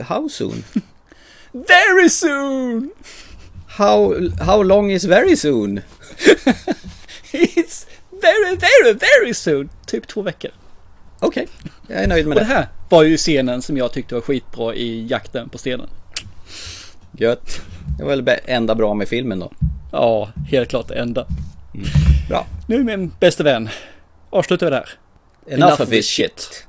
How 0.06 0.28
soon? 0.28 0.64
Very 1.52 2.09
soon! 2.10 2.90
How, 3.68 4.28
how 4.40 4.62
long 4.62 4.90
is 4.92 5.05
very 5.05 5.36
soon? 5.36 5.80
It's 7.32 7.86
very, 8.10 8.56
very, 8.56 8.92
very 8.92 9.34
soon. 9.34 9.70
Typ 9.86 10.06
två 10.06 10.22
veckor. 10.22 10.50
Okej, 11.20 11.48
jag 11.88 12.02
är 12.02 12.09
nöjd 12.09 12.26
med 12.26 12.38
Och 12.38 12.44
det 12.44 12.48
det. 12.48 12.55
här 12.55 12.68
var 12.88 13.02
ju 13.02 13.16
scenen 13.16 13.62
som 13.62 13.76
jag 13.76 13.92
tyckte 13.92 14.14
var 14.14 14.22
skitbra 14.22 14.74
i 14.74 15.06
jakten 15.06 15.48
på 15.48 15.59
stenen. 15.59 15.88
Gött. 17.12 17.60
Det 17.98 18.05
var 18.05 18.10
väl 18.10 18.24
det 18.24 18.32
enda 18.32 18.74
bra 18.74 18.94
med 18.94 19.09
filmen 19.09 19.38
då. 19.38 19.52
Ja, 19.90 20.28
helt 20.48 20.70
klart 20.70 20.89
det 20.89 20.94
enda. 20.94 21.27
Bra. 22.28 22.47
Nu 22.66 22.85
min 22.85 23.12
bästa 23.20 23.43
vän. 23.44 23.69
Avslutar 24.31 24.66
vi 24.66 24.70
där. 24.70 24.89
Enough 25.47 25.82
of 25.82 25.89
this 25.89 26.06
shit. 26.06 26.66